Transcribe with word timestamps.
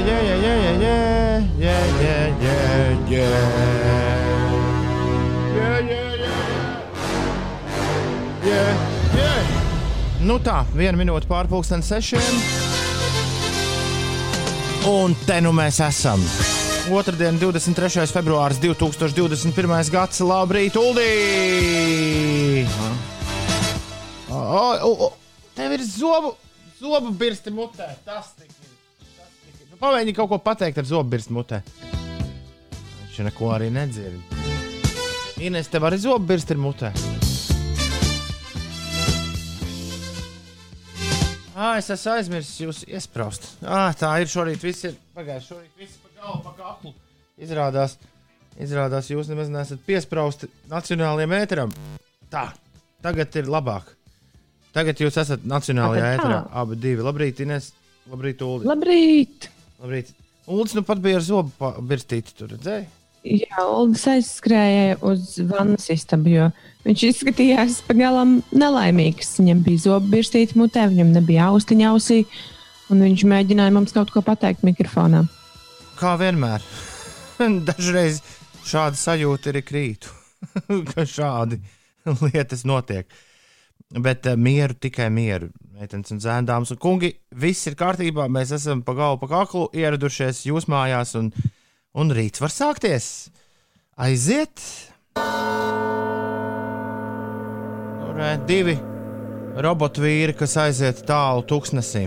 yeah, 0.00 0.22
yeah, 0.22 0.36
yeah, 0.36 0.80
yeah, 0.80 1.42
yeah, 1.58 1.86
yeah, 2.00 2.26
yeah, 2.40 2.90
yeah, 3.08 3.10
yeah. 3.10 3.36
Yeah, 5.56 5.80
yeah, 5.80 6.14
yeah, 8.44 8.76
yeah. 9.16 9.46
Nu 10.20 10.36
tā, 10.42 10.64
viena 10.74 10.98
minūte 10.98 11.28
pārpusdien 11.30 11.84
sešiem. 11.86 12.40
Un 14.90 15.16
te 15.26 15.40
nu 15.40 15.52
mēs 15.56 15.80
esam. 15.86 16.22
Otradien, 16.92 17.38
23. 17.40 18.04
februāris 18.12 18.60
2021. 18.62 19.90
gads. 19.90 20.20
Labrīt, 20.22 20.76
Uldī! 20.78 22.66
O, 24.30 24.38
o, 24.38 24.92
o, 25.08 25.10
tev 25.56 25.78
ir 25.78 25.82
zobu, 25.88 26.36
zobu 26.78 27.10
birsti 27.16 27.50
mutē. 27.54 27.88
Tas 28.06 28.34
tik 28.36 28.65
Pamēģini 29.76 30.14
kaut 30.16 30.30
ko 30.30 30.38
pateikt 30.40 30.78
ar 30.80 30.86
zobu 30.88 31.12
birsti 31.12 31.34
mutē. 31.36 31.60
Viņš 31.92 33.18
neko 33.28 33.50
arī 33.52 33.68
nedzird. 33.72 34.36
Ines, 35.44 35.68
tev 35.68 35.84
arī 35.84 35.98
zobu 36.00 36.24
birsti 36.30 36.56
ir 36.56 36.60
mutē. 36.62 36.92
Ah, 41.56 41.78
es 41.80 41.88
esmu 41.92 42.12
aizmirsis 42.12 42.60
jūs 42.60 42.82
iesprāst. 42.84 43.48
Ah, 43.64 43.88
tā 43.96 44.10
ir 44.20 44.28
šorīt. 44.28 44.60
Viss 44.64 44.84
ir 44.88 44.96
pagājis. 45.16 45.48
Šorīt 45.48 45.80
viss 45.80 45.96
pa 46.04 46.12
galvu, 46.20 46.40
pa 46.44 46.52
kaklu. 46.58 46.92
Izrādās, 47.40 47.96
izrādās 48.60 49.08
jūs 49.12 49.28
nemaz 49.32 49.48
neesat 49.52 49.80
piesprāsti 49.88 50.50
nacionālajiem 50.72 51.34
ēteram. 51.36 51.72
Tā, 52.32 52.46
tagad 53.04 53.40
ir 53.40 53.48
labāk. 53.52 53.88
Tagad 54.76 55.00
jūs 55.00 55.16
esat 55.20 55.44
nacionālajā 55.48 56.14
ēterā. 56.18 56.40
Abi 56.60 56.76
divi. 56.80 57.04
Labrīt, 57.04 57.40
Ines. 57.44 57.72
Labrīt, 58.12 58.44
Ulu. 58.44 58.68
Labrīt! 58.68 59.48
Labrīt. 59.80 60.12
Uldis 60.46 60.76
nu 60.76 60.84
pat 60.86 61.00
bija 61.02 61.18
ar 61.18 61.24
zobu 61.26 61.72
birstīti. 61.88 62.34
Tur 62.38 62.52
redzēji? 62.54 62.86
Jā, 63.26 63.64
Ulas 63.66 64.04
aizskrēja 64.06 65.00
uz 65.02 65.32
vannas 65.50 65.88
istabu, 65.90 66.30
jo 66.30 66.44
viņš 66.84 67.02
izskatījās 67.08 67.80
pavisam 67.88 68.36
nelaimīgs. 68.54 69.32
Viņam 69.40 69.64
bija 69.66 69.82
zobu 69.88 70.12
birstīte 70.14 70.54
mutē, 70.58 70.84
viņam 70.92 71.10
nebija 71.16 71.48
austiņa 71.50 71.88
ausī, 71.90 72.20
un 72.92 73.02
viņš 73.02 73.24
mēģināja 73.26 73.74
mums 73.74 73.96
kaut 73.96 74.12
ko 74.14 74.22
pateikt 74.22 74.62
mikrofonā. 74.66 75.24
Kā 75.98 76.14
vienmēr. 76.20 76.62
Dažreiz 77.66 78.22
šāda 78.66 78.98
sajūta 79.00 79.50
ir 79.50 79.62
krītu, 79.66 80.14
ka 80.92 81.06
šādi 81.08 81.58
lietas 82.28 82.62
notiek. 82.68 83.10
Bet 83.90 84.26
uh, 84.26 84.38
mieru, 84.38 84.78
tikai 84.78 85.10
mieru. 85.10 85.50
Meitenes 85.76 86.08
un 86.14 86.20
zēndāmas 86.24 86.70
un 86.72 86.78
kungi, 86.80 87.10
viss 87.36 87.66
ir 87.68 87.74
kārtībā. 87.76 88.30
Mēs 88.32 88.54
esam 88.56 88.80
pa 88.80 88.94
galvu, 88.96 89.18
pa 89.20 89.26
kaklu 89.28 89.66
ieradušies 89.76 90.38
jūs 90.48 90.70
mājās, 90.72 91.12
un, 91.20 91.26
un 91.92 92.12
rīts 92.16 92.40
var 92.40 92.54
sākties. 92.54 93.08
Aiziet! 94.00 94.62
Ir 98.16 98.40
divi 98.48 98.78
robotu 99.60 100.06
vīri, 100.06 100.32
kas 100.38 100.56
aiziet 100.64 101.04
tālu 101.04 101.44
tūkstnesī. 101.44 102.06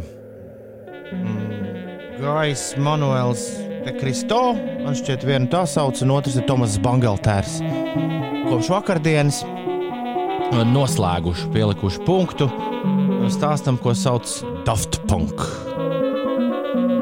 Gājs 2.17 2.71
Manuēls 2.81 3.45
de 3.85 3.93
Kristo, 4.01 4.41
man 4.81 4.97
šķiet, 4.97 5.29
vienu 5.29 5.51
tā 5.53 5.61
sauc, 5.69 6.01
un 6.01 6.17
otrs 6.17 6.41
ir 6.41 6.49
Tomas 6.49 6.81
Bangeltērs. 6.81 7.59
Kopš 8.49 8.73
vakardienas 8.73 9.43
noslēguši, 10.51 11.49
pielikuši 11.53 12.03
punktu 12.07 12.49
stāstam, 13.29 13.77
ko 13.77 13.93
sauc 13.93 14.25
Daft 14.65 14.99
Punk. 15.09 15.43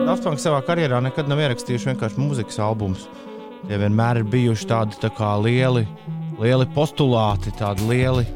Daft 0.08 0.26
Punk 0.26 0.42
savā 0.42 0.60
karjerā 0.68 1.00
nekad 1.04 1.30
nav 1.32 1.40
ierakstījuši 1.44 1.92
vienkārši 1.94 2.20
mūzikas 2.20 2.60
albumus. 2.64 3.08
Tie 3.68 3.80
vienmēr 3.80 4.22
ir 4.22 4.28
bijuši 4.32 4.68
tādi 4.70 5.00
tā 5.02 5.12
kā 5.16 5.34
lieli, 5.44 5.86
lieli 6.42 6.68
postulāti, 6.76 7.56
tādi 7.58 7.88
lieli 7.90 8.28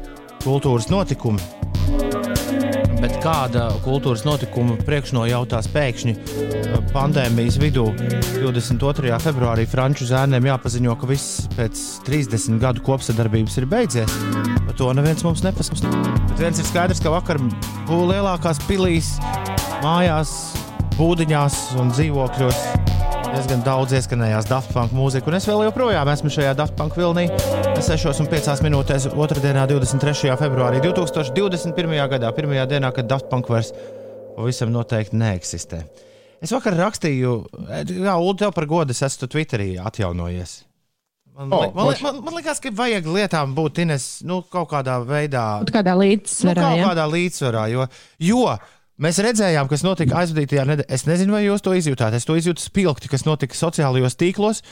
kultūras 0.44 0.88
notikumi. 0.92 2.11
Kāda 3.22 3.68
kultūras 3.84 4.24
notikuma 4.26 4.74
priekšnojautās 4.82 5.68
pēkšņi 5.70 6.14
eh, 6.16 6.72
pandēmijas 6.90 7.54
vidū, 7.62 7.84
22. 8.34 9.12
februārī 9.22 9.62
franču 9.70 10.08
zēniem 10.10 10.48
jāpaziņo, 10.50 10.96
ka 10.98 11.06
viss 11.06 11.44
pēc 11.54 11.84
30 12.08 12.58
gadu 12.62 12.82
kopsadarbības 12.82 13.60
ir 13.62 13.68
beidzies. 13.70 14.16
Par 14.66 14.74
to 14.80 14.90
neviens 14.98 15.22
mums 15.22 15.44
nepasakās. 15.46 15.86
Bet 16.32 16.42
viens 16.42 16.58
ir 16.58 16.66
skaidrs, 16.66 17.02
ka 17.04 17.14
vakar 17.14 17.38
būs 17.38 18.08
lielākās 18.10 18.58
pilīs, 18.66 19.14
mājās, 19.86 20.34
būdiņās 20.98 21.62
un 21.78 21.94
dzīvokļos 21.94 22.66
diezgan 23.32 23.62
daudz 23.64 23.92
ieskanējās 23.96 24.46
Daft 24.50 24.72
Punk 24.74 24.92
mūzika, 24.96 25.28
un 25.30 25.36
es 25.38 25.46
vēl 25.48 25.64
joprojām 25.68 26.08
esmu 26.12 26.30
šajā 26.32 26.52
Daft 26.58 26.76
Punk 26.78 26.96
vilnī. 26.98 27.26
6,5 27.82 28.62
minūtēs, 28.66 29.08
2. 29.10 29.38
23. 29.42 30.34
februārī 30.40 30.80
2021. 30.84 31.94
gadā, 32.12 32.30
pirmajā 32.36 32.66
dienā, 32.70 32.92
kad 32.94 33.08
Daft 33.10 33.28
Punk 33.32 33.48
vairs 33.52 33.72
pavisam 34.36 34.72
noteikti 34.74 35.18
neeksistē. 35.18 35.82
Es 36.42 36.50
vakar 36.54 36.74
rakstīju, 36.78 37.32
Jā, 38.02 38.16
Ulu, 38.18 38.34
tev 38.40 38.52
par 38.54 38.66
godu, 38.70 38.90
es 38.94 39.02
esmu 39.06 39.28
Twitterī 39.30 39.72
atjaunojies. 39.82 40.60
Man, 41.32 41.48
O, 41.54 41.62
li- 41.62 41.70
man, 41.72 41.86
li- 41.88 41.94
forši. 41.94 42.02
man, 42.04 42.18
man 42.26 42.34
liekas, 42.36 42.58
ka 42.60 42.70
vajag 42.76 43.06
lietām 43.08 43.54
būt 43.56 43.78
Ines, 43.86 44.06
nu, 44.28 44.42
kaut 44.52 44.68
kādā 44.74 44.98
veidā 45.06 45.44
Kaut 45.62 45.70
kādā 45.78 45.94
nu, 45.96 46.02
līdzsvarā. 46.04 46.60
kaut 46.66 46.78
ja? 46.82 46.88
kādā 46.90 47.06
līdzsvarā. 47.08 47.62
Jo, 47.72 47.86
jo 48.20 48.42
mēs 49.00 49.20
redzējām, 49.24 49.68
kas 49.70 49.84
notika 49.86 50.18
aizvadītajā 50.22 50.64
nedēļā. 50.68 50.88
Es 50.92 51.06
nezinu, 51.08 51.36
vai 51.36 51.44
jūs 51.46 51.64
to 51.64 51.76
izjūtāt. 51.78 52.16
Es 52.16 52.26
to 52.28 52.36
izjūtu 52.38 52.64
spilgti, 52.64 53.10
kas 53.12 53.24
notika 53.28 53.56
sociālajos 53.58 54.18
tīklos. 54.20 54.62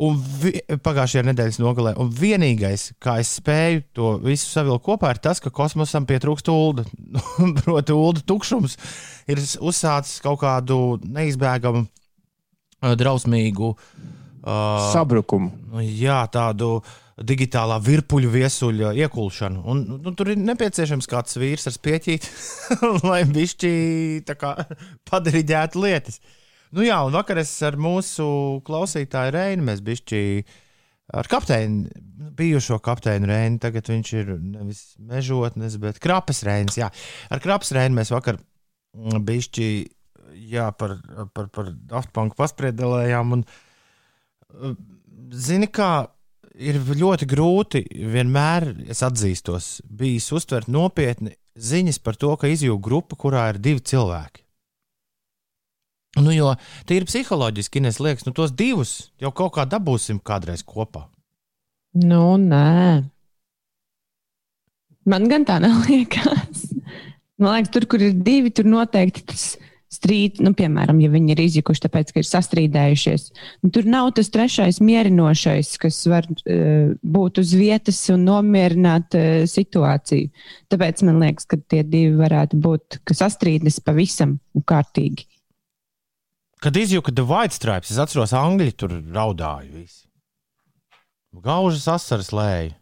Un 0.00 0.16
vi, 0.40 0.54
pagājušajā 0.80 1.26
nedēļas 1.28 1.58
nogalē. 1.60 1.92
Un 2.00 2.08
vienīgais, 2.16 2.86
kā 3.04 3.18
es 3.20 3.34
spēju 3.36 3.82
to 3.96 4.12
visu 4.24 4.48
savilkt 4.48 4.86
kopā, 4.86 5.10
ir 5.12 5.20
tas, 5.20 5.42
ka 5.44 5.52
kosmosam 5.52 6.06
pietrūkst 6.08 6.48
ūdens. 6.48 6.94
Proti, 7.60 7.92
ūdens 7.92 8.24
tukšums 8.28 8.78
ir 9.28 9.42
uzsācis 9.60 10.22
kaut 10.24 10.40
kādu 10.40 10.96
neizbēgamu, 11.04 11.84
drausmīgu. 12.80 13.74
Uh, 14.40 14.88
Sabrukumu. 14.94 15.52
Nu, 15.68 15.84
jā, 15.84 16.22
tādu 16.32 16.78
digitālā 17.26 17.76
virpuļu 17.84 18.30
viesuļu 18.32 18.92
iekulšanu. 19.04 19.62
Un, 19.68 19.82
nu, 20.00 20.12
tur 20.16 20.32
ir 20.32 20.40
nepieciešams 20.40 21.08
kāds 21.10 21.36
vīrs 21.40 21.68
ar 21.68 21.76
spieķīti, 21.76 22.30
lai 23.10 23.22
kā 24.40 24.54
padariģētu 25.10 25.84
lietas. 25.84 26.20
Nu 26.70 26.84
jā, 26.86 27.00
un 27.02 27.14
vakar 27.16 27.40
es 27.42 27.52
ar 27.66 27.76
mūsu 27.80 28.24
klausītāju 28.66 29.34
Reinu 29.34 29.66
mēs 29.66 29.82
bišķi 29.84 30.20
ar 31.18 31.26
kapteini, 31.30 31.88
bijušo 32.38 32.78
kapteini 32.84 33.26
Reinu, 33.26 33.58
tagad 33.62 33.90
viņš 33.90 34.12
ir 34.20 34.30
nevis 34.38 34.84
mežotnes, 35.02 35.76
bet 35.82 35.98
krapes 36.02 36.44
Reinis. 36.46 36.78
Jā, 36.78 36.92
ar 37.30 37.42
krapes 37.42 37.74
Reinu 37.74 37.98
mēs 37.98 38.12
vakar 38.14 38.38
mm, 38.38 39.18
bišķi, 39.26 39.66
jā, 40.52 40.70
par, 40.78 40.94
par, 41.34 41.50
par 41.50 41.72
Daft 41.90 42.14
Punk 42.14 42.38
paspriedelējām 42.38 43.34
un 43.40 43.44
uh, 43.44 44.78
zini 45.34 45.66
kā, 45.74 46.06
ir 46.58 46.78
ļoti 46.80 47.28
grūti 47.30 47.84
vienmēr, 47.90 48.72
es 48.90 49.02
atzīstos, 49.06 49.80
bijis 49.84 50.30
uztvert 50.34 50.70
nopietni 50.70 51.36
ziņas 51.60 52.00
par 52.02 52.18
to, 52.18 52.34
ka 52.40 52.50
izjūta 52.50 52.82
grupa, 52.82 53.18
kurā 53.18 53.48
ir 53.52 53.60
divi 53.62 53.82
cilvēki. 53.84 54.44
Nu, 56.18 56.32
jo 56.34 56.50
tīri 56.90 57.06
psiholoģiski, 57.06 57.78
Ines, 57.78 58.00
liekas, 58.02 58.26
nu, 58.26 58.34
tos 58.34 58.50
divus 58.56 59.12
jau 59.22 59.30
kaut 59.30 59.54
kā 59.54 59.66
dabūsim 59.70 60.18
kādreiz 60.18 60.64
kopā. 60.66 61.06
Nu, 61.94 62.34
nē. 62.38 63.04
Man 65.10 65.30
gan 65.30 65.46
tā 65.46 65.60
neliekas. 65.62 66.66
Man 67.38 67.54
liekas, 67.54 67.72
tur, 67.76 67.86
kur 67.90 68.02
ir 68.02 68.16
divi, 68.26 68.50
tur 68.54 68.66
noteikti 68.66 69.22
tas 69.30 69.52
strīds, 69.90 70.40
nu, 70.44 70.52
piemēram, 70.56 71.00
ja 71.02 71.10
viņi 71.10 71.34
ir 71.34 71.42
izjukuši, 71.44 71.82
tāpēc, 71.86 72.12
ka 72.14 72.22
ir 72.22 72.28
sastrīdējušies. 72.28 73.24
Nu, 73.64 73.72
tur 73.74 73.88
nav 73.90 74.12
tas 74.16 74.30
trešais 74.32 74.78
mierinošais, 74.84 75.72
kas 75.82 75.98
var 76.10 76.28
uh, 76.30 76.92
būt 77.02 77.42
uz 77.42 77.54
vietas 77.58 77.98
un 78.14 78.24
nomierināt 78.28 79.18
uh, 79.18 79.28
situāciju. 79.50 80.30
Tāpēc 80.70 81.04
man 81.08 81.20
liekas, 81.24 81.48
ka 81.50 81.58
tie 81.60 81.82
divi 81.82 82.14
varētu 82.20 82.60
būt, 82.62 83.00
kas 83.08 83.24
sastrīdas 83.24 83.80
pavisam 83.84 84.38
un 84.54 84.66
kārtīgi. 84.66 85.26
Kad 86.60 86.76
izjūta 86.76 87.14
The 87.16 87.24
White 87.24 87.56
Stripes, 87.56 87.90
es 87.90 87.98
atceros, 88.02 88.36
Angļi 88.36 88.74
tur 88.76 88.92
raudāja 89.14 89.70
visi. 89.72 90.04
Gaužas 91.30 91.86
asaras 91.88 92.30
lēja. 92.34 92.74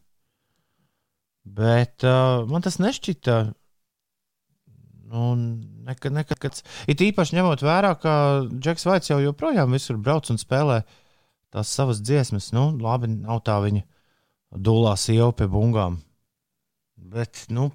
Bet 1.49 2.05
uh, 2.05 2.44
man 2.49 2.64
tas 2.64 2.76
nešķita. 2.82 3.38
Nu, 5.08 5.28
nekad, 5.88 6.14
nekad, 6.14 6.40
kad, 6.43 6.62
it 6.90 7.02
īpaši 7.05 7.38
ņemot 7.38 7.64
vērā, 7.64 7.94
ka 8.02 8.14
Džeks 8.52 8.87
Vaits 8.88 9.12
jau 9.12 9.20
joprojām 9.23 9.75
visur 9.75 9.99
brauc 10.00 10.29
un 10.32 10.40
spēlē 10.40 10.82
tās 11.55 11.73
savas 11.73 12.02
dziesmas. 12.05 12.52
Nu, 12.56 12.70
labi, 12.82 13.11
nav 13.17 13.43
tā 13.46 13.58
viņa 13.64 13.85
dūlā 14.69 14.94
sieva 15.00 15.32
pie 15.37 15.49
bungām. 15.50 16.00
Bet, 16.99 17.46
nu, 17.55 17.70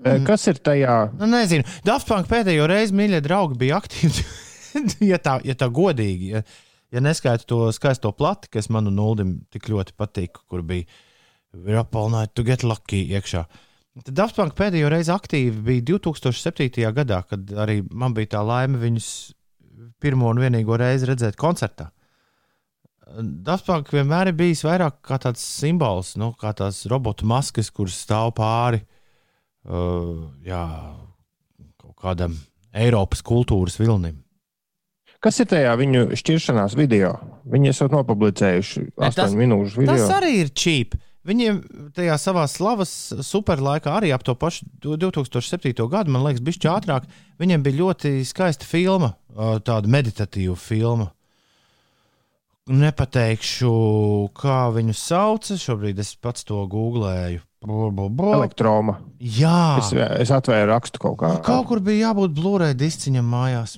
Mm. 0.00 0.24
Kas 0.24 0.46
ir 0.48 0.56
tajā? 0.64 1.10
Nu, 1.18 1.26
nezinu. 1.28 1.66
Daft 1.84 2.08
Punk 2.08 2.28
pēdējo 2.30 2.64
reizi, 2.70 2.94
mīļie 2.96 3.18
draugi, 3.20 3.58
bija 3.60 3.76
aktīvi. 3.82 4.22
ja, 5.10 5.18
tā, 5.20 5.34
ja 5.44 5.56
tā 5.58 5.68
godīgi, 5.68 6.30
ja, 6.32 6.40
ja 6.94 7.02
neskaita 7.04 7.44
to 7.44 7.66
skaisto 7.76 8.12
plati, 8.16 8.48
kas 8.56 8.70
manu 8.72 8.92
nuldim 8.94 9.42
tik 9.52 9.68
ļoti 9.68 9.92
patīk, 10.00 10.40
kur 10.48 10.64
bija 10.64 10.88
night 11.52 12.32
to 12.32 12.46
get 12.46 12.64
lucky 12.64 13.02
iekšā. 13.12 13.44
Tad 13.44 13.69
Daft 13.94 14.36
Punk 14.38 14.54
pēdējo 14.54 14.90
reizi 14.92 15.10
aktīvi 15.10 15.64
bija 15.66 15.86
2007. 15.96 16.84
gadā, 16.94 17.24
kad 17.26 17.50
arī 17.58 17.80
man 17.90 18.14
bija 18.14 18.36
tā 18.36 18.42
laime 18.46 18.78
viņus 18.78 19.08
pirmo 20.00 20.30
un 20.30 20.38
vienīgo 20.40 20.78
reizi 20.78 21.08
redzēt 21.10 21.38
koncertā. 21.40 21.90
Daft 23.10 23.66
Punk 23.66 23.90
vienmēr 23.90 24.30
ir 24.30 24.38
bijis 24.38 24.62
vairāk 24.62 25.00
kā 25.02 25.18
tāds 25.18 25.42
simbols, 25.42 26.14
nu, 26.20 26.30
kā 26.38 26.54
tās 26.54 26.84
robotu 26.90 27.26
maskas, 27.26 27.72
kuras 27.74 27.98
stāv 27.98 28.30
pāri 28.38 28.84
uh, 29.66 30.30
jā, 30.46 30.62
kaut 31.82 31.96
kādam 31.98 32.38
Eiropas 32.70 33.24
kultūras 33.26 33.80
vilnim. 33.80 34.20
Kas 35.20 35.42
ir 35.42 35.50
tajā 35.50 35.74
viņu 35.76 36.06
šķiršanās 36.16 36.78
video? 36.78 37.16
Viņi 37.50 37.74
esat 37.74 37.92
nopublicējuši 37.92 38.86
8 39.02 39.34
minūšu 39.36 39.82
video. 39.82 39.98
Tas 39.98 40.14
arī 40.16 40.36
ir 40.46 40.54
čīp. 40.54 40.94
Viņiem 41.28 41.58
tajā 41.92 42.14
savā 42.16 42.46
slavas 42.48 42.90
superlaikā 43.26 43.92
arī 43.98 44.08
ap 44.16 44.22
to 44.24 44.32
pašu 44.38 44.64
2007. 44.80 45.74
gadu, 45.92 46.12
man 46.14 46.24
liekas, 46.24 46.40
bija 46.44 46.72
ātrāk. 46.78 47.08
Viņiem 47.40 47.64
bija 47.66 47.80
ļoti 47.82 48.12
skaista 48.24 48.64
filma, 48.68 49.12
tāda 49.36 49.90
meditatīva 49.92 50.56
filma. 50.56 51.10
Nepateikšu, 52.70 53.70
kā 54.36 54.62
viņu 54.72 54.96
sauc. 54.96 55.52
Šobrīd 55.60 56.00
es 56.00 56.14
pats 56.16 56.46
to 56.48 56.62
googlēju. 56.70 57.42
Elektroma. 58.38 58.96
Jā, 59.20 59.80
es, 59.82 59.92
es 59.92 60.32
atvēru 60.32 60.70
rakstu 60.70 61.02
kaut 61.02 61.18
kā. 61.20 61.34
Kaut 61.44 61.66
kur 61.68 61.82
bija 61.84 62.08
jābūt 62.08 62.32
blūrai 62.36 62.72
disciņam 62.78 63.26
mājās. 63.28 63.76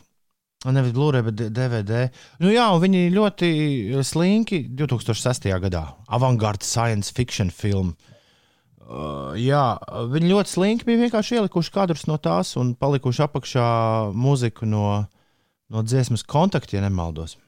Nevis 0.62 0.94
blūrai, 0.94 1.24
bet 1.26 1.40
DVD. 1.50 2.04
Nu, 2.38 2.52
jā, 2.54 2.68
viņi 2.78 3.08
ļoti 3.10 3.48
slinki 4.06 4.62
2006. 4.78 5.48
gadā. 5.64 5.82
Avangārda 6.06 6.66
science 6.66 7.10
fiction 7.14 7.50
filma. 7.50 7.96
Uh, 8.82 9.32
jā, 9.38 9.62
viņi 10.12 10.30
ļoti 10.30 10.52
slinki 10.52 10.86
bija 10.86 11.00
vienkārši 11.06 11.38
ielikuši 11.38 11.72
kadrus 11.72 12.04
no 12.10 12.18
tās 12.20 12.52
un 12.60 12.74
palikuši 12.76 13.22
apakšā 13.24 13.66
mūziku 14.12 14.66
no, 14.68 14.86
no 15.72 15.84
dziesmas 15.86 16.26
kontakta, 16.28 16.76
ja 16.76 16.82
nemaldos. 16.84 17.38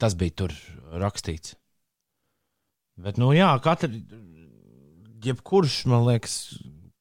Tas 0.00 0.16
bija 0.18 0.34
tur 0.42 0.56
rakstīts. 0.90 1.54
Bet, 2.98 3.20
nu, 3.20 3.30
jā, 3.36 3.52
katra 3.62 3.92
jebkurš, 5.24 5.84
man 5.92 6.06
liekas, 6.08 6.36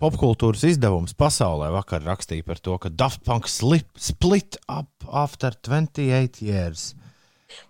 popkultūras 0.06 0.64
izdevums 0.70 1.16
pasaulē 1.18 1.72
vakar 1.74 2.04
rakstīja 2.06 2.46
par 2.46 2.62
to, 2.62 2.78
ka 2.82 2.92
Daft 2.94 3.24
Punk 3.26 3.50
slip, 3.52 3.90
split 3.98 4.60
up 4.70 5.08
after 5.10 5.56
28 5.68 6.46
years. 6.46 6.94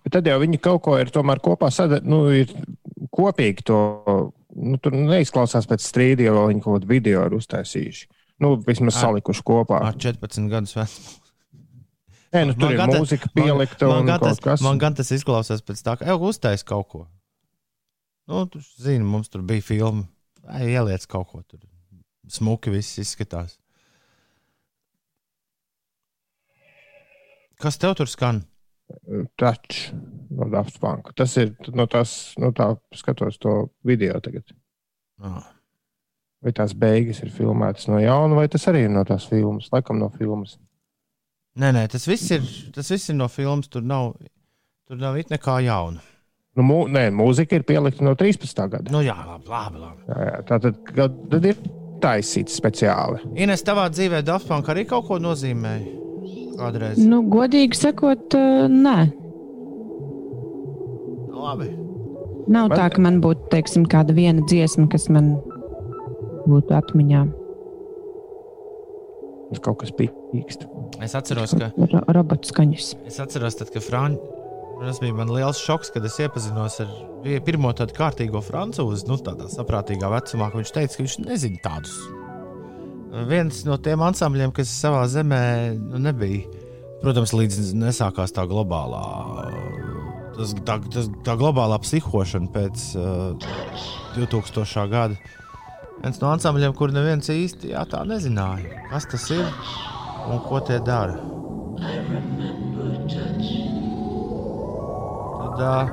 Bet 0.04 0.16
tad 0.16 0.28
jau 0.28 0.38
viņi 0.42 0.60
kaut 0.62 0.82
ko 0.86 0.96
ir 1.00 1.12
tomēr 1.14 1.40
kopā 1.44 1.70
sadarbojušies, 1.72 2.08
nu, 2.10 2.20
ir 2.32 3.08
kopīgi 3.14 3.66
to. 3.70 3.80
Nu, 4.56 4.78
tur 4.80 4.94
neizklausās 4.96 5.66
pēc 5.68 5.84
strīda, 5.84 6.24
ja 6.30 6.32
viņi 6.48 6.62
kaut 6.64 6.78
kādu 6.78 6.88
video 6.88 7.26
ir 7.28 7.34
uztaisījuši. 7.36 8.06
Nu, 8.40 8.54
vismaz 8.64 8.96
ar, 8.96 9.02
salikuši 9.02 9.44
kopā. 9.44 9.82
Ar 9.90 9.98
14 10.00 10.48
gadus 10.48 10.72
vecumu. 10.78 11.18
Nē, 12.32 12.42
nu, 12.48 12.54
tur 12.56 12.72
man 12.72 12.92
ir 12.92 13.02
mūzika 13.02 13.28
pielikta 13.36 13.90
man, 13.90 14.08
man 14.08 14.16
un 14.16 14.40
tas. 14.40 14.64
Man 14.64 14.80
gan 14.80 14.96
tas 14.96 15.12
izklausās 15.12 15.60
pēc 15.64 15.82
tā, 15.84 15.98
ka 16.00 16.08
jau 16.08 16.16
uztais 16.30 16.64
kaut 16.66 16.88
ko. 16.92 17.04
Nu, 18.26 18.46
tu 18.50 18.62
zini, 18.64 19.04
mums 19.04 19.28
tur 19.32 19.44
bija 19.46 19.64
filma 19.64 20.08
ieliec 20.64 21.04
kaut 21.10 21.28
ko 21.30 21.42
tur. 21.44 21.60
Smuki 22.26 22.72
viss 22.74 22.98
izskatās. 22.98 23.56
Kas 27.62 27.78
tev 27.80 27.94
tur 27.96 28.10
skan? 28.10 28.42
Touch 29.40 29.90
no 30.30 30.48
Daft 30.52 30.78
Punk. 30.80 31.12
Tas 31.18 31.34
ir 31.40 31.54
no 31.74 31.86
tās, 31.90 32.34
no 32.38 32.52
tā 32.54 32.68
skatos 32.94 33.38
to 33.42 33.54
video 33.86 34.18
tagad. 34.22 34.52
Oh. 35.22 35.40
Vai 36.44 36.52
tās 36.54 36.74
beigas 36.76 37.22
ir 37.24 37.32
filmētas 37.34 37.88
no 37.90 37.98
jauna, 38.02 38.36
vai 38.36 38.46
tas 38.52 38.66
arī 38.70 38.84
ir 38.86 38.92
no 38.92 39.02
tās 39.08 39.24
filmas? 39.30 39.70
Laikam 39.72 39.98
no 40.02 40.10
filmas. 40.14 40.58
Nē, 41.56 41.72
nē, 41.72 41.86
tas 41.88 42.04
viss 42.06 42.34
ir, 42.36 42.44
tas 42.76 42.92
viss 42.92 43.10
ir 43.10 43.16
no 43.16 43.30
filmas. 43.32 43.70
Tur 43.72 43.86
nav, 43.86 44.12
tur 44.86 45.00
nav 45.00 45.16
it 45.18 45.32
nekā 45.32 45.56
jauna. 45.64 46.04
Nu, 46.56 46.64
mū, 46.64 46.76
nē, 46.92 47.08
mūzika 47.12 47.58
ir 47.58 47.64
pielikta 47.68 48.04
no 48.04 48.14
13. 48.16 48.62
gada. 48.72 48.92
Nu, 48.92 49.02
jā, 49.04 49.16
labi, 49.16 49.48
labi. 49.50 49.80
labi. 49.80 50.06
Jā, 50.08 50.28
jā, 50.28 50.36
tā 50.48 50.60
tad, 50.64 50.78
tad 51.32 51.48
ir 51.48 51.58
taisīts 52.02 52.56
speciāli. 52.60 53.22
Ines, 53.38 53.64
tavā 53.66 53.86
dzīvē 53.92 54.22
Daft 54.26 54.48
Punk 54.50 54.68
arī 54.72 54.86
kaut 54.88 55.06
ko 55.08 55.18
nozīmēja? 55.22 55.94
Kādreiz? 56.56 57.00
Nu, 57.04 57.20
godīgi 57.28 57.76
sakot, 57.76 58.36
nē. 58.72 58.96
Nu, 61.26 61.42
labi. 61.42 61.68
Nav 62.46 62.70
man... 62.70 62.76
tā, 62.78 62.86
ka 62.94 63.02
man 63.02 63.20
būtu, 63.24 63.50
teiksim, 63.52 63.84
kāda 63.90 64.14
viena 64.16 64.44
dziesma, 64.48 64.86
kas 64.92 65.08
man 65.12 65.34
būtu 66.46 66.76
atmiņā. 66.78 67.26
Tas 69.50 69.62
kaut 69.62 69.82
kas 69.82 69.92
pīkst. 69.94 70.66
Es 71.04 71.14
atceros, 71.18 71.54
ka. 71.58 71.70
Ro 71.76 72.02
robotu 72.16 72.50
skaņas. 72.50 72.94
Es 73.06 73.20
atceros, 73.22 73.58
tad, 73.60 73.70
ka 73.74 73.82
Frančija. 73.84 74.45
Tas 74.76 75.00
bija 75.00 75.14
man 75.16 75.30
liels 75.32 75.58
šoks, 75.64 75.88
kad 75.94 76.04
es 76.04 76.18
iepazinos 76.20 76.76
ar 76.84 76.90
pirmo 77.46 77.70
tādu 77.76 77.94
kārtīgo 77.96 78.42
francūzi, 78.44 79.06
nu, 79.08 79.16
tādā 79.24 79.48
saprātīgā 79.48 80.10
vecumā. 80.12 80.50
Viņš 80.52 80.72
teica, 80.76 80.98
ka 80.98 81.04
viņš 81.04 81.16
nezina 81.24 81.62
tādus. 81.64 81.96
Viens 83.30 83.62
no 83.64 83.78
tiem 83.80 84.04
ansambļiem, 84.04 84.52
kas 84.56 84.74
savā 84.76 85.06
zemē 85.08 85.40
nu, 85.80 86.02
nebija, 86.04 86.44
protams, 87.00 87.32
līdz 87.32 87.72
nesākās 87.80 88.34
tā 88.36 88.44
globālā, 88.50 89.00
tas, 90.36 90.52
tā, 90.68 90.76
tas, 90.92 91.08
tā 91.24 91.38
globālā 91.40 91.80
psihošana 91.80 92.52
pēc 92.52 92.86
uh, 93.00 93.48
2000. 94.18 94.86
gada. 94.92 95.16
Viens 96.02 96.20
no 96.20 96.28
ansambļiem, 96.34 96.76
kur 96.76 96.92
neviens 96.92 97.32
īsti 97.32 97.72
jā, 97.72 97.86
nezināja, 98.04 98.84
kas 98.92 99.08
tas 99.08 99.30
ir 99.32 99.46
un 100.28 100.44
ko 100.44 100.60
tie 100.68 100.82
dara. 100.84 101.16
Tad, 105.56 105.88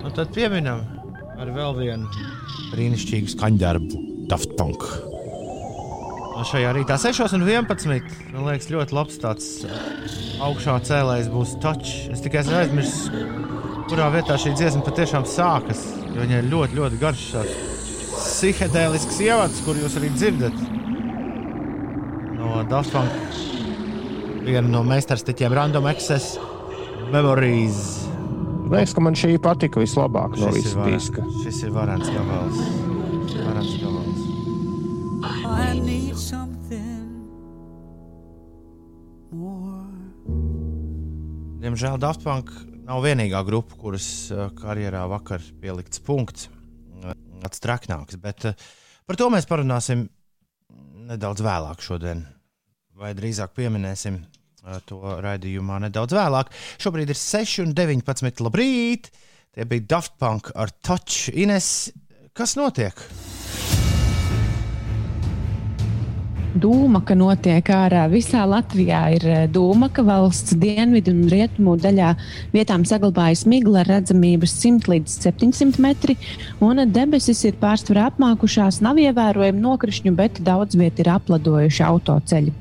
nu, 0.00 0.10
tad 0.16 0.30
pieminam 0.32 0.80
ar 1.36 1.50
vēl 1.52 1.74
vienu 1.76 2.06
brīnišķīgu 2.70 3.34
skaņdarbu, 3.34 3.98
Daft 4.30 4.54
Punk. 4.56 4.86
Un 6.34 6.46
šajā 6.48 6.70
rītā 6.72 6.96
6,11. 6.98 8.08
Man 8.32 8.46
liekas, 8.48 8.70
ļoti 8.72 8.96
labs 8.96 9.18
tāds 9.20 9.48
augšā 10.42 10.78
cēlējs 10.88 11.28
būs 11.34 11.52
touch. 11.60 11.92
Es 12.14 12.24
tikai 12.24 12.46
aizmirsu, 12.62 13.12
kurā 13.90 14.08
vietā 14.14 14.38
šī 14.40 14.54
dziesma 14.56 14.80
patiešām 14.86 15.28
sākas. 15.28 15.84
Viņai 16.14 16.40
ir 16.40 16.48
ļoti, 16.54 16.78
ļoti 16.80 17.00
garš 17.02 17.26
psihedēlisks 18.14 19.20
ievads, 19.26 19.60
kur 19.66 19.78
jūs 19.78 19.98
arī 20.00 20.10
dzirdat 20.16 20.56
no 22.40 22.64
Daft 22.72 22.96
Punk. 22.96 23.36
Viena 24.48 24.66
no 24.68 24.80
meistarstiķiem 24.88 25.60
Random 25.60 25.92
Access 25.92 26.38
Memories. 27.12 28.03
Liekas, 28.64 28.94
ka 28.96 29.02
man 29.04 29.16
šī 29.18 29.36
patika 29.44 29.82
vislabāk 29.82 30.38
no 30.40 30.48
visas 30.54 30.76
diska. 30.86 31.24
Šis 31.42 31.64
ir 31.66 31.74
varants 31.74 32.08
gabals. 32.08 32.60
Varants 33.34 33.74
gabals. 33.82 34.22
Diemžēl 41.64 41.96
Daft 42.00 42.24
Punk 42.24 42.50
nav 42.84 43.00
vienīgā 43.04 43.40
grupa, 43.48 43.76
kuras 43.80 44.06
uh, 44.32 44.50
karjerā 44.56 45.06
vakar 45.08 45.44
pielikts 45.60 46.00
punkts. 46.04 46.50
Tāds 47.44 47.60
traknāks, 47.64 48.16
bet 48.20 48.48
uh, 48.48 48.66
par 49.08 49.16
to 49.20 49.30
mēs 49.32 49.48
parunāsim 49.48 50.06
nedaudz 51.08 51.44
vēlāk 51.44 51.84
šodien. 51.84 52.24
Vai 52.94 53.12
drīzāk 53.16 53.56
pieminēsim 53.56 54.20
to 54.88 55.00
raidījumā 55.24 55.80
nedaudz 55.86 56.16
vēlāk. 56.16 56.52
Šobrīd 56.82 57.12
ir 57.12 57.20
6,19. 57.20 58.44
Labrīt! 58.46 59.12
Tie 59.54 59.68
bija 59.70 59.86
Daft 59.94 60.16
Punk 60.18 60.50
ar 60.58 60.72
Touch. 60.82 61.30
Ines, 61.30 61.92
kas 62.34 62.56
notiek? 62.58 62.98
Dūmaka 66.54 67.16
notiek 67.18 67.66
ārā. 67.74 68.04
Visā 68.06 68.44
Latvijā 68.46 69.00
ir 69.16 69.24
eh, 69.26 69.38
dūmaka 69.50 70.04
valsts 70.06 70.54
dienvidu 70.54 71.10
un 71.10 71.24
rietumu 71.26 71.72
daļā. 71.82 72.12
Vietām 72.52 72.84
saglabājas 72.86 73.42
migla 73.50 73.80
ar 73.82 73.90
redzamību 73.90 74.46
100 74.46 74.86
līdz 74.92 75.16
700 75.24 75.82
metri, 75.82 76.14
un 76.62 76.78
debesis 76.94 77.42
ir 77.48 77.56
pārsvarā 77.58 78.04
apmākušās. 78.12 78.78
Nav 78.86 79.00
ievērojami 79.02 79.64
nokrišņu, 79.64 80.12
bet 80.14 80.38
daudz 80.46 80.78
viet 80.78 81.02
ir 81.02 81.10
apladojuši 81.16 81.82
autoceļi. 81.88 82.54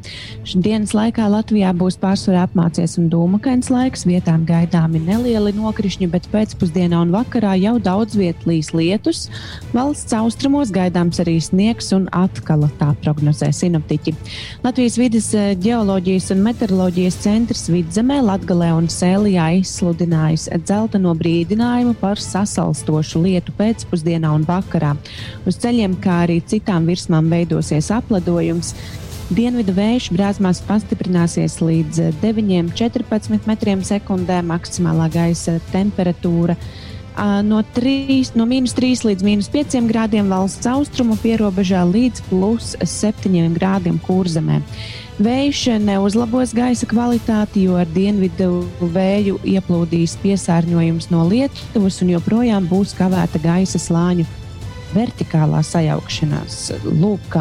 Dienas 0.56 0.96
laikā 0.98 1.30
Latvijā 1.30 1.70
būs 1.78 2.00
pārsvarā 2.02 2.48
apmācies 2.48 2.98
un 2.98 3.12
dūmakains 3.14 3.70
laiks. 3.70 4.08
Vietām 4.10 4.48
gaidāmi 4.50 5.04
nelieli 5.06 5.54
nokrišņi, 5.60 6.10
bet 6.18 6.32
pēcpusdienā 6.34 7.04
un 7.06 7.14
vakarā 7.14 7.54
jau 7.62 7.76
daudz 7.78 8.18
viet 8.18 8.42
līs 8.50 8.74
lietus. 8.74 9.28
Valsts 9.78 10.18
austrumos 10.18 10.74
gaidāms 10.74 11.22
arī 11.22 11.38
sniegs 11.46 11.94
un 11.94 12.10
atkala 12.10 12.74
tā 12.82 12.90
prognozē 13.06 13.54
sinoptiķi 13.54 13.83
sinoptiķi. 13.84 14.14
Latvijas 14.64 14.98
vidas 14.98 15.34
eh, 15.34 15.56
geoloģijas 15.56 16.32
un 16.32 16.44
meteoroloģijas 16.44 17.18
centrs 17.24 17.70
Vidzemē, 17.70 18.22
Latgalē 18.24 18.74
un 18.74 18.88
Sēlijā 18.88 19.60
izsludinājis 19.60 20.50
dzelteno 20.64 21.14
brīdinājumu 21.16 21.96
par 22.00 22.18
sasalstošu 22.18 23.22
lietu 23.24 23.52
pēcpusdienā 23.58 24.34
un 24.34 24.46
vakarā. 24.46 24.96
Uz 25.46 25.58
ceļiem, 25.58 26.00
kā 26.00 26.24
arī 26.26 26.42
citām 26.42 26.86
virsmām 26.86 27.30
veidosies 27.30 27.92
apledojums. 27.92 28.74
Dienvidu 29.34 29.74
vējš 29.74 30.12
brāzmās 30.14 30.62
pastiprināsies 30.68 31.62
līdz 31.62 32.20
9,14 32.22 33.48
metriem 33.48 33.82
sekundē, 33.84 34.42
maksimālā 34.46 35.10
gaisa 35.10 35.60
temperatūra 35.72 36.58
no, 37.46 37.62
3, 37.76 38.34
no 38.38 38.48
mīnus 38.50 38.76
3 38.78 39.06
līdz 39.10 39.26
mīnus 39.26 39.50
5 39.54 39.80
grādiem 39.90 40.30
valsts 40.32 40.68
austrumu 40.70 41.18
pierobežā 41.22 41.84
līdz 41.88 42.26
plus 42.30 42.74
7 42.80 43.54
grādiem 43.58 44.00
kurzemē. 44.04 44.62
Vējš 45.24 45.78
neuzlabos 45.86 46.56
gaisa 46.58 46.88
kvalitāti, 46.90 47.68
jo 47.68 47.78
ar 47.78 47.90
dienvidu 47.94 48.64
vēju 48.82 49.38
ieplūdīs 49.46 50.18
piesārņojums 50.24 51.12
no 51.14 51.28
Lietuvas 51.30 52.02
un 52.02 52.16
joprojām 52.16 52.66
būs 52.70 52.96
kavēta 52.98 53.42
gaisa 53.44 53.78
slāņu 53.78 54.26
vertikālā 54.96 55.62
sajaukšanās. 55.66 56.72
Lūk, 56.90 57.38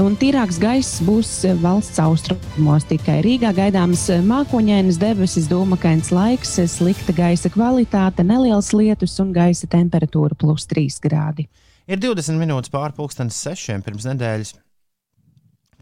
Un 0.00 0.16
tīrāks 0.20 0.58
gaiss 0.62 1.02
būs 1.04 1.30
valsts 1.62 2.00
austrumos. 2.02 2.86
Tikai 2.88 3.20
Rīgā 3.24 3.52
gaidāmas 3.56 4.06
mākoņainas 4.26 4.98
debesis, 5.02 5.48
dūmakains 5.50 6.10
laiks, 6.14 6.56
slikta 6.72 7.14
gaisa 7.16 7.52
kvalitāte, 7.52 8.26
neliels 8.26 8.72
lietus 8.76 9.18
un 9.22 9.34
gaisa 9.36 9.70
temperatūra 9.70 10.38
plus 10.38 10.66
3 10.70 10.98
grādi. 11.04 11.48
Ir 11.84 12.00
20 12.00 12.40
minūtes 12.40 12.72
pārpusdienas 12.72 13.36
sešiem 13.44 13.84
pirms 13.84 14.08
nedēļas. 14.08 14.54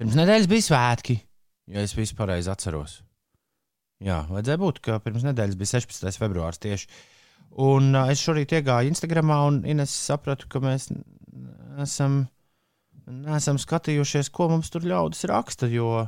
Pirms 0.00 0.18
nedēļas 0.18 0.50
bija 0.50 0.66
svētki, 0.66 1.18
ja 1.70 1.84
es 1.86 2.14
pareizi 2.18 2.50
atceros. 2.50 3.00
Jā, 4.02 4.24
vajadzēja 4.26 4.58
būt, 4.58 4.80
ka 4.82 4.98
pirms 5.02 5.22
nedēļas 5.28 5.58
bija 5.58 5.76
16. 5.76 6.18
februāris 6.18 6.62
tieši. 6.62 6.88
Un 7.62 7.92
uh, 7.94 8.08
es 8.10 8.22
šorīt 8.24 8.54
iegāju 8.56 8.90
Instagramā 8.90 9.38
un 9.46 9.60
Ines 9.68 9.92
sapratu, 9.92 10.48
ka 10.50 10.62
mēs 10.64 10.88
esam 11.82 12.24
neesam 13.26 13.58
skatījušies, 13.60 14.30
ko 14.32 14.48
mums 14.52 14.70
tur 14.72 14.86
ļaudis 14.88 15.26
raksta, 15.30 15.68
jo 15.70 16.06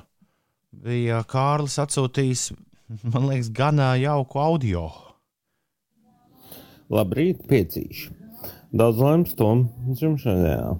bija 0.85 1.23
Kārlis 1.31 1.79
atsūtījis, 1.83 2.49
man 3.13 3.29
liekas, 3.31 3.51
gan 3.55 3.83
jauku 4.01 4.41
audio. 4.43 4.89
Labrīt, 6.93 7.45
piecīši. 7.49 8.13
Daudz 8.75 8.99
laimes 9.01 9.37
tom 9.39 9.69
dzimšanā. 9.87 10.75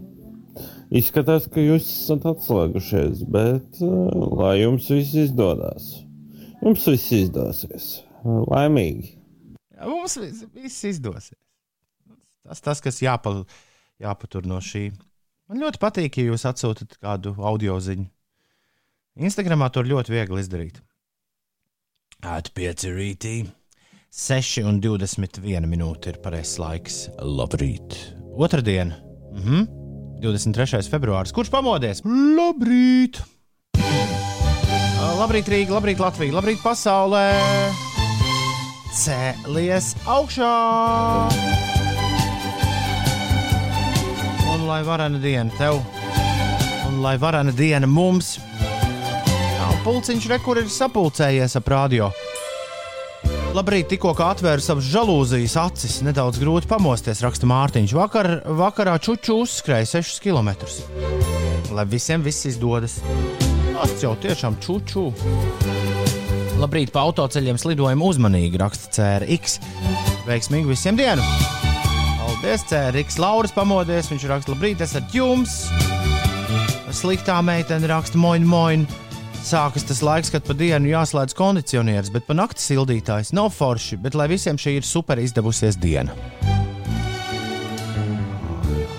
Izskatās, 0.95 1.47
ka 1.51 1.63
jūs 1.63 1.87
esat 1.87 2.27
atslēgušies, 2.31 3.23
bet 3.31 3.81
lai 4.39 4.59
jums 4.61 4.91
viss 4.93 5.15
izdodas. 5.19 5.89
Jums 6.61 6.85
viss 6.91 7.15
izdosies. 7.15 7.89
Laimīgi. 8.25 9.17
Jā, 9.75 9.89
mums 9.91 10.19
viss, 10.21 10.45
viss 10.55 10.87
izdosies. 10.91 11.39
Tas, 12.45 12.61
tas 12.61 12.83
kas 12.85 13.01
jāpa, 13.03 13.33
jāpatur 14.03 14.47
no 14.49 14.61
šī 14.63 14.91
Man 15.51 15.61
ļoti 15.61 15.81
patīk, 15.81 16.17
ja 16.19 16.31
jūs 16.31 16.47
atsūtat 16.49 16.97
kādu 17.03 17.35
audio 17.45 17.77
ziņu. 17.83 18.07
Instagramā 19.21 19.69
to 19.71 19.85
ļoti 19.85 20.15
viegli 20.15 20.41
izdarīt. 20.41 20.81
Atpieci 22.25 22.91
rītī. 22.95 23.35
6 24.15 24.63
un 24.65 24.79
21 24.81 25.67
minūte 25.69 26.15
ir 26.15 26.21
pareizais 26.23 26.59
laiks. 26.63 26.99
Labrīt! 27.19 27.99
Otradiena, 28.35 28.97
mm 29.35 29.43
-hmm. 29.43 29.67
23. 30.23 30.89
februāris. 30.89 31.35
Kurš 31.35 31.51
pamodies? 31.51 32.03
Labrīt! 32.05 33.21
Labrīt, 35.15 35.47
Rīga, 35.49 35.77
labrīt, 35.77 36.01
Latvija, 36.03 36.35
labrīt, 36.35 36.59
pasaulē! 36.65 37.29
Cēlies 38.95 39.95
augšā! 40.07 41.74
Un 44.65 44.71
lai 44.71 44.83
varana 44.83 45.19
diena 45.21 45.53
tev, 45.59 45.83
un 46.89 47.03
lai 47.05 47.19
varana 47.21 47.53
diena 47.53 47.85
mums. 47.85 48.39
Jā, 49.29 49.67
pulciņš 49.85 50.29
rekur 50.31 50.57
ir 50.63 50.71
sapulcējies 50.73 51.59
ap 51.61 51.69
radio. 51.69 52.09
Labrīt, 53.55 53.91
tikko 53.93 54.15
atvēru 54.25 54.65
savas 54.65 54.89
žalūzijas 54.89 55.57
acis, 55.61 55.99
nedaudz 56.07 56.41
grūti 56.41 56.71
pamosties, 56.71 57.21
raksta 57.23 57.47
Mārtiņš. 57.51 57.93
Vakar, 57.99 58.31
vakarā 58.57 58.97
čuču 59.05 59.37
uzskrēja 59.43 60.01
6 60.01 60.25
km. 60.25 60.55
Lai 61.77 61.85
visiem 61.85 62.25
viss 62.25 62.49
izdodas. 62.49 62.97
Tas 63.75 63.95
jau 64.01 64.15
tiešām 64.17 64.57
čuču. 64.65 65.11
Labrīt, 66.57 66.95
pa 66.95 67.05
autoceļiem 67.05 67.61
slidojam 67.61 68.07
uzmanīgi, 68.09 68.65
raksta 68.65 68.97
CRX. 68.97 69.61
Veiksmīgi 70.25 70.73
visiem 70.73 70.97
dienu! 70.97 71.64
Paldies, 72.45 72.65
Cēriks. 72.69 73.15
Lauris 73.17 73.55
pamodies. 73.57 74.11
Viņš 74.11 74.25
raksta, 74.29 74.53
labrīt, 74.53 74.83
esat 74.85 75.15
jums. 75.17 75.63
Sliktā 76.93 77.39
meitene 77.41 77.89
raksta, 77.89 78.21
moin, 78.21 78.45
moin. 78.45 78.83
Sākas 79.41 79.87
tas 79.89 80.03
laiks, 80.05 80.29
kad 80.29 80.45
pa 80.45 80.53
dienu 80.53 80.91
jāslēdz 80.91 81.33
kondicionieris, 81.39 82.11
bet 82.13 82.27
pa 82.29 82.37
nakti 82.37 82.61
sildītājs 82.61 83.33
nav 83.33 83.49
forši. 83.57 83.97
Bet 84.05 84.13
lai 84.13 84.27
visiem 84.29 84.61
šī 84.61 84.75
ir 84.77 84.85
super 84.85 85.23
izdevusies 85.25 85.81
diena. 85.81 86.13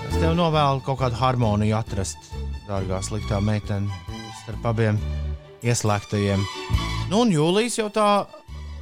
Es 0.08 0.18
tev 0.18 0.34
novēlu 0.34 0.82
kaut 0.82 1.04
kādu 1.04 1.22
harmoniju 1.22 1.78
atrast, 1.78 2.32
dārgā 2.66 2.98
sliktā 3.06 3.38
meitene, 3.38 4.02
starp 4.42 4.66
abiem 4.74 4.98
ieslēgtajiem. 5.62 6.42
Nu, 7.14 7.22
un 7.22 7.30
jūlijas 7.30 7.78
jau 7.78 7.92
tā, 7.94 8.10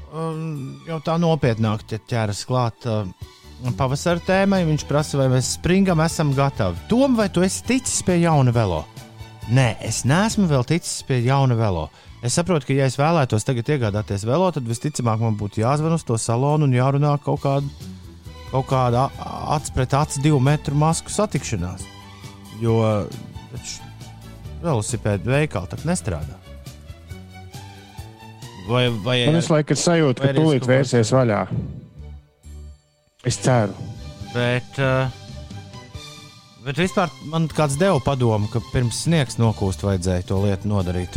um, 0.09 0.81
jau 0.89 1.03
tā 1.05 1.21
nopietnāk 1.21 1.85
ķeras 2.01 2.47
klāt. 2.49 2.89
Uh, 2.89 3.35
pavasara 3.73 4.21
tēmai. 4.27 4.65
Viņš 4.69 4.85
prasa, 4.89 5.17
vai 5.21 5.31
mēs 5.33 5.55
springam 5.57 6.03
esam 6.05 6.35
gatavi. 6.37 6.83
Tom, 6.91 7.17
vai 7.17 7.31
tu 7.33 7.45
esi 7.47 7.65
ticis 7.65 8.03
pie 8.05 8.19
jauna 8.23 8.53
velo? 8.55 8.83
Nē, 9.55 9.75
es 9.85 10.03
neesmu 10.09 10.49
vēl 10.49 10.65
ticis 10.69 11.03
pie 11.09 11.23
jauna 11.25 11.57
velo. 11.57 11.89
Es 12.25 12.37
saprotu, 12.39 12.71
ka, 12.71 12.77
ja 12.77 12.87
es 12.89 12.97
vēlētos 12.97 13.45
tagad 13.45 13.69
iegādāties 13.75 14.25
velo, 14.25 14.49
tad 14.53 14.65
visticamāk 14.69 15.21
man 15.21 15.35
būtu 15.41 15.61
jāzvan 15.61 15.97
uz 15.97 16.05
to 16.09 16.17
salonu 16.21 16.65
un 16.65 16.73
jārunā 16.73 17.19
kaut 17.25 17.43
kāda, 17.43 17.91
kaut 18.49 18.71
kāda 18.71 19.11
acs 19.53 19.75
pret 19.75 19.93
acu 19.97 20.23
divu 20.25 20.41
metru 20.41 20.77
masku 20.81 21.13
satikšanās. 21.13 21.85
Jo 22.63 22.79
velosipēdu 24.65 25.29
veikali 25.35 25.69
tak 25.69 25.85
nestrādā. 25.85 26.41
Vai, 28.65 28.89
vai, 29.05 29.19
Man 29.29 29.37
visu 29.37 29.53
laiku 29.53 29.75
ir 29.77 29.81
sajūta, 29.81 30.25
ka 30.25 30.37
tūlīt 30.39 30.65
vērsies 30.65 31.13
vaļā. 31.13 31.43
Es 33.25 33.39
ceru. 33.41 33.73
Bet, 34.35 34.77
uh, 34.83 35.09
bet 36.65 36.81
vispār 36.81 37.13
man 37.31 37.47
kāds 37.49 37.79
deva 37.81 38.01
padomu, 38.05 38.51
ka 38.53 38.61
pirms 38.73 39.05
sniegs 39.07 39.39
nokūst, 39.41 39.85
vajadzēja 39.87 40.27
to 40.29 40.41
lietu 40.43 40.69
nodarīt. 40.69 41.17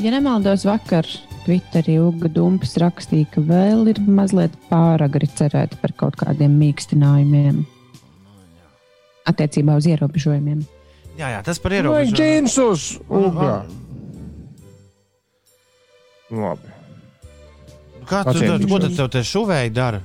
Ja 0.00 0.12
nemaldos, 0.14 0.64
vakar 0.68 1.08
Twitterī 1.44 1.98
Uga 2.00 2.30
Dumpis 2.32 2.76
rakstīja, 2.80 3.26
ka 3.34 3.42
vēl 3.44 3.90
ir 3.92 4.00
mazliet 4.06 4.54
pāragri 4.70 5.28
cerēt 5.36 5.74
par 5.82 5.92
kaut 5.98 6.16
kādiem 6.20 6.54
mīkstinājumiem 6.62 7.64
attiecībā 9.28 9.76
uz 9.80 9.90
ierobežojumiem. 9.90 10.62
Jā, 11.18 11.34
jā 11.34 11.42
tas 11.44 11.60
par 11.60 11.74
ierobežojumiem. 11.76 12.14
Vai 12.14 12.22
džinsus, 12.22 12.86
Uga? 13.10 13.58
Labi. 16.32 16.72
Kā 18.08 18.24
tu, 18.30 19.08
te 19.12 19.24
šuvēji 19.24 19.72
dara? 19.74 20.00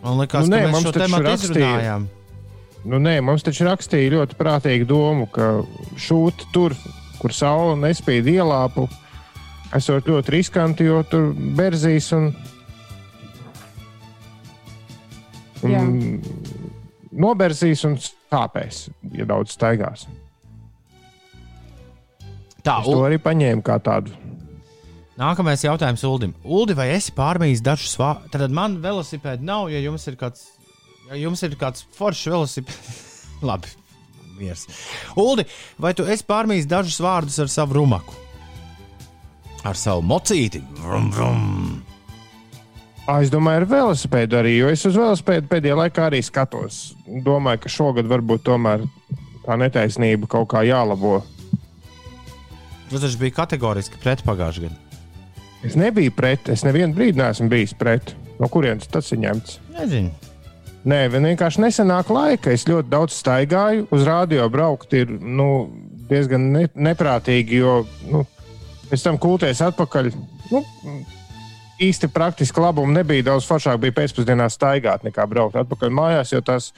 Man 0.00 0.20
liekas, 0.22 0.48
nu, 0.48 0.54
nē, 0.54 0.60
ka 0.64 0.72
mēs 0.72 0.86
šo 0.86 0.92
tēmu 0.96 1.20
izrunājām. 1.34 2.06
Nu, 2.88 2.96
nē, 3.04 3.18
mums 3.24 3.44
taču 3.44 3.66
rakstīja 3.68 4.14
ļoti 4.14 4.36
prātīgu 4.38 4.86
domu, 4.88 5.26
ka 5.28 5.50
šūt 6.00 6.46
tur, 6.54 6.72
kur 7.20 7.34
saule 7.36 7.76
nespīd 7.82 8.30
ielāpu, 8.32 8.86
esot 9.76 10.08
ļoti 10.08 10.32
riskanti, 10.32 10.86
jo 10.88 11.02
tur 11.04 11.28
berzīs 11.58 12.08
un, 12.16 12.30
un 15.68 15.76
Jā. 15.76 15.84
noberzīs 17.12 17.84
un 17.84 18.00
sāpēs, 18.00 18.86
ja 19.12 19.28
daudz 19.28 19.52
staigās. 19.58 20.08
Tā, 22.64 22.80
Es 22.80 22.88
to 22.88 22.98
arī 23.04 23.20
paņēmu 23.20 23.64
kā 23.64 23.76
tādu. 23.80 24.12
Nākamais 25.20 25.60
jautājums 25.60 26.00
Uldim. 26.08 26.30
Uldi, 26.48 26.72
vai 26.78 26.86
esi 26.94 27.12
pārmījis 27.12 27.60
dažus 27.64 27.92
vārdus? 28.00 28.30
Tad 28.32 28.54
man 28.56 28.78
velosipēda 28.80 29.44
nav, 29.44 29.68
ja 29.68 29.82
jums 29.84 30.06
ir 30.08 30.16
kāds, 30.20 30.46
ja 31.10 31.18
jums 31.20 31.44
ir 31.44 31.58
kāds 31.60 31.84
foršs 31.98 32.30
velosipēds. 32.32 33.04
Labi, 33.50 33.68
miers. 34.38 34.64
Uldi, 35.20 35.44
vai 35.80 35.92
tu 35.96 36.08
esi 36.08 36.24
pārmījis 36.24 36.70
dažus 36.70 36.96
vārdus 37.04 37.36
ar 37.44 37.52
savu 37.52 37.76
rumaku? 37.82 38.16
Ar 39.68 39.76
savu 39.76 40.00
mocīti? 40.08 40.62
Vrum, 40.80 41.12
vrum. 41.12 41.46
Es 43.10 43.28
domāju, 43.28 43.60
ar 43.60 43.68
velosipēdu 43.68 44.40
arī, 44.40 44.56
jo 44.56 44.72
es 44.72 44.88
uz 44.88 44.96
velosipēdu 44.96 45.50
pēdējā 45.52 45.80
laikā 45.82 46.08
arī 46.08 46.24
skatos. 46.24 46.94
Domāju, 47.04 47.66
ka 47.66 47.72
šogad 47.76 48.08
varbūt 48.08 48.48
tomēr 48.48 48.88
tā 49.44 49.60
netaisnība 49.60 50.30
kaut 50.32 50.54
kā 50.54 50.64
jālabo. 50.64 51.18
Tu 52.88 52.96
taču 52.96 53.20
biji 53.20 53.36
kategoriski 53.36 54.00
pret 54.00 54.24
pagājušajā 54.24 54.70
gadā. 54.70 54.89
Es 55.66 55.76
nebiju 55.76 56.14
pret, 56.16 56.48
es 56.48 56.64
nevienu 56.64 56.96
brīdi 56.96 57.20
neesmu 57.20 57.50
bijis 57.52 57.74
pret. 57.76 58.14
No 58.40 58.48
kurienes 58.48 58.88
tas 58.88 59.10
ir 59.12 59.20
ņemts? 59.20 59.58
Nezinu. 59.76 60.30
Nē, 60.88 61.00
vien 61.12 61.26
vienkārši 61.28 61.60
nesenāk 61.60 62.08
laika. 62.08 62.54
Es 62.54 62.64
ļoti 62.68 62.88
daudz 62.88 63.18
staigāju, 63.20 63.84
uz 63.92 64.06
rādio 64.08 64.46
braukt 64.52 64.94
ir 64.96 65.10
nu, 65.20 65.68
diezgan 66.08 66.46
ne, 66.54 66.64
neprātīgi, 66.72 67.60
jo 67.60 67.82
nu, 68.08 68.24
pēc 68.88 69.04
tam 69.04 69.20
kūties 69.20 69.60
atpakaļ. 69.68 70.08
Nu, 70.50 70.62
īsti 71.84 72.08
praktiski 72.14 72.64
labumu 72.64 72.96
nebija. 72.96 73.28
Daudz 73.28 73.48
foršāk 73.48 73.82
bija 73.84 73.98
pēcpusdienā 74.00 74.48
staigāt 74.52 75.04
nekā 75.04 75.28
braukt 75.28 75.60
atpakaļ 75.60 75.92
mājās, 76.00 76.32
jo 76.32 76.40
tās 76.44 76.70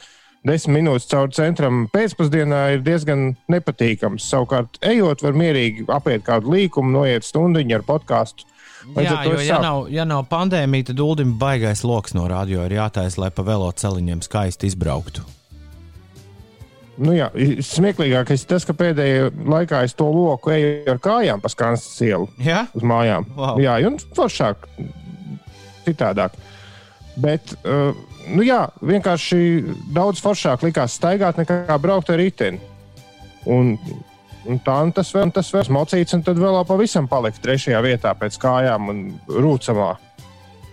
desmit 0.42 0.80
minūtes 0.80 1.06
cauri 1.10 1.38
centram 1.38 1.84
pēcpusdienā 1.94 2.62
ir 2.74 2.82
diezgan 2.82 3.28
nepatīkams. 3.54 4.26
Savukārt, 4.26 4.82
ejot, 4.82 5.22
var 5.22 5.38
mierīgi 5.38 5.86
apiet 5.94 6.26
kādu 6.26 6.56
līkumu, 6.56 6.90
noiet 6.98 7.26
stundu 7.26 7.62
ar 7.62 7.86
podkāstu. 7.86 8.50
Līdz 8.82 9.06
Jā, 9.06 9.18
jo, 9.26 9.36
es 9.38 9.46
ja 9.46 9.60
nav, 9.62 9.84
ja 9.92 10.04
nav 10.08 10.24
pandēmija, 10.30 10.90
tad 10.90 11.00
Uldim 11.02 11.36
baigais 11.38 11.84
lokus 11.86 12.16
no 12.18 12.26
radio 12.30 12.64
ir 12.66 12.74
jātaisa, 12.80 13.20
lai 13.22 13.30
pa 13.34 13.44
veloceliņiem 13.46 14.24
skaisti 14.26 14.70
izbrauktu. 14.70 15.22
Nu, 17.02 17.14
jā, 17.16 17.30
smieklīgākais 17.64 18.44
ir 18.44 18.50
tas, 18.50 18.66
ka 18.68 18.74
pēdējā 18.76 19.30
laikā 19.48 19.80
es 19.86 19.94
to 19.96 20.06
loku 20.12 20.52
eju 20.52 20.92
ar 20.92 21.00
kājām 21.02 21.40
pa 21.40 21.48
skanstas 21.50 22.02
ielu 22.04 22.28
Jā, 22.42 22.66
uz 22.76 22.84
mājām. 22.84 23.26
Wow. 23.38 23.60
Jā, 23.62 23.78
un 23.88 23.96
foršāk, 24.18 24.66
citādāk. 25.86 26.36
Bet, 27.22 27.54
uh, 27.64 27.96
nu 28.32 28.44
jā, 28.44 28.66
vienkārši 28.84 29.40
daudz 29.94 30.20
foršāk 30.24 30.66
likās 30.68 30.98
staigāt 31.00 31.40
nekā 31.40 31.78
braukt 31.80 32.12
ar 32.12 32.20
riteni. 32.20 32.60
Un, 33.50 33.74
un 34.48 34.92
tas 34.92 35.12
vēl, 35.14 35.28
un 35.28 35.32
tas 35.34 35.50
vēl 35.54 35.68
mocīts, 35.74 36.14
un 36.16 36.22
tad 36.26 36.38
vēl 36.40 36.58
pavisam 36.66 37.08
palikt 37.10 37.42
trešajā 37.44 37.82
vietā 37.84 38.14
pēc 38.18 38.38
kājām 38.42 38.88
un 38.90 39.02
rūcamā. 39.28 39.92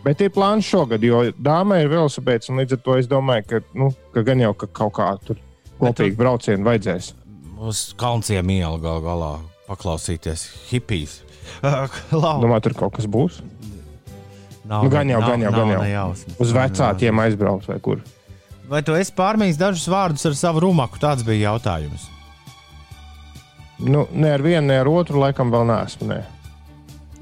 Bet 0.03 0.21
ir 0.23 0.31
plāns 0.31 0.65
šogad, 0.69 1.03
jo 1.03 1.25
dāmai 1.35 1.81
ir 1.83 1.89
velosipēds, 1.91 2.49
un 2.49 2.61
līdz 2.61 2.77
ar 2.77 2.81
to 2.85 2.97
es 3.01 3.07
domāju, 3.11 3.45
ka, 3.49 3.59
nu, 3.75 3.89
ka 4.15 4.23
gan 4.23 4.39
jau 4.39 4.53
ka 4.55 4.67
kaut 4.81 4.93
kā 4.95 5.09
tur 5.27 5.38
kopīgi 5.79 6.15
braucienu 6.19 6.63
vajadzēs. 6.65 7.13
uz 7.59 7.93
kalnciem 7.99 8.49
iela 8.55 8.77
gal 8.79 9.01
galā 9.03 9.33
paklausīties 9.67 10.47
hipijas. 10.71 11.19
Domāju, 12.11 12.61
tur 12.69 12.73
kaut 12.79 12.95
kas 12.95 13.05
būs. 13.11 13.41
Nav, 14.69 14.83
Nu, 14.85 14.89
gan 14.93 15.09
jau, 15.09 15.19
nav- 15.19 15.29
gan 15.31 15.41
jau, 15.41 15.51
nav 15.51 15.59
gan 15.59 15.71
jau. 15.73 15.81
nejausmas. 15.83 16.35
Uz 16.39 16.51
vecākiem 16.53 17.19
aizbraukt 17.25 17.67
vai 17.67 17.79
kur. 17.83 18.01
Vai 18.69 18.81
tu 18.85 18.93
esi 18.93 19.11
pārmījis 19.17 19.57
dažus 19.57 19.88
vārdus 19.89 20.25
ar 20.29 20.35
savu 20.38 20.61
rumaku? 20.67 20.99
Tāds 21.01 21.23
bija 21.25 21.49
jautājums. 21.51 22.05
Nu, 23.79 24.07
ne 24.12 24.33
ar 24.36 24.43
vienu, 24.43 24.67
ne 24.67 24.79
ar 24.81 24.89
otru 24.91 25.21
laikam 25.21 25.51
vēl 25.53 25.67
neesmu. 25.69 26.09
Ne. 26.12 26.19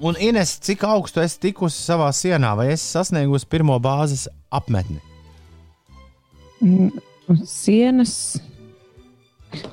Un 0.01 0.17
Ines, 0.21 0.55
cik 0.61 0.83
augstu 0.85 1.21
esi 1.23 1.39
tikusi 1.47 1.81
savā 1.81 2.09
sienā, 2.13 2.53
vai 2.57 2.71
esi 2.73 2.85
sasniegusi 2.85 3.49
pirmo 3.49 3.77
bāzes 3.81 4.27
apmetni? 4.53 4.99
Mm, 6.61 6.91
Uz 7.27 7.41
sienas. 7.51 8.13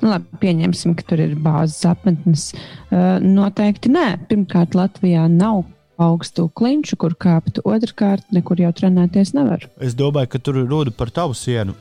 Nu, 0.01 0.09
labi, 0.09 0.39
pieņemsim, 0.41 0.95
ka 0.97 1.05
tur 1.07 1.21
ir 1.23 1.37
bāzes 1.39 1.85
apmetnes. 1.87 2.49
Uh, 2.89 3.15
noteikti 3.23 3.91
nē. 3.93 4.07
Pirmkārt, 4.29 4.75
Latvijā 4.77 5.25
nav 5.31 5.63
augstu 6.01 6.49
klinšu, 6.57 6.97
kur 6.99 7.15
kāpt. 7.15 7.61
Otrakārt, 7.63 8.27
nekur 8.35 8.59
jau 8.59 8.73
trenēties 8.75 9.33
nevar. 9.37 9.65
Es 9.79 9.95
domāju, 9.97 10.33
ka 10.35 10.43
tur 10.43 10.61
ir 10.61 10.69
runa 10.71 10.93
par 10.95 11.13
tavu 11.15 11.37
sienu, 11.37 11.77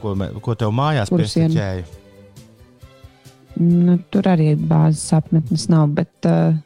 ko, 0.00 0.14
me, 0.16 0.30
ko 0.40 0.56
tev 0.58 0.72
mājās 0.76 1.12
piestiķēja. 1.12 1.99
Nu, 3.60 3.98
tur 4.08 4.24
arī 4.30 4.54
bāzes 4.56 5.10
apmetnes 5.12 5.66
nav. 5.68 5.90
Bet, 5.98 6.12
uh, 6.24 6.56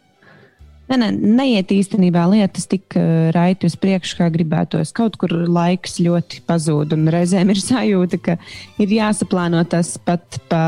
ne, 0.90 0.98
ne, 1.00 1.10
neiet 1.10 1.72
īstenībā 1.74 2.22
lietas 2.30 2.68
tik 2.70 2.94
uh, 3.00 3.30
raiti 3.34 3.66
uz 3.66 3.74
priekšu, 3.80 4.20
kā 4.20 4.30
gribētos. 4.34 4.94
Kaut 4.94 5.18
kur 5.18 5.34
laiks 5.48 5.98
ļoti 6.04 6.44
pazūd, 6.46 6.94
un 6.94 7.10
reizēm 7.10 7.50
ir 7.50 7.62
sajūta, 7.62 8.20
ka 8.22 8.38
ir 8.82 8.94
jāsaplāno 9.00 9.64
tas 9.66 9.96
pat 9.98 10.38
pa 10.50 10.64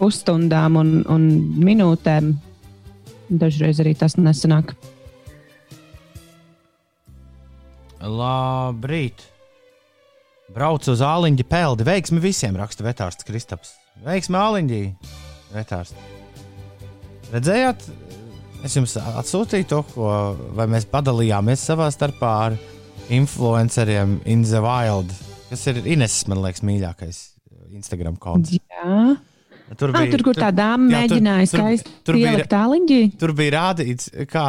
pusstundām 0.00 0.76
un, 0.80 0.94
un 1.08 1.28
minūtēm. 1.62 2.34
Dažreiz 3.32 3.80
arī 3.80 3.94
tas 3.96 4.18
nesanāk. 4.20 4.74
Labrīt! 8.02 9.28
Brauc 10.52 10.84
uz 10.90 11.00
āliņģa 11.00 11.44
peldi. 11.48 11.86
Veiksmi 11.86 12.20
visiem, 12.20 12.58
raksta 12.60 12.84
vetārsts 12.84 13.24
Kristaps. 13.24 13.76
Veiksmi 14.04 14.36
āliņģī, 14.36 14.80
vetārsts. 15.54 15.96
Redzējāt, 17.32 17.84
es 18.66 18.76
jums 18.76 18.94
atsūtīju 19.00 19.68
to, 19.70 19.80
ko 19.94 20.08
vai 20.58 20.66
mēs 20.70 20.84
padalījāmies 20.92 21.62
savā 21.70 21.88
starpā 21.94 22.32
ar 22.50 22.56
influenceriem 23.12 24.18
in 24.28 24.42
the 24.44 24.60
wild, 24.64 25.12
kas 25.50 25.66
ir 25.72 25.80
Ines, 25.88 26.20
man 26.30 26.42
liekas, 26.44 26.62
mīļākais 26.66 27.20
Instagram 27.72 28.18
konts. 28.20 28.52
Jā, 28.52 29.16
tur, 29.80 29.94
ah, 29.96 30.04
tur 30.12 30.24
kur 30.26 30.36
tā 30.36 30.50
dāma 30.52 30.90
jā, 30.92 31.06
tur- 31.08 31.18
mēģināja 31.18 31.48
tur- 31.48 31.60
skaisti 31.62 31.94
tur 32.04 32.18
bija- 32.18 32.34
pielikt 32.34 32.52
tāliņģī. 32.52 33.00
Tur 33.22 33.32
bija 33.38 33.54
rādīts, 33.56 34.10
kā, 34.30 34.46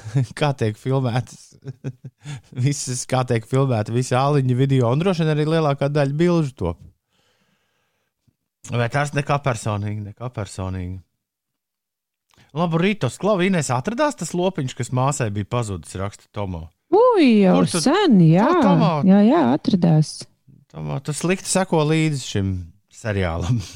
kā 0.40 0.52
tiek 0.60 0.76
filmētas 0.80 1.54
visas, 2.66 3.06
kā 3.08 3.24
tiek 3.28 3.48
filmēta 3.48 3.94
visa 3.96 4.20
āliņa 4.20 4.56
video, 4.60 4.92
un 4.92 5.00
droši 5.02 5.24
vien 5.24 5.32
arī 5.34 5.48
lielākā 5.56 5.88
daļa 5.92 6.16
bilžu 6.20 6.52
top. 6.60 6.78
Vai 8.72 8.88
tas 8.90 9.12
nekā 9.14 9.36
personīgi, 9.44 10.02
nekā 10.10 10.30
personīgi. 10.34 10.98
Labu 12.56 12.78
rītu, 12.80 13.08
Klavīnēs 13.20 13.68
atradās 13.74 14.16
tas 14.18 14.32
lopiņš, 14.36 14.74
kas 14.78 14.90
māsai 14.96 15.28
bija 15.34 15.48
pazudis, 15.56 15.94
raksta 16.00 16.26
Tomo. 16.32 16.64
Ui, 16.94 17.42
jau 17.42 17.60
tu- 17.66 17.80
sen, 17.82 18.18
jā, 18.22 18.46
Kur 18.46 18.62
Tomā? 18.64 18.90
jā, 19.06 19.20
jā, 19.26 19.42
atradās. 19.56 20.24
Tomo, 20.72 20.98
tu 21.00 21.12
slikti 21.12 21.48
seko 21.50 21.82
līdzi 21.88 22.22
šim 22.24 22.54
seriālam. 22.92 23.60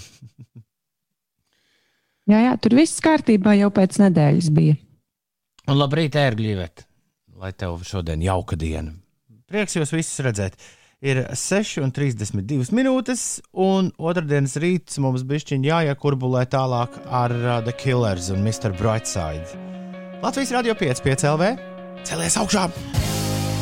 Jā, 2.31 2.39
jā, 2.45 2.51
tur 2.63 2.77
viss 2.79 3.01
kārtībā 3.03 3.57
jau 3.59 3.71
pēc 3.75 3.97
nedēļas 3.99 4.51
bija. 4.55 4.77
Un 5.67 5.79
labrīt, 5.81 6.15
ērgļīvet, 6.15 6.85
lai 7.43 7.51
tev 7.59 7.81
šodien 7.87 8.23
jauka 8.23 8.55
diena. 8.61 8.93
Prieks 9.51 9.75
jūs 9.75 9.91
visus 9.97 10.21
redzēt. 10.23 10.55
Ir 11.01 11.23
6,32 11.33 12.75
minūtes, 12.77 13.21
un 13.57 13.87
otrdienas 13.97 14.59
rīts 14.61 14.99
mums 15.01 15.23
bija 15.25 15.57
jāiekurbulē 15.57 16.43
tālāk 16.53 16.99
ar 17.09 17.33
uh, 17.33 17.55
The 17.65 17.73
Killers 17.73 18.29
un 18.35 18.45
Mr. 18.45 18.69
Brightside. 18.77 19.49
Latvijas 20.21 20.53
radio 20.53 20.77
5, 20.77 21.01
5 21.01 21.25
LV. 21.31 21.49
Celies 22.05 22.37
augšā! 22.37 22.67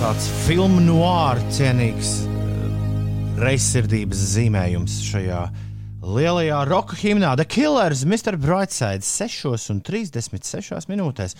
Tāds 0.01 0.27
filmu 0.49 0.83
noir 0.83 1.39
cienīgs 1.55 2.17
uh, 2.27 2.35
reizsirdības 3.39 4.27
zīmējums 4.35 4.99
šajā 5.07 5.47
lielajā 6.03 6.65
roka 6.67 6.99
himnā 6.99 7.37
The 7.39 7.47
Killers, 7.47 8.03
Mr. 8.03 8.35
Brightside 8.35 9.07
6,36 9.07 10.91
minūtēs. 10.91 11.39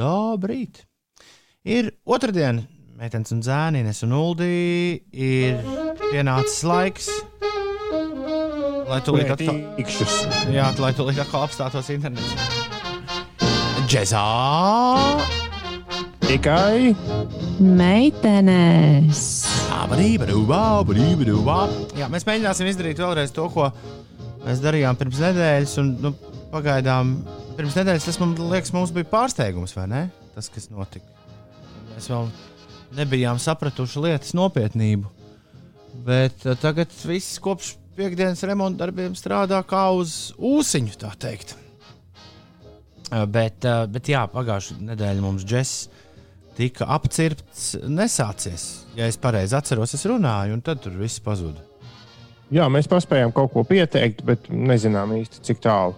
Labrīt! 0.00 0.86
Ir 1.68 1.98
otrdiena, 2.08 2.64
meitenes 3.02 3.32
un 3.34 3.40
zēnines 3.42 3.98
un 4.06 4.12
uldī 4.14 5.02
ir 5.10 5.56
pienācis 5.98 6.60
laiks. 6.62 7.08
Lai 8.86 9.00
tu 9.02 9.14
līdz 9.16 9.32
atkal, 9.34 9.56
Ikšķis. 9.82 10.12
jā, 10.54 10.68
lai 10.78 10.90
tu 10.94 11.06
līdz 11.08 11.22
atkal 11.24 11.46
apstātos 11.48 11.88
internetā. 11.90 12.46
Džezā! 13.90 14.22
Tikai 16.22 16.92
Meitenes! 17.58 19.24
Jā, 21.98 22.06
mēs 22.12 22.28
mēģināsim 22.28 22.70
izdarīt 22.70 23.02
vēlreiz 23.02 23.34
to, 23.34 23.48
ko 23.50 23.72
mēs 24.44 24.62
darījām 24.62 25.00
pirms 25.00 25.18
nedēļas. 25.24 25.74
Un, 25.82 25.90
nu, 26.06 26.14
pagaidām, 26.54 27.16
pirms 27.58 27.80
nedēļas 27.80 28.08
tas 28.12 28.22
man 28.22 28.38
liekas, 28.54 28.70
mums 28.76 28.94
bija 28.94 29.10
pārsteigums, 29.10 29.74
vai 29.74 29.90
ne? 29.90 30.06
Tas, 30.36 30.52
kas 30.52 30.70
notika. 30.70 31.08
Mēs 31.96 32.06
vēl 32.12 32.30
nebijām 32.96 33.40
sapratuši 33.42 34.04
lietas 34.06 34.34
nopietnību. 34.36 35.10
Bet 36.06 36.46
uh, 36.46 36.56
tagad 36.60 36.92
viss 37.06 37.40
kopš 37.42 37.74
piekdienas 37.96 38.42
remonta 38.48 38.86
darbiem 38.86 39.16
strādā 39.18 39.60
kā 39.68 39.88
uz 39.96 40.32
ūsiņu, 40.38 40.96
tā 41.00 41.12
teikt. 41.20 41.56
Uh, 43.12 43.26
bet, 43.28 43.64
uh, 43.68 43.84
bet 43.92 44.08
jā, 44.08 44.24
pagājušā 44.32 44.78
nedēļa 44.92 45.24
mums 45.24 45.44
džeks 45.48 45.76
tika 46.56 46.86
apcirpts, 46.94 47.74
nesācies. 47.88 48.64
Ja 48.96 49.08
es 49.08 49.18
pareizi 49.20 49.56
atceros, 49.56 49.94
es 49.96 50.04
runāju, 50.08 50.56
un 50.56 50.64
tad 50.64 50.82
tur 50.84 50.96
viss 51.00 51.22
pazuda. 51.24 51.64
Jā, 52.52 52.66
mēs 52.68 52.88
paspējām 52.92 53.32
kaut 53.32 53.54
ko 53.54 53.64
pieteikt, 53.64 54.20
bet 54.28 54.50
nezinām 54.52 55.14
īsti 55.16 55.40
cik 55.48 55.62
tālu. 55.64 55.96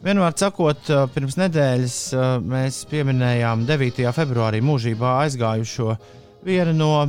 Vienmēr 0.00 0.32
sakot, 0.32 0.80
uh, 0.88 1.02
pirms 1.12 1.34
nedēļas 1.36 1.94
uh, 2.16 2.40
mēs 2.40 2.88
pieminējām 2.88 3.68
9. 3.68 4.00
februārī 4.16 4.64
mūžībā 4.64 5.26
aizgājušo 5.26 5.92
vienu 6.46 6.72
no 6.72 7.04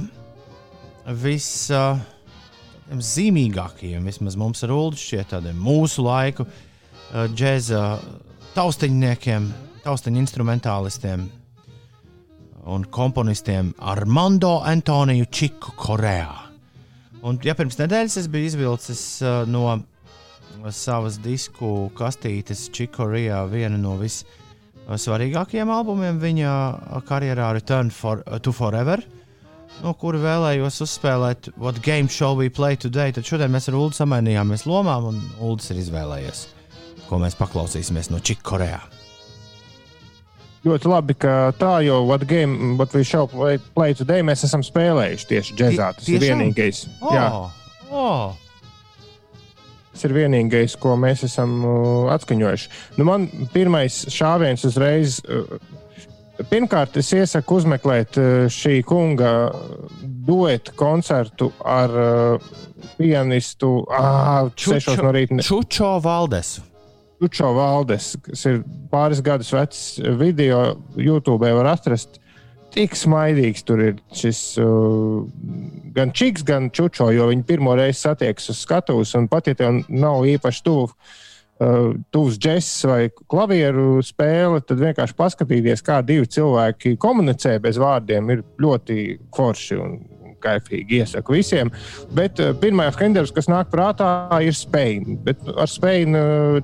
viszīmīgākajiem, 1.08 4.04
vismaz 4.12 4.36
mums 4.36 4.60
ar 4.67 4.75
Ulu 4.75 4.99
šķiet, 4.99 5.32
tādiem 5.32 5.56
mūsu 5.63 6.04
laiku 6.04 6.43
uh, 6.43 6.51
džēza 7.32 8.04
taustiņniekiem, 8.58 9.47
taustiņu 9.86 10.19
instrumentālistiem 10.25 11.23
un 12.75 12.84
komponistiem 12.91 13.71
Armando 13.80 14.60
Antoniju 14.67 15.32
Čiku 15.32 15.71
Korejā. 15.80 16.51
Un, 17.23 17.39
ja 17.47 17.56
pirms 17.56 17.80
nedēļas 17.80 18.19
es 18.19 18.27
biju 18.27 18.51
izvilcis 18.51 19.23
no 19.47 19.80
savas 20.71 21.17
disku 21.21 21.89
kastītes 21.97 22.67
Čikorejā 22.75 23.41
vienu 23.51 23.79
no 23.81 23.95
vissvarīgākajiem 24.01 25.71
albumiem 25.71 26.19
viņa 26.21 26.53
karjerā 27.07 27.53
Return 27.57 27.91
for, 27.91 28.23
to 28.43 28.53
Forever. 28.55 29.03
No 29.81 29.93
kura 29.97 30.19
vēlējos 30.21 30.81
uzspēlēt 30.85 31.51
What 31.57 31.79
Game 31.81 32.11
Shall 32.11 32.35
We 32.37 32.49
Play 32.53 32.77
Today? 32.77 33.13
Tad 33.15 33.25
šodien 33.25 33.53
mēs 33.53 33.69
ar 33.71 33.77
Ulu 33.79 33.95
samainījāmies 33.95 34.67
lomām, 34.69 35.07
un 35.13 35.21
Ulas 35.39 35.71
ir 35.71 35.79
izvēlējies, 35.81 36.43
ko 37.07 37.21
mēs 37.23 37.37
paklausīsimies 37.39 38.11
no 38.11 38.19
Čikorejā. 38.19 38.81
Ļoti 40.61 40.91
labi, 40.91 41.15
ka 41.17 41.49
tā 41.57 41.79
jau 41.87 42.03
What 42.05 42.27
Game, 42.29 42.75
What 42.77 42.93
We 42.93 43.01
Shall 43.07 43.25
Play, 43.31 43.57
play 43.73 43.95
Today 43.97 44.21
mēs 44.21 44.43
esam 44.45 44.61
spēlējuši 44.61 45.29
tieši 45.31 45.55
džēzā. 45.57 45.87
Tas 45.97 46.05
Tiešām? 46.05 46.19
ir 46.19 46.27
vienīgais. 46.27 46.83
Oh, 46.99 47.15
Jā, 47.15 47.25
oh. 47.89 48.50
Tas 49.91 50.08
ir 50.08 50.15
vienīgais, 50.15 50.77
ko 50.82 50.95
mēs 50.99 51.25
esam 51.27 51.62
atskaņojuši. 52.13 52.71
Nu, 52.97 53.08
man 53.08 53.27
pirmais 53.54 54.04
šāviens 54.12 54.65
uzreiz. 54.67 55.21
Pirmkārt, 56.49 56.95
es 56.97 57.12
iesaku 57.13 57.60
uzmeklēt 57.60 58.17
šī 58.49 58.80
kunga 58.88 59.51
duetu 60.01 60.73
koncertu 60.80 61.51
ar 61.62 61.93
pianistu 62.97 63.75
ah, 63.93 64.49
6 64.56 65.04
no 65.04 65.13
rīta. 65.13 65.41
Čučo 65.45 65.97
Valdesu. 66.01 66.65
Čučo 67.21 67.51
Valdes, 67.54 68.15
kas 68.25 68.47
ir 68.49 68.63
pāris 68.89 69.21
gadus 69.21 69.51
vecs 69.54 69.82
video, 70.17 70.80
YouTube 70.97 71.51
var 71.54 71.69
atrast. 71.75 72.17
Tik 72.71 72.93
smaidīgs 72.95 73.65
tur 73.67 73.81
ir 73.84 73.97
šis 74.15 74.38
uh, 74.62 75.25
gan 75.95 76.13
čiks, 76.15 76.45
gan 76.47 76.69
čučo, 76.71 77.10
jo 77.12 77.27
viņi 77.27 77.43
pirmo 77.47 77.73
reizi 77.75 78.05
satiekas 78.05 78.47
uz 78.53 78.62
skatuves. 78.63 79.12
Un 79.19 79.27
pat 79.31 79.49
ja 79.51 79.57
tev 79.60 79.81
nav 79.91 80.23
īpaši 80.31 80.63
tuvu, 80.63 80.88
uh, 80.88 81.91
tuvs 82.15 82.39
džeks 82.39 82.69
vai 82.88 83.01
klavieru 83.12 83.99
spēle, 84.05 84.62
tad 84.63 84.79
vienkārši 84.86 85.17
paskatīties, 85.19 85.84
kā 85.84 85.99
divi 86.05 86.29
cilvēki 86.31 86.95
komunicē 87.01 87.57
bez 87.63 87.81
vārdiem, 87.81 88.31
ir 88.31 88.45
ļoti 88.63 88.97
forši 89.36 89.81
un 89.81 89.99
kaifīgi. 90.41 91.01
Iesaku 91.03 91.36
visiem. 91.36 91.73
Bet 92.15 92.39
uh, 92.39 92.55
pirmais 92.62 92.95
skanders, 92.95 93.36
kas 93.36 93.51
nāk 93.51 93.67
prātā, 93.73 94.07
ir. 94.39 95.19
Bet 95.27 95.43
ar 95.51 95.69
Spēņu 95.69 96.23
uh, 96.23 96.63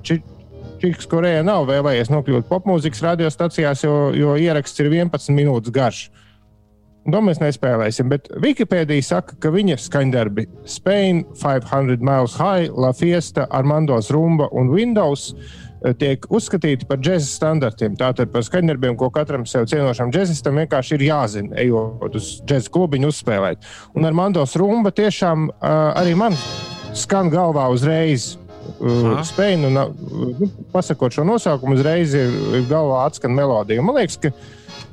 Čiks 0.78 1.08
Koreja 1.10 1.42
nav 1.46 1.66
vēlējies 1.68 2.10
nokļūt 2.12 2.48
popmūzikas 2.50 3.02
radiostacijās, 3.02 3.84
jo, 3.84 4.08
jo 4.14 4.36
ieraksts 4.38 4.80
ir 4.82 4.92
11 4.92 5.34
minūtes 5.34 5.74
garš. 5.74 6.08
To 7.08 7.20
mēs 7.24 7.38
nespēlēsim, 7.40 8.10
bet 8.12 8.26
Wikipēdija 8.42 9.04
saka, 9.06 9.36
ka 9.40 9.52
viņa 9.54 9.78
skaņdarbi 9.80 10.44
Spain, 10.68 11.22
500 11.40 12.04
Miles 12.04 12.34
High, 12.36 12.74
La 12.76 12.90
Fiesta, 12.92 13.46
Armandos 13.54 14.10
Rumba 14.12 14.50
un 14.52 14.68
Windows 14.74 15.30
eh, 15.32 15.94
tiek 15.96 16.26
uzskatīti 16.28 16.84
par 16.90 17.00
džēzus 17.00 17.32
standartiem. 17.40 17.96
Tātad 17.96 18.28
par 18.34 18.44
skaņdarbiem, 18.44 18.98
ko 19.00 19.08
katram 19.14 19.46
sev 19.48 19.64
cienošam 19.72 20.12
džēzistam 20.12 20.60
vienkārši 20.60 20.98
ir 20.98 21.06
jāzina, 21.08 21.56
ejot 21.64 22.18
uz 22.20 22.34
džēzus 22.42 22.74
klubiņu 22.76 23.14
uzspēlēt. 23.14 23.64
Un 23.96 24.10
Armandos 24.10 24.58
Rumba 24.60 24.92
tiešām 24.92 25.48
uh, 25.48 25.78
arī 25.96 26.12
man 26.18 26.36
skan 26.98 27.32
galvā 27.32 27.70
uzreiz. 27.72 28.34
Aha. 28.68 29.24
Spēļu, 29.26 29.70
nu, 29.72 29.84
nu, 30.38 30.50
pasakot 30.72 31.14
šo 31.14 31.24
nosaukumu, 31.28 31.78
uzreiz 31.78 32.14
ir, 32.16 32.32
ir 32.58 32.68
galvā 32.70 33.04
atskan 33.08 33.34
melodija. 33.36 33.84
Man 33.84 33.98
liekas, 33.98 34.18
ka, 34.22 34.32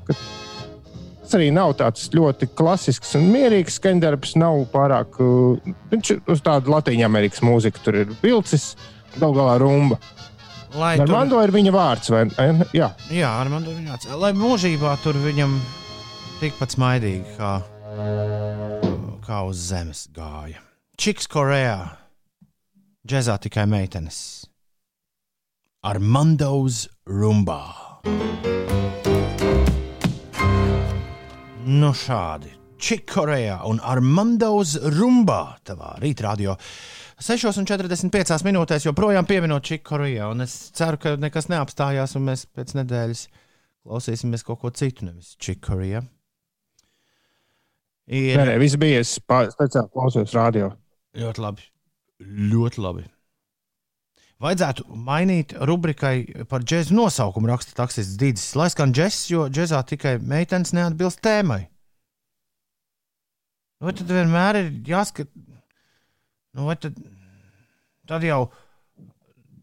ka 0.07 0.15
tas 0.17 1.38
arī 1.39 1.49
nav 1.53 1.75
tāds 1.79 2.07
ļoti 2.13 2.49
klasisks 2.57 3.15
un 3.19 3.29
mierīgs 3.33 3.79
skaņdarbs. 3.79 4.35
Nav 4.41 4.65
pārāk. 4.73 5.19
Uh, 5.21 5.73
viņš 5.93 6.13
ir 6.15 6.21
uz 6.31 6.43
tādu 6.45 6.73
Latvijas 6.73 7.09
Amerikas 7.09 7.43
mūziku, 7.45 7.81
tur 7.85 8.01
ir 8.03 8.13
vilcis, 8.23 8.73
gal 9.17 9.35
galā 9.35 9.57
rumba. 9.61 9.99
Lai 10.75 10.97
Ar 10.99 11.07
tur, 11.07 11.39
ir 11.39 11.53
viņa 11.55 11.71
vārds, 11.71 12.11
vai 12.11 12.25
ne? 12.27 12.67
Jā, 12.75 12.89
jā, 13.07 13.29
ar 13.31 13.47
Mando 13.51 13.71
viņa 13.71 13.95
atsauc. 13.95 14.17
Lai 14.19 14.33
mūžībā 14.35 14.97
tur 15.03 15.15
viņam 15.23 15.55
tikpat 16.41 16.75
smaidīgi 16.75 17.38
kā, 17.38 17.53
kā 19.23 19.43
uz 19.47 19.61
zemes 19.69 20.09
gāja. 20.15 20.59
Čiks 20.99 21.31
Korejā. 21.31 22.05
Džezā 23.06 23.36
tikai 23.38 23.68
meitenes. 23.70 24.18
Ar 25.86 26.00
Mando's 26.02 26.88
Rumbā. 27.06 27.62
Nu 31.70 31.91
šādi. 31.94 32.50
Čikorejā 32.82 33.60
un 33.70 33.78
Armando's 33.86 34.74
Rumbā 34.96 35.38
tavā 35.70 35.91
rītradio. 36.02 36.56
6,45 37.22 38.41
minūtēs 38.50 38.89
joprojām 38.89 39.30
pieminot 39.30 39.70
Čikorejā, 39.70 40.32
un 40.34 40.41
es 40.48 40.58
ceru, 40.74 40.98
ka 40.98 41.13
nekas 41.22 41.52
neapstājās, 41.54 42.18
un 42.18 42.26
mēs 42.32 42.48
pēc 42.58 42.74
nedēļas 42.82 43.24
klausīsimies 43.86 44.48
kaut 44.50 44.63
ko 44.65 44.74
citu, 44.74 45.06
nevis 45.12 45.36
Čikorejā. 45.38 46.02
Ir 48.10 48.41
nē, 48.41 48.50
nē, 48.50 48.60
viss 48.65 48.82
bija. 48.82 49.06
Es 49.06 49.13
speciāli 49.22 49.94
klausos 49.94 50.34
radio. 50.34 50.74
ļoti 51.13 51.46
labi. 51.46 51.70
Ļoti 52.23 52.82
labi. 52.82 53.06
Vajadzētu 54.43 54.86
mainīt 54.99 55.54
rubrikai 55.63 56.45
par 56.49 56.63
džēzu 56.67 56.95
nosaukumu, 56.95 57.47
raksta 57.47 57.75
taksists 57.78 58.17
Dīdis. 58.19 58.49
Lai 58.60 58.67
skan 58.71 58.91
džeks, 58.95 59.21
jo 59.32 59.47
džēzā 59.47 59.80
tikai 59.88 60.17
meitenes 60.19 60.73
neatbilst 60.75 61.21
tēmai. 61.23 61.62
Vai 63.84 63.93
tad 63.95 64.12
vienmēr 64.12 64.60
ir 64.60 64.69
jāskat, 64.88 65.32
nu, 66.56 66.67
vai 66.67 66.78
tad, 66.80 66.99
tad 68.08 68.28
jau. 68.28 68.45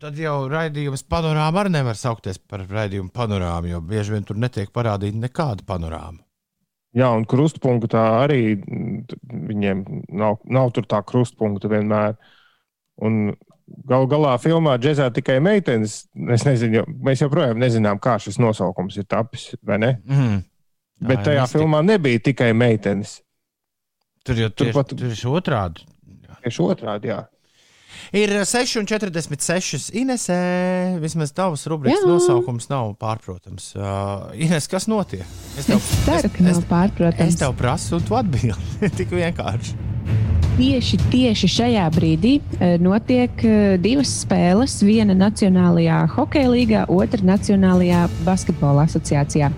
Tad 0.03 0.17
jau 0.19 0.49
raidījums 0.51 1.05
panorāma 1.07 1.61
arī 1.61 1.71
nevar 1.77 1.95
saukties 1.95 2.41
par 2.51 2.65
raidījumu 2.67 3.13
panorāmu, 3.15 3.69
jo 3.71 3.79
bieži 3.87 4.17
vien 4.17 4.25
tur 4.27 4.35
netiek 4.35 4.73
parādīta 4.75 5.15
nekāda 5.15 5.63
panorāma. 5.63 6.19
Jā, 6.99 7.07
un 7.15 7.23
krustpunktā 7.23 8.03
arī 8.25 8.57
viņiem 8.67 9.85
nav, 10.11 10.41
nav 10.51 10.73
tur 10.75 10.89
tā 10.91 10.99
krustpunkta 11.07 11.71
vienmēr. 11.71 12.19
Un 13.03 13.33
gal 13.89 14.07
galā 14.11 14.37
filmā 14.43 14.77
džēzā 14.79 15.09
tikai 15.17 15.39
meitenes. 15.43 16.05
Es 16.37 16.45
nezinu, 16.47 16.85
mēs 17.03 17.23
joprojām 17.25 17.59
nezinām, 17.63 17.99
kā 18.03 18.19
šis 18.23 18.39
nosaukums 18.43 18.99
ir 19.01 19.07
tapis, 19.11 19.49
vai 19.67 19.79
ne? 19.83 19.93
Mm. 20.07 20.41
Bet 21.09 21.25
tajā 21.27 21.49
filmā 21.51 21.81
nebija 21.83 22.21
tikai 22.31 22.53
meitenes. 22.55 23.21
tur 24.23 24.39
jau 24.39 24.49
tieši, 24.51 24.71
Turpat- 24.71 24.95
tieši 25.01 25.27
otrādi. 25.35 25.87
Tieši 26.45 26.63
otrādi, 26.63 27.11
jā. 27.11 27.25
Ir 28.13 28.29
6,46 28.45 29.91
Inesē. 29.99 30.37
Vismaz 31.03 31.33
tavs 31.35 31.67
rubrikas 31.71 32.05
nosaukums 32.07 32.69
nav 32.71 32.93
pārprotams. 33.01 33.73
Uh, 33.79 34.31
Ines, 34.37 34.69
kas 34.71 34.87
notiek? 34.91 35.25
Es 35.59 35.69
Es 35.69 35.91
ceru, 36.07 36.31
ka 36.35 36.45
nav 36.45 36.59
es, 36.59 36.65
pārprotams. 36.71 37.29
es 37.35 37.41
tev 37.41 37.55
prasu, 37.59 37.97
un 37.99 38.07
tu 38.07 38.15
atbildi. 38.19 38.91
Tik 38.99 39.17
vienkārši. 39.17 40.32
Tieši, 40.53 40.99
tieši 41.09 41.49
šajā 41.49 41.83
brīdī 41.95 42.35
eh, 42.61 42.75
notiek 42.77 43.41
eh, 43.41 43.79
divas 43.81 44.11
spēles. 44.21 44.75
Viena 44.85 45.15
Nacionālajā 45.17 46.03
hokeja 46.13 46.51
līgā, 46.53 46.83
otra 46.93 47.25
Nacionālajā 47.25 48.03
basketbola 48.27 48.85
asociācijā. 48.85 49.49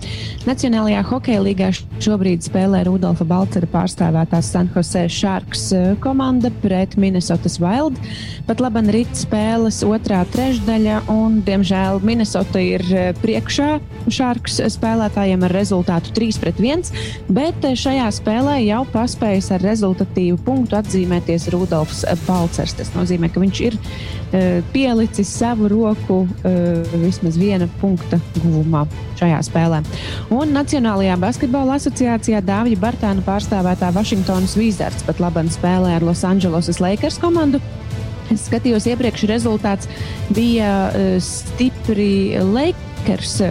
Nacionālajā 0.46 1.00
hokeja 1.08 1.40
līgā 1.42 1.72
šobrīd 1.74 2.46
spēlē 2.46 2.84
Rudolfa 2.86 3.26
Balcera 3.26 3.66
pārstāvētā 3.72 4.38
San 4.46 4.70
Jose 4.70 5.02
Sharks 5.10 5.64
eh, 5.74 5.96
komanda 6.04 6.52
pret 6.62 6.94
Minnesotas 6.94 7.58
Wild. 7.58 7.98
Pat 8.46 8.62
labi 8.62 8.84
rīt 8.94 9.18
spēles 9.18 9.80
otrā 9.82 10.22
trešdaļa, 10.30 11.00
un, 11.10 11.40
diemžēl, 11.42 12.04
Minnesota 12.06 12.62
ir 12.62 12.86
priekšā 13.18 13.80
Sharks 14.06 14.62
spēlētājiem 14.76 15.42
ar 15.42 15.58
rezultātu 15.58 16.14
3 16.20 16.40
pret 16.44 16.62
1, 16.62 16.86
bet 17.34 17.66
šajā 17.82 18.06
spēlē 18.14 18.60
jau 18.68 18.84
paspējas 18.94 19.50
ar 19.58 19.68
rezultatīvu 19.72 20.38
punktu 20.46 20.83
atzīmēties 20.84 21.48
Rudolfs 21.54 22.04
Balcers. 22.28 22.76
Tas 22.78 22.92
nozīmē, 22.94 23.30
ka 23.32 23.42
viņš 23.42 23.60
ir 23.64 23.76
uh, 23.78 24.60
pielicis 24.74 25.32
savu 25.40 25.68
roku 25.72 26.22
uh, 26.24 26.96
vismaz 27.00 27.38
viena 27.40 27.68
punkta 27.80 28.20
guvumā 28.38 28.84
šajā 29.18 29.40
spēlē. 29.48 29.82
Un 30.34 30.54
Nacionālajā 30.54 31.16
basketbola 31.22 31.78
asociācijā 31.80 32.42
Dāvija 32.44 32.80
Bartāna 32.84 33.24
pārstāvētā 33.26 33.90
Vašingtonas 33.96 34.58
Wizards 34.60 35.06
pat 35.06 35.22
labam 35.22 35.50
spēlē 35.52 35.96
ar 35.98 36.06
Los 36.06 36.24
Angeles 36.28 36.80
Lakers 36.82 37.18
komandu. 37.22 37.62
Es 38.32 38.46
skatījos 38.48 38.86
iepriekš, 38.88 39.26
rezultāts 39.28 39.90
bija 40.32 40.74
uh, 40.88 41.14
stipri 41.22 42.36
Lakers 42.40 42.93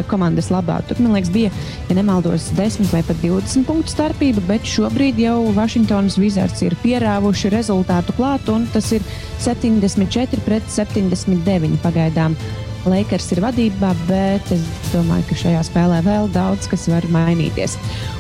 komandas 0.10 0.50
labā. 0.54 0.80
Tur, 0.88 1.00
man 1.04 1.16
liekas, 1.18 1.32
bija, 1.34 1.52
ja 1.90 1.98
nemaldos, 1.98 2.50
10 2.58 2.92
vai 2.94 3.04
pat 3.06 3.20
20 3.24 3.68
punktu 3.68 3.94
starpība, 3.94 4.44
bet 4.50 4.68
šobrīd 4.68 5.22
jau 5.24 5.38
Vašingtonas 5.56 6.18
Wizards 6.22 6.66
ir 6.66 6.76
pierāvuši 6.84 7.54
rezultātu 7.54 8.16
klāt, 8.18 8.50
un 8.52 8.68
tas 8.74 8.92
ir 8.96 9.06
74 9.44 10.44
pret 10.46 10.70
79 10.72 11.80
pagaidām. 11.84 12.38
Lakers 12.84 13.30
ir 13.32 13.40
vadībā, 13.40 13.94
bet 14.10 14.50
es 14.52 14.64
domāju, 14.92 15.24
ka 15.30 15.38
šajā 15.40 15.62
spēlē 15.70 16.02
vēl 16.04 16.28
daudz 16.36 16.68
kas 16.72 16.90
var 16.92 17.06
mainīties. 17.14 17.78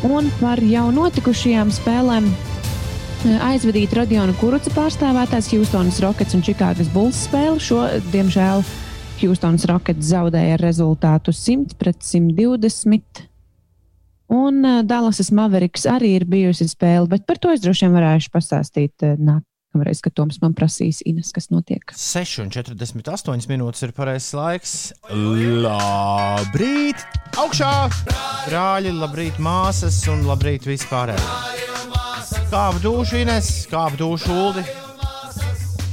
Un 0.07 0.31
par 0.39 0.61
jau 0.63 0.85
notikušajām 0.95 1.73
spēlēm 1.75 2.29
aizvadīt 3.23 3.93
Rodionu 3.95 4.35
Kuruca 4.39 4.71
pārstāvētās 4.75 5.51
Houstonas 5.53 5.99
Rockets 6.03 6.35
un 6.35 6.43
Čikāgas 6.43 6.89
Bulls 6.91 7.25
spēli. 7.27 7.59
Šo, 7.63 7.83
diemžēl, 8.11 8.63
Houstonas 9.21 9.65
Rockets 9.69 10.09
zaudēja 10.09 10.57
ar 10.57 10.63
rezultātu 10.63 11.33
100 11.35 11.77
pret 11.79 12.01
120. 12.03 13.23
Un 14.33 14.61
uh, 14.65 14.81
Dallasas 14.87 15.29
Mavericks 15.35 15.85
arī 15.89 16.15
ir 16.17 16.25
bijusi 16.29 16.67
spēle, 16.71 17.07
bet 17.11 17.27
par 17.29 17.37
to 17.41 17.51
es 17.53 17.61
droši 17.63 17.85
vien 17.85 17.97
varēšu 17.97 18.31
pastāstīt 18.33 19.05
uh, 19.05 19.13
nākamreiz, 19.19 20.01
kad 20.01 20.15
Toms 20.17 20.39
man 20.41 20.55
prasīs, 20.57 21.03
Ines, 21.05 21.29
kas 21.35 21.51
notiek. 21.53 21.93
6,48 21.93 23.49
minūtes 23.51 23.85
ir 23.85 23.93
pareizais 23.93 24.33
laiks. 24.39 24.75
Labrīt! 25.11 27.05
Augšā! 27.37 27.73
Brāļi, 28.47 28.95
labrīt, 28.97 29.37
māsas 29.43 30.01
un 30.11 30.25
labrīt 30.29 30.65
vispārējie! 30.69 31.53
Kāpu 32.53 32.81
dušu, 32.83 33.21
Ines, 33.21 33.53
kāpu 33.69 34.01
dušu, 34.01 34.33
Uldi. 34.33 34.65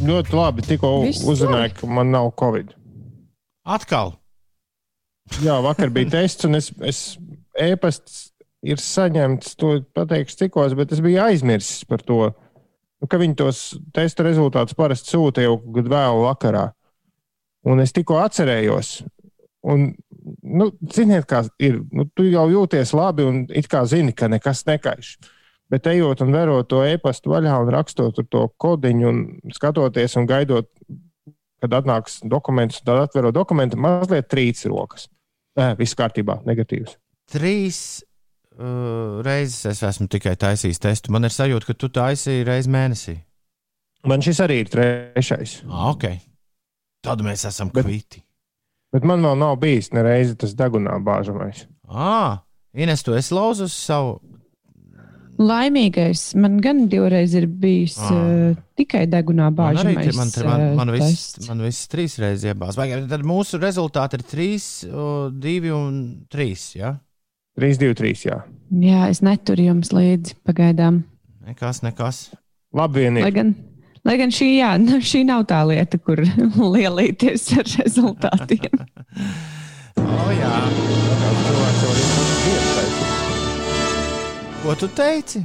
Ļoti 0.01 0.37
labi. 0.37 0.65
Tikko 0.65 0.91
uzzināju, 1.29 1.75
ka 1.77 1.89
man 1.89 2.13
nav 2.15 2.31
covid. 2.41 2.80
Atkal. 3.67 4.15
Jā, 5.45 5.61
vakar 5.63 5.93
bija 5.95 6.17
tests, 6.17 6.47
un 6.49 6.59
es, 6.59 6.71
es 6.83 7.01
e-pasts 7.61 8.31
ir 8.67 8.81
saņemts. 8.83 9.55
To 9.61 9.77
pateikšu 9.97 10.45
cikos, 10.45 10.75
bet 10.79 10.93
es 10.95 11.03
biju 11.05 11.21
aizmirsis 11.25 11.85
par 11.89 12.03
to. 12.05 12.33
Nu, 13.01 13.09
ka 13.09 13.21
viņi 13.21 13.39
tos 13.39 13.63
testa 13.97 14.27
rezultātus 14.27 14.77
parasti 14.77 15.15
sūta 15.15 15.45
jau 15.45 15.57
kad 15.77 15.89
vēlu 15.89 16.27
vakarā. 16.27 16.67
Un 17.69 17.81
es 17.81 17.95
tikko 17.97 18.19
atcerējos. 18.21 19.01
Un, 19.71 19.91
nu, 20.43 20.71
ziniet, 20.93 21.27
kā 21.29 21.43
ir. 21.61 21.83
Nu, 21.93 22.07
tu 22.17 22.27
jau 22.29 22.47
jūties 22.51 22.95
labi 22.97 23.27
un 23.29 23.45
it 23.57 23.69
kā 23.73 23.85
zini, 23.89 24.17
ka 24.17 24.29
nekas 24.33 24.65
nekaiš. 24.69 25.15
Bet 25.71 25.87
ejot 25.87 26.25
un 26.25 26.33
verot 26.35 26.67
to 26.69 26.81
e-pastu 26.83 27.31
vaļā 27.31 27.61
un 27.63 27.71
rakstot 27.73 28.17
to 28.27 28.47
kodiņu 28.61 29.09
un 29.09 29.21
skatoties 29.55 30.17
un 30.19 30.27
gaidot, 30.27 30.67
kad 31.61 31.75
atnāks 31.81 32.21
dokuments, 32.25 32.81
tad 32.85 33.03
atverot 33.07 33.35
dokumentu, 33.37 33.77
mazliet 33.81 34.29
trīc 34.33 34.63
rokas. 34.71 35.09
Nē, 35.59 35.73
viss 35.81 35.97
kārtībā, 35.99 36.39
negatīvs. 36.47 36.97
Trīs 37.31 37.79
uh, 38.59 39.21
reizes 39.27 39.67
es 39.73 39.83
esmu 39.87 40.09
tikai 40.11 40.37
taisījis 40.41 40.81
testu. 40.83 41.13
Man 41.15 41.27
ir 41.29 41.35
sajūta, 41.35 41.69
ka 41.71 41.75
tu 41.79 41.91
taisīji 41.93 42.47
reizi 42.49 42.71
mēnesī. 42.73 43.17
Man 44.09 44.23
šis 44.25 44.41
arī 44.41 44.63
ir 44.65 44.71
trešais. 44.73 45.59
Ah, 45.69 45.91
ok. 45.93 46.07
Tad 47.05 47.21
mēs 47.25 47.45
esam 47.49 47.69
Bet- 47.73 47.85
kviti. 47.85 48.23
Bet 48.93 49.05
man 49.07 49.23
vēl 49.23 49.37
nav 49.39 49.59
bijis 49.63 49.93
nereizi 49.95 50.35
tas 50.41 50.55
degunā 50.59 50.97
bāžamais. 51.05 51.67
Ah, 51.87 52.41
Ines, 52.75 53.03
tu 53.03 53.13
esi 53.19 53.35
lauzus 53.35 53.75
savu. 53.75 54.21
Laimīgais 55.41 56.35
man 56.37 56.59
gan 56.61 56.83
divreiz 56.93 57.33
ir 57.39 57.47
bijis 57.49 57.95
Ah. 58.05 58.11
uh, 58.13 58.57
tikai 58.77 59.07
degunā 59.09 59.47
Man 59.49 59.79
arī 59.81 59.95
man, 60.17 60.29
man, 60.45 60.61
uh, 60.61 60.75
man, 60.77 60.91
viss, 60.93 61.39
man 61.49 61.63
viss 61.65 61.89
trīs 61.89 62.19
reizes 62.21 62.45
iebāz. 62.51 62.77
Vai 62.77 62.91
tad 63.09 63.25
mūsu 63.25 63.61
rezultāti 63.63 64.19
ir 64.21 64.25
trīs, 64.29 64.67
o, 64.91 65.31
divi 65.33 65.73
un 65.73 66.27
trīs. 66.29 66.75
Ja? 66.77 66.99
3, 67.59 67.79
2, 67.81 67.95
3. 67.99 68.27
Jā, 68.29 68.39
Jā, 68.71 69.09
es 69.11 69.23
neturu 69.25 69.65
jums 69.71 69.91
līdzi 69.97 70.37
pagaidām. 70.47 71.03
Nekas, 71.49 71.81
nekas. 71.83 72.31
labi. 72.77 73.01
Vien 73.09 73.19
Lai 73.25 73.33
gan, 73.35 73.55
lai 74.07 74.17
gan 74.21 74.31
šī, 74.31 74.51
jā, 74.61 74.75
nu, 74.79 75.01
šī 75.01 75.25
nav 75.27 75.47
tā 75.51 75.65
lieta, 75.67 75.99
kur 75.99 76.21
lielīties 76.77 77.49
ar 77.59 77.73
rezultātiem. 77.81 78.85
Oh, 80.01 80.31
jā. 80.37 80.53
Jau 81.41 81.57
ir 81.91 82.05
iespējams. 82.05 82.70
Ko 84.63 84.75
tu 84.77 84.89
teici? 84.93 85.41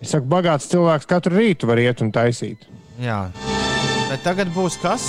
Es 0.00 0.12
saku, 0.14 0.28
bagāts 0.30 0.68
cilvēks 0.70 1.08
katru 1.10 1.36
rītu 1.40 1.68
var 1.68 1.80
iet 1.82 2.00
un 2.04 2.12
taisīt. 2.14 2.62
Jā. 3.02 3.26
Bet 4.10 4.22
tagad 4.24 4.48
būs 4.54 4.78
kas? 4.80 5.04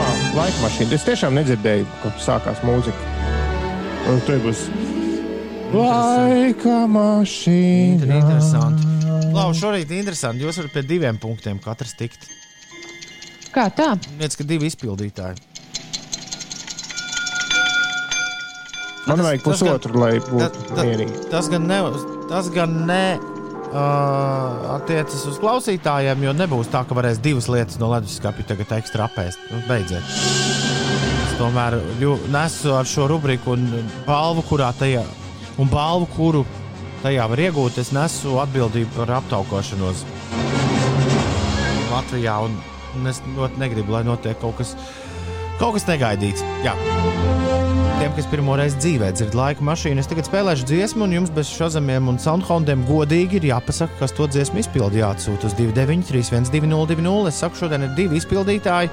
Ah, 0.00 0.22
laika 0.34 0.62
mašīna. 0.64 0.96
Es 0.96 1.04
tiešām 1.06 1.36
nedzirdēju, 1.38 1.86
kad 2.02 2.18
sākās 2.24 2.62
mūzika. 2.66 3.16
Un 4.10 4.18
tur 4.26 4.40
būs 4.42 4.64
laika 5.76 6.80
mašīna. 6.90 8.00
Inter- 8.00 8.16
Interesanti. 8.18 8.88
Lau, 9.30 9.50
šorīt 9.54 9.92
interesanti. 9.94 10.42
Jūs 10.42 10.58
varat 10.58 10.74
pie 10.74 10.82
diviem 10.88 11.20
punktiem 11.22 11.60
katrs 11.62 11.94
tikt. 12.00 12.26
Kā 13.54 13.68
tā? 13.74 13.92
Viens, 14.18 14.34
ka 14.38 14.46
divi 14.46 14.66
izpildītāji. 14.70 15.38
Man 19.06 19.16
Tas- 19.16 19.26
vajag 19.26 19.42
tas 19.42 19.60
gan- 19.62 19.68
pusotru, 19.68 19.98
lai 20.00 20.20
Ta- 20.20 20.26
būtu 20.30 20.74
ta- 20.76 20.84
mierīgi. 20.84 21.30
Tas 21.30 21.48
gan 21.48 21.66
ne, 21.66 21.78
tas 22.28 22.48
gan 22.50 22.74
ne 22.86 23.18
uh, 23.72 24.74
attiecas 24.76 25.24
uz 25.30 25.38
klausītājiem, 25.40 26.22
jo 26.26 26.32
nebūs 26.36 26.68
tā, 26.70 26.82
ka 26.86 26.94
varēs 26.94 27.20
divas 27.22 27.48
lietas 27.48 27.78
no 27.80 27.88
leduskapja 27.94 28.44
tagad 28.52 28.74
ekstra 28.78 29.08
apēst. 29.08 29.38
Nu, 29.50 29.62
beidziet. 29.68 30.02
Es 30.04 31.34
tomēr 31.40 31.78
jū- 32.00 32.18
nesu 32.28 32.74
ar 32.76 32.84
šo 32.84 33.08
rubriku 33.08 33.52
un 33.56 33.66
balvu, 34.06 34.42
kurā 34.50 34.72
tajā, 34.76 35.04
un 35.58 35.68
balvu, 35.72 36.06
kuru 36.16 36.44
tajā 37.02 37.28
var 37.30 37.38
iegūt, 37.38 37.78
es 37.78 37.90
nesu 37.96 38.36
atbildību 38.42 38.90
par 38.96 39.14
aptaukošanos 39.22 40.04
Latvijā. 41.90 42.36
Un, 42.44 42.58
un 43.00 43.06
es 43.06 43.22
ļoti 43.36 43.56
negribu, 43.58 43.92
lai 43.96 44.02
notiek 44.04 44.38
kaut 44.40 44.56
kas, 44.60 44.74
kaut 45.58 45.74
kas 45.78 45.84
negaidīts. 45.88 46.44
Jā. 46.66 46.74
Tiem, 48.00 48.14
kas 48.16 48.24
pirmo 48.32 48.54
reizi 48.56 48.78
dzīvē 48.80 49.10
dzird 49.12 49.34
laika 49.36 49.64
mašīnu, 49.68 50.00
es 50.00 50.06
tagad 50.08 50.24
spēlēšu 50.24 50.64
dziesmu, 50.70 51.04
un 51.04 51.12
jums 51.18 51.32
bez 51.36 51.50
šazamiem 51.52 52.06
un 52.08 52.16
soundhoundiem 52.16 52.86
godīgi 52.88 53.36
ir 53.36 53.46
jāpasaka, 53.50 53.92
kas 53.98 54.14
to 54.16 54.24
dziesmu 54.24 54.62
izpildīja. 54.62 55.10
Jāatsūta 55.10 55.50
uz 55.50 55.56
293, 55.58 56.48
1202. 56.48 57.28
Es 57.28 57.42
saku, 57.44 57.60
šodien 57.60 57.84
ir 57.84 57.92
divi 57.98 58.16
izpildītāji, 58.16 58.88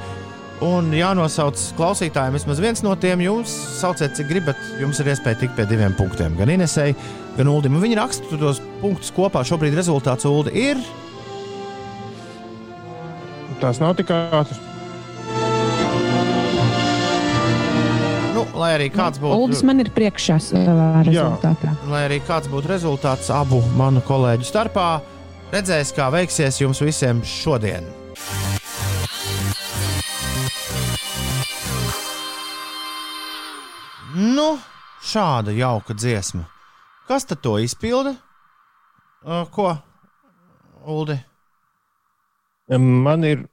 un 0.67 0.91
jānosauc 0.91 1.63
klausītājiem 1.79 2.35
vismaz 2.35 2.59
viens 2.67 2.83
no 2.83 2.99
tiem. 2.99 3.23
Jūs 3.23 3.55
sauciet, 3.77 4.11
cik 4.19 4.27
gribat, 4.33 4.59
jums 4.83 4.99
ir 4.99 5.13
iespēja 5.13 5.39
tikt 5.45 5.55
pie 5.55 5.69
diviem 5.71 5.95
punktiem. 5.95 6.35
Gan 6.35 6.51
Inesei, 6.57 6.91
gan 7.39 7.55
Ulim. 7.55 7.79
Viņi 7.79 8.01
raksta 8.03 8.43
tos 8.43 8.59
punktus 8.83 9.15
kopā. 9.15 9.47
Šobrīd 9.47 9.79
rezultāts 9.79 10.27
Uli 10.27 10.67
ir. 10.67 10.83
Tas 13.63 13.79
nav 13.79 13.95
tik 13.95 14.11
ātrs. 14.11 14.66
Lai 18.57 18.71
arī 18.77 18.87
kāds 18.93 19.21
Uldis 19.21 19.61
būtu, 19.61 19.67
man 19.69 19.83
ir 19.83 19.91
priekšā 19.95 20.39
savā 20.41 20.87
Jā. 21.05 21.05
rezultātā. 21.07 21.75
lai 21.91 22.03
arī 22.07 22.19
kāds 22.27 22.49
būtu 22.51 22.71
rezultāts 22.73 23.29
abu 23.33 23.61
manu 23.77 24.01
kolēģu 24.07 24.47
starpā, 24.49 24.87
redzēs, 25.53 25.93
kā 25.95 26.09
veiksies 26.13 26.61
jums 26.63 26.81
visiem 26.83 27.21
šodien. 27.23 27.85
Nu, 34.17 34.57
šāda 35.03 35.53
jauka 35.53 35.93
dziesma. 35.93 36.47
Kas 37.07 37.25
tad 37.27 37.41
to 37.43 37.57
izpilda? 37.61 38.15
Uh, 39.23 39.45
ko? 39.51 39.75
Uldi. 40.87 41.17
Man 42.77 43.23
ir 43.23 43.45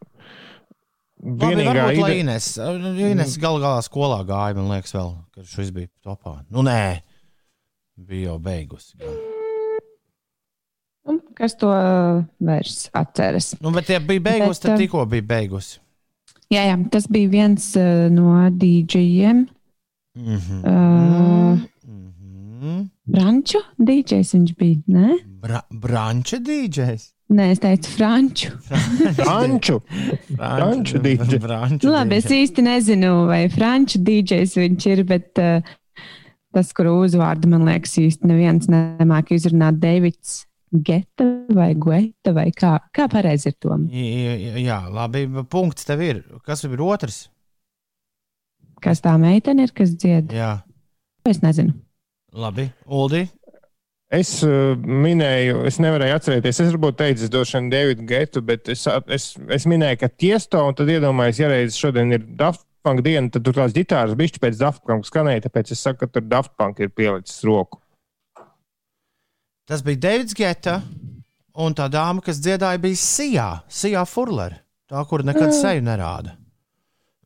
vienīgā 1.24 1.72
varbūt, 1.72 2.00
lai 2.02 2.10
ideja. 2.12 2.24
Ines. 2.24 2.48
Uh, 2.60 3.02
Ines 3.10 3.37
gal 3.40 3.58
galā 3.62 3.80
skolā 3.84 4.20
gāja, 4.28 4.56
man 4.58 4.70
liekas, 4.74 4.94
vēl, 4.96 5.14
kad 5.34 5.48
šis 5.48 5.72
bija 5.74 5.90
topā. 6.04 6.38
Nu, 6.52 6.64
nē, 6.66 7.00
bija 7.96 8.32
jau 8.32 8.38
beigusi. 8.44 8.98
gan. 9.00 9.16
Un 11.04 11.20
Kas 11.37 11.56
to 11.60 11.68
uh, 11.68 12.22
vairs 12.40 12.88
atceras? 12.96 13.54
Nu, 13.60 13.72
bet 13.74 13.90
ja 13.90 13.98
bija 14.00 14.22
beigusi, 14.30 14.60
Bet, 14.60 14.62
tad 14.62 14.76
um, 14.76 14.78
tikko 14.84 15.04
bija 15.10 15.26
beigusi. 15.34 15.80
Jā, 16.52 16.62
jā, 16.68 16.76
tas 16.92 17.08
bija 17.10 17.32
viens 17.32 17.70
uh, 17.80 18.06
no 18.12 18.37
DJiem. 18.50 19.46
Mm 20.14 20.37
-hmm. 20.38 20.60
Uh, 20.62 21.58
Mm 21.84 22.12
-hmm. 22.60 22.88
Branču 23.04 23.58
DJs 23.78 24.34
viņš 24.34 24.54
bija. 24.56 24.76
Ne? 24.87 25.18
Bra 25.26 25.60
branča 25.70 26.37
dīdžers. 26.37 27.13
Nē, 27.32 27.46
es 27.54 27.60
teicu, 27.62 27.88
franču. 27.96 28.50
Franču. 29.16 29.78
Franču 30.37 30.98
DJ. 31.00 31.38
Franču 31.40 31.88
Labi, 31.88 32.18
es 32.20 32.26
īsti 32.30 32.64
nezinu, 32.66 33.12
vai 33.30 33.46
franču 33.52 33.98
dīdžejs 34.04 34.58
viņš 34.60 34.87
ir, 34.92 35.00
bet 35.08 35.40
uh, 35.40 35.64
tas, 36.54 36.72
kuru 36.76 36.98
uzvārdu 37.06 37.48
man 37.50 37.64
liekas, 37.68 37.96
īsti 38.02 38.28
neviens 38.28 38.68
nemāk 38.70 39.32
izrunāt. 39.34 39.80
Deivids 39.82 40.42
Geta 40.74 41.24
vai 41.54 41.70
Gueta 41.78 42.34
vai 42.37 42.48
kā, 42.54 42.74
kā 42.94 43.08
pareizi 43.10 43.52
ir 43.52 43.56
to? 43.62 43.78
Jā, 43.94 44.37
jā, 44.60 44.78
labi. 44.92 45.24
Punkts 45.50 45.87
tev 45.88 46.02
ir. 46.04 46.20
Kas 46.44 46.66
ir 46.68 46.82
otrs? 46.84 47.22
Kas 48.84 49.00
tā 49.00 49.14
meitene 49.16 49.64
ir, 49.64 49.72
kas 49.72 49.94
dzied? 49.96 50.34
Jā, 50.34 50.58
Es 51.24 51.38
nezinu. 51.40 51.72
labi. 52.37 52.66
Uldi. 52.84 53.22
Es 54.12 54.36
uh, 54.44 54.74
minēju, 54.76 55.62
es 55.68 55.80
nevarēju 55.80 56.18
atcerēties. 56.18 56.60
Es 56.60 56.72
varbūt 56.74 56.98
teicu, 57.00 57.24
es 57.24 57.32
došu 57.32 57.62
Davidu 57.72 58.04
Getu, 58.08 58.42
bet 58.44 58.68
es, 58.72 58.84
es, 59.08 59.30
es 59.56 59.66
minēju, 59.70 60.02
ka 60.02 60.10
tiesto, 60.12 60.60
un 60.60 60.76
tad 60.76 60.92
iedomājos, 60.92 61.40
ja 61.40 61.48
reiz 61.50 61.78
šodien 61.80 62.12
ir 62.12 62.26
Daft 62.38 62.66
Punk 62.84 63.00
diena, 63.00 63.30
tad 63.32 63.46
tur 63.46 63.56
tās 63.56 63.72
ģitāras 63.72 64.16
bišķi 64.18 64.42
pēc 64.42 64.60
Daft 64.60 64.84
Punk 64.84 65.08
skanēja, 65.08 65.46
tāpēc 65.46 65.72
es 65.72 65.80
saku, 65.80 66.04
ka 66.04 66.18
tur 66.18 66.26
Daft 66.28 66.52
Punk 66.60 66.82
ir 66.84 66.92
pielicis 66.92 67.40
roku. 67.48 67.80
Tas 69.64 69.80
bija 69.80 70.02
Deivids 70.04 70.36
Geta, 70.36 70.82
un 71.56 71.72
tā 71.72 71.88
dāma, 71.88 72.20
kas 72.22 72.42
dziedāja, 72.44 72.82
bija 72.82 73.00
Sijā, 73.00 73.48
Sijā 73.72 74.04
Furler. 74.04 74.60
Tā, 74.92 75.00
kur 75.08 75.24
nekad 75.24 75.56
seju 75.56 75.86
nerāda. 75.88 76.36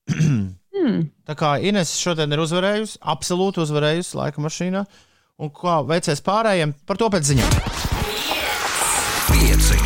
Hmm. 0.78 1.08
Tā 1.26 1.34
kā 1.34 1.48
Ines 1.66 1.90
šodien 1.98 2.30
ir 2.30 2.38
uzvarējusi, 2.38 3.00
absolūti 3.12 3.58
uzvarējusi 3.64 4.14
laika 4.14 4.42
mašīnā. 4.44 4.84
Un 5.38 5.53
kā 5.55 5.77
veicies 5.87 6.18
pārējiem, 6.27 6.72
par 6.83 6.98
to 6.98 7.07
pēc 7.14 7.29
ziņām. 7.29 7.53
Pieci. 9.29 9.77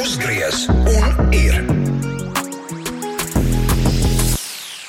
Uzgriez 0.00 0.64
un 0.82 1.30
ir. 1.30 1.60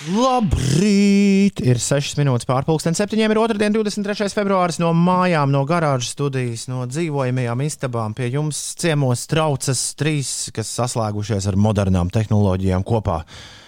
Labrīt! 0.09 1.61
Ir 1.61 1.77
6 1.77 2.17
minūtes 2.17 2.49
pārpusdienas, 2.49 2.97
7. 2.97 3.21
ir 3.21 3.41
otrdiena, 3.43 3.75
23. 3.77 4.31
februāris 4.33 4.81
no 4.81 4.89
mājām, 4.97 5.53
no 5.53 5.61
garāžas 5.69 6.15
studijas, 6.17 6.65
no 6.71 6.89
dzīvojamajām 6.89 7.61
istabām. 7.67 8.17
Pie 8.17 8.33
jums 8.33 8.73
ciemos 8.81 9.29
traucas 9.29 9.85
trīs, 10.01 10.33
kas 10.49 10.73
saslēgušies 10.81 11.45
ar 11.53 11.61
modernām 11.61 12.09
tehnoloģijām 12.09 12.89
kopā. 12.89 13.21
Jā, 13.21 13.58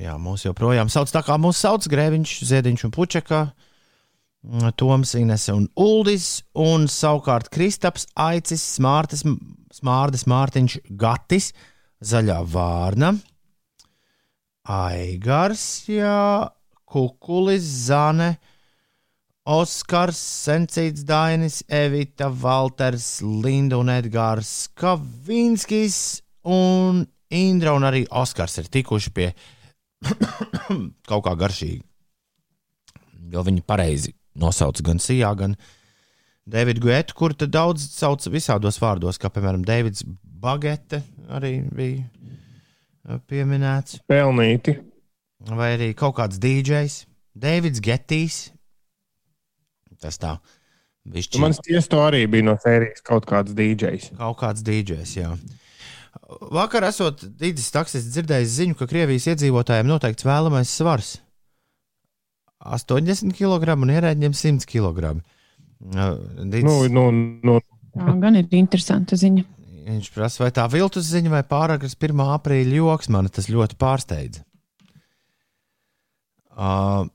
jā 0.00 0.16
mūs 0.22 0.46
joprojām 0.46 0.90
sauc 0.92 1.10
tā, 1.10 1.22
kā 1.26 1.38
mūsu 1.40 1.64
sauc 1.64 1.86
Grēviņš, 1.90 2.36
Ziediņš 2.50 2.86
un 2.86 2.94
Pučeka. 2.94 3.46
Toms, 4.78 5.16
Ines 5.18 5.48
un 5.50 5.64
Uldis, 5.74 6.44
un 6.54 6.84
savukārt 6.86 7.48
Kristaps, 7.50 8.06
Aicis, 8.14 8.62
Smārtis, 8.76 9.24
Smārdas, 9.74 10.22
Mārtiņš, 10.30 10.76
Gatis, 10.94 11.48
Zaļā 11.98 12.36
Vārna, 12.52 13.16
Aigars, 14.70 15.64
jā, 15.90 16.46
Kukulis, 16.86 17.66
Zane, 17.88 18.36
Oskars, 19.46 20.18
Sencīts, 20.46 21.02
Dainis, 21.06 21.60
Evita, 21.66 22.30
Valters, 22.30 23.20
Linda 23.22 23.78
un 23.78 23.90
Edgars 23.90 24.68
Kavinskis 24.74 26.20
un 26.42 27.04
Indra 27.30 27.74
un 27.74 27.86
arī 27.86 28.04
Oskars 28.10 28.58
ir 28.62 28.70
tikuši 28.70 29.12
pie 29.14 29.28
kaut 31.10 31.24
kā 31.26 31.34
garšīgi. 31.38 31.82
Jo 33.32 33.42
viņi 33.46 33.64
pareizi 33.66 34.14
nosauca 34.38 34.84
gan 34.86 35.00
Sijā, 35.02 35.32
gan 35.38 35.56
Davidu 36.46 36.84
Guetu, 36.86 37.16
kur 37.18 37.34
daudz 37.34 37.88
sauc 37.96 38.22
visādos 38.30 38.78
vārdos, 38.82 39.18
kā 39.18 39.30
piemēram 39.34 39.64
Davids 39.66 40.04
Bagete 40.22 41.00
arī 41.32 41.56
bija 41.74 42.04
uh, 42.04 43.18
pieminēts, 43.26 43.98
Pelnīti. 44.06 44.76
vai 45.48 45.72
arī 45.74 45.90
kaut 45.98 46.14
kāds 46.20 46.38
DJs, 46.38 47.00
Davids 47.34 47.82
Getijs. 47.82 48.36
Tas 49.98 50.20
tā, 50.20 50.36
višķi, 51.08 51.40
Mans 51.40 51.58
tiesto 51.64 52.02
arī 52.04 52.26
bija 52.30 52.44
no 52.46 52.54
sērijas 52.62 53.02
kaut 53.02 53.26
kāds 53.26 53.56
DJs. 53.56 54.12
kaut 54.20 54.38
kāds 54.44 54.62
DJs, 54.66 55.16
jā. 55.16 55.32
Vakar 56.26 56.88
esot 56.88 57.22
Dīdis 57.38 57.70
Taksis 57.74 58.08
dzirdējis 58.10 58.56
ziņu, 58.56 58.76
ka 58.80 58.88
Krievijas 58.90 59.28
iedzīvotājiem 59.30 59.86
noteikts 59.86 60.26
vēlamais 60.26 60.72
svars. 60.74 61.12
80 62.66 63.36
kg 63.36 63.76
un 63.78 63.92
ierēģiem 63.94 64.34
100 64.34 64.66
kg. 64.66 65.14
Dīdis, 65.76 66.66
Nu, 66.66 66.80
nu, 66.90 67.10
nu, 67.46 67.60
Tā 67.96 68.14
gan 68.20 68.36
ir 68.36 68.50
interesanta 68.58 69.16
ziņa. 69.16 69.44
Viņš 69.86 70.08
prasa, 70.12 70.42
vai 70.42 70.50
tā 70.54 70.64
viltus 70.68 71.06
ziņa 71.12 71.30
vai 71.32 71.42
pāragras 71.46 71.94
1. 71.94 72.18
aprīļa 72.34 72.80
joks 72.80 73.10
man 73.14 73.30
tas 73.30 73.46
ļoti 73.52 73.78
pārsteidza. 73.78 74.42
Uh, 76.56 77.06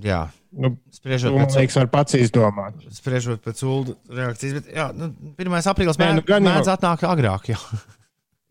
jā, 0.00 0.22
nu, 0.56 0.72
spriežot 0.94 1.34
pēc, 1.36 1.58
liekas, 1.60 1.76
var 1.80 1.90
pats 1.92 2.16
izdomāt. 2.18 2.80
spriežot 2.96 3.42
pēc 3.44 3.62
ulu 3.66 3.96
reakcijas, 4.08 4.58
bet 4.60 4.72
jā, 4.74 4.88
nu, 4.96 5.10
1. 5.36 5.58
aprīlis 5.72 6.00
nu, 6.00 6.24
gan 6.26 6.42
jau- 6.42 6.48
mēdz 6.48 6.72
atnākt 6.76 7.06
agrāk. 7.08 7.52
Jā. 7.52 7.60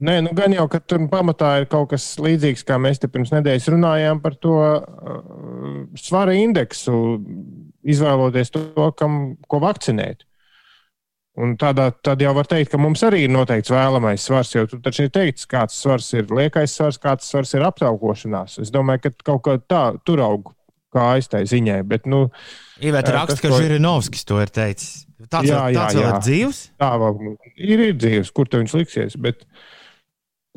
Nē, 0.05 0.17
nu 0.25 0.33
gan 0.35 0.51
jau, 0.51 0.65
ka 0.67 0.81
tur 0.83 1.05
pamatā 1.07 1.53
ir 1.61 1.69
kaut 1.71 1.93
kas 1.93 2.03
līdzīgs, 2.19 2.65
kā 2.67 2.75
mēs 2.83 2.99
te 2.99 3.07
pirms 3.07 3.31
nedēļas 3.31 3.69
runājām 3.71 4.19
par 4.23 4.35
to 4.43 4.55
uh, 4.59 5.85
svara 5.95 6.35
indeksu, 6.35 6.97
izvēloties 7.87 8.51
to, 8.51 8.89
kam, 8.99 9.37
ko 9.47 9.61
vakcinēt. 9.63 10.25
Un 11.39 11.55
tādā, 11.59 11.89
tad 12.03 12.21
jau 12.23 12.31
var 12.35 12.47
teikt, 12.47 12.71
ka 12.71 12.79
mums 12.79 13.01
arī 13.07 13.25
ir 13.25 13.31
noteikts 13.31 13.71
vēlamais 13.71 14.23
svars, 14.23 14.53
jo 14.55 14.63
tur 14.71 14.79
taču 14.83 15.07
ir 15.07 15.09
teikts, 15.15 15.47
kāds 15.51 15.75
svars 15.79 16.11
ir 16.15 16.29
liekais 16.31 16.75
svars, 16.75 16.99
kāds 16.99 17.27
svars 17.27 17.51
ir 17.57 17.65
aptaukošanās. 17.67 18.59
Es 18.63 18.71
domāju, 18.71 19.03
ka 19.07 19.31
kaut 19.31 19.43
kā 19.47 19.55
tā 19.59 19.81
tur 20.07 20.23
aug 20.23 20.53
kā 20.95 21.05
aiztai 21.15 21.43
ziņai. 21.49 21.79
Bet, 21.88 22.08
nu, 22.10 22.25
Iveta 22.79 23.12
Jā, 23.13 23.21
raksta, 23.21 23.38
tas, 23.38 23.43
ka 23.43 23.60
Žirinovskis 23.60 24.25
to 24.27 24.39
ir 24.43 24.51
teicis. 24.55 25.03
Tāds, 25.25 25.47
Jā, 25.49 25.62
jā, 25.71 25.79
tāds 25.79 25.95
jā. 25.97 26.10
ir 26.10 26.19
dzīvs. 26.25 26.58
tā 26.81 26.89
vēl 27.01 27.19
ir, 27.55 27.84
ir 27.89 27.95
dzīves, 27.97 28.31
kur 28.36 28.49
viņš 28.51 28.73
liksies. 28.77 29.15
Bet 29.21 29.45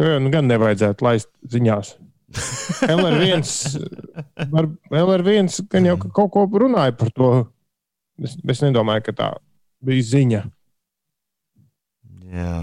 jā, 0.01 0.19
nu, 0.23 0.33
gan 0.35 0.51
nevajadzētu 0.51 1.07
laist 1.07 1.31
ziņās. 1.55 1.95
LR1, 2.93 3.47
var, 4.53 4.67
LR1 4.93 5.63
gan 5.73 5.87
jau 5.89 5.95
ka 6.03 6.11
kaut 6.19 6.35
ko 6.35 6.45
runāja 6.61 6.93
par 6.99 7.13
to. 7.17 7.31
Es, 8.21 8.35
es 8.51 8.61
nedomāju, 8.67 9.07
ka 9.07 9.15
tā 9.17 9.29
bija 9.85 10.05
ziņa. 10.11 10.43
Jā. 12.35 12.55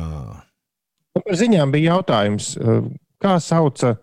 Nu, 1.16 1.24
Par 1.24 1.38
ziņām 1.40 1.72
bija 1.74 1.96
jautājums, 1.96 2.52
eh, 2.60 2.90
kā 3.24 3.38
sauca 3.42 3.96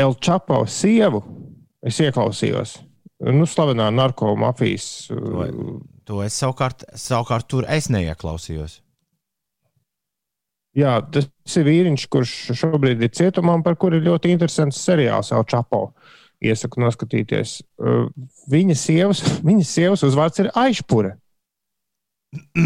El 0.00 0.16
Čapo 0.18 0.64
sievu. 0.66 1.20
Es 1.84 1.98
ieklausījos. 2.00 2.78
Nu, 3.24 3.44
slavenā 3.48 3.90
narkomāfijas. 3.94 4.86
Vai- 5.12 5.50
To 6.04 6.18
es 6.20 6.34
savukārt, 6.36 6.82
savukārt 7.00 7.46
tur 7.48 7.64
es 7.68 7.86
neieklausījos. 7.88 8.80
Jā, 10.76 10.98
tas 11.12 11.28
ir 11.56 11.64
vīriņš, 11.64 12.04
kurš 12.12 12.32
šobrīd 12.58 13.00
ir 13.06 13.08
cietumā, 13.14 13.54
par 13.64 13.76
kuru 13.80 13.96
ir 13.96 14.04
ļoti 14.08 14.32
interesants 14.34 14.80
seriāls 14.84 15.30
El 15.32 15.44
Čapo. 15.48 15.94
Iesaku 16.44 16.80
noskatīties. 16.82 17.62
Eh, 17.80 18.08
Viņa 18.52 18.76
sievas, 18.76 19.22
viņa 19.48 19.64
sievas 19.64 20.02
uzvārds 20.04 20.40
ir 20.44 20.50
Aišpure. 20.54 21.14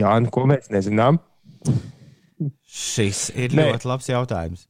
Jā, 0.00 0.12
ko 0.32 0.44
mēs 0.50 0.68
nezinām. 0.74 1.18
Šis 2.70 3.30
ir 3.34 3.50
Nē. 3.56 3.70
ļoti 3.74 3.88
labs 3.90 4.08
jautājums. 4.10 4.66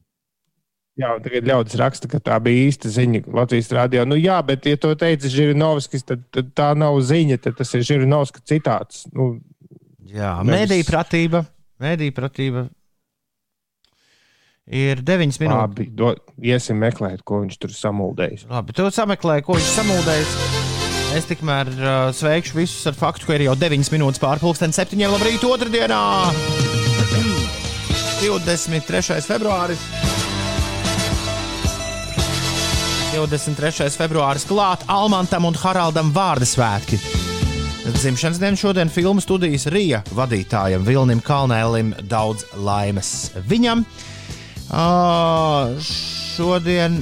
Jā, 0.99 1.13
tagad 1.23 1.45
ļaudis 1.47 1.77
raksta, 1.79 2.09
ka 2.11 2.19
tā 2.19 2.35
bija 2.43 2.65
īsta 2.67 2.89
ziņa 2.91 3.21
Latvijas 3.31 3.69
rādio. 3.71 4.03
Nu, 4.05 4.17
jā, 4.19 4.35
bet, 4.45 4.65
ja 4.67 4.75
to 4.77 4.91
teica 4.99 5.29
Žirinovskis, 5.31 6.03
tad, 6.03 6.25
tad 6.35 6.51
tā 6.57 6.73
nav 6.77 6.97
ziņa, 7.07 7.37
tad 7.45 7.55
tas 7.61 7.71
ir 7.77 7.85
Žirinovska 7.87 8.43
citāts. 8.43 9.05
Nu, 9.15 9.37
Jā, 10.11 10.41
Nevis- 10.43 10.67
mediju 10.67 10.85
pratība. 10.89 11.45
Mediju 11.79 12.11
pratība. 12.11 12.65
Ir 14.67 14.99
9 15.01 15.39
minūtes. 15.39 15.55
labi, 15.55 15.85
do, 15.95 16.11
iesim 16.43 16.77
meklēt, 16.79 17.23
ko 17.23 17.39
viņš 17.45 17.57
tur 17.59 17.71
samuldējis. 17.75 18.45
Labi, 18.51 18.75
tu 18.75 18.85
sameklēji, 18.91 19.45
ko 19.47 19.55
viņš 19.57 19.71
samuldējis. 19.79 20.35
Es 21.15 21.25
tikmēr 21.27 21.71
uh, 21.71 22.11
sveikšu 22.15 22.55
visus 22.59 22.85
ar 22.87 22.95
faktu, 22.95 23.25
ka 23.27 23.35
ir 23.39 23.47
jau 23.47 23.55
9 23.55 23.89
minūtes 23.95 24.21
pārpusdienas, 24.21 24.79
7. 24.79 24.99
labrīt, 25.11 25.43
otrdienā, 25.47 26.03
23. 28.21 29.19
februāris. 29.27 30.10
23. 33.11 33.89
februāris 33.99 34.45
klāt 34.47 34.85
Almantam 34.87 35.43
un 35.49 35.55
Haraldam 35.59 36.13
vārdu 36.15 36.45
svētki. 36.47 36.99
Dzimšanas 37.91 38.39
diena 38.39 38.59
šodien 38.59 38.91
filmu 38.93 39.19
studijas 39.23 39.65
Rija 39.73 39.99
vadītājam 40.15 40.85
Vilnim 40.87 41.19
Kalnēlim 41.25 41.91
daudz 42.07 42.45
laimes 42.55 43.31
viņam. 43.49 43.83
Uh, 44.71 45.75
šodien 45.83 47.01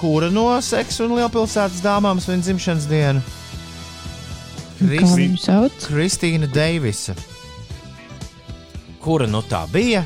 kura 0.00 0.32
no 0.34 0.48
seksa 0.64 1.04
un 1.06 1.14
lielpilsētas 1.20 1.84
dāmām 1.84 2.18
svin 2.22 2.42
dzimšanas 2.42 2.88
dienu? 2.90 3.22
Kristi? 4.80 5.28
Kristīna 5.86 6.50
Deivisa. 6.50 7.14
Kura 9.04 9.30
nu 9.30 9.44
tā 9.46 9.62
bija? 9.70 10.02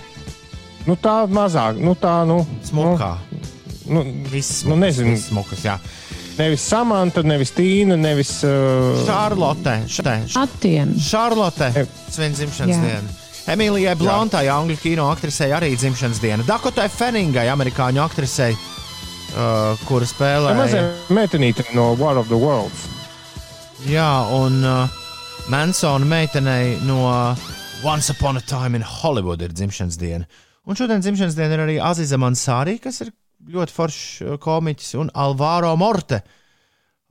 Nu, 0.84 0.98
tā 1.00 1.22
mazāk, 1.32 1.80
nu, 1.80 1.96
tā, 1.96 2.20
nu, 2.28 2.42
Smukā. 2.66 3.14
nu, 3.32 3.59
Viss 4.30 4.64
nu, 4.68 4.76
nezinu. 4.78 5.10
viss 5.14 5.28
smukas, 5.32 5.64
jā. 5.66 5.76
nevis 6.38 6.62
Samanta, 6.62 7.22
nevis 7.26 7.50
Tīna, 7.56 7.96
nevis. 7.98 8.36
Uh, 8.46 9.00
Šarlote. 9.06 9.80
Šarlote. 9.90 10.38
Atiena. 10.38 10.94
Šarlote. 11.08 11.70
Svin 12.10 12.36
dzimšanas 12.38 12.76
Jā. 12.76 12.84
dienu. 12.86 13.16
Emīlijai 13.50 13.96
Blantai, 13.98 14.44
angļu 14.52 14.76
kino 14.78 15.08
aktrisei, 15.10 15.50
arī 15.56 15.72
dzimšanas 15.74 16.20
diena. 16.22 16.44
Dakotai 16.46 16.86
Feningai, 16.92 17.48
amerikāņu 17.50 18.02
aktrisei, 18.04 18.54
uh, 18.54 19.80
kura 19.88 20.06
spēlē. 20.06 20.54
mazā 20.58 20.84
meitenīte 21.10 21.66
no 21.74 21.90
War 21.98 22.20
of 22.20 22.28
the 22.30 22.38
Worlds. 22.38 22.86
Jā, 23.88 24.10
un 24.36 24.60
uh, 24.62 25.00
Mansona 25.50 26.06
meitenei 26.06 26.76
no 26.86 27.08
Once 27.82 28.12
Upon 28.12 28.36
a 28.36 28.40
Time 28.44 28.76
in 28.76 28.82
Hollywood 28.86 29.42
ir 29.42 29.54
dzimšanas 29.56 29.96
diena. 29.98 30.28
Un 30.68 30.76
šodien 30.76 31.00
dzimšanas 31.02 31.34
diena 31.34 31.56
ir 31.56 31.62
arī 31.64 31.78
Aziza 31.82 32.18
Mansārī, 32.20 32.76
kas 32.78 33.00
ir 33.00 33.10
ļoti 33.48 33.74
foršs 33.74 34.02
uh, 34.24 34.36
komiķis, 34.42 34.94
un 35.00 35.12
Alvaro 35.14 35.72
Morte, 35.80 36.20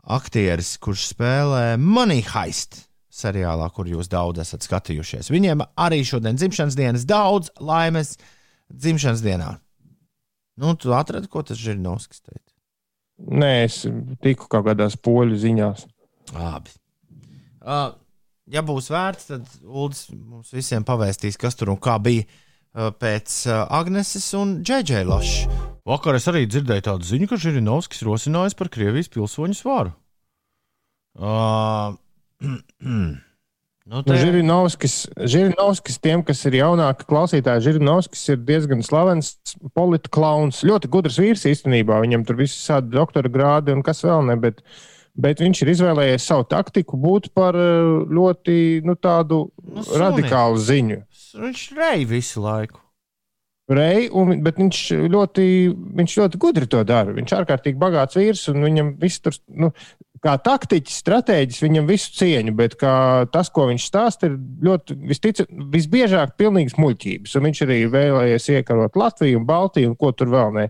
aktieris, 0.10 0.76
kurš 0.82 1.10
spēlē 1.14 1.64
Money 1.82 2.24
Heist 2.34 2.86
seriālā, 3.20 3.68
kur 3.76 3.90
jūs 3.90 4.10
daudz 4.12 4.44
esat 4.44 4.66
skatījušies. 4.66 5.32
Viņiem 5.34 5.64
arī 5.80 6.04
šodien 6.08 6.38
dzimšanas 6.40 6.78
dienas 6.78 7.08
daudz 7.10 7.52
laimes 7.60 8.16
dzimšanas 8.70 9.24
dienā. 9.26 9.54
Nu, 10.60 10.76
tu 10.80 10.94
atradi, 10.96 11.30
ko 11.32 11.44
tas 11.44 11.60
Žirinovskis 11.60 12.22
teica? 12.22 12.46
Nē, 13.20 13.52
es 13.66 13.82
tiku 14.24 14.48
kaut 14.52 14.68
kādās 14.70 14.96
poļu 15.00 15.40
ziņās. 15.40 15.86
Labi. 16.36 16.72
Uh, 17.60 17.92
ja 18.48 18.64
būs 18.64 18.88
vērts, 18.94 19.32
tad 19.34 19.50
Ulas 19.66 20.06
mums 20.14 20.54
visiem 20.56 20.86
pavēstīs, 20.88 21.40
kas 21.40 21.58
tur 21.60 21.74
un 21.74 21.80
kā 21.82 21.98
bija 22.04 22.24
uh, 22.24 22.38
pēc 22.74 23.38
uh, 23.50 23.64
Agneses 23.80 24.28
un 24.38 24.60
Džeģeļa 24.64 25.10
Laša. 25.10 25.62
Vakar 25.90 26.20
es 26.20 26.28
arī 26.30 26.44
dzirdēju 26.46 26.86
tādu 26.86 27.08
ziņu, 27.08 27.30
ka 27.32 27.40
Žirinovskis 27.42 28.04
rosinājis 28.06 28.58
par 28.60 28.70
Krievijas 28.74 29.10
pilsoņu 29.14 29.58
svaru. 29.58 29.96
Uh, 31.18 31.98
nu, 32.86 33.10
Nu, 33.90 34.04
te, 34.06 34.14
Žirinovskis, 34.22 35.08
Žirinovskis, 35.18 35.96
tiem, 35.98 36.22
kas 36.22 36.44
ir 36.46 36.60
jaunāki 36.60 37.08
klausītāji, 37.10 37.64
Žirinovskis 37.66 38.22
ir 38.36 38.44
diezgan 38.46 38.84
slavens 38.86 39.32
politklauns. 39.74 40.60
Ļoti 40.68 40.92
gudrs 40.94 41.18
vīrs 41.18 41.48
īstenībā. 41.50 41.98
Viņam 42.04 42.26
tur 42.28 42.38
viss 42.38 42.68
tādi 42.68 42.94
doktora 42.94 43.32
grādi 43.34 43.74
un 43.74 43.82
kas 43.86 44.04
vēl 44.06 44.28
ne. 44.28 44.36
Bet, 44.44 44.62
bet 45.18 45.42
viņš 45.42 45.64
ir 45.66 45.72
izvēlējies 45.74 46.28
savu 46.30 46.46
taktiku 46.54 47.00
būt 47.02 47.32
par 47.34 47.58
eh, 47.58 48.06
ļoti 48.14 48.60
nu, 48.86 48.94
tādu 48.94 49.48
Nu, 49.58 49.80
nu, 49.80 49.88
suni. 49.88 50.04
radikālu 50.04 50.62
ziņu. 50.70 51.00
Viņš 51.38 51.66
rei 51.78 52.06
visu 52.10 52.44
laiku. 52.46 52.82
Rei, 53.70 54.08
un, 54.18 54.32
bet 54.42 54.58
viņš 54.58 54.78
ļoti, 55.14 55.44
viņš 56.00 56.14
ļoti 56.18 56.40
gudri 56.42 56.66
to 56.66 56.82
dara. 56.90 57.14
Viņš 57.14 57.34
ir 57.34 57.42
ārkārtīgi 57.44 57.78
bagāts 57.78 58.18
vīrs, 58.18 58.48
un 58.50 58.64
viņam 58.66 58.96
viss 58.98 59.22
tur, 59.22 59.36
nu, 59.62 59.70
kā 60.26 60.34
taktiķis, 60.42 61.00
stratēģis, 61.04 61.62
viņam 61.64 61.90
visu 61.90 62.16
cieņu, 62.18 62.54
bet 62.58 62.76
tas, 62.80 63.52
ko 63.54 63.68
viņš 63.70 63.86
stāsta, 63.86 64.30
ir 64.30 64.40
ļoti, 64.66 64.98
visticam, 65.12 65.68
visbiežāk 65.76 66.34
pilnīgas 66.40 66.80
muļķības. 66.82 67.36
Un 67.38 67.46
viņš 67.50 67.62
arī 67.68 67.80
vēlējies 67.94 68.50
iekarot 68.58 68.98
Latviju 69.00 69.44
un 69.44 69.46
Baltiju 69.50 69.94
un 69.94 70.00
ko 70.00 70.12
tur 70.18 70.34
vēl 70.34 70.56
ne. 70.58 70.68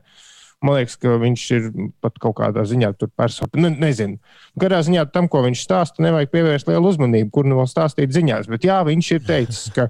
Man 0.60 0.76
liekas, 0.76 0.98
ka 1.00 1.16
viņš 1.22 1.44
ir 1.56 1.68
pat 2.04 2.18
kaut 2.20 2.36
kādā 2.42 2.66
ziņā 2.68 2.92
tur 3.00 3.08
personīgi. 3.16 3.64
Ne, 3.64 3.70
nezinu. 3.80 4.20
Garā 4.60 4.82
ziņā 4.84 5.06
tam, 5.14 5.30
ko 5.32 5.46
viņš 5.46 5.62
stāsta, 5.64 6.04
nevajag 6.04 6.34
pievērst 6.34 6.68
lielu 6.68 6.92
uzmanību, 6.92 7.32
kur 7.32 7.48
no 7.48 7.64
stāstīt 7.64 8.12
ziņās. 8.12 8.52
Bet 8.52 8.68
jā, 8.68 8.82
viņš 8.84 9.12
ir 9.16 9.24
teicis, 9.24 9.70
ka, 9.72 9.88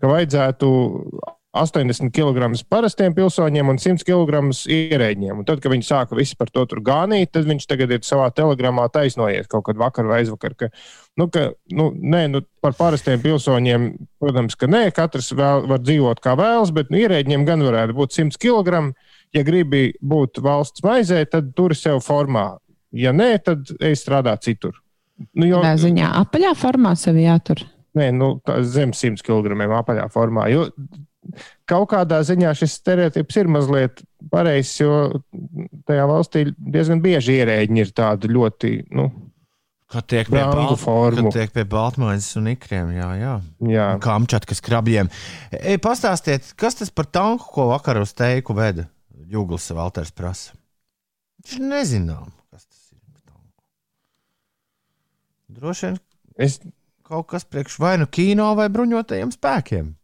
ka 0.00 0.10
vajadzētu 0.10 0.70
80 1.50 2.12
kg 2.14 2.46
parastiem 2.70 3.14
pilsoņiem 3.14 3.72
un 3.72 3.78
100 3.82 4.06
kg 4.06 4.52
ierēģiem. 4.70 5.40
Un 5.40 5.46
tad, 5.46 5.58
kad 5.62 5.72
viņi 5.72 5.86
sāka 5.86 6.14
visi 6.14 6.36
par 6.38 6.52
to 6.54 6.62
gānīt, 6.86 7.32
tad 7.34 7.48
viņš 7.48 7.66
tagad 7.66 7.90
ir 7.96 8.04
savā 8.06 8.28
telegramā 8.34 8.86
taisnojies 8.94 9.50
kaut 9.50 9.64
kad 9.66 9.80
vakar 9.80 10.06
vai 10.06 10.20
aizvakar. 10.22 10.54
Ka, 10.54 10.68
nu, 11.18 11.26
ka, 11.32 11.48
nu, 11.74 11.88
nē, 11.90 12.22
nu, 12.30 12.42
par 12.62 12.76
parastiem 12.78 13.18
pilsoņiem, 13.24 13.88
protams, 14.22 14.54
ka 14.54 14.70
nē, 14.70 14.84
katrs 14.94 15.32
vēl, 15.34 15.66
var 15.70 15.82
dzīvot 15.82 16.22
kā 16.22 16.36
vēlas, 16.38 16.70
bet 16.76 16.94
nu, 16.94 17.00
ierēģiem 17.02 17.48
gan 17.48 17.66
varētu 17.66 17.98
būt 17.98 18.20
100 18.20 18.38
kg. 18.38 18.92
Ja 19.34 19.42
gribi 19.46 19.92
būt 20.02 20.40
valsts 20.42 20.82
maizē, 20.86 21.24
tad 21.30 21.50
tur 21.58 21.74
sev 21.78 21.98
formā. 22.02 22.60
Ja 22.94 23.10
nē, 23.14 23.32
tad 23.42 23.74
ej 23.78 23.98
strādāt 23.98 24.46
citur. 24.46 24.78
Nu, 25.34 25.46
jo, 25.46 25.60
Tā 25.62 25.74
ziņā 25.78 26.14
apaļā 26.22 26.54
formā 26.58 26.94
sevi 26.98 27.26
jātur. 27.26 27.62
Nē, 27.98 28.10
nu, 28.14 28.34
zem 28.62 28.92
100 28.94 29.24
kg 29.26 29.56
apaļā 29.80 30.06
formā. 30.14 30.46
Jo 30.52 30.68
kaut 31.68 31.90
kādā 31.92 32.20
ziņā 32.26 32.52
šis 32.56 32.76
stereotips 32.80 33.40
ir 33.40 33.50
mazliet 33.52 34.02
pareizs, 34.32 34.78
jo 34.80 35.22
tajā 35.88 36.06
valstī 36.08 36.46
diezgan 36.56 37.02
bieži 37.04 37.40
ierēģi 37.40 37.82
ir 37.82 37.92
tādi 37.96 38.30
ļoti. 38.32 38.72
Nu, 38.96 39.10
Kad 39.90 40.06
tiek 40.06 40.28
pie, 40.30 40.38
balt, 40.38 40.84
kad 41.16 41.32
tiek 41.34 41.50
pie 41.50 41.64
baltmaizes 41.66 42.36
un 42.38 42.44
ikriem, 42.52 42.92
jā, 42.94 43.08
jā. 43.18 43.32
jā, 43.72 43.86
Kā 43.98 44.12
amčatkas 44.20 44.62
krabjiem. 44.62 45.10
Ej, 45.50 45.80
pastāstiet, 45.82 46.52
kas 46.54 46.78
tas 46.78 46.92
par 46.94 47.08
tanku, 47.10 47.48
ko 47.50 47.66
vakar 47.72 47.98
uz 47.98 48.12
teiku 48.14 48.54
veda? 48.54 48.86
Jūgls 49.30 49.66
Valters 49.74 50.14
prasa. 50.14 50.54
Viņš 51.42 51.58
nezinām, 51.72 52.30
kas 52.54 52.68
tas 52.68 52.84
ir. 52.94 53.00
par 53.02 53.34
tanku. 53.34 53.50
Droši 55.58 55.88
vien 55.88 55.98
es, 56.38 56.60
kaut 57.10 57.30
kas 57.30 57.46
priekš 57.48 57.80
vai 57.82 57.96
nu 58.00 58.06
kino 58.10 58.52
vai 58.58 58.68
bruņotajiem 58.72 59.32
spēkiem. 59.34 59.96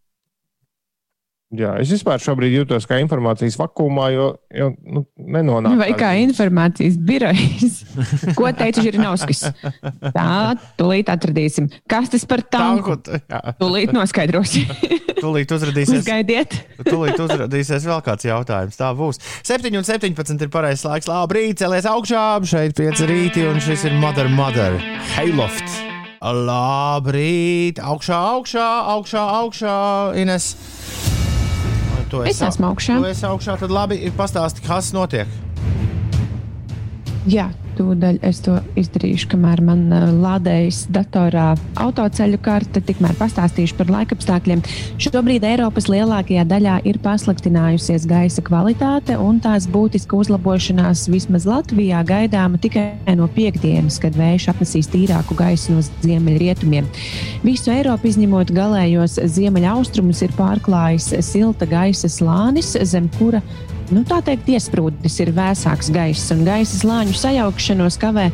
jā, 1.57 1.71
es 1.81 1.93
vispār 1.95 2.21
šobrīd 2.21 2.53
jūtos 2.53 2.85
kā 2.91 2.99
informācijas 3.01 3.55
vakumā, 3.61 4.09
jo, 4.13 4.27
jo 4.53 4.73
nu, 4.83 5.05
nenonāku. 5.17 5.79
Vai 5.79 5.93
kā 5.97 6.11
informācijas 6.21 6.99
birojas? 6.99 7.79
Ko 8.39 8.51
teica 8.53 8.83
Žirinovskis? 8.85 9.45
Tā, 10.11 10.57
tūlīt 10.77 11.13
atradīsim. 11.15 11.71
Kas 11.89 12.11
tas 12.13 12.27
par 12.29 12.43
tanku? 12.43 12.99
Tanku, 12.99 13.23
jā. 13.31 13.57
Tūlīt 13.63 13.95
noskaidrosim. 13.97 14.69
Tūlīt 15.23 15.55
uzradīsies. 15.57 16.03
Uzgaidiet. 16.03 16.59
Tūlīt 16.85 17.23
uzrādīsies 17.25 17.89
vēl 17.89 18.05
kāds 18.05 18.29
jautājums. 18.29 18.77
Tā 18.77 18.93
būs. 18.99 19.23
7 19.47 19.73
un 19.79 19.87
17 19.87 20.45
ir 20.45 20.53
pareizais 20.53 20.85
laiks. 20.91 21.09
Labrīt, 21.09 21.63
celies 21.63 21.89
augšā. 21.89 22.29
Šeit 22.45 22.77
5 22.77 23.07
rīti 23.09 23.49
un 23.49 23.63
šis 23.65 23.89
ir 23.89 23.97
Mother 24.03 24.29
Mother. 24.29 24.77
Hayloft. 25.17 25.96
Labrīt, 26.27 27.79
augšā, 27.79 28.16
augšā, 28.35 28.66
augšā, 28.97 29.22
augšā. 29.43 29.74
Ines. 30.18 30.49
Tu 32.11 32.22
Es 32.27 32.41
esmu 32.43 32.70
augšā. 32.72 32.99
Tu 33.03 33.11
esi 33.11 33.27
augšā, 33.27 33.57
tad 33.61 33.70
labi, 33.74 33.99
pastāsti, 34.16 34.62
kas 34.66 34.93
notiek. 34.95 35.31
Jā, 37.27 37.49
tūdaļ 37.77 38.18
es 38.27 38.41
to 38.45 38.57
izdarīšu, 38.79 39.29
kamēr 39.33 39.62
man 39.64 39.85
uh, 39.93 40.07
lādējas 40.12 40.85
datorā 40.93 41.49
autoceļu 41.83 42.41
karte, 42.45 42.83
tikmēr 42.85 43.16
pastāstīšu 43.18 43.77
par 43.79 43.93
laikapstākļiem. 43.95 44.62
Šobrīd 45.03 45.47
Eiropas 45.47 45.89
lielākajā 45.93 46.47
daļā 46.49 46.79
ir 46.89 47.01
pasliktinājusies 47.05 48.09
gaisa 48.11 48.45
kvalitāte, 48.47 49.18
un 49.20 49.41
tās 49.45 49.68
būtiska 49.70 50.18
uzlabošanās 50.18 51.07
vismaz 51.12 51.47
Latvijā 51.49 52.03
gaidāma 52.07 52.61
tikai 52.62 53.16
no 53.18 53.29
piekdienas, 53.33 54.01
kad 54.03 54.16
vējš 54.18 54.51
atnesīs 54.55 54.91
tīrāku 54.93 55.37
gaisu 55.39 55.77
no 55.77 55.85
ziemeļrietumiem. 55.85 56.89
Visu 57.47 57.72
Eiropu 57.74 58.11
izņemot 58.11 58.53
galējos 58.57 59.20
ziemeļaustrumus 59.37 60.24
ir 60.27 60.37
pārklājis 60.39 61.12
silta 61.27 61.68
gaisa 61.70 62.11
slānis, 62.12 62.74
zem 62.89 63.11
kura 63.18 63.43
nu, 63.95 64.03
tā 64.07 64.18
teikt, 64.24 64.49
iesprūdis 64.51 65.18
ir 65.22 65.30
vēsāks 65.37 65.91
gaiss, 65.95 66.30
un 66.34 66.45
gaisa 66.47 66.78
slāņu 66.80 67.14
sajaukšanos 67.16 67.99
kavē 68.03 68.26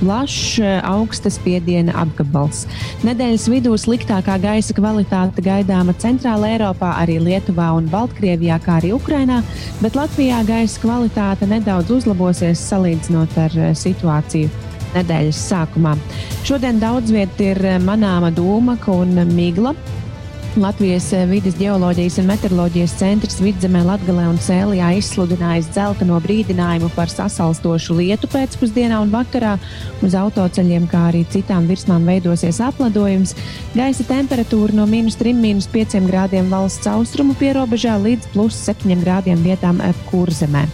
plašs 0.00 0.60
eh, 0.62 0.78
augsta 0.86 1.32
spiediena 1.32 1.94
apgabals. 2.02 2.64
Nedēļas 3.06 3.46
vidū 3.52 3.74
sliktākā 3.80 4.38
gaisa 4.42 4.76
kvalitāte 4.76 5.44
gaidāma 5.44 5.94
Centrāla 6.00 6.52
Eiropā, 6.54 6.94
arī 7.02 7.18
Lietuvā 7.22 7.70
un 7.78 7.90
Baltkrievijā, 7.92 8.60
kā 8.64 8.78
arī 8.80 8.94
Ukrainā, 8.96 9.40
bet 9.82 9.98
Latvijā 9.98 10.42
gaisa 10.48 10.82
kvalitāte 10.82 11.48
nedaudz 11.50 11.92
uzlabosies 12.00 12.62
salīdzinot 12.70 13.38
ar 13.46 13.56
eh, 13.58 13.72
situāciju. 13.76 14.50
Nedēļas 14.90 15.40
sākumā. 15.52 15.94
Šodien 16.42 16.80
daudz 16.82 17.12
vietā 17.14 17.52
ir 17.52 17.64
eh, 17.76 17.80
manāma 17.82 18.32
dūma 18.34 18.78
un 18.90 19.22
migla. 19.34 19.74
Latvijas 20.56 21.12
eh, 21.12 21.26
vidas 21.30 21.54
geoloģijas 21.54 22.16
un 22.18 22.26
meteoroloģijas 22.26 22.92
centrs 22.98 23.36
vidzemē 23.38 23.84
Latgalē 23.86 24.24
un 24.32 24.38
Cēlijā 24.42 24.88
izsludinājis 24.98 25.68
dzelteno 25.70 26.16
brīdinājumu 26.24 26.88
par 26.96 27.12
sasalstošu 27.12 27.94
lietu 28.00 28.26
pēcpusdienā 28.32 28.98
un 29.04 29.12
vakarā. 29.14 29.52
Uz 30.02 30.16
autoceļiem, 30.18 30.88
kā 30.90 31.04
arī 31.12 31.22
citām 31.30 31.68
virsmām 31.70 32.08
veidosies 32.08 32.58
apledojums. 32.66 33.36
Gaisa 33.76 34.08
temperatūra 34.08 34.74
no 34.74 34.88
minus 34.90 35.20
3, 35.20 35.36
minus 35.38 35.70
5 35.70 36.00
grādiem 36.10 36.50
valsts 36.50 36.90
austrumu 36.90 37.38
pierobežā 37.38 37.94
līdz 38.02 38.32
plus 38.34 38.58
7 38.66 38.98
grādiem 39.04 39.46
vietām 39.46 39.78
kurzemē. 40.10 40.66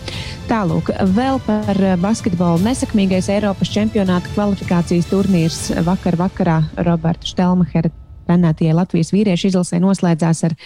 Tālūk, 0.48 0.94
vēl 1.12 1.42
par 1.44 1.76
eh, 1.82 1.98
basketbolu. 2.00 2.64
Nesakmīgais 2.64 3.28
Eiropas 3.34 3.76
čempionāta 3.76 4.32
kvalifikācijas 4.32 5.12
turnīrs 5.12 5.62
vakar 5.84 6.16
vakarā 6.22 6.62
Roberta 6.86 7.28
Štelmachera 7.28 7.92
trenētajai 8.26 8.76
Latvijas 8.76 9.12
vīriešu 9.14 9.50
izlasē 9.52 9.80
noslēdzās 9.82 10.44
ar 10.48 10.56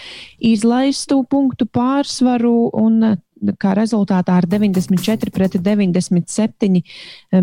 izlaistu 0.51 1.21
punktu 1.29 1.67
pārsvaru 1.69 2.71
un 2.81 3.15
kā 3.61 3.73
rezultātā 3.77 4.35
ar 4.37 4.45
94 4.49 5.33
pret 5.33 5.57
97 5.65 6.81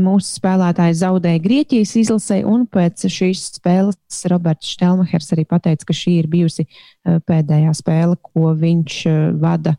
mūsu 0.02 0.38
spēlētāji 0.38 0.98
zaudēja 1.00 1.42
Grieķijas 1.42 1.96
izlasē, 2.02 2.40
un 2.46 2.66
pēc 2.70 3.08
šīs 3.12 3.48
spēles 3.58 4.22
Roberts 4.30 4.70
Štelmachers 4.76 5.34
arī 5.34 5.46
pateica, 5.48 5.88
ka 5.88 5.96
šī 5.96 6.18
ir 6.22 6.30
bijusi 6.30 6.66
eh, 6.68 7.18
pēdējā 7.26 7.74
spēle, 7.76 8.18
ko 8.22 8.54
viņš 8.58 9.00
eh, 9.10 9.18
vada 9.42 9.74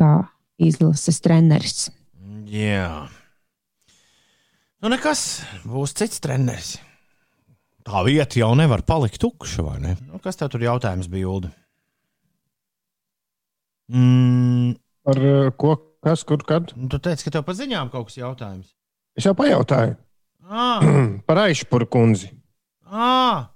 kā 0.00 0.12
izlases 0.62 1.20
treneris. 1.24 1.90
Jā. 2.52 3.08
Nu, 4.82 4.90
nekas, 4.92 5.42
būs 5.64 5.94
cits 5.96 6.20
treneris. 6.22 6.76
Tā 7.82 8.02
vieta 8.06 8.38
jau 8.38 8.52
nevar 8.58 8.84
palikt 8.86 9.18
tukša, 9.22 9.62
vai 9.66 9.78
ne? 9.82 9.96
Nu, 10.06 10.20
kas 10.22 10.38
tev 10.38 10.52
tur 10.52 10.62
jautājums 10.62 11.08
bija, 11.10 11.28
Ulu? 11.32 11.50
Mm, 13.92 14.76
Ar 15.10 15.18
uh, 15.18 15.48
ko, 15.58 15.74
kas, 16.04 16.22
kur, 16.24 16.44
kad? 16.46 16.70
nu, 16.78 16.86
tu 16.92 17.00
teici, 17.02 17.26
ka 17.26 17.34
tev 17.34 17.44
pa 17.46 17.54
ziņām 17.58 17.90
kaut 17.92 18.08
kas 18.08 18.20
jautājums. 18.20 18.70
Es 19.18 19.26
jau 19.28 19.34
pajautāju 19.36 19.98
Ah, 20.52 20.82
par 21.26 21.38
Aišpuru 21.46 21.86
kundzi. 21.90 22.30
ah, 22.86 23.48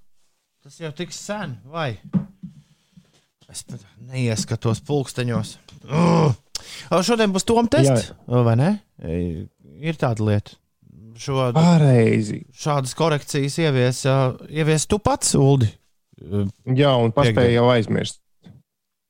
tas 0.65 0.79
jau 0.81 0.91
tik 0.97 1.13
sen, 1.15 1.59
vai? 1.71 1.97
Es 3.47 3.63
neieskatos 4.11 4.81
pulksteņos. 4.87 5.57
Uh. 5.87 6.35
Šodien 7.05 7.31
būs 7.35 7.45
Toms 7.47 7.71
tests, 7.71 8.11
vai 8.27 8.57
ne? 8.59 8.71
Ir 9.07 9.99
tāda 10.01 10.25
lieta. 10.27 10.57
Šo, 11.17 11.39
Pareizi. 11.57 12.43
šādas 12.53 12.93
korekcijas 12.99 13.57
ievies, 13.63 14.03
uh, 14.11 14.37
ievies 14.53 14.85
tu 14.91 14.99
pats, 15.01 15.33
Uldi. 15.39 15.69
Jā, 16.77 16.93
un 17.01 17.13
paspēja 17.17 17.59
jau 17.59 17.67
aizmirst. 17.73 18.21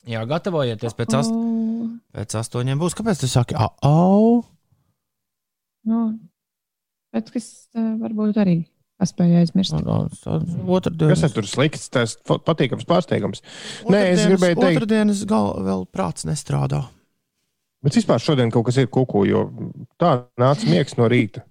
Jā, 0.06 0.22
gatavojieties 0.26 0.94
pēc, 0.94 1.16
ast, 1.18 1.34
O, 1.34 1.88
pēc 2.14 2.34
astoņiem. 2.38 2.78
Būs. 2.78 2.94
Kāpēc 2.98 3.22
tu 3.24 3.28
saki, 3.30 3.56
ah, 3.58 3.72
au? 3.86 4.44
nu, 5.86 6.00
bet 7.14 7.30
kas 7.34 7.46
uh, 7.74 7.94
varbūt 8.02 8.38
arī 8.42 8.56
paspēja 9.02 9.42
aizmirst. 9.44 9.74
Otradienas. 9.76 11.22
Kas 11.22 11.34
tur 11.34 11.46
slikts? 11.50 11.88
Tas 11.92 12.16
patīkams 12.26 12.86
pārsteigums. 12.88 13.42
Nē, 13.90 14.02
es 14.14 14.24
gribēju 14.26 14.60
teikt- 14.62 14.78
Otradienas 14.80 15.24
gal, 15.28 15.52
vēl 15.66 15.84
prāts 15.90 16.26
nestrādā. 16.26 16.84
Bet 17.84 17.94
vispār 17.98 18.22
šodien 18.22 18.50
kaut 18.50 18.66
kas 18.66 18.78
ir 18.82 18.88
kuku, 18.90 19.26
jo 19.28 19.44
tā 20.00 20.24
nāca 20.40 20.66
miegs 20.70 20.96
no 20.98 21.06
rīta. 21.12 21.44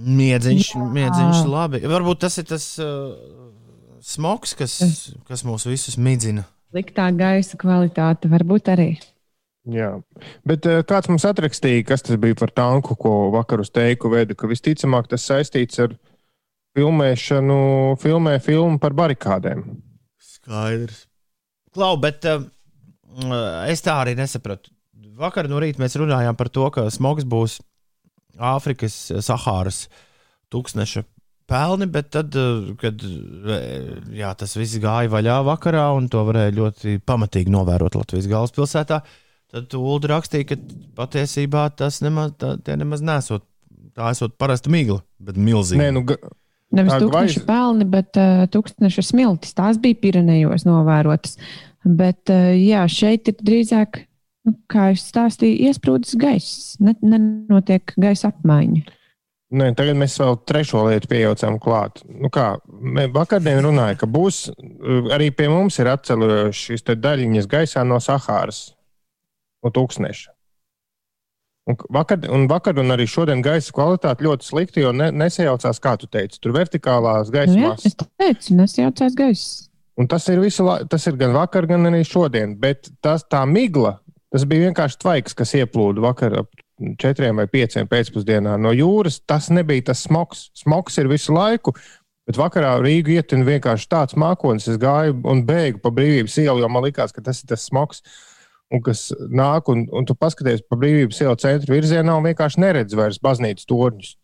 Miedziņš, 0.00 0.68
Jā. 0.72 0.84
miedziņš 0.88 1.40
labi. 1.52 1.82
Varbūt 1.84 2.22
tas 2.24 2.38
ir 2.40 2.46
tas 2.48 2.64
uh, 2.80 3.12
smogs, 4.00 4.54
kas, 4.56 4.78
kas 5.28 5.44
mūs 5.44 5.66
visus 5.68 5.98
midzina. 6.00 6.46
Sliktā 6.72 7.10
gaisa 7.12 7.58
kvalitāte 7.60 8.30
varbūt 8.32 8.70
arī. 8.72 8.94
Jā. 9.68 9.90
Bet 10.48 10.64
uh, 10.66 10.80
kāds 10.88 11.10
mums 11.12 11.26
atrakstīja, 11.28 11.84
kas 11.90 12.06
tas 12.06 12.16
bija 12.20 12.38
par 12.40 12.54
tanku, 12.56 12.96
ko 12.96 13.28
vakar 13.34 13.60
uz 13.62 13.68
teiku 13.70 14.08
veda, 14.14 14.34
ka 14.34 14.48
visticamāk 14.48 15.10
tas 15.12 15.28
saistīts 15.28 15.82
ar 15.84 15.92
filmēšanu, 16.72 17.58
filmē 18.00 18.38
filmu 18.42 18.80
par 18.80 18.96
barikādēm. 18.96 19.66
Skaidrs. 20.24 21.04
Klau, 21.76 21.98
bet 22.00 22.24
uh, 22.32 22.48
es 23.68 23.84
tā 23.84 24.00
arī 24.00 24.16
nesapratu. 24.16 24.72
Vakar 25.20 25.44
no 25.52 25.60
rīta 25.60 25.84
mēs 25.84 26.00
runājām 26.00 26.36
par 26.40 26.48
to, 26.48 26.64
ka 26.72 26.88
smogs 26.90 27.28
būs 27.28 27.60
Āfrikas, 28.38 28.94
Sahāras 29.24 29.86
tūkstneša 30.52 31.04
pelni, 31.52 31.88
bet 31.92 32.10
tad, 32.14 32.32
uh, 32.38 32.70
kad 32.80 33.02
uh, 33.04 33.56
jā, 34.16 34.30
tas 34.38 34.54
viss 34.56 34.78
gāja 34.80 35.10
vaļā 35.12 35.40
vakarā 35.48 35.88
un 35.96 36.08
to 36.12 36.22
varēja 36.28 36.54
ļoti 36.56 36.98
pamatīgi 37.08 37.52
novērot 37.52 37.98
Latvijas 37.98 38.28
galvaspilsētā, 38.30 39.02
tad 39.52 39.74
Ulu 39.76 40.08
rakstīja, 40.08 40.52
ka 40.52 40.60
patiesībā 40.96 41.66
tas 41.76 42.00
nemaz, 42.04 42.32
tā, 42.40 42.54
nemaz 42.80 43.04
nesot. 43.04 43.44
Tā 43.92 44.08
esot 44.14 44.38
parasta 44.40 44.70
migla, 44.72 45.02
bet 45.20 45.36
milzīga. 45.36 45.82
Nē, 45.82 45.90
nu, 45.92 46.00
ga- 46.08 46.16
Nevis 46.72 46.94
tūkstoši 47.02 47.42
pelni, 47.44 47.84
bet 47.92 48.16
uh, 48.16 48.46
tūkstoši 48.48 49.02
smiltis. 49.04 49.52
Tās 49.58 49.76
bija 49.76 49.98
Pirenejos 50.00 50.64
novērotas. 50.64 51.34
Bet 51.84 52.32
uh, 52.32 52.54
jā, 52.56 52.86
šeit 52.88 53.28
ir 53.28 53.36
drīzāk, 53.44 53.98
nu, 54.48 54.56
kā 54.70 54.90
jau 54.90 54.98
stāstīju, 55.02 55.68
iesprūdis 55.68 56.16
gaiss. 56.20 56.74
Ne, 56.82 56.96
nenotiek 57.02 57.94
gaisa 58.00 58.32
apmaiņa. 58.32 58.84
Nē, 59.52 59.66
tagad 59.76 59.98
mēs 60.00 60.14
vēl 60.16 60.38
trešo 60.48 60.86
lietu 60.86 61.10
pieejaucām 61.10 61.58
klāt. 61.60 62.00
Nu 62.08 62.30
kā, 62.32 62.54
vakardien 63.12 63.60
runāja, 63.66 63.98
ka 64.00 64.08
būs 64.08 64.46
uh, 64.48 65.10
arī 65.12 65.28
pie 65.36 65.50
mums 65.52 65.76
ir 65.82 65.90
atcelušies 65.92 66.62
šīs 66.80 66.86
daļiņas 66.88 67.50
gaisā 67.52 67.82
no 67.84 67.98
Sahāras, 68.00 68.70
no 69.60 69.72
tūkstneša. 69.74 70.32
Un 71.68 71.76
vakar, 71.94 72.24
un 72.34 72.48
vakar 72.50 72.80
un 72.82 72.90
arī 72.90 73.04
šodien 73.06 73.42
gaisa 73.44 73.70
kvalitāte 73.76 74.24
ļoti 74.26 74.48
slikta, 74.48 74.80
jo 74.82 74.90
ne, 74.96 75.12
nesajaucās, 75.14 75.78
kā 75.84 75.92
tu 76.00 76.08
teici, 76.10 76.40
tur 76.42 76.56
vertikālās 76.56 77.28
Nu, 77.28 77.36
gaisa 77.36 77.54
jā, 77.54 77.68
masas. 77.68 77.92
es 77.92 78.08
teicu, 78.18 78.56
nesajaucās 78.58 79.18
gaiss. 79.20 79.52
Un 80.00 80.08
tas 80.08 80.26
ir 80.32 80.40
visu 80.42 80.64
tas 80.90 81.06
ir 81.06 81.20
gan 81.20 81.36
vakar, 81.36 81.68
gan 81.70 81.86
arī 81.92 82.00
šodien. 82.08 82.56
Bet 82.58 82.88
tas, 83.04 83.22
tā 83.30 83.44
migla, 83.46 83.98
tas 84.32 84.44
bija 84.48 84.68
vienkārši 84.68 85.00
tvaiks, 85.02 85.36
kas 85.38 85.54
ieplūda 85.58 86.04
vakar 86.04 86.42
ap 86.42 86.62
četriem 86.98 87.38
vai 87.38 87.46
pieciem 87.50 87.88
pēcpusdienā 87.90 88.56
no 88.60 88.72
jūras. 88.74 89.20
Tas 89.28 89.50
nebija 89.52 89.90
tas 89.92 90.04
smogs. 90.06 90.48
Smogs 90.58 90.98
ir 90.98 91.10
visu 91.10 91.34
laiku. 91.36 91.74
Bet 92.28 92.38
vakarā 92.38 92.76
Rīgā 92.82 93.18
ietina 93.18 93.46
vienkārši 93.46 93.88
tāds 93.90 94.16
mākslinieks. 94.18 94.70
Es 94.70 94.78
gāju 94.82 95.16
un 95.28 95.42
bēgu 95.46 95.82
pa 95.82 95.90
brīvības 95.94 96.38
ielu, 96.44 96.62
jo 96.62 96.70
man 96.70 96.86
likās, 96.86 97.14
ka 97.14 97.24
tas 97.24 97.42
ir 97.42 97.50
tas 97.50 97.66
smogs, 97.66 98.02
kas 98.86 99.08
nāk, 99.28 99.68
un, 99.68 99.84
un 99.92 100.06
tu 100.08 100.14
paskaties 100.16 100.62
pa 100.70 100.78
brīvības 100.80 101.18
ielu 101.24 101.38
centra 101.42 101.74
virzienā 101.74 102.14
un 102.16 102.28
vienkārši 102.30 102.62
neredz 102.62 102.96
vairs 102.96 103.20
baznīcas 103.22 103.68
torņus. 103.68 104.14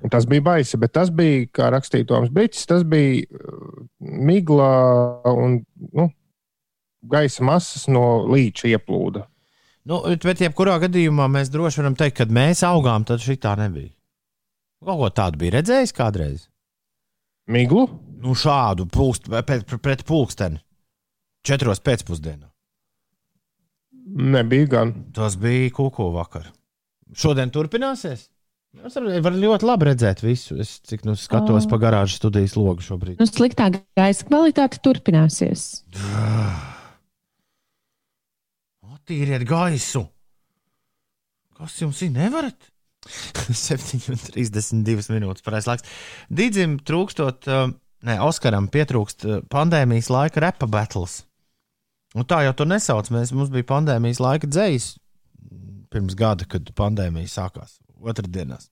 Un 0.00 0.12
tas 0.12 0.24
bija 0.28 0.44
baisi, 0.44 0.78
bet 0.80 0.94
tas 0.96 1.10
bija, 1.12 1.48
kā 1.52 1.66
rakstīja 1.74 2.06
Toms 2.08 2.30
Brīsīs, 2.32 2.68
tas 2.68 2.86
bija 2.88 3.26
uh, 3.36 3.82
migla 4.00 4.70
un 5.28 5.58
nu, 5.92 6.06
gaisa 7.02 7.44
masas 7.44 7.86
no 7.88 8.24
līča 8.28 8.68
ieplūda. 8.74 9.26
Nu, 9.88 10.02
bet, 10.22 10.42
jebkurā 10.44 10.76
gadījumā 10.82 11.26
mēs 11.32 11.48
droši 11.52 11.80
varam 11.80 11.96
teikt, 11.96 12.18
kad 12.20 12.32
mēs 12.36 12.60
augām, 12.66 13.06
tad 13.08 13.22
šī 13.24 13.38
tā 13.40 13.54
nebija. 13.58 13.94
Kaut 14.84 15.00
ko 15.00 15.08
tādu 15.12 15.40
bija 15.40 15.58
redzējis 15.58 15.94
kādreiz. 15.96 16.46
Miglu? 17.50 17.86
Nu, 18.20 18.34
šādu 18.36 18.86
pulkst, 18.92 19.28
pret, 19.48 19.64
pret 19.80 20.04
pulksteni. 20.08 20.60
Četros 21.44 21.80
pēcpusdienā. 21.80 22.50
Nebija 24.10 24.66
gan. 24.68 24.92
Tas 25.16 25.36
bija 25.40 25.70
kuku 25.72 26.10
vakar. 26.12 26.50
Šodien 27.16 27.50
turpināsies. 27.52 28.28
Es 28.86 28.94
varu 28.94 29.16
var 29.24 29.34
ļoti 29.34 29.66
labi 29.66 29.88
redzēt 29.88 30.20
visu. 30.22 30.56
Es 30.62 30.76
cik 30.86 31.02
nu 31.08 31.16
skatos 31.18 31.64
Oh. 31.66 31.70
pa 31.70 31.78
garāžas 31.82 32.20
studijas 32.20 32.54
logu 32.56 32.84
šobrīd. 32.84 33.18
Nu, 33.18 33.26
sliktā 33.26 33.70
gaisa 33.98 34.28
kvalitāte 34.28 34.78
turpināsies. 34.84 35.82
Attīriet 39.00 39.46
gaisu! 39.48 40.04
Kas 41.56 41.78
jums 41.80 42.00
ir? 42.04 42.12
Nevarat? 42.14 42.68
7,32 43.08 45.08
minūtes 45.14 45.66
laiks. 45.66 45.86
Dīdzim 46.28 46.76
trūkstot, 46.84 47.48
uh, 47.48 47.70
ne, 48.04 48.18
Oskaram 48.20 48.68
pietrūkst 48.72 49.26
uh, 49.26 49.40
pandēmijas 49.52 50.10
laika 50.12 50.44
repa 50.44 50.68
battles. 50.68 51.22
Un 52.14 52.26
tā 52.28 52.42
jau 52.44 52.52
to 52.58 52.66
nesauc. 52.68 53.08
Mēs, 53.14 53.32
mums 53.32 53.52
bija 53.54 53.70
pandēmijas 53.72 54.20
laika 54.20 54.50
dzējas 54.50 54.92
pirms 55.90 56.14
gada, 56.18 56.46
kad 56.46 56.70
pandēmija 56.76 57.30
sākās. 57.30 57.78
Otradienās. 58.00 58.70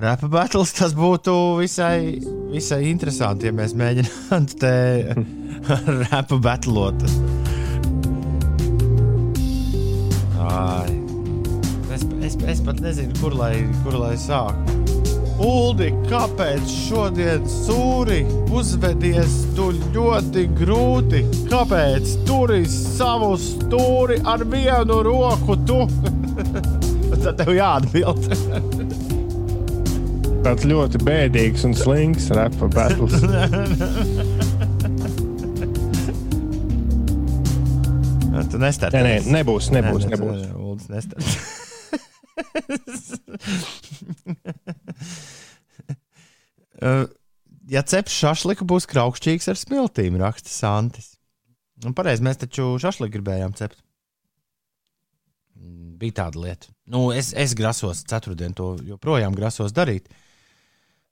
Repa 0.00 0.28
battles 0.30 0.72
tas 0.74 0.94
būtu 0.96 1.34
visai, 1.60 2.18
visai 2.50 2.82
interesanti, 2.90 3.50
ja 3.50 3.54
mēs 3.54 3.76
mēģinātu 3.78 4.58
te 4.62 4.74
repa 6.02 6.40
battlot. 6.42 7.06
Ai. 10.44 11.00
Es, 11.94 12.02
es, 12.20 12.36
es 12.48 12.60
pat 12.64 12.80
nezinu, 12.82 13.14
kur 13.20 13.36
lai, 13.38 13.54
kur 13.84 13.96
lai 14.00 14.14
sāku. 14.18 14.74
Uldi, 15.44 15.88
kāpēc 16.06 16.68
šodien 16.70 17.46
sūri 17.50 18.20
uzvedies 18.54 19.40
tu 19.56 19.72
ļoti 19.94 20.44
grūti? 20.60 21.24
Kāpēc 21.50 22.12
turi 22.28 22.62
savu 22.70 23.32
stūri 23.40 24.20
ar 24.30 24.44
vienu 24.46 25.00
roku? 25.06 25.58
Tu? 25.66 25.80
Tad 27.24 27.40
tev 27.40 27.50
jāatbild. 27.56 28.30
Tāds 30.44 30.66
ļoti 30.68 31.00
bēdīgs 31.02 31.66
un 31.66 31.74
slings 31.78 32.30
repa 32.36 32.70
battles. 32.74 33.18
tu 38.54 38.62
nestartēsi. 38.62 39.04
Nē, 39.04 39.18
nē, 39.26 39.38
nebūs, 39.40 39.68
nebūs, 39.74 40.06
nebūs. 40.14 40.46
Uldis 40.54 40.88
nestartēs. 40.94 41.36
Uh, 46.84 47.06
ja 47.70 47.84
ceps 47.86 48.12
šašliku, 48.18 48.66
būs 48.68 48.88
kraukšķīgs 48.90 49.46
ar 49.52 49.56
smiltīm, 49.56 50.18
raksta 50.20 50.50
Santis. 50.50 51.12
Un 51.86 51.94
pareizi, 51.96 52.24
mēs 52.26 52.40
taču 52.42 52.74
šašliku 52.82 53.14
gribējām 53.14 53.54
cept. 53.56 53.78
Mm, 55.54 55.94
Bija 56.00 56.18
tāda 56.18 56.42
lieta. 56.42 56.72
Nu, 56.90 57.06
es, 57.14 57.30
es 57.38 57.54
grasos 57.56 58.02
ceturtdien 58.10 58.56
to 58.58 58.74
joprojām 58.84 59.36
grasos 59.38 59.72
darīt. 59.76 60.10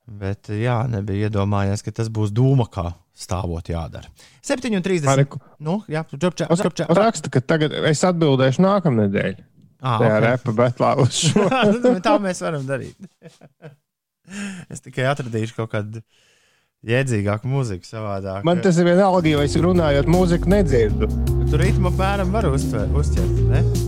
Bet, 0.03 0.51
jā, 0.51 0.81
nebija 0.91 1.31
iedomājies, 1.31 1.87
ka 1.87 1.95
tas 1.95 2.11
būs 2.13 2.35
dūma, 2.35 2.67
kā 2.75 2.91
stāvot 3.17 3.69
jādara. 3.69 4.09
7,30. 4.47 5.05
Mariku. 5.07 5.41
Nu, 5.63 5.81
jā, 5.91 6.03
čupčā, 6.11 6.49
Uz, 6.53 6.63
čupčā. 6.65 6.89
uz 6.91 6.99
raksta, 6.99 7.31
ka 7.33 7.43
tagad 7.45 7.75
es 7.93 8.03
atbildēšu 8.09 8.65
nākamnedēļ. 8.65 9.35
Ah, 9.83 9.99
Tajā 9.99 10.17
ok. 10.19 10.25
repa 10.27 10.53
betlā 10.63 10.91
uz 11.03 11.17
šo. 11.27 11.47
tā 12.05 12.17
mēs 12.23 12.43
varam 12.45 12.67
darīt. 12.69 12.95
es 14.73 14.81
tikai 14.85 15.09
atradīšu 15.11 15.57
kaut 15.59 15.73
kādu 15.75 16.03
jēdzīgāku 16.87 17.51
mūziku 17.51 17.87
savādāk. 17.87 18.47
Man 18.47 18.63
tas 18.63 18.79
ir 18.79 18.89
vienalga, 18.91 19.27
jo 19.31 19.43
es 19.45 19.59
runājot 19.59 20.11
mūziku 20.11 20.51
nedzirdu. 20.55 21.11
Tur 21.51 21.63
ritmu 21.63 21.91
apmēram 21.93 22.31
var 22.35 22.49
uztver, 22.51 22.87
uzķert. 22.99 23.43
Ne? 23.51 23.82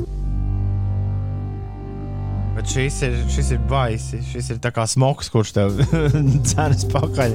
Bet 2.54 2.70
šis 2.70 3.00
ir, 3.02 3.16
šis 3.34 3.50
ir 3.56 3.62
baisi. 3.70 4.20
Šis 4.22 4.52
ir 4.54 4.60
kā 4.62 4.86
smoks, 4.86 5.30
kurš 5.32 5.52
tev 5.56 5.80
cenas 6.50 6.84
pakaļ 6.92 7.34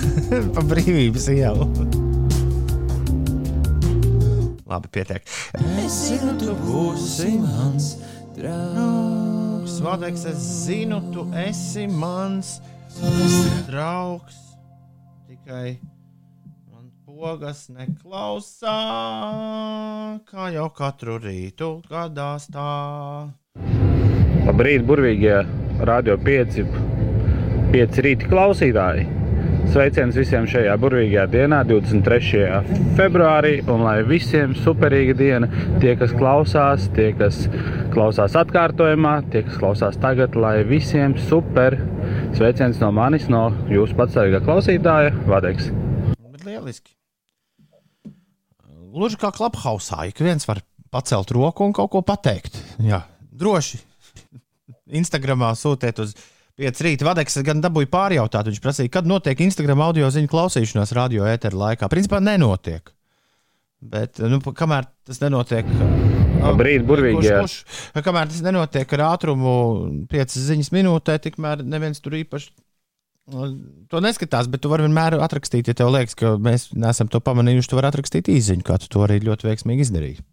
pa 0.54 0.64
brīvības 0.68 1.28
ielu. 1.32 1.68
Labi, 4.70 4.90
pietiek. 4.94 5.24
Es 5.82 5.96
zinu, 6.06 6.36
tu 6.38 6.52
būsi 6.60 7.32
mans 7.40 7.94
draugs. 8.36 9.80
Vadeks, 9.82 10.26
es 10.30 10.44
zinu, 10.66 11.00
tu 11.14 11.24
esi 11.40 11.88
mans 11.90 12.58
draugs. 13.66 14.38
Tikai 15.26 15.80
man 16.70 16.92
pogas 17.08 17.64
neklausā, 17.72 18.78
kā 20.30 20.52
jau 20.54 20.70
katru 20.76 21.18
rītu 21.24 21.74
gadās 21.90 22.50
tā. 22.52 22.70
Labrīt, 24.50 24.82
burvīgie 24.82 25.34
radio 25.86 26.16
5, 26.18 26.56
5 27.70 27.98
rīta 28.02 28.26
klausītāji. 28.26 29.04
Sveiciens 29.70 30.16
visiem 30.18 30.48
šajā 30.50 30.72
burvīgajā 30.82 31.26
dienā, 31.30 31.60
23. 31.68 32.40
februārī, 32.98 33.52
un 33.70 33.84
lai 33.86 34.00
visiem 34.08 34.56
superīga 34.58 35.14
diena. 35.14 35.46
Tie, 35.78 35.92
kas 36.00 36.10
klausās, 36.18 36.88
tie, 36.96 37.12
kas 37.14 37.44
klausās 37.94 38.34
atkārtojumā, 38.40 39.12
tie, 39.30 39.44
kas 39.46 39.60
klausās 39.60 40.00
tagad, 40.02 40.34
lai 40.34 40.64
visiem 40.66 41.14
super. 41.28 41.76
Sveiciens 42.34 42.80
no 42.82 42.88
manis, 42.96 43.28
no 43.30 43.52
jūsu 43.70 43.94
patsargā 44.00 44.40
klausītāja, 44.48 45.12
Vadeks. 45.30 45.68
Bet 46.24 46.42
lieliski. 46.48 46.96
Gluži 48.90 49.20
kā 49.22 49.30
klubhausā, 49.30 50.08
ik 50.10 50.24
viens 50.26 50.50
var 50.50 50.64
pacelt 50.90 51.30
roku 51.38 51.70
un 51.70 51.76
kaut 51.78 51.94
ko 51.94 52.02
pateikt. 52.02 52.58
Jā, 52.82 53.04
droši. 53.30 53.84
Instagramā 54.98 55.52
sūtiet 55.58 56.00
uz 56.02 56.14
5 56.60 56.82
rīta 56.84 57.06
vadeks, 57.08 57.38
gan 57.46 57.62
dabūja 57.64 57.88
pārjautāt. 57.92 58.50
Viņš 58.50 58.62
prasīja, 58.64 58.92
kad 58.98 59.08
notiek 59.08 59.38
Instagram 59.40 59.84
audio 59.86 60.10
ziņu 60.12 60.30
klausīšanās 60.30 60.94
radio 60.96 61.28
ēteru 61.30 61.60
laikā. 61.62 61.88
Principā 61.92 62.20
nenotiek. 62.24 62.92
Bet, 63.80 64.20
nu, 64.20 64.42
kamēr 64.44 64.90
tas 65.08 65.22
nenotiek. 65.22 65.68
Labrīt, 66.40 66.82
burvīgie. 66.88 67.30
Kurš, 67.32 67.54
kurš, 67.94 68.04
kamēr 68.04 68.28
tas 68.28 68.42
nenotiek 68.44 68.92
ar 68.96 69.06
ātrumu 69.14 69.54
5 70.10 70.36
ziņas 70.50 70.72
minūtē, 70.76 71.16
tikmēr 71.24 71.64
neviens 71.64 72.02
tur 72.04 72.18
īpaši 72.18 72.52
nu, 73.32 73.48
to 73.92 74.02
neskatās. 74.04 74.50
Bet 74.52 74.64
tu 74.64 74.72
vari 74.72 74.84
vienmēr 74.84 75.16
atrakstīt, 75.24 75.70
ja 75.70 75.76
tev 75.76 75.94
liekas, 75.94 76.18
ka 76.18 76.34
mēs 76.40 76.70
neesam 76.76 77.08
to 77.12 77.22
pamanījuši. 77.24 77.72
Tu 77.72 77.80
vari 77.80 77.90
atrakstīt 77.92 78.28
īsiņu, 78.32 78.66
kā 78.66 78.76
tu 78.82 78.90
to 78.92 79.04
arī 79.06 79.20
ļoti 79.24 79.48
veiksmīgi 79.48 79.88
izdarīji. 79.88 80.24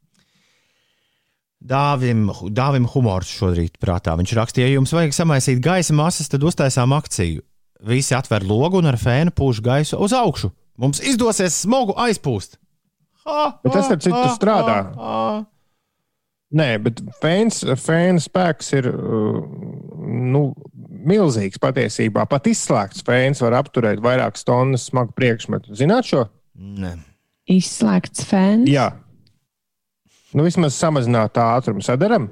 Dāvim, 1.68 2.28
dāvim 2.56 2.86
humors 2.94 3.32
šorīt 3.34 3.76
prātā. 3.82 4.14
Viņš 4.20 4.34
rakstīja, 4.38 4.70
ja 4.70 4.78
jums 4.78 4.94
vajag 4.96 5.16
samaisīt 5.16 5.60
gaisa 5.64 5.96
masas, 5.98 6.30
tad 6.32 6.46
uztaisām 6.48 6.94
akciju. 6.96 7.44
Visi 7.88 8.16
atver 8.18 8.46
logu 8.48 8.80
un 8.80 8.88
ar 8.90 8.98
fēnu 9.02 9.34
pūš 9.36 9.60
gaisu 9.66 10.00
uz 10.02 10.16
augšu. 10.16 10.52
Mums 10.80 11.02
izdosies 11.04 11.58
smogu 11.66 11.96
aizpūst. 11.98 12.58
Ha, 13.28 13.60
Bet 13.64 13.74
tas, 13.74 13.88
starp 13.90 14.04
citu, 14.06 14.24
strādā. 14.38 14.78
Ha, 14.96 15.12
ha. 15.12 15.46
Nē, 16.58 16.68
bet 16.80 17.02
fēns, 17.20 17.60
fēna 17.82 18.24
spēks 18.24 18.72
ir 18.78 18.88
uh, 18.88 19.42
nu, 20.08 20.44
milzīgs 21.08 21.60
patiesībā. 21.60 22.24
Pat 22.32 22.48
izslēgts 22.48 23.04
fēns 23.08 23.44
var 23.44 23.58
apturēt 23.60 24.00
vairākas 24.04 24.48
tonnas 24.48 24.88
smagu 24.88 25.12
priekšmetu. 25.18 25.76
Zināt 25.76 26.08
šo? 26.08 26.24
Nē. 26.56 26.94
Izslēgts 27.52 28.24
fēns. 28.30 28.72
Jā. 28.72 28.94
Nu, 30.36 30.44
vismaz 30.44 30.76
samazināt 30.76 31.34
tā 31.38 31.46
ātrumu 31.58 31.84
sadaram. 31.86 32.28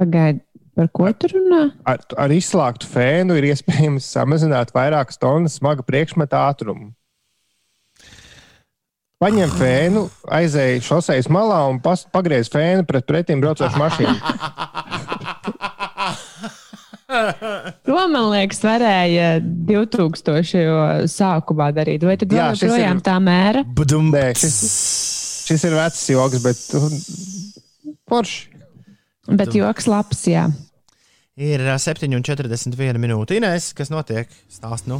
Pagaid, 0.00 0.40
par 0.78 0.88
ko 0.94 1.10
tu 1.14 1.30
runā? 1.32 1.68
Ar, 1.86 2.00
ar 2.18 2.34
izslēgtu 2.34 2.88
fēnu 2.90 3.36
ir 3.38 3.46
iespējams 3.52 4.08
samazināt 4.16 4.72
vairākas 4.74 5.18
tonnas 5.22 5.58
smaga 5.60 5.82
priekšmeta 5.86 6.40
ātrumu. 6.50 6.92
Paņem 9.18 9.50
fēnu, 9.50 10.04
aizēj 10.30 10.76
šoseis 10.86 11.26
malā 11.34 11.64
un 11.72 11.80
pas, 11.82 12.04
pagriez 12.14 12.46
fēnu 12.52 12.84
pret 12.86 13.06
pretim 13.08 13.40
braucošu 13.42 13.80
mašīnu. 13.82 14.18
To, 17.88 17.94
man 18.12 18.26
liekas, 18.34 18.58
varēja 18.60 19.38
2000. 19.40 21.06
sākumā 21.08 21.70
darīt. 21.72 22.02
Vai 22.04 22.18
tad 22.20 22.34
Jā, 22.36 22.50
šis 22.52 22.66
joprojām 22.68 22.98
ir- 23.00 23.04
tā 23.06 23.14
mēra? 23.24 23.62
Badum, 23.78 24.10
Nē, 24.12 24.26
šis, 24.36 24.58
šis 25.48 25.64
ir 25.68 25.76
vecs 25.78 26.06
joks, 26.12 26.42
bet 26.44 26.64
forši. 28.08 28.48
Bet 29.28 29.52
joks 29.56 29.88
labs, 29.88 30.24
jā. 30.28 30.46
Ir 31.38 31.62
ā, 31.70 31.76
7,41 31.78 32.98
minūte. 32.98 33.36
Inês, 33.38 33.70
kas 33.76 33.92
notiek? 33.92 34.30
Stāst, 34.50 34.88
nu. 34.90 34.98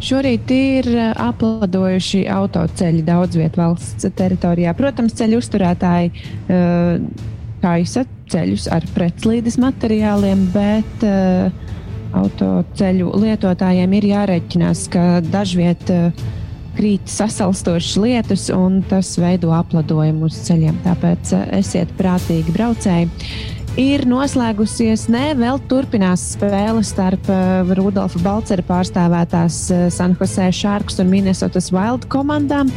Šorīt 0.00 0.52
ir 0.54 0.86
apladojuši 1.20 2.22
autoceļi 2.32 3.02
daudz 3.04 3.36
vietā 3.36 3.64
valsts 3.64 4.06
teritorijā. 4.16 4.72
Protams, 4.78 5.16
ceļu 5.18 5.40
uzturētāji 5.42 6.12
uh, 6.14 7.02
kaisa 7.60 8.06
ceļus 8.32 8.68
ar 8.72 8.86
pretslīdes 8.94 9.58
materiāliem, 9.60 10.46
bet 10.54 11.04
uh, 11.04 11.50
autoceļu 12.16 13.10
lietotājiem 13.24 13.98
ir 13.98 14.08
jārēķinās, 14.14 14.86
ka 14.94 15.04
dažviet 15.26 15.92
uh, 15.92 16.30
krīt 16.80 17.10
sasalstošas 17.12 17.98
lietus, 18.00 18.46
un 18.54 18.80
tas 18.88 19.12
veido 19.20 19.52
apladojumu 19.52 20.30
uz 20.30 20.38
ceļiem. 20.46 20.80
Tāpēc 20.86 21.34
uh, 21.36 21.46
esiet 21.60 21.92
prātīgi 22.00 22.54
braucēji. 22.56 23.10
Ir 23.78 24.02
noslēgusies, 24.02 25.04
ne 25.14 25.28
vēl 25.38 25.60
turpinās 25.70 26.24
spēle 26.32 26.82
starp 26.82 27.28
uh, 27.30 27.68
Rudolfa 27.78 28.18
Balcera 28.24 28.64
pārstāvētās 28.66 29.58
uh, 29.70 29.84
San 29.94 30.16
Jose 30.18 30.48
Sharks 30.50 30.98
un 30.98 31.06
Minnesotas 31.12 31.68
Wild 31.70 32.08
komandām. 32.10 32.72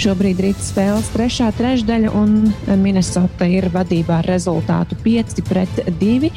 Šobrīd 0.00 0.40
rīt 0.40 0.62
spēles 0.64 1.10
trešā 1.12 1.50
trešdaļa, 1.58 2.12
un 2.16 2.48
Minnesota 2.80 3.44
ir 3.44 3.68
vadībā 3.74 4.22
ar 4.22 4.28
rezultātu 4.30 4.96
5 5.04 5.44
pret 5.50 5.82
2. 6.00 6.32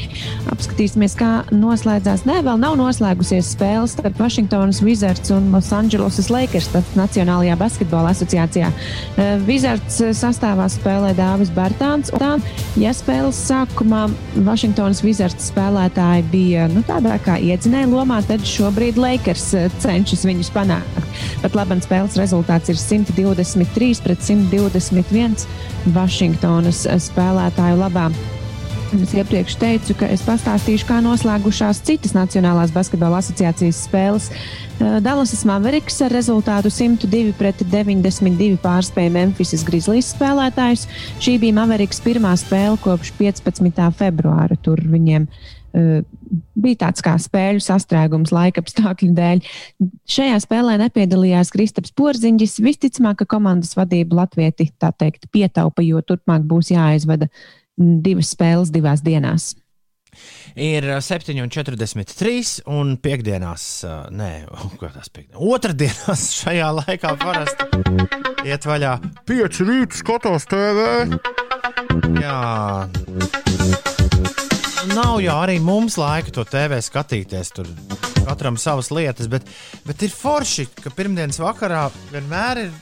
Apskatīsimies, 0.51 1.16
kā 1.16 1.32
noslēdzās. 1.55 2.26
Nē, 2.28 2.41
vēl 2.49 2.59
nav 2.59 2.76
noslēgusies 2.82 3.53
spēle 3.55 3.88
starp 3.88 4.20
Washingtonas 4.20 4.84
Wizards 4.84 5.32
un 5.32 5.53
Los 5.55 5.72
Angeles 5.72 6.20
Lakers 6.28 6.68
Nacionālajā 6.99 7.55
basketbola 7.64 8.12
asociācijā. 8.12 8.74
Uh, 9.16 9.39
Wizards 9.47 10.03
sastāvā 10.20 10.68
spēlē 10.76 11.16
Dāvis 11.16 11.55
Bartāns. 11.55 12.12
un 12.20 12.43
ja 12.76 12.91
spēles 12.95 13.39
sākumā 13.47 14.01
Vašingtonas 14.45 15.02
Wizards 15.06 15.49
spēlētāji 15.52 16.26
bija 16.32 16.68
nu, 16.72 16.84
tādā 16.88 17.18
kā 17.26 17.38
iedzinēja 17.41 17.89
lomā, 17.91 18.22
tad 18.28 18.43
šobrīd 18.47 18.99
Lakers 19.02 19.47
eh, 19.58 19.70
cenšas 19.84 20.26
viņus 20.28 20.52
panākt. 20.56 20.99
Pat 21.43 21.56
labi, 21.58 21.80
spēles 21.84 22.18
rezultāts 22.20 22.72
ir 22.72 22.80
123 22.80 24.04
pret 24.06 24.28
121 24.28 25.47
Vašingtonas 25.95 26.86
eh, 26.88 27.02
spēlētāju 27.10 27.82
labā. 27.82 28.10
Es 28.92 29.14
iepriekš 29.16 29.54
teicu, 29.56 29.94
ka 29.96 30.08
es 30.12 30.20
pastāstīšu, 30.26 30.84
kā 30.89 30.98
noslēgušās 31.00 31.80
citas 31.88 32.12
Nacionālās 32.12 32.74
basketbola 32.76 33.22
asociācijas 33.22 33.78
spēles. 33.86 34.26
Dallasas 34.82 35.46
Mavericks 35.48 36.02
ar 36.04 36.12
rezultātu 36.12 36.68
102 36.74 37.32
pret 37.39 37.62
92 37.72 38.58
pārspēja 38.60 39.14
Memphisas 39.16 39.64
Grizzlies 39.64 40.10
spēlētājus. 40.12 40.89
Šī 41.24 41.38
bija 41.39 41.56
Mavericks 41.62 42.04
pirmā 42.04 42.34
spēle 42.39 42.76
kopš 42.84 43.14
15. 43.16 43.80
februāra. 43.96 44.60
Tur 44.60 44.84
viņiem 44.84 45.30
uh, 45.30 46.04
bija 46.52 46.82
tāds 46.84 47.06
kā 47.06 47.16
spēļu 47.22 47.64
sastrēgums 47.64 48.36
laika 48.36 48.60
apstākļu 48.66 49.14
dēļ. 49.16 49.46
Šajā 50.18 50.44
spēlē 50.44 50.76
nepiedalījās 50.84 51.54
Kristaps 51.56 51.96
Porziņģis. 51.96 52.60
Visticamāk, 52.68 53.22
ka 53.22 53.30
komandas 53.38 53.78
vadība 53.80 54.20
Latvieti 54.24 54.68
tā 54.82 54.92
teikt 54.92 55.32
pietaupa, 55.32 55.86
jo 55.86 56.04
turpmāk 56.04 56.44
būs 56.50 56.74
jāizvada 56.76 57.32
divas 57.78 58.34
spēles 58.36 58.72
divās 58.74 59.03
dienās. 59.05 59.53
Ir 60.59 60.84
7,43 60.99 62.65
un 62.67 62.97
piekdienās, 62.99 63.65
nē, 64.11 64.32
kādās 64.82 65.11
piekdienās, 65.13 65.39
otrdienās 65.39 66.26
šajā 66.41 66.72
laikā 66.82 67.15
parasti 67.22 67.69
iet 68.47 68.67
vaļā 68.67 68.97
5 69.30 69.61
rīta 69.67 70.01
skatos 70.01 70.49
TV. 70.51 70.88
Jā. 72.19 72.89
Nav 74.91 75.19
jau 75.22 75.36
arī 75.38 75.59
mums 75.63 75.95
laika 76.01 76.34
to 76.36 76.43
TV 76.49 76.82
skatīties. 76.84 77.53
Tur 77.55 77.69
katram 78.26 78.57
savas 78.59 78.91
lietas, 78.93 79.30
bet, 79.32 79.45
bet 79.88 80.03
ir 80.03 80.11
forši, 80.13 80.67
ka 80.82 80.91
pirmdienas 80.95 81.39
vakarā 81.41 81.86
vienmēr 82.11 82.65
ir 82.65 82.74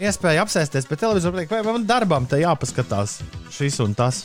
iespēja 0.00 0.44
apsēsties 0.44 0.88
pie 0.88 0.96
televizora, 1.00 1.44
vai 1.50 1.60
man 1.66 1.84
darbam 1.88 2.26
te 2.28 2.40
jāpaskatās 2.40 3.20
šis 3.52 3.80
un 3.84 3.94
tas. 3.98 4.24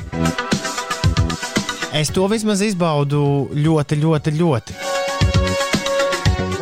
Es 1.95 2.11
to 2.15 2.25
vismaz 2.31 2.63
izbaudu 2.63 3.21
ļoti, 3.55 3.99
ļoti, 4.01 4.35
ļoti. 4.39 4.81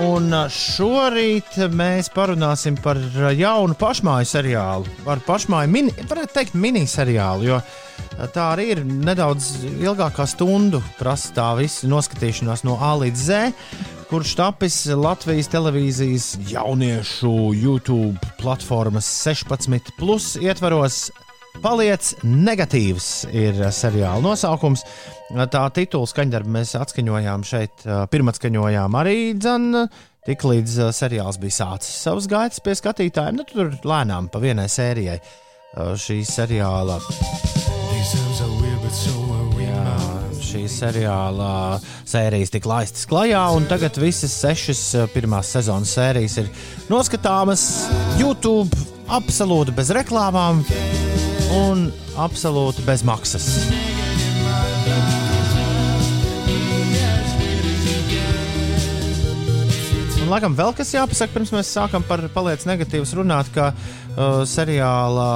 Un 0.04 0.34
šorīt 0.52 1.56
mēs 1.72 2.10
parunāsim 2.14 2.76
par 2.82 2.98
jaunu 3.38 3.78
pašmāju 3.80 4.28
seriālu. 4.28 4.90
Par 5.06 5.22
pašmāju, 5.26 5.70
mini, 5.72 5.94
varētu 6.10 6.34
teikt, 6.36 6.58
miniseriālu, 6.60 7.48
jo 7.48 7.60
tā 8.34 8.50
arī 8.56 8.72
ir 8.74 8.84
nedaudz 8.84 9.64
ilgākā 9.70 10.26
stundu 10.30 10.82
prasa 10.98 11.34
tā 11.38 11.48
visa 11.62 11.90
noskatīšanās 11.90 12.66
no 12.68 12.80
A 12.82 12.94
līdz 13.06 13.26
Z, 13.30 13.54
kurš 14.14 14.36
tapis 14.38 14.76
Latvijas 14.94 15.48
televīzijas 15.50 16.26
jauniešu 16.46 17.32
YouTube 17.58 18.20
platformas 18.38 19.08
16 19.26 19.90
plus 19.98 20.36
ietvaros. 20.38 21.08
Paliec 21.64 22.12
negatīvs 22.22 23.08
ir 23.34 23.58
seriāla 23.74 24.22
nosaukums. 24.22 24.86
Tā 25.34 25.64
titula 25.74 26.12
skaņdarbu 26.12 26.54
mēs 26.60 26.76
atskaņojām 26.78 27.48
šeit, 27.50 27.88
pirmatskaņojām 28.14 29.00
arī 29.02 29.18
dzan. 29.34 29.88
Tik 30.30 30.46
līdz 30.46 30.78
seriāls 30.94 31.42
bija 31.42 31.58
sācis 31.64 31.98
savus 32.06 32.30
gaitas 32.30 32.62
pie 32.62 32.78
skatītājiem, 32.78 33.42
nu, 33.42 33.50
tur 33.50 33.74
lēnām 33.82 34.30
pa 34.30 34.46
vienai 34.46 34.70
sērijai 34.70 35.18
šī 35.74 36.22
seriāla. 36.30 37.02
Jā, 40.54 40.60
šī 40.60 40.70
seriāla 40.70 41.80
sērijas 42.06 42.52
tika 42.54 42.70
laistas 42.70 43.08
klajā, 43.10 43.42
un 43.58 43.66
tagad 43.66 43.96
visas 43.98 44.36
sešas 44.38 45.10
pirmās 45.10 45.50
sezonas 45.50 45.90
sērijas 45.96 46.36
ir 46.44 46.52
noskatāmas 46.92 47.64
YouTube 48.20 48.70
absolūti 49.10 49.74
bez 49.74 49.90
reklāmām 49.98 50.62
un 51.58 51.88
absolūti 52.22 52.86
bez 52.86 53.02
maksas. 53.02 53.50
Un, 60.22 60.30
laikam, 60.30 60.54
vēl 60.54 60.78
kas 60.78 60.94
jāpasaka, 60.94 61.34
pirms 61.34 61.56
mēs 61.56 61.74
sākam 61.74 62.06
par 62.06 62.22
paliec 62.36 62.62
negatīvas 62.70 63.18
runāt, 63.18 63.50
ka 63.58 63.72
uh, 63.74 64.03
seriāla 64.48 65.28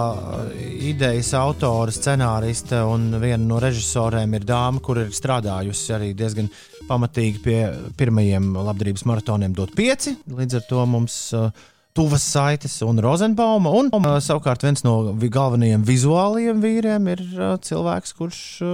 idejas 0.87 1.31
autore, 1.37 1.93
scenāriste 1.95 2.79
un 2.85 3.09
viena 3.21 3.41
no 3.41 3.61
režisoriem 3.61 4.35
ir 4.37 4.45
dāma, 4.47 4.81
kur 4.83 5.01
ir 5.01 5.13
strādājusi 5.15 5.95
arī 5.95 6.11
diezgan 6.17 6.49
pamatīgi 6.87 7.41
pie 7.43 7.57
pirmajiem 7.97 8.53
labdarības 8.55 9.05
maratoniem 9.09 9.55
dot 9.57 9.73
pieci. 9.77 10.15
Līdz 10.29 10.59
ar 10.59 10.67
to 10.69 10.85
mums 10.89 11.17
uh, 11.35 11.49
tuvas 11.97 12.23
saites 12.23 12.77
un 12.85 13.01
Rozenbauma. 13.03 13.73
Un 13.73 13.91
uh, 13.97 14.17
savukārt 14.23 14.63
viens 14.65 14.83
no 14.85 15.13
vi 15.17 15.31
galvenajiem 15.33 15.83
vizuālajiem 15.87 16.63
vīriem 16.63 17.11
ir 17.15 17.23
uh, 17.33 17.55
cilvēks, 17.57 18.15
kurš 18.19 18.41
uh, 18.61 18.71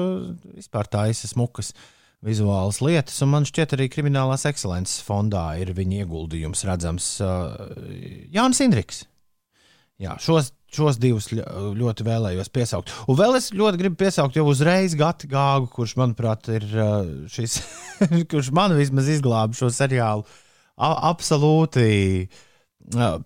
vispār 0.57 0.89
taisa 0.91 1.29
smukas 1.31 1.73
vizuālas 2.23 2.81
lietas. 2.83 3.21
Un 3.23 3.33
man 3.33 3.47
šķiet, 3.47 3.77
arī 3.77 3.89
Kriminālās 3.91 4.45
ekscelences 4.49 5.01
fondā 5.07 5.53
ir 5.63 5.73
viņa 5.75 6.03
ieguldījums 6.03 6.67
redzams 6.67 7.09
uh, 7.23 7.55
Jānis 8.35 8.63
Indriks. 8.63 9.05
Jā, 10.01 10.15
šos, 10.19 10.49
šos 10.73 10.97
divus 10.97 11.29
ļoti 11.31 12.05
vēlējos 12.07 12.49
piesaukt. 12.53 12.93
Un 13.07 13.17
vēl 13.19 13.37
es 13.37 13.51
ļoti 13.53 13.79
gribu 13.79 13.99
piesaukt 14.01 14.35
jau 14.39 14.47
uzreiz 14.49 14.95
Gati 14.97 15.29
Gāgu, 15.29 15.69
kurš, 15.71 15.93
manuprāt, 16.01 16.49
ir 16.49 16.65
šis, 17.31 17.59
kurš 18.31 18.49
man 18.55 18.73
vismaz 18.77 19.11
izglāba 19.13 19.53
šo 19.57 19.69
seriālu. 19.73 20.25
A 20.73 20.89
absolūti 21.11 22.25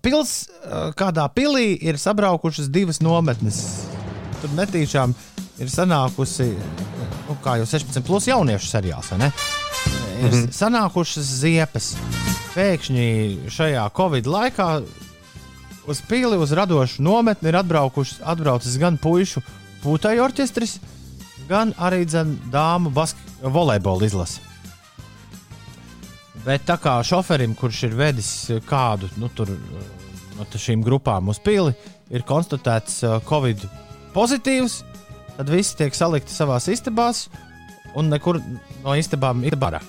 Pils, 0.04 0.32
kādā 0.94 1.24
pilī 1.34 1.72
ir 1.82 1.98
sabraukušas 1.98 2.68
divas 2.70 3.00
nometnes. 3.02 3.58
Tur 4.38 4.52
netīšām 4.54 5.14
ir 5.58 5.72
sanākusi, 5.72 6.52
nu, 7.26 7.34
kā 7.42 7.56
jau 7.58 7.66
16 7.66 8.06
plus 8.06 8.28
jauniešu 8.30 8.70
seriāls, 8.70 9.10
vai 9.10 9.18
ne? 9.24 9.32
Ir 10.22 10.30
-hmm. 10.30 10.52
sanākušas 10.54 11.26
ziepes. 11.42 11.96
Pēkšņi 12.54 13.50
šajā 13.50 13.90
Covid 13.96 14.26
laikā 14.26 14.68
uz 15.88 16.02
pili, 16.08 16.36
uz 16.36 16.52
radošu 16.52 17.02
nometni 17.02 17.48
ir 17.48 17.56
atbraucis 17.56 18.76
gan 18.80 18.98
puišu 19.00 19.42
putekļu 19.82 20.24
orķestris, 20.26 20.78
gan 21.48 21.72
arī 21.78 22.04
dāmu 22.52 22.92
volejbola 23.42 24.06
izlase. 24.06 24.44
Bet 26.44 26.64
tā 26.68 26.78
kā 26.80 26.98
šoferim, 27.04 27.54
kurš 27.58 27.82
ir 27.88 27.96
vedis 27.98 28.30
kādu 28.68 29.08
nu, 29.20 29.28
tur, 29.28 29.50
no 30.36 30.46
šīm 30.48 30.84
grupām 30.86 31.28
uz 31.32 31.40
pili, 31.42 31.74
ir 32.14 32.24
konstatēts 32.28 33.02
Covid 33.28 33.64
pozitīvs, 34.14 34.82
tad 35.36 35.52
visi 35.52 35.76
tiek 35.80 35.94
salikti 35.96 36.32
savā 36.32 36.60
istabās, 36.72 37.26
un 37.96 38.12
nekur 38.12 38.40
no 38.84 38.96
istabām 38.96 39.44
ir 39.44 39.56
bara. 39.56 39.82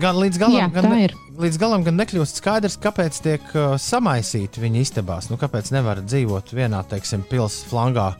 Gan 0.00 0.18
līdz 0.20 0.38
galam, 0.40 0.56
Jā, 0.56 0.68
gan, 0.72 0.88
ne, 0.92 1.08
līdz 1.42 1.58
galam 1.60 1.82
gan 1.86 1.98
nekļūst 2.00 2.38
skaidrs, 2.40 2.78
kāpēc 2.82 3.18
tiek 3.24 3.50
uh, 3.56 3.74
samaisīti 3.80 4.62
viņa 4.62 4.84
istabās. 4.84 5.28
Nu, 5.32 5.38
kāpēc 5.40 5.72
nevar 5.74 6.00
dzīvot 6.04 6.54
vienā, 6.54 6.84
teiksim, 6.88 7.24
pilsētas 7.28 7.68
flangā 7.70 8.12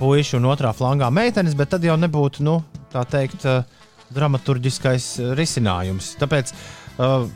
puiši 0.00 0.38
un 0.40 0.48
otrā 0.50 0.72
flangā 0.74 1.10
meitenes, 1.14 1.54
bet 1.58 1.74
tad 1.74 1.84
jau 1.86 1.98
nebūtu, 2.00 2.42
nu, 2.46 2.58
tā 2.94 3.04
teikt, 3.08 3.46
uh, 3.46 3.62
dramaturgiskais 4.12 5.08
eh, 5.20 5.32
risinājums. 5.38 6.14
Tāpēc 6.20 6.52
uh, 6.52 7.28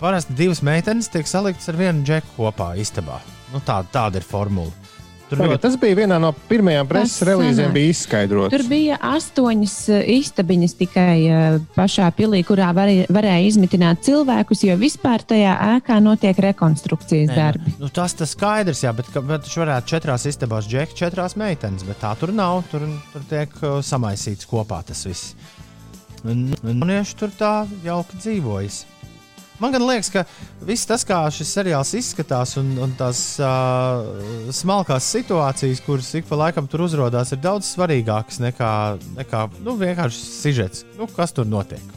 parasti 0.00 0.36
divas 0.38 0.62
meitenes 0.66 1.10
tiek 1.12 1.28
saliktas 1.28 1.70
ar 1.72 1.80
vienu 1.80 2.04
džeku 2.06 2.36
kopā 2.36 2.74
istabā. 2.80 3.20
Nu, 3.54 3.62
tā, 3.64 3.80
tāda 3.92 4.20
ir 4.20 4.26
formula. 4.26 4.85
Tur 5.30 5.40
ļoti... 5.42 5.58
Tas 5.64 5.74
bija 5.80 5.96
vienā 5.98 6.18
no 6.22 6.30
pirmajām 6.50 6.86
preses 6.90 7.24
relīzēm, 7.26 7.72
bija 7.74 7.92
izskaidrots. 7.94 8.52
Tur 8.54 8.64
bija 8.70 8.98
astoņas 9.08 9.74
eh, 9.90 10.04
istabiņas 10.20 10.76
tikai 10.78 11.16
pašā 11.74 12.08
pilī, 12.16 12.42
kurā 12.46 12.70
varēja, 12.76 13.08
varēja 13.12 13.48
izmitināt 13.48 14.04
cilvēkus, 14.06 14.62
jo 14.68 14.78
vispār 14.80 15.24
tajā 15.26 15.56
ēkā 15.76 15.98
notiek 16.04 16.38
rekonstrukcijas 16.46 17.32
Nē, 17.32 17.36
darbi. 17.40 17.74
Nu, 17.82 17.90
tas 17.90 18.14
tas 18.18 18.36
skaidrs, 18.36 18.84
jā, 18.86 18.94
bet, 18.96 19.10
viņš 19.16 19.58
varētu 19.64 19.94
četrās 19.96 20.26
istabās 20.30 20.70
džekļi, 20.70 21.00
četrās 21.02 21.36
meitenes, 21.40 21.86
bet 21.88 22.02
tā 22.04 22.14
tur 22.20 22.34
nav. 22.36 22.62
Tur, 22.70 22.86
tur 23.12 23.26
tiek 23.30 23.52
samaisīts 23.84 24.48
kopā 24.48 24.82
tas 24.86 25.04
viss. 25.08 25.34
Jaunieši 26.26 27.18
tur 27.18 27.34
tā 27.38 27.54
jauki 27.84 28.18
dzīvojas. 28.18 28.84
Man 29.62 29.76
liekas, 29.80 30.10
ka 30.12 30.24
viss 30.68 30.88
tas, 30.88 31.04
kā 31.06 31.22
šis 31.32 31.52
seriāls 31.58 31.94
izskatās, 31.96 32.56
un, 32.60 32.74
un 32.82 32.92
tās 32.98 33.20
uh, 33.40 34.50
smalkās 34.52 35.06
situācijas, 35.16 35.80
kuras 35.86 36.10
ik 36.18 36.28
pa 36.28 36.40
laikam 36.46 36.68
tur 36.68 36.84
uzrādās, 36.86 37.32
ir 37.32 37.40
daudz 37.44 37.70
svarīgākas 37.72 38.42
nekā, 38.44 38.72
nekā 39.16 39.46
nu, 39.64 39.78
vienkārši 39.80 40.26
sižets. 40.26 40.84
Nu, 40.98 41.08
kas 41.08 41.32
tur 41.36 41.48
notiek? 41.48 41.94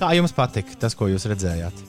Kā 0.00 0.14
jums 0.16 0.32
patika 0.36 0.80
tas, 0.80 0.96
ko 0.96 1.10
jūs 1.12 1.28
redzējāt? 1.28 1.84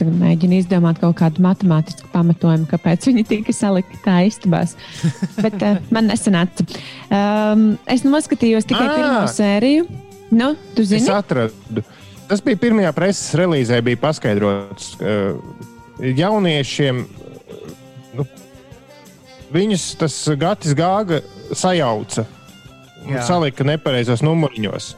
tagad 0.00 0.16
mēģinu 0.16 0.60
izdomāt 0.60 1.00
kaut 1.00 1.18
kādu 1.20 1.42
matemātisku 1.44 2.08
pamatojumu, 2.14 2.64
kāpēc 2.70 3.10
viņi 3.10 3.24
tika 3.28 3.52
salikti 3.52 4.00
tā 4.04 4.22
istabās. 4.28 4.72
Bet 5.44 5.58
uh, 5.60 5.80
man 5.92 6.08
nesanāca. 6.10 6.64
Um, 7.12 7.66
es 7.90 8.06
noskatījos 8.06 8.68
tikai 8.70 8.86
à! 8.86 8.94
pirmo 8.96 9.24
sēriju. 9.34 9.88
Nu, 10.30 10.54
tu 10.76 10.86
zini? 10.86 11.02
Es 11.02 11.10
atradu. 11.12 11.84
Tas 12.30 12.42
bija 12.46 12.60
pirmajā 12.62 12.92
preses 12.94 13.34
relīzē, 13.38 13.80
bija 13.82 13.98
paskaidrots 13.98 14.92
uh, 15.02 15.34
jauniešiem. 15.98 17.02
Nu, 18.14 18.26
viņus 19.50 19.86
tas 19.98 20.16
Gatis 20.38 20.76
Gāga 20.78 21.20
sajauca 21.50 22.26
un 23.02 23.16
Jā. 23.16 23.24
salika 23.26 23.66
nepareizos 23.66 24.22
numuriņos. 24.22 24.92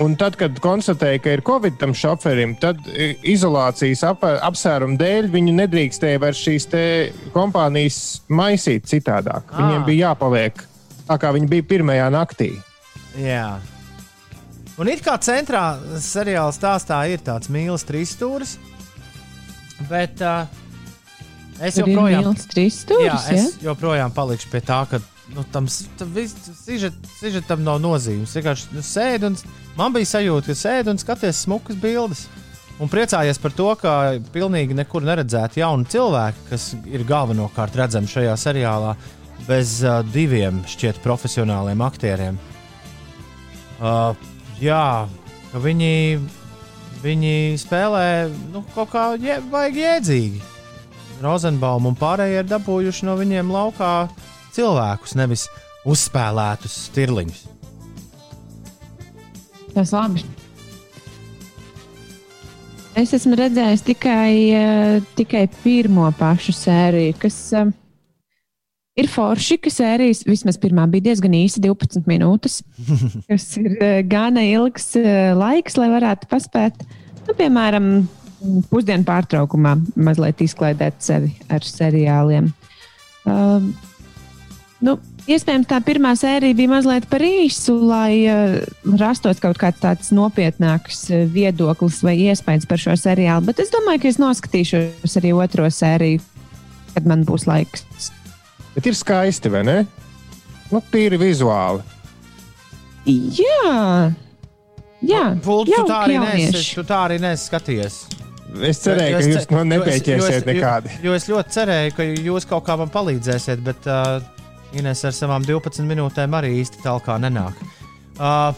Un 0.00 0.14
tad, 0.20 0.36
kad 0.40 0.56
konstatēja, 0.62 1.20
ka 1.20 1.34
ir 1.34 1.42
Covid 1.44 1.76
tam 1.80 1.92
šoferim, 1.96 2.54
tad 2.60 2.80
i, 2.92 3.12
izolācijas 3.34 4.04
ap, 4.08 4.22
apsvērumu 4.24 4.96
dēļ 5.00 5.28
viņi 5.32 5.56
nedrīkstēja 5.58 6.20
vairs 6.22 6.40
šīs 6.46 6.68
kompānijas 7.34 7.98
maisīt 8.32 8.86
citādāk. 8.88 9.50
Ah. 9.50 9.58
Viņiem 9.58 9.86
bija 9.88 10.12
jāpaliek 10.12 10.62
tā, 11.08 11.18
kā 11.18 11.32
viņi 11.34 11.50
bija 11.50 11.68
pirmajā 11.74 12.08
naktī. 12.14 12.52
Jā. 13.18 13.58
Un 14.80 14.88
it 14.88 15.02
kā 15.04 15.18
centrā 15.20 15.76
seriāla 16.00 16.52
stāstā 16.54 17.02
ir 17.12 17.20
tāds 17.24 17.50
mīlestības 17.52 17.88
trīsstūris, 17.90 18.52
bet 19.90 20.22
uh, 20.24 20.46
es 21.60 21.76
Tur 21.76 21.90
joprojām, 21.90 22.36
trīs 22.50 22.78
jā, 22.78 22.84
stūris. 22.86 23.26
Ja? 23.28 23.34
es 23.36 23.58
joprojām 23.62 24.14
palikšu 24.16 24.48
pie 24.52 24.62
tā, 24.64 24.80
ka 24.88 25.02
nu, 25.34 25.44
tam, 25.52 25.68
sižetam 25.68 27.64
nav 27.66 27.82
nozīmes. 27.84 28.32
Vienkārši 28.38 28.72
nu, 28.72 28.84
sēdi 28.86 29.28
un 29.28 29.36
man 29.76 29.92
bija 29.92 30.14
sajūta, 30.14 30.50
ka 30.50 30.58
sēdi 30.62 30.94
un 30.94 31.02
skaties 31.02 31.44
smukas 31.44 31.78
bildes. 31.82 32.26
Un 32.82 32.88
priecājies 32.90 33.38
par 33.38 33.52
to, 33.54 33.68
ka 33.78 33.92
pilnīgi 34.34 34.74
nekur 34.74 35.04
neredzētu 35.06 35.60
jaunu 35.60 35.86
cilvēku, 35.92 36.48
kas 36.48 36.72
ir 36.88 37.04
galvenokārt 37.06 37.76
redzami 37.78 38.10
šajā 38.10 38.32
seriālā, 38.40 38.96
bez 39.46 39.82
uh, 39.84 40.00
diviem 40.14 40.64
šķiet 40.70 41.02
profesionāliem 41.04 41.84
aktieriem. 41.84 42.40
Uh, 43.82 44.16
jā, 44.62 44.86
viņi, 45.62 45.92
viņi 47.02 47.34
spēlē 47.60 48.06
nu, 48.52 48.64
kaut 48.74 48.92
kā 48.94 49.06
jē, 49.20 49.40
baigi 49.52 49.84
jēdzīgi. 49.84 50.42
Rozenbaum 51.22 51.86
un 51.90 51.98
pārējie 51.98 52.42
ir 52.42 52.48
dabūjuši 52.50 53.06
no 53.06 53.16
viņiem 53.18 53.50
laukā 53.54 53.92
cilvēkus, 54.54 55.16
nevis 55.18 55.46
uzspēlētus 55.88 56.78
stirliņus. 56.88 57.44
Tas 59.72 59.92
labi. 59.94 60.24
Es 62.98 63.14
esmu 63.16 63.38
redzējis 63.38 63.86
tikai, 63.86 64.32
eh, 64.52 64.98
tikai 65.16 65.46
pirmo 65.62 66.10
pašu 66.18 66.52
sēriju, 66.52 67.14
kas 67.22 67.38
eh, 67.56 67.70
ir 68.98 69.08
forši, 69.08 69.58
ka 69.62 69.72
sērijas 69.72 70.24
vismaz 70.28 70.58
pirmā 70.60 70.84
bija 70.92 71.08
diezgan 71.10 71.36
īsa, 71.36 71.62
12 71.64 72.08
minūtes. 72.10 72.60
kas 73.30 73.46
ir 73.60 73.76
eh, 73.78 74.00
gana 74.08 74.44
ilgs 74.48 74.92
eh, 75.00 75.30
laiks, 75.36 75.78
lai 75.80 75.88
varētu 75.92 76.28
paspēt, 76.30 76.82
nu, 77.26 77.36
piemēram, 77.38 77.88
pusdienu 78.72 79.06
pārtraukumā 79.08 79.76
mazliet 79.96 80.42
izklaidēt 80.44 81.00
sevi 81.04 81.32
ar 81.52 81.64
seriāliem. 81.66 82.52
Um, 83.28 83.72
Nu, 84.82 84.96
iespējams, 85.30 85.68
tā 85.70 85.76
pirmā 85.86 86.10
sērija 86.18 86.56
bija 86.58 86.72
mazliet 86.72 87.04
par 87.06 87.22
īsu, 87.22 87.76
lai 87.86 88.24
uh, 88.26 88.56
rastos 88.98 89.38
kaut 89.38 89.60
kāds 89.60 89.78
tāds 89.78 90.08
nopietnāks 90.10 91.04
uh, 91.12 91.20
viedoklis 91.30 92.00
vai 92.02 92.16
iespējas 92.24 92.66
par 92.66 92.82
šo 92.82 92.96
seriālu. 92.98 93.46
Bet 93.46 93.62
es 93.62 93.70
domāju, 93.70 94.02
ka 94.02 94.10
es 94.10 94.18
noskatīšos 94.18 95.14
arī 95.22 95.30
otro 95.38 95.70
sēriju, 95.70 96.24
kad 96.96 97.06
man 97.06 97.22
būs 97.28 97.46
laiks. 97.46 97.86
Bet 98.74 98.86
ir 98.88 98.96
skaisti, 98.96 99.50
vai 99.52 99.62
ne? 99.68 99.78
Nu, 100.72 100.80
tīri 100.92 101.18
vizuāli. 101.20 101.82
Jā, 103.04 104.12
jā 105.02 105.22
Pults, 105.42 105.68
tu 105.68 105.74
jauki 105.76 105.90
tā 105.90 105.98
arī 106.06 106.18
nesi, 106.22 106.44
jaunieši. 106.46 106.74
tu 106.78 106.84
tā 106.88 107.00
arī 107.08 107.18
nesi 107.20 107.48
skatījies. 107.50 107.96
Es 108.68 108.80
cerēju, 108.84 109.12
Jo 109.12 109.18
ka 109.18 109.26
jūs 109.32 109.50
man 109.56 109.72
jo 109.72 109.82
es- 109.82 109.86
nepieķersiet 109.88 110.48
nekādi. 110.48 110.92
Jo, 111.02 111.10
jo 111.10 111.14
es 111.18 111.26
ļoti 111.28 111.54
cerēju, 111.56 111.94
ka 111.96 112.02
jūs 112.28 112.46
kaut 112.48 112.64
kā 112.66 112.76
man 112.78 112.90
palīdzēsiet, 112.92 113.62
bet 113.64 113.88
uh, 113.90 114.20
Ines 114.72 115.02
ar 115.04 115.12
savām 115.12 115.44
12 115.44 115.84
minūtēm 115.84 116.32
arī 116.38 116.54
īsti 116.62 116.80
tālāk 116.84 117.08
nenāk. 117.20 117.58
Uh, 118.16 118.52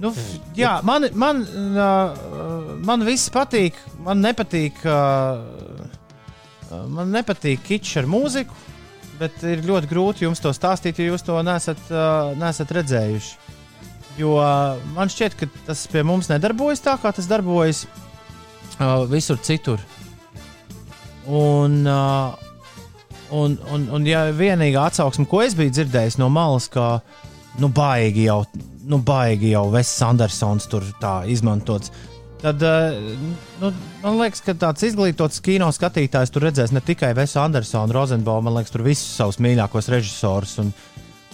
nu, 0.00 0.10
jā, 0.56 0.74
man, 0.84 1.06
man, 1.14 1.42
uh, 1.76 2.76
man 2.84 3.04
viss 3.06 3.30
patīk. 3.32 3.76
Man 4.02 4.20
nepatīk, 4.24 4.82
uh, 4.84 5.40
man 6.92 7.12
nepatīk 7.14 7.62
kičs 7.66 7.96
ar 8.00 8.08
mūziku, 8.10 8.54
bet 9.20 9.42
ir 9.46 9.64
ļoti 9.66 9.90
grūti 9.90 10.26
jums 10.26 10.42
to 10.42 10.52
stāstīt, 10.56 10.98
ja 10.98 11.12
jūs 11.12 11.24
to 11.26 11.38
nesat, 11.46 11.80
uh, 11.92 12.32
nesat 12.38 12.72
redzējuši. 12.74 13.58
Jo 14.18 14.36
uh, 14.36 14.80
man 14.96 15.10
šķiet, 15.12 15.36
ka 15.38 15.48
tas 15.68 15.86
pie 15.88 16.02
mums 16.04 16.28
nedarbojas 16.28 16.82
tā, 16.84 16.98
kā 17.00 17.12
tas 17.16 17.28
darbojas 17.30 17.86
uh, 17.86 19.04
visur 19.08 19.40
citur. 19.40 19.80
Un, 21.26 21.84
uh, 21.86 22.34
un, 23.30 23.56
un, 23.72 23.88
un 23.96 24.08
ja 24.08 24.26
vienīgā 24.34 24.88
atsauksme, 24.90 25.28
ko 25.30 25.42
es 25.44 25.56
biju 25.56 25.72
dzirdējis 25.72 26.18
no 26.20 26.28
malas, 26.32 26.68
ka 26.72 26.98
nu, 27.62 27.70
baigi 27.72 28.26
jau, 28.26 28.42
nu, 28.88 28.98
baigi 28.98 29.52
jau 29.54 29.68
Vests 29.72 30.02
Andersons 30.04 30.68
tur 30.72 30.86
tā 31.00 31.22
izmantots. 31.30 31.92
Tad, 32.42 32.62
uh, 32.62 32.96
nu, 33.60 33.70
man 34.02 34.16
liekas, 34.18 34.42
ka 34.42 34.54
tāds 34.58 34.82
izglītots 34.88 35.38
kino 35.44 35.68
skatītājs 35.70 36.32
tur 36.34 36.42
redzēs 36.48 36.72
ne 36.74 36.82
tikai 36.82 37.12
Vesu 37.14 37.38
Andersonu, 37.38 37.94
Rozenbaumu, 37.94 38.48
man 38.48 38.58
liekas, 38.58 38.72
tur 38.74 38.82
visus 38.82 39.12
savus 39.14 39.38
mīļākos 39.42 39.90
režisorus 39.92 40.56
un, 40.58 40.72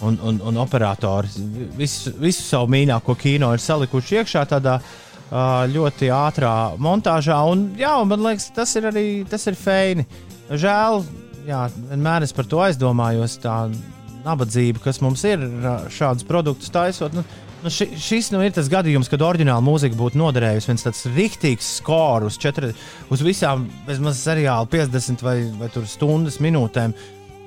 un, 0.05 0.19
un, 0.29 0.41
un 0.51 0.61
operatorus. 0.61 1.39
Visu, 1.79 2.13
visu 2.21 2.45
savu 2.45 2.69
mīļāko 2.75 3.17
kino 3.21 3.55
ir 3.57 3.65
salikuši 3.65 4.21
iekšā 4.21 4.45
tādā 4.53 4.77
uh, 4.83 5.65
ļoti 5.73 6.13
ātrā 6.13 6.55
montāžā. 6.77 7.41
Un, 7.55 7.71
jā, 7.81 7.95
un 8.03 8.13
man 8.13 8.27
liekas, 8.29 8.51
tas 8.57 8.77
ir 8.77 8.91
arī 8.93 9.07
tas 9.31 9.49
ir 9.49 9.57
feini. 9.57 10.05
Žēl, 10.53 11.03
jā, 11.49 11.65
vienmēr 11.89 12.29
es 12.29 12.37
par 12.37 12.53
to 12.53 12.61
aizdomājos. 12.69 13.41
Tā 13.41 13.63
nabadzība, 14.27 14.83
kas 14.85 15.01
mums 15.01 15.25
ir 15.25 15.41
šādus 15.95 16.27
produktus 16.29 16.73
taisot. 16.75 17.17
Nu, 17.17 17.25
nu 17.63 17.71
ši, 17.71 17.89
šis 17.99 18.31
nu, 18.35 18.41
ir 18.45 18.53
tas 18.55 18.69
gadījums, 18.71 19.09
kad 19.11 19.23
oriģināla 19.25 19.65
mūzika 19.65 19.97
būtu 19.99 20.19
noderējusi. 20.21 20.71
viens 20.71 20.85
tāds 20.87 21.05
rīktīgs 21.11 21.71
skors 21.79 22.33
uz, 22.33 22.39
četri, 22.41 22.73
uz 23.11 23.23
visām 23.25 23.67
bezmaz 23.87 24.21
seriāla 24.23 24.69
50 24.71 25.25
vai, 25.27 25.39
vai 25.59 25.71
stundas 25.87 26.41
minūtēm. 26.45 26.95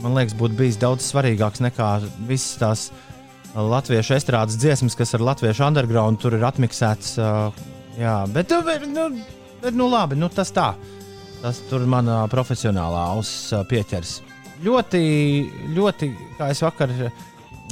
Man 0.02 0.18
liekas, 0.18 0.36
būtu 0.38 0.58
bijis 0.58 0.80
daudz 0.82 1.06
svarīgāks 1.12 1.62
nekā 1.62 1.92
visas 2.28 2.58
tās 2.62 2.88
latviešu 3.56 4.16
estrādes 4.18 4.58
dziesmas, 4.60 4.96
kas 4.98 5.14
ar 5.16 5.24
latviešu 5.32 5.68
underground 5.68 6.22
tur 6.22 6.36
ir 6.38 6.48
atmiksētas. 6.48 7.16
Jā, 8.00 8.18
bet, 8.32 8.52
nu, 8.88 9.08
bet, 9.62 9.76
nu, 9.76 9.88
labi, 9.92 10.18
nu, 10.20 10.32
tas 10.34 10.54
tā. 10.56 10.72
Tas 11.42 11.58
tur 11.70 11.88
manā 11.90 12.24
profesionālā 12.32 13.08
auss 13.16 13.50
pieķers. 13.70 14.20
Ļoti, 14.62 15.02
ļoti, 15.74 16.08
kā 16.38 16.52
es 16.54 16.60
vakar 16.62 16.92
uh, 16.94 17.30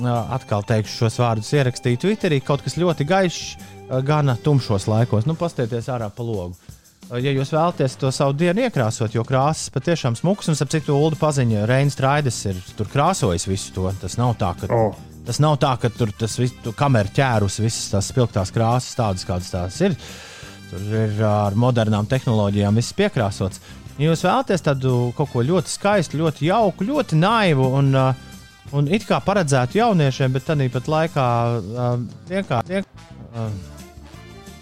atkal 0.07 0.63
teikšu 0.67 1.05
šos 1.05 1.19
vārdus, 1.21 1.51
ierakstīju 1.57 1.99
Twitterī, 2.03 2.39
kaut 2.45 2.63
kas 2.65 2.77
ļoti 2.79 3.07
gaišs, 3.09 3.45
gana 4.05 4.37
tumšos 4.43 4.87
laikos. 4.89 5.25
Nu, 5.27 5.35
pastieties 5.39 5.89
ārā 5.91 6.09
pa 6.13 6.25
logu. 6.25 6.55
Ja 7.09 7.31
jūs 7.33 7.49
vēlaties 7.49 7.95
to 7.97 8.11
savu 8.13 8.35
dienu 8.37 8.67
iekrāsot, 8.67 9.15
jo 9.17 9.23
krāsas 9.25 9.71
patiešām 9.73 10.13
smukas, 10.19 10.51
un 10.51 10.59
ap 10.61 10.69
citu 10.69 10.93
ulu 10.93 11.17
paziņa, 11.17 11.63
Reinas 11.65 11.95
Straides 11.97 12.37
ir 12.51 12.59
tur 12.77 12.91
krāsojis 12.91 13.47
visu 13.49 13.73
to. 13.73 13.87
Tas 14.01 14.19
nav 14.21 14.35
tā, 14.37 14.51
ka, 14.59 14.69
Oh. 14.69 14.93
tas 15.25 15.39
nav 15.41 15.57
tā, 15.57 15.73
ka 15.81 15.89
tur 15.89 16.11
tas 16.13 16.37
viss, 16.37 16.53
tu 16.61 16.71
kamera 16.77 17.09
ķērus 17.09 17.57
visas 17.63 17.89
tās 17.89 18.11
spilgtās 18.13 18.53
krāsas, 18.53 18.93
tādas 18.99 19.25
kādas 19.25 19.49
tās 19.49 19.81
ir. 19.81 19.97
Tur 20.69 20.85
ir 21.01 21.23
ar 21.25 21.57
modernām 21.57 22.05
tehnoloģijām 22.05 22.77
viss 22.77 22.93
piekrāsots. 22.93 23.57
Ja 23.97 24.11
jūs 24.11 24.21
vēlaties 24.23 24.61
tādu 24.69 25.11
kaut 25.17 25.33
ko 25.33 25.41
ļoti 25.41 25.73
skaistu, 25.73 26.21
ļoti 26.21 26.45
jauku, 26.45 26.85
ļoti 26.85 27.17
naivu 27.17 27.71
un, 27.73 27.89
uh, 27.97 28.13
un 28.75 28.87
it 28.93 29.07
kā 29.09 29.19
paredzētu 29.25 29.79
jauniešiem, 29.79 30.33
bet 30.35 30.47
tāpat 30.49 30.87
laikā 30.91 31.27
uh, 31.59 31.91
vienkārši. 32.29 32.73
Vien, 32.73 32.87
uh, 33.33 33.77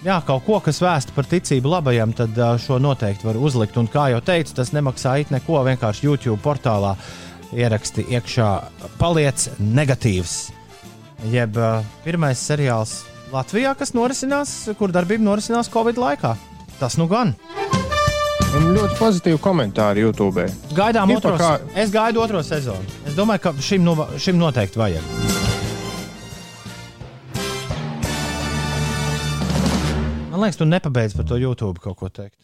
Jā, 0.05 0.20
kaut 0.22 0.45
ko, 0.45 0.60
kas 0.62 0.78
vēsta 0.80 1.14
par 1.16 1.26
ticību 1.26 1.72
labajam, 1.72 2.14
tad 2.16 2.38
uh, 2.38 2.53
šo 2.62 2.78
noteikti 2.80 3.26
var 3.26 3.39
uzlikt. 3.41 3.80
Un, 3.82 3.89
kā 3.91 4.12
jau 4.14 4.22
teicu, 4.22 4.53
tas 4.60 4.70
nemaksā 4.76 5.18
it 5.24 5.34
neko. 5.34 5.58
Vienkārši 5.66 6.05
YouTube 6.05 6.38
portālā 6.45 6.93
ieraksti 7.51 8.05
iekšā 8.14 8.51
paliec 9.01 9.49
negatīvs. 9.58 10.38
Jeb 11.34 11.58
uh, 11.58 11.82
pirmais 12.05 12.39
seriāls 12.39 13.01
Latvijā, 13.34 13.74
kas 13.76 13.95
norisinās, 13.97 14.53
kur 14.78 14.93
darbība 14.93 15.26
norisinās 15.26 15.74
Covid 15.74 15.99
laikā. 15.99 16.38
Tas 16.78 17.01
nu 17.01 17.10
gan. 17.10 17.34
Un 18.58 18.72
ļoti 18.74 18.95
pozitīvi 18.97 19.39
komentāri 19.43 20.01
YouTube. 20.05 20.47
Gaidām 20.78 21.12
Ir 21.14 21.20
otro 21.20 21.36
pa 21.36 21.38
kā- 21.41 21.51
sezonu. 21.58 21.76
Es 21.84 21.91
gaidu 21.93 22.22
otro 22.24 22.41
sezonu. 22.43 22.95
Es 23.05 23.14
domāju, 23.18 23.41
ka 23.45 23.53
šim, 23.62 23.84
nu, 23.86 23.95
šim 24.18 24.38
noteikti 24.41 24.80
vajag. 24.82 25.03
Man 30.32 30.41
liekas, 30.43 30.58
tu 30.60 30.66
nepabeidz 30.70 31.16
par 31.18 31.26
to 31.26 31.38
YouTube 31.41 31.80
kaut 31.82 31.97
ko 31.97 32.10
teikt. 32.14 32.38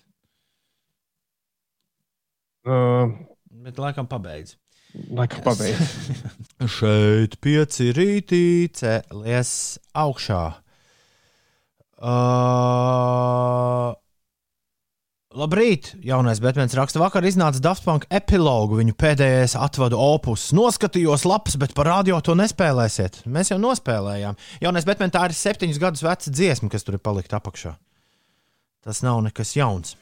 Uh, 2.66 3.12
Bet 3.64 3.78
laikam 3.78 4.08
pabeidz. 4.10 4.56
Laikam 5.14 5.44
pabeigts. 5.46 5.94
Šeit 6.78 7.38
pieci 7.44 7.92
rītī 7.96 8.44
cēlies 8.76 9.54
augšā. 9.98 10.42
Uh, 12.04 13.94
Labrīt! 15.34 15.96
Jaunais 16.06 16.38
Batmans 16.38 16.76
raksta, 16.78 17.00
vakar 17.02 17.26
iznāca 17.26 17.58
Daft 17.64 17.82
Punk 17.88 18.04
epilogu, 18.14 18.78
viņu 18.78 18.94
pēdējais 19.02 19.56
atvadu 19.58 19.98
opus. 19.98 20.52
Noskatījos 20.54 21.24
lapas, 21.26 21.56
bet 21.58 21.72
par 21.74 21.88
radio 21.90 22.20
to 22.22 22.36
nespēlēsiet. 22.38 23.24
Mēs 23.26 23.50
jau 23.50 23.58
nospēlējām. 23.58 24.38
Jaunais 24.62 24.86
Batmans 24.86 25.16
tā 25.16 25.24
ir 25.26 25.34
septiņus 25.34 25.80
gadus 25.82 26.04
veca 26.06 26.34
dziesma, 26.38 26.70
kas 26.70 26.86
tur 26.86 27.00
ir 27.00 27.02
palikta 27.02 27.40
apakšā. 27.40 27.72
Tas 28.86 29.02
nav 29.02 29.24
nekas 29.26 29.56
jauns. 29.58 29.96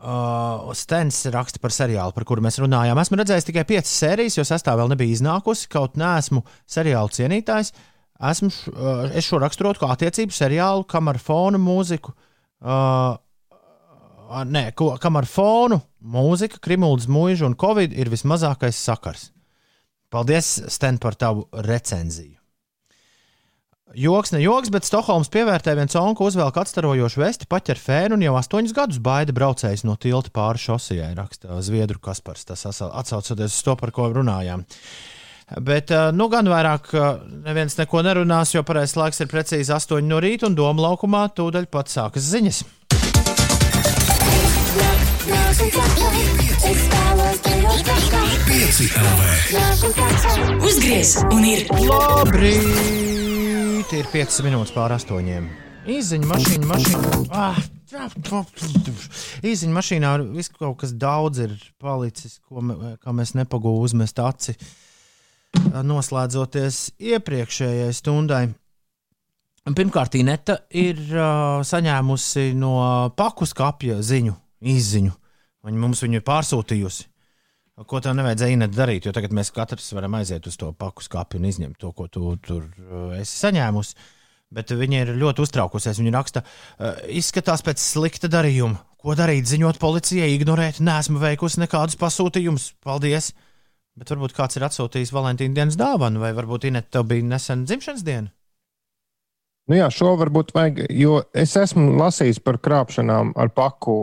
Uh, 0.00 0.70
Stens 0.78 1.18
raksta 1.34 1.60
par 1.60 1.74
seriālu, 1.76 2.14
par 2.16 2.24
kuru 2.30 2.40
mēs 2.46 2.56
runājām. 2.62 3.00
Esmu 3.02 3.18
redzējis 3.20 3.50
tikai 3.50 3.66
piecas 3.68 3.92
sērijas, 3.92 4.38
jo 4.38 4.46
sastāvā 4.48 4.80
vēl 4.80 4.94
nebija 4.94 5.12
iznākusi. 5.18 5.68
Kaut 5.70 6.00
neesmu 6.00 6.40
seriālu 6.64 7.12
cienītājs. 7.12 7.74
Esmu, 8.32 8.48
uh, 8.72 9.04
es 9.12 9.28
šo 9.28 9.42
raksturotu 9.44 9.84
kā 9.84 9.92
attiecību 9.92 10.32
seriālu, 10.32 10.88
kam 10.88 11.12
ar 11.12 11.20
fonu 11.20 11.60
mūziku. 11.60 12.16
Uh, 12.62 13.20
nē, 14.48 14.68
ko, 14.78 14.92
kam 15.02 15.18
ar 15.20 15.28
fonu, 15.28 15.80
mūzika, 16.02 16.60
krimūdas 16.62 17.08
mūža 17.12 17.48
un 17.48 17.56
covid 17.58 17.94
ir 17.94 18.10
vismazākais 18.12 18.78
sakars. 18.78 19.30
Paldies, 20.12 20.58
Sten, 20.68 20.98
par 21.00 21.16
tavu 21.16 21.46
recenziju. 21.52 22.36
Joks, 23.92 24.30
ne 24.32 24.40
joks, 24.40 24.70
bet 24.72 24.86
Stokholmas 24.88 25.28
pievērtē 25.32 25.74
viens 25.76 25.96
onku 26.00 26.24
uzvelk 26.24 26.56
atstarojošu 26.62 27.20
vesti, 27.20 27.48
paķer 27.48 27.80
fēnu 27.80 28.16
un 28.16 28.24
jau 28.24 28.36
astoņus 28.40 28.72
gadus 28.76 29.00
baida 29.04 29.34
braucējs 29.36 29.84
no 29.84 29.98
tilta 30.00 30.32
pāri 30.32 30.62
šosejai, 30.62 31.10
raksta 31.18 31.60
Zviedru 31.64 32.00
Kaspars. 32.00 32.46
Tas 32.48 32.64
atsaucoties 32.64 33.52
uz 33.52 33.66
to, 33.66 33.76
par 33.76 33.92
ko 33.92 34.08
runājām. 34.16 34.64
Bet, 35.60 35.92
nu, 36.16 36.30
gan 36.32 36.48
vairāk 36.48 36.88
neviens 37.44 37.76
neko 37.76 38.00
nerunās, 38.06 38.54
jo 38.54 38.64
pareizais 38.64 38.96
laiks 38.96 39.20
ir 39.20 39.28
precīzi 39.28 39.74
8 39.76 40.08
no 40.08 40.22
rīta, 40.24 40.48
un 40.48 40.56
doma 40.56 40.88
laukumā 40.88 41.26
tūdaļ 41.36 41.68
pat 41.68 41.92
sākas 41.92 42.32
ziņas. 42.32 42.62
Pieci 48.46 48.86
LV. 48.98 49.22
Uzgriez 50.66 51.10
un 51.30 51.44
ir 51.46 51.68
Labrīt! 51.86 53.92
Ir 53.94 54.08
5 54.10 54.42
minūtes 54.42 54.74
pār 54.74 54.90
8. 54.96 55.46
Izziņa 55.86 56.26
mašīna, 56.32 56.66
mašīna. 56.66 57.20
Ah, 57.30 57.54
Īziņā 59.46 59.76
mašīnā 59.76 60.10
viss 60.32 60.50
kaut 60.50 60.80
kas 60.82 60.96
daudz 60.98 61.38
ir 61.46 61.54
palicis, 61.78 62.40
ko 62.42 62.58
kā 62.98 63.14
mēs 63.14 63.36
nepagūvām 63.38 63.86
uzmest 63.86 64.18
aci. 64.18 64.58
Noslēdzoties 65.70 66.98
iepriekšējai 66.98 67.94
stundai. 67.94 68.48
Pirmkārt, 69.62 70.18
Ineta 70.18 70.66
ir 70.74 70.98
uh, 71.14 71.62
saņēmusi 71.62 72.50
no 72.58 73.14
paku 73.14 73.46
skapja 73.46 74.02
ziņu, 74.02 74.34
izziņu. 74.58 75.21
Viņa 75.62 75.78
mums 75.78 76.02
viņu 76.02 76.18
ir 76.18 76.26
pārsūtījusi. 76.26 77.08
Ko 77.88 78.00
tev 78.04 78.16
nevajadzēja 78.18 78.56
Ineta 78.56 78.76
darīt, 78.76 79.06
jo 79.06 79.14
tagad 79.16 79.32
mēs 79.34 79.50
katrs 79.54 79.86
varam 79.96 80.18
aiziet 80.18 80.44
uz 80.46 80.58
to 80.60 80.68
paku 80.76 81.02
skapju 81.02 81.40
un 81.40 81.46
izņemt 81.48 81.78
to, 81.80 81.92
ko 81.96 82.08
tu 82.12 82.34
tur 82.44 82.66
uh, 82.66 83.14
esi 83.16 83.38
saņēmusi. 83.38 83.96
Bet 84.52 84.74
viņa 84.76 84.98
ir 85.06 85.12
ļoti 85.16 85.46
uztraukusies. 85.46 86.00
Viņa 86.02 86.12
raksta, 86.12 86.42
uh, 86.44 86.98
izskatās 87.08 87.64
pēc 87.64 87.80
slikta 87.80 88.28
darījuma. 88.30 88.82
Ko 89.02 89.16
darīt? 89.18 89.48
Ziņot 89.48 89.80
policijai, 89.82 90.28
ignorēt, 90.36 90.82
nesmu 90.84 91.22
veikusi 91.22 91.62
nekādus 91.62 91.98
pasūtījumus. 91.98 92.68
Paldies! 92.84 93.32
Bet 93.98 94.12
varbūt 94.12 94.36
kāds 94.36 94.56
ir 94.56 94.66
atsūtījis 94.68 95.12
Valentīna 95.12 95.56
dienas 95.56 95.76
dāvanu, 95.80 96.20
vai 96.22 96.30
varbūt 96.36 96.68
Ineta 96.68 96.98
tev 96.98 97.08
bija 97.10 97.26
nesen 97.28 97.66
dzimšanas 97.68 98.04
diena? 98.06 98.30
Nu 99.70 99.78
jā, 99.78 99.88
šo 99.94 100.16
varbūt 100.18 100.52
vajag, 100.56 100.80
jo 100.98 101.20
es 101.38 101.54
esmu 101.56 101.92
lasījis 102.00 102.40
par 102.42 102.58
krāpšanām 102.60 103.32
ar 103.38 103.52
paku 103.54 103.96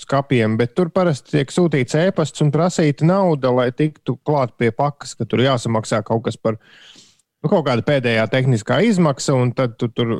skapiem, 0.00 0.56
bet 0.58 0.74
tur 0.74 0.90
parasti 0.94 1.36
tiek 1.36 1.52
sūtīts 1.54 1.94
ēpasts 1.98 2.42
un 2.42 2.50
prasīta 2.54 3.06
nauda, 3.06 3.52
lai 3.54 3.68
tiktu 3.76 4.16
klāt 4.26 4.56
pie 4.58 4.72
pakas, 4.74 5.14
ka 5.14 5.26
tur 5.28 5.44
jāsamaksā 5.44 6.02
kaut 6.06 6.24
kas 6.26 6.38
par 6.40 6.58
nu, 6.58 7.48
kaut 7.50 7.64
kāda 7.68 7.84
pēdējā 7.86 8.26
tehniskā 8.32 8.80
izmaksa, 8.88 9.36
un 9.38 9.54
tad 9.54 9.78
tu 9.78 9.90
tur 9.94 10.16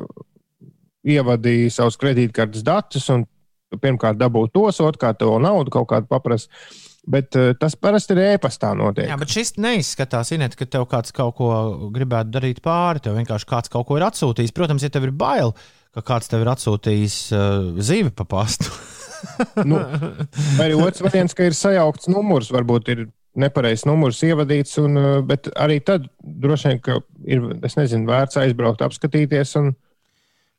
ievadīji 1.05 1.73
savus 1.73 1.99
kredītkartes 2.01 2.63
datus, 2.65 3.09
un 3.13 3.27
pirmkārt 3.81 4.17
dabūji 4.19 4.53
tos, 4.55 4.81
otrkārt 4.85 5.19
to 5.19 5.35
naudu 5.43 5.73
kaut 5.73 5.89
kādu 5.91 6.09
paprasti. 6.09 6.53
Bet 7.05 7.37
uh, 7.37 7.51
tas 7.59 7.75
parasti 7.77 8.15
ir 8.15 8.23
ēpastā 8.31 8.71
notiek. 8.73 9.05
Jā, 9.11 9.17
bet 9.21 9.29
šis 9.29 9.59
neizskatās, 9.61 10.31
Inet, 10.33 10.55
ka 10.57 10.65
tev 10.65 10.87
kāds 10.89 11.13
kaut 11.13 11.35
ko 11.37 11.49
gribētu 11.93 12.33
darīt 12.33 12.63
pāri. 12.65 13.03
Tev 13.05 13.19
vienkārši 13.19 13.49
kāds 13.51 13.69
kaut 13.69 13.85
ko 13.85 13.99
ir 13.99 14.07
atsūtījis. 14.07 14.55
Protams, 14.57 14.81
ja 14.81 14.89
tev 14.89 15.05
ir 15.05 15.13
bail, 15.13 15.53
ka 15.93 16.01
kāds 16.07 16.31
tev 16.31 16.41
ir 16.41 16.49
atsūtījis 16.55 17.19
uh, 17.37 17.77
zīvi 17.77 18.09
pa 18.15 18.25
pastu. 18.25 18.73
nu, 19.69 19.79
vai 20.57 20.67
arī 20.69 20.75
otrs 20.79 21.03
variants, 21.05 21.35
ka 21.37 21.47
ir 21.47 21.55
sajaukts 21.57 22.09
numurs, 22.11 22.51
varbūt 22.53 22.91
ir 22.95 23.05
nepareizs 23.35 23.83
numurs 23.87 24.21
ievadīts, 24.23 24.77
un, 24.79 24.95
uh, 24.99 25.17
bet 25.27 25.49
arī 25.59 25.81
tad 25.83 26.05
droši 26.23 26.69
vien, 26.71 26.79
ka 26.85 26.99
ir, 27.27 27.41
es 27.67 27.75
nezinu, 27.79 28.07
vērts 28.09 28.39
aizbraukt, 28.43 28.83
apskatīties. 28.85 29.55
Un, 29.61 29.73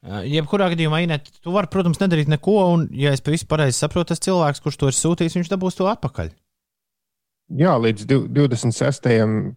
Jebkurā 0.07 0.69
gadījumā, 0.71 1.01
Inet, 1.03 1.31
tu 1.43 1.51
vari, 1.55 1.67
protams, 1.73 1.99
nedarīt 1.99 2.29
neko, 2.31 2.53
un, 2.77 2.85
ja 2.95 3.11
es 3.17 3.23
pavisam 3.25 3.49
pareizi 3.51 3.81
saprotu, 3.81 4.13
tas 4.13 4.21
cilvēks, 4.23 4.61
kurš 4.63 4.77
to 4.79 4.91
ir 4.93 4.95
sūtījis, 4.95 5.35
viņš 5.41 5.51
dabūs 5.51 5.79
to 5.81 5.89
atpakaļ. 5.91 6.29
jā, 7.59 7.73
līdz 7.83 8.05
div- 8.07 8.29
26. 8.37 9.09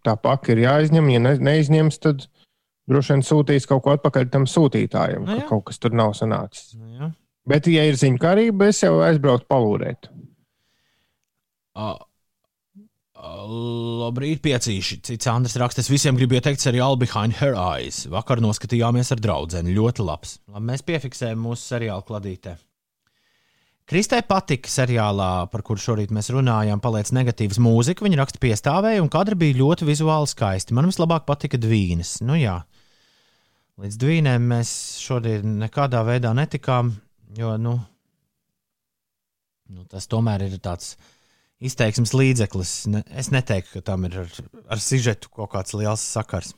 tā 0.05 0.15
paka 0.21 0.51
ir 0.55 0.63
jāizņem. 0.63 1.11
Ja 1.13 1.19
ne, 1.27 1.35
neizņems, 1.49 1.99
tad 2.01 2.25
droši 2.89 3.13
vien 3.13 3.23
sūtīs 3.25 3.67
kaut 3.69 3.83
ko 3.85 3.93
atpakaļ 3.97 4.29
tam 4.33 4.45
sūtītājam, 4.49 5.25
Nu 5.27 5.37
ka 5.41 5.47
kaut 5.51 5.65
kas 5.69 5.77
tur 5.81 5.93
nav 5.93 6.15
sanācis. 6.17 6.73
Nu, 6.79 6.87
jā. 6.97 7.11
Bet, 7.49 7.69
ja 7.71 7.87
ir 7.89 7.97
ziņa 7.97 8.21
karība, 8.21 8.69
es 8.69 8.83
jau 8.83 8.99
aizbrauktu 9.01 9.49
palūrēt. 9.49 10.11
Uh, 11.79 11.97
labrīt, 13.19 14.41
piecīši. 14.45 14.99
Cits 15.09 15.29
Andris 15.31 15.57
raksta, 15.59 15.83
es 15.83 15.91
visiem 15.91 16.17
gribu 16.19 16.37
ieteikt 16.37 16.61
seriālu 16.63 16.99
Behind 17.01 17.39
Her 17.39 17.57
Eyes. 17.57 18.03
Vakar 18.11 18.41
noskatījāmies 18.43 19.13
ar 19.15 19.21
draugu. 19.23 19.63
Ļoti 19.65 20.05
labs. 20.05 20.37
Labi, 20.47 20.67
mēs 20.71 20.85
piefiksējam 20.87 21.41
mūsu 21.43 21.73
seriālu 21.73 22.05
kladītē. 22.07 22.55
Kristai 23.89 24.21
patika 24.21 24.69
seriālā, 24.69 25.47
par 25.49 25.63
kuru 25.65 25.81
šorīt 25.81 26.11
mēs 26.13 26.29
runājām, 26.29 26.77
paliec 26.83 27.09
negatīvs 27.15 27.57
mūzika. 27.65 28.05
Viņa 28.05 28.19
raksta 28.19 28.41
piestāvēja, 28.43 29.01
un 29.01 29.09
kadri 29.09 29.39
bija 29.39 29.57
ļoti 29.63 29.87
vizuāli 29.87 30.29
skaisti. 30.29 30.75
Man 30.77 30.91
vislabāk 30.91 31.25
patika 31.25 31.57
dvīnes. 31.57 32.19
Nu 32.21 32.37
jā, 32.37 32.59
līdz 33.81 33.97
dvīnēm 33.97 34.45
mēs 34.51 34.71
šodien 35.01 35.57
nekādā 35.63 36.03
veidā 36.05 36.35
netikām, 36.37 36.93
jo 37.37 37.53
nu, 37.61 37.75
nu, 39.69 39.85
tas 39.89 40.07
tomēr 40.09 40.47
ir 40.47 40.57
tāds 40.63 40.95
izteiksmes 41.59 42.15
līdzeklis. 42.15 42.73
Ne, 42.93 43.03
es 43.19 43.31
neteiktu, 43.33 43.77
ka 43.77 43.85
tam 43.91 44.07
ir 44.07 44.21
ar, 44.23 44.33
ar 44.71 44.81
sižetu 44.83 45.31
kaut 45.35 45.51
kāds 45.53 45.75
liels 45.77 46.03
sakars. 46.15 46.55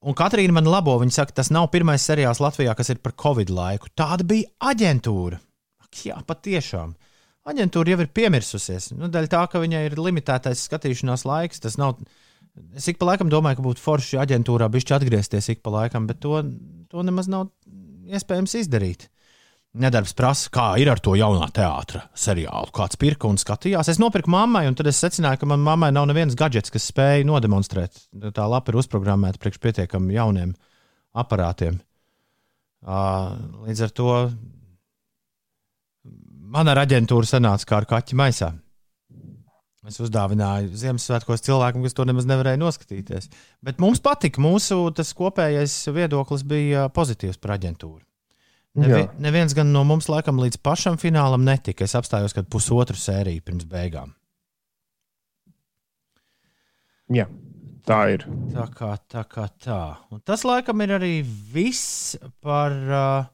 Un 0.00 0.16
Katrīna 0.16 0.56
man 0.56 0.68
labo, 0.68 0.94
viņa 1.02 1.12
saka, 1.12 1.36
tas 1.36 1.50
nav 1.52 1.68
pirmais 1.74 2.04
seriāls 2.08 2.40
Latvijā, 2.40 2.72
kas 2.76 2.88
ir 2.88 3.02
par 3.04 3.12
Covid 3.20 3.52
laiku. 3.52 3.90
Tāda 3.92 4.24
bija 4.24 4.48
aģentūra. 4.72 5.36
Ak, 5.84 5.92
jā, 6.06 6.16
patiešām. 6.24 6.94
Aģentūra 7.50 7.92
jau 7.92 8.00
ir 8.00 8.08
piemirsusies. 8.16 8.90
Nu, 8.96 9.10
dēļ 9.12 9.28
tā, 9.32 9.44
ka 9.52 9.60
viņai 9.60 9.84
ir 9.90 10.00
limitētais 10.00 10.64
skatīšanās 10.70 11.26
laiks, 11.28 11.60
tas 11.60 11.76
nav. 11.80 12.00
Es 12.76 12.88
ik 12.88 12.98
pa 13.00 13.10
laikam 13.10 13.28
domāju, 13.32 13.60
ka 13.60 13.66
būtu 13.68 13.84
forši 13.84 14.18
aģentūrā 14.24 14.70
bišķi 14.72 14.96
atgriezties 14.96 15.52
ik 15.52 15.60
pa 15.64 15.72
laikam, 15.74 16.08
bet 16.08 16.22
to, 16.24 16.40
to 16.90 17.04
nemaz 17.04 17.28
nav 17.30 17.50
iespējams 18.08 18.56
izdarīt. 18.62 19.06
Nedarbs 19.70 20.16
prasa, 20.18 20.48
kā 20.50 20.64
ir 20.82 20.88
ar 20.90 20.98
to 20.98 21.12
jaunā 21.14 21.46
teātra 21.54 22.00
seriālu. 22.18 22.72
Kāds 22.74 22.98
pirka 22.98 23.28
un 23.30 23.36
skatījās. 23.38 23.86
Es 23.92 24.00
nopirku 24.02 24.32
mammai, 24.32 24.64
un 24.66 24.74
tad 24.74 24.88
es 24.90 24.98
secināju, 24.98 25.38
ka 25.38 25.46
manai 25.46 25.66
mammai 25.68 25.90
nav 25.94 26.08
nevienas 26.10 26.34
gadgets, 26.38 26.72
kas 26.74 26.88
spēj 26.90 27.22
nodemonstrēt. 27.28 28.00
Tā 28.34 28.48
lapa 28.50 28.72
ir 28.72 28.80
uzprogrammēta 28.82 29.38
priekš 29.38 29.62
pietiekami 29.62 30.16
jauniem 30.16 30.56
aparātiem. 31.14 31.78
Līdz 32.82 33.84
ar 33.86 33.94
to 33.94 34.10
man 36.50 36.74
ar 36.74 36.82
aģentūru 36.82 37.30
sanāca 37.30 37.70
kā 37.70 37.78
ar 37.78 37.88
kaķi 37.94 38.18
maisā. 38.18 38.50
Es 39.86 40.02
uzdāvināju 40.02 40.74
Ziemassvētkos 40.76 41.46
cilvēkam, 41.46 41.86
kas 41.86 41.94
to 41.96 42.04
nemaz 42.10 42.26
nevarēja 42.28 42.58
noskatīties. 42.60 43.30
Bet 43.64 43.78
mums 43.80 44.02
patika, 44.02 44.42
mūsu 44.42 44.90
kopējais 45.16 45.78
viedoklis 45.94 46.42
bija 46.42 46.90
pozitīvs 46.92 47.38
par 47.38 47.54
aģentūru. 47.60 48.02
Nevi, 48.78 49.02
neviens 49.18 49.54
gan 49.56 49.72
no 49.74 49.82
mums 49.82 50.06
laikam 50.06 50.38
līdz 50.38 50.60
pašam 50.62 50.98
finālam 51.00 51.42
netika. 51.46 51.86
Es 51.86 51.96
apstājos, 51.98 52.34
kad 52.36 52.46
pusotru 52.52 52.98
sēriju 52.98 53.42
pirms 53.46 53.66
beigām. 53.70 54.12
Jā, 57.10 57.26
tā 57.88 57.98
ir. 58.14 58.26
Tā 58.54 58.68
kā 58.70 58.92
tā. 59.10 59.24
Kā 59.26 59.48
tā. 59.58 59.80
Un 60.14 60.22
tas 60.22 60.46
laikam 60.46 60.84
ir 60.84 60.94
arī 61.00 61.16
viss 61.26 62.14
par, 62.44 62.76
uh, 62.86 63.26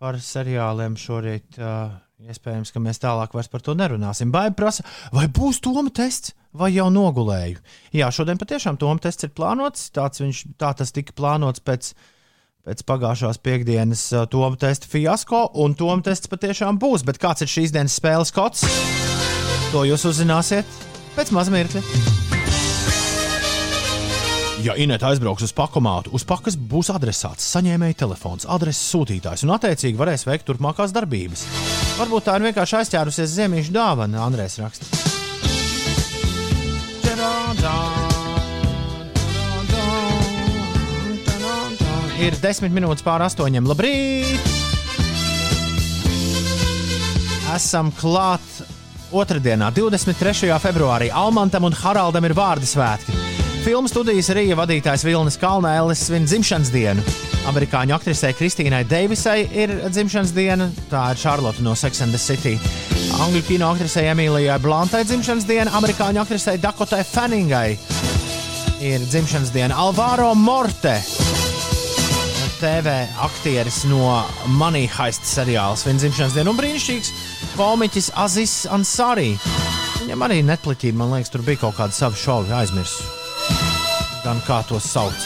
par 0.00 0.18
seriāliem 0.18 0.98
šorīt. 0.98 1.60
Uh, 1.62 1.94
iespējams, 2.24 2.72
ka 2.72 2.80
mēs 2.80 3.00
tālāk 3.02 3.34
par 3.52 3.62
to 3.64 3.74
nerunāsim. 3.76 4.32
Baigi 4.32 4.56
prasa, 4.56 4.84
vai 5.12 5.26
būs 5.28 5.60
Toma 5.64 5.92
tests, 5.92 6.32
vai 6.56 6.70
jau 6.72 6.88
nogulēju. 6.92 7.60
Jā, 7.96 8.08
šodien 8.10 8.40
patiešām 8.40 8.78
Toma 8.80 9.02
tests 9.02 9.28
ir 9.28 9.34
plānots. 9.36 9.90
Tāds 9.94 10.22
viņš, 10.22 10.42
tā 10.60 10.72
tas 10.78 10.94
tika 10.96 11.12
plānots 11.16 11.60
pēc, 11.60 11.92
pēc 12.66 12.82
pagājušās 12.86 13.38
piekdienas 13.46 14.02
uh, 14.14 14.26
Toma 14.30 14.58
testa 14.58 14.90
fiasko, 14.90 15.46
un 15.62 15.76
Toma 15.78 16.02
tests 16.06 16.30
patiešām 16.32 16.80
būs. 16.82 17.06
Bet 17.06 17.20
kāds 17.22 17.46
ir 17.46 17.52
šīs 17.52 17.74
dienas 17.74 17.96
spēles 18.00 18.34
kods? 18.34 18.66
To 19.72 19.86
jūs 19.86 20.06
uzzināsiet 20.10 20.78
pēc 21.16 21.32
maza 21.34 21.54
mirkļa. 21.54 21.82
Ja 24.66 24.74
Inēta 24.82 25.12
aizbrauks 25.12 25.44
uz 25.46 25.52
pakomātu, 25.54 26.10
uz 26.16 26.24
pakas 26.26 26.56
būs 26.58 26.90
adresāts, 26.90 27.46
saņēmēja 27.54 28.00
telefons, 28.02 28.48
adreses 28.50 28.88
sūtītājs 28.90 29.44
un 29.46 29.54
attiecīgi 29.54 30.00
varēs 30.00 30.26
veikt 30.26 30.48
turpmākās 30.48 30.96
darbības. 30.96 31.44
Varbūt 32.00 32.26
tā 32.26 32.34
ir 32.40 32.48
vienkārši 32.48 32.80
aizķērusies 32.80 33.36
ziemīšu 33.36 33.76
dāvana, 33.76 34.24
Andrēs 34.26 34.58
raksta. 34.64 35.15
Ir 42.16 42.32
desmit 42.40 42.72
minūtes 42.72 43.04
pāri 43.04 43.26
astoņiem. 43.26 43.66
Labrīt! 43.68 44.54
Esam 47.52 47.92
klāt 47.94 48.44
otrdienā, 49.12 49.68
23. 49.76 50.48
februārī. 50.62 51.10
Almantam 51.12 51.68
un 51.68 51.76
Haraldam 51.76 52.24
ir 52.26 52.34
vārdu 52.36 52.68
svētki. 52.68 53.14
Filmu 53.66 53.90
studijas 53.90 54.30
Rīga 54.34 54.56
vadītājs 54.60 55.02
Vilnis 55.06 55.36
Kalnēlis 55.42 56.06
svin 56.06 56.26
dzimšanas 56.28 56.70
dienu. 56.70 57.02
Amerikāņu 57.50 57.94
aktrisei 57.96 58.34
Kristīnai 58.34 58.84
Deivisai 58.88 59.40
ir 59.54 59.72
dzimšanas 59.90 60.32
diena, 60.34 60.68
tā 60.90 61.02
ir 61.12 61.20
Charlotte 61.20 61.62
no 61.62 61.74
Sex 61.78 62.00
and 62.02 62.14
the 62.14 62.20
City. 62.20 62.56
Angļu 63.20 63.42
kino 63.46 63.70
aktrisei 63.74 64.08
Emīlijai 64.10 64.58
Blantai 64.62 65.04
dzimšanas 65.06 65.46
diena, 65.48 65.74
amerikāņu 65.78 66.22
aktrisei 66.22 66.58
Dakotai 66.62 67.04
Fanningai 67.06 67.68
ir 68.82 69.06
dzimšanas 69.06 69.52
diena. 69.54 69.78
Alvaro 69.78 70.34
Morte, 70.34 70.98
TV 72.60 72.88
aktieris 73.20 73.82
no 73.90 74.22
Money 74.56 74.86
Heist 74.88 75.26
seriāla, 75.28 75.76
svin 75.76 75.98
dzimšanas 76.00 76.34
dienu 76.36 76.52
un 76.54 76.58
brīnišķīgs 76.58 77.10
komiķis 77.58 78.10
Azis 78.22 78.54
Ansari. 78.72 79.34
Viņam 80.02 80.24
arī 80.26 80.38
netpliķība, 80.46 80.96
man 81.00 81.12
liekas, 81.16 81.32
tur 81.34 81.44
bija 81.46 81.60
kaut 81.64 81.76
kāda 81.78 81.92
sava 81.96 82.16
šovi 82.16 82.54
aizmirsu. 82.56 83.06
Gan 84.24 84.40
kā 84.46 84.60
to 84.68 84.80
sauc. 84.82 85.16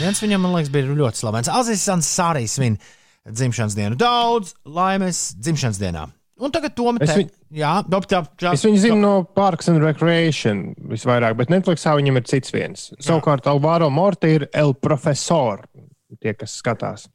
Viens 0.00 0.20
viņam, 0.22 0.42
man 0.44 0.56
liekas, 0.56 0.72
bija 0.74 0.92
ļoti 0.92 1.22
slavens. 1.22 1.50
Azis 1.52 1.84
Ansari 1.92 2.44
svin 2.50 2.76
dzimšanas 3.28 3.76
dienu. 3.78 3.98
Daudz 4.00 4.52
laimes 4.66 5.22
dzimšanas 5.38 5.80
dienā. 5.82 6.08
Un 6.42 6.50
tagad 6.50 6.74
Toma 6.74 6.98
Es 7.04 7.12
te... 7.12 7.20
viņ- 7.22 7.30
Jā, 7.52 7.74
dop, 7.84 8.06
tā, 8.08 8.22
tā, 8.40 8.54
Es 8.56 8.62
viņu 8.64 8.78
zinu 8.80 8.96
no 9.02 9.10
Parks 9.36 9.68
and 9.68 9.82
Recreation 9.84 10.70
visvairāk, 10.88 11.36
bet 11.38 11.50
Netflixā 11.52 11.92
viņam 11.98 12.16
ir 12.18 12.24
cits 12.30 12.54
viens. 12.54 12.86
Savukārt 13.04 13.46
Alvaro 13.52 13.90
Morte 13.92 14.30
ir 14.38 14.46
El 14.56 14.72
Profesor. 14.74 15.60
Tie, 16.20 16.34
kas 16.36 16.58
skatās. 16.60 17.08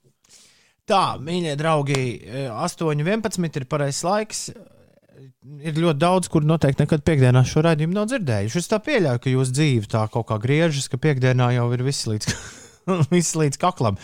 Tā, 0.87 1.17
mīļie 1.19 1.57
draugi, 1.59 1.99
8,11 2.47 3.59
ir 3.59 3.67
pareizais 3.67 4.03
laiks. 4.07 4.43
Ir 5.57 5.79
ļoti 5.79 5.99
daudz, 5.99 6.29
kur 6.31 6.45
noteikti 6.47 6.83
nekad 6.83 7.03
piekdienā 7.07 7.41
šo 7.47 7.63
raidījumu 7.65 7.95
nav 7.95 8.07
dzirdējuši. 8.11 8.61
Es 8.61 8.69
tā 8.71 8.79
pieļauju, 8.83 9.21
ka 9.23 9.33
jūsu 9.33 9.55
dzīve 9.57 9.89
tā 9.91 10.05
kaut 10.13 10.27
kā 10.29 10.37
griežas, 10.43 10.87
ka 10.91 10.99
piekdienā 11.01 11.49
jau 11.55 11.65
ir 11.75 11.83
viss 11.87 12.07
līdz, 12.07 12.37
viss 13.13 13.35
līdz 13.39 13.59
kaklam. 13.59 13.99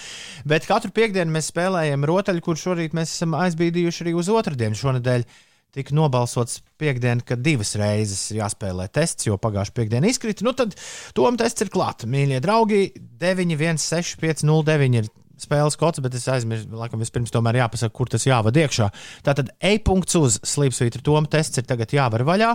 Bet 0.49 0.67
katru 0.67 0.91
piekdienu 0.95 1.35
mēs 1.35 1.51
spēlējam 1.53 2.07
rotaļu, 2.09 2.43
kur 2.43 2.59
šorīt 2.59 2.95
mēs 2.97 3.15
esam 3.15 3.37
aizbīdījuši 3.39 4.05
arī 4.05 4.15
uz 4.19 4.31
otrdienu. 4.33 4.79
Šonadēļ 4.79 5.27
tika 5.73 5.95
nobalsots 5.97 6.61
piekdiena, 6.81 7.23
ka 7.25 7.37
divas 7.39 7.73
reizes 7.79 8.21
ir 8.31 8.43
jāspēlē 8.43 8.87
tests, 8.93 9.27
jo 9.27 9.39
pagājušā 9.41 9.75
piekdiena 9.77 10.09
izkrita. 10.11 10.45
Nu 10.45 10.53
tad 10.57 10.75
tom 11.17 11.39
tests 11.39 11.65
ir 11.65 11.73
klāts. 11.73 12.07
Mīļie 12.09 12.41
draugi, 12.43 12.85
9, 13.21 13.57
1, 13.57 13.81
6, 13.81 14.17
5, 14.21 14.45
0, 14.49 14.65
9 14.69 14.99
ir 15.01 15.09
spēles 15.43 15.77
kods, 15.79 16.01
bet 16.03 16.15
es 16.17 16.27
aizmirsu, 16.31 16.69
laikam, 16.77 17.01
vispirms 17.03 17.33
tomēr 17.33 17.61
jāpasaka, 17.63 17.93
kur 17.95 18.11
tas 18.11 18.25
jāvada 18.27 18.63
iekšā. 18.63 18.89
Tātad 19.25 19.51
e-punkts 19.63 20.17
uz 20.19 20.39
slīpsvītra 20.47 21.03
Toma 21.03 21.29
tests 21.31 21.59
ir 21.59 21.67
tagad 21.69 21.93
jāvar 21.95 22.25
vaļā, 22.27 22.53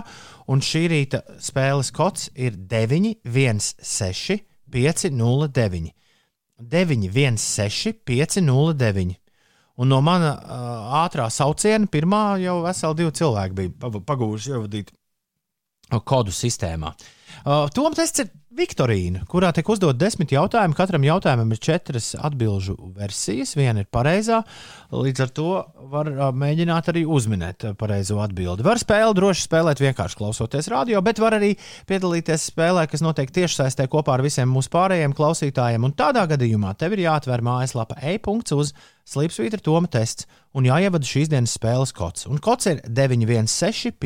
un 0.49 0.63
šī 0.63 0.85
rīta 0.93 1.23
spēles 1.43 1.91
kods 1.95 2.29
ir 2.39 2.57
9, 2.71 3.15
1, 3.27 3.63
6, 3.93 4.39
5, 4.73 5.09
0, 5.15 5.49
9. 5.59 5.91
9, 6.59 7.09
1, 7.15 7.39
6, 7.39 7.99
5, 8.07 8.41
0, 8.47 8.77
9. 8.79 9.17
Un 9.79 9.87
no 9.87 10.01
mana 10.03 10.33
uh, 10.35 11.03
ātrā 11.05 11.29
sauciena 11.31 11.87
pirmā 11.87 12.23
jau 12.43 12.57
veseli 12.65 12.97
divi 12.99 13.13
cilvēki 13.21 13.55
bija 13.55 13.71
pa- 13.79 14.01
pagūši 14.11 14.51
ievadīt 14.57 14.89
kodu 16.05 16.33
sistēmā. 16.35 16.91
Uh, 17.45 17.65
Tom 17.73 17.95
tests 17.97 18.25
ir 18.25 18.27
Viktorīna, 18.49 19.27
kurā 19.29 19.51
tiek 19.53 19.67
uzdot 19.69 19.93
desmit 20.01 20.31
jautājumi. 20.33 20.73
Katram 20.73 21.03
jautājumam 21.05 21.51
ir 21.53 21.59
četras 21.61 22.15
atbildžu 22.17 22.73
versijas, 22.97 23.51
viena 23.53 23.83
ir 23.83 23.89
pareizā. 23.93 24.39
Līdz 24.89 25.21
ar 25.21 25.29
to 25.37 25.51
var 25.91 26.09
mēģināt 26.33 26.89
arī 26.89 27.03
uzminēt 27.05 27.67
pareizo 27.77 28.17
atbildi. 28.23 28.65
Var 28.65 28.81
spēli 28.81 29.13
droši 29.19 29.45
spēlēt 29.45 29.83
vienkārši 29.83 30.17
klausoties 30.17 30.71
radio, 30.73 30.97
bet 31.05 31.21
var 31.21 31.37
arī 31.37 31.51
piedalīties 31.91 32.47
spēlē, 32.49 32.87
kas 32.89 33.05
notiek 33.05 33.29
tiešsaistē 33.37 33.85
kopā 33.85 34.17
ar 34.17 34.25
visiem 34.25 34.49
mūsu 34.49 34.73
pārējiem 34.73 35.13
klausītājiem. 35.13 35.85
Un 35.85 35.93
tādā 35.93 36.25
gadījumā 36.33 36.73
tev 36.81 36.97
ir 36.97 37.05
jāatver 37.05 37.45
mājaslapa 37.45 38.01
e-punkts 38.15 38.57
uz 38.57 38.73
Slipsvītra 39.05 39.61
Toma 39.61 39.93
tests 39.93 40.25
un 40.57 40.65
jāievada 40.65 41.05
šīs 41.05 41.29
dienas 41.29 41.53
spēles 41.53 41.93
kods. 41.93 42.25
Un 42.25 42.41
kods 42.41 42.65
ir 42.73 42.81
916 42.81 43.99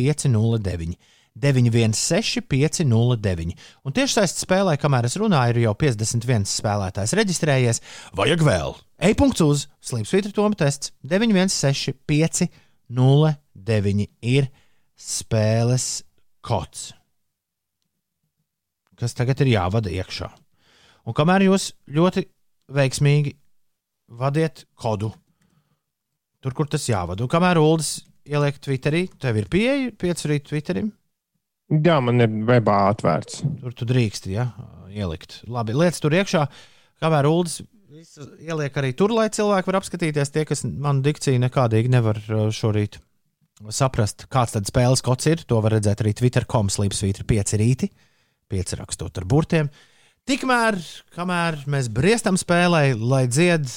509. 1.36 1.36
916, 1.36 2.42
509. 2.48 3.56
Un 3.84 3.96
tieši 3.96 4.20
saistībā 4.20 4.46
spēlē, 4.46 4.76
kamēr 4.82 5.08
es 5.10 5.18
runāju, 5.18 5.56
ir 5.56 5.66
jau 5.66 5.74
51 5.82 6.46
spēlētājs 6.50 7.16
reģistrējies. 7.18 7.82
Vajag 8.18 8.46
vēl. 8.46 8.76
E-punkts 9.10 9.42
uz 9.42 9.66
Slimsvītra 9.84 10.34
Toma 10.36 10.58
tests 10.60 10.94
916, 11.02 11.98
509 12.06 14.08
ir 14.22 14.52
spēles 14.94 16.04
kods, 16.46 16.92
kas 19.00 19.18
tagad 19.18 19.42
ir 19.42 19.56
jāvada 19.56 19.90
iekšā. 19.90 20.30
Un 21.10 21.18
kamēr 21.18 21.50
jūs 21.50 21.72
ļoti 21.92 22.28
veiksmīgi 22.72 23.34
vadiet 24.14 24.68
kodu, 24.80 25.10
tur, 26.44 26.54
kur 26.54 26.70
tas 26.70 26.86
jāvada, 26.88 27.26
un 27.26 27.32
kamēr 27.32 27.60
Ulas 27.60 27.98
ieliek 28.24 28.60
Twitterī, 28.62 29.08
tev 29.20 29.42
ir 29.42 29.50
pieeja 29.52 29.92
piecurīt 30.00 30.46
Twitterim. 30.48 30.94
Jā, 31.74 31.98
man 32.04 32.22
ir 32.22 32.34
webā 32.46 32.78
atvērts. 32.92 33.42
Tur 33.64 33.74
tu 33.78 33.88
drīksti 33.90 34.36
ja, 34.36 34.50
ielikt. 34.94 35.40
Labi, 35.50 35.74
lietas 35.78 36.04
tur 36.04 36.14
iekšā, 36.14 36.46
kamēr 37.02 37.30
visu 37.94 38.28
ieliek 38.42 38.76
arī 38.78 38.92
tur, 38.98 39.14
lai 39.16 39.30
cilvēki 39.34 39.70
var 39.70 39.80
apskatīties. 39.80 40.34
Tie, 40.34 40.46
kas 40.50 40.64
manu 40.66 41.04
dikciju 41.06 41.42
nekādīgi 41.44 41.92
nevar 41.94 42.20
uh, 42.28 42.48
šorīt 42.54 43.00
saprast, 43.74 44.28
kāds 44.34 44.56
tad 44.56 44.68
spēles 44.68 45.04
kods 45.06 45.30
ir, 45.30 45.44
to 45.48 45.60
var 45.64 45.78
redzēt 45.78 46.04
arī 46.04 46.14
Twitter.com 46.18 46.72
slīpsvītra 46.74 47.26
5 47.30 47.56
rīti, 47.62 47.90
5 48.52 48.78
rakstot 48.82 49.22
ar 49.22 49.28
burtiem. 49.30 49.72
Tikmēr, 50.28 50.80
kamēr 51.16 51.64
mēs 51.70 51.90
briestam 51.94 52.40
spēlē, 52.40 52.94
lai 52.98 53.26
dzied 53.28 53.68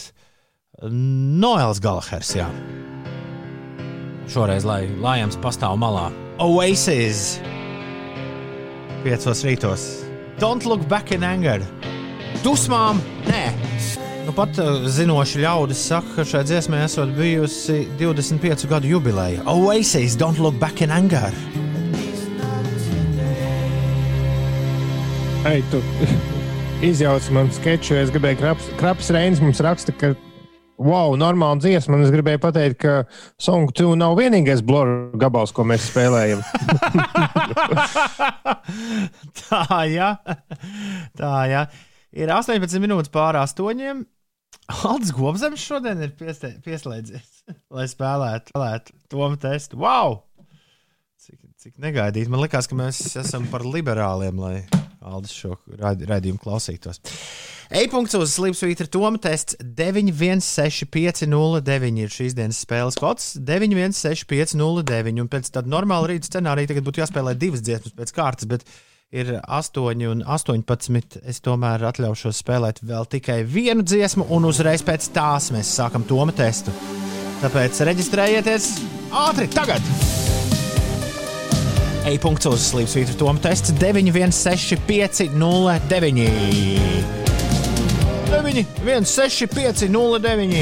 Noels 0.82 1.80
Galahers, 1.82 2.34
jā. 2.38 2.48
Šoreiz, 4.30 4.66
lai 4.66 4.84
Lajams 5.02 5.38
pastāv 5.42 5.78
malā. 5.80 6.08
Oasis! 6.42 7.36
Piecos 9.06 9.44
rītos. 9.46 9.82
Don't 10.40 10.64
look 10.66 10.82
back 10.90 11.12
in 11.14 11.22
anger. 11.22 11.62
Dusmām, 12.42 12.98
nē. 13.28 13.44
Nu, 14.26 14.32
pat 14.34 14.58
uh, 14.58 14.80
zinoši 14.90 15.44
ļaudis 15.44 15.84
saka, 15.92 16.10
ka 16.16 16.24
šai 16.26 16.40
dziesmai 16.48 16.80
esot 16.88 17.12
bijusi 17.14 17.84
25 18.00 18.66
gadu 18.66 18.90
jubileja. 18.90 19.44
Oasis, 19.46 20.18
don't 20.18 20.42
look 20.42 20.58
back 20.58 20.82
in 20.82 20.90
anger. 20.90 21.30
Ei, 25.46 25.62
tu 25.70 25.78
izjauc 26.90 27.30
man 27.30 27.54
sketču, 27.54 27.94
es 28.02 28.10
gribēju 28.10 28.42
kraps, 28.42 28.72
kraps 28.82 29.14
Reinis 29.14 29.38
mums 29.44 29.62
raksta, 29.62 29.94
ka 29.94 30.16
wow, 30.78 31.16
normāla 31.18 31.58
dziesma, 31.60 31.96
un 31.96 32.04
es 32.06 32.12
gribēju 32.14 32.40
pateikt, 32.42 32.78
ka 32.82 32.92
Song 33.42 33.70
2 33.72 33.96
nav 34.00 34.16
vienīgais 34.18 34.62
blur 34.66 34.86
gabals, 35.20 35.52
ko 35.56 35.62
mēs 35.68 35.82
spēlējam. 35.90 36.40
Tā, 39.46 39.62
jā. 39.90 40.10
Tā, 41.16 41.32
jā. 41.50 41.62
Ir 42.16 42.32
18 42.32 42.80
minūtes 42.84 43.12
pāri 43.12 43.38
astoņiem. 43.42 44.04
Aldis 44.66 45.12
Gobzems 45.14 45.62
šodien 45.62 46.00
ir 46.02 46.14
pieslēdzies, 46.18 47.44
lai 47.70 47.86
spēlētu, 47.90 48.50
spēlētu 48.50 48.96
Tomu 49.12 49.36
testu. 49.38 49.78
Wow! 49.78 50.25
Cik, 51.66 51.80
negaidīti. 51.82 52.30
Man 52.30 52.44
liekas, 52.44 52.68
ka 52.70 52.76
mēs 52.78 53.00
esam 53.18 53.48
par 53.50 53.64
liberāliem, 53.66 54.38
lai 54.38 54.62
Aldis 55.02 55.32
šo 55.34 55.56
raidījumu 55.80 56.38
klausītos. 56.38 57.00
E-punkts 57.74 58.14
uz 58.14 58.30
Slimsvītra 58.36 58.86
Toma 58.86 59.18
tests 59.18 59.58
916-509 59.64 61.98
ir 62.04 62.12
šīs 62.14 62.36
dienas 62.38 62.62
spēles 62.62 62.94
kods 63.02 63.34
916-509. 63.42 65.18
Un 65.24 65.30
pēc 65.32 65.50
tāda 65.56 65.66
normāla 65.72 66.12
rīta 66.12 66.30
scenārija 66.30 66.70
tagad 66.70 66.86
būtu 66.86 67.02
jāspēlē 67.02 67.32
divas 67.34 67.66
dziesmas 67.66 67.98
pēc 67.98 68.14
kārtas, 68.14 68.46
bet 68.52 68.62
ir 69.10 69.42
8 69.42 70.06
un 70.12 70.22
18. 70.22 71.18
Es 71.26 71.42
tomēr 71.42 71.82
atļaušos 71.90 72.38
spēlēt 72.44 72.78
vēl 72.86 73.10
tikai 73.16 73.40
vienu 73.42 73.82
dziesmu, 73.82 74.30
un 74.30 74.46
uzreiz 74.52 74.86
pēc 74.86 75.10
tās 75.18 75.50
mēs 75.50 75.74
sākam 75.80 76.06
Toma 76.06 76.30
testu. 76.30 76.70
Tāpēc 77.42 77.82
reģistrējieties 77.90 78.70
ātri 79.26 79.50
tagad! 79.50 79.82
E-punkts 82.06 82.46
uz 82.46 82.68
slīpsvītra 82.70 83.16
Toma 83.18 83.40
tests 83.42 83.72
916 83.80 84.78
509. 84.86 86.28
916 88.30 89.50
509. 89.50 90.60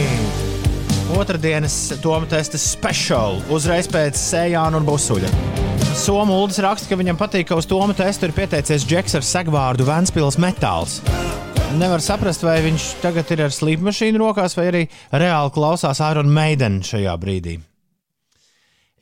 Otradienas 1.19 1.77
Toma 2.01 2.25
testa 2.31 2.57
speciāli 2.61 3.43
uzreiz 3.53 3.91
pēc 3.93 4.17
sējāna 4.17 4.81
un 4.81 4.89
busuļa. 4.89 5.29
Somu 6.01 6.41
Ulas 6.41 6.59
raksta, 6.65 6.89
ka 6.89 6.97
viņam 6.99 7.21
patīk, 7.21 7.51
ka 7.51 7.61
uz 7.61 7.69
Toma 7.69 7.93
testu 7.97 8.31
ir 8.31 8.35
pieteicies 8.37 8.89
Džeks 8.89 9.21
ar 9.21 9.29
segvārdu 9.29 9.85
Vēnspils 9.91 10.41
metāls. 10.41 11.03
Nevar 11.77 12.01
saprast, 12.01 12.41
vai 12.47 12.57
viņš 12.65 12.89
tagad 13.05 13.37
ir 13.37 13.45
ar 13.51 13.53
slīpmašīnu 13.53 14.25
rokās, 14.25 14.57
vai 14.57 14.67
arī 14.73 14.83
reāli 15.13 15.53
klausās 15.53 16.01
Iron 16.09 16.33
Maiden 16.33 16.81
šajā 16.87 17.15
brīdī. 17.21 17.61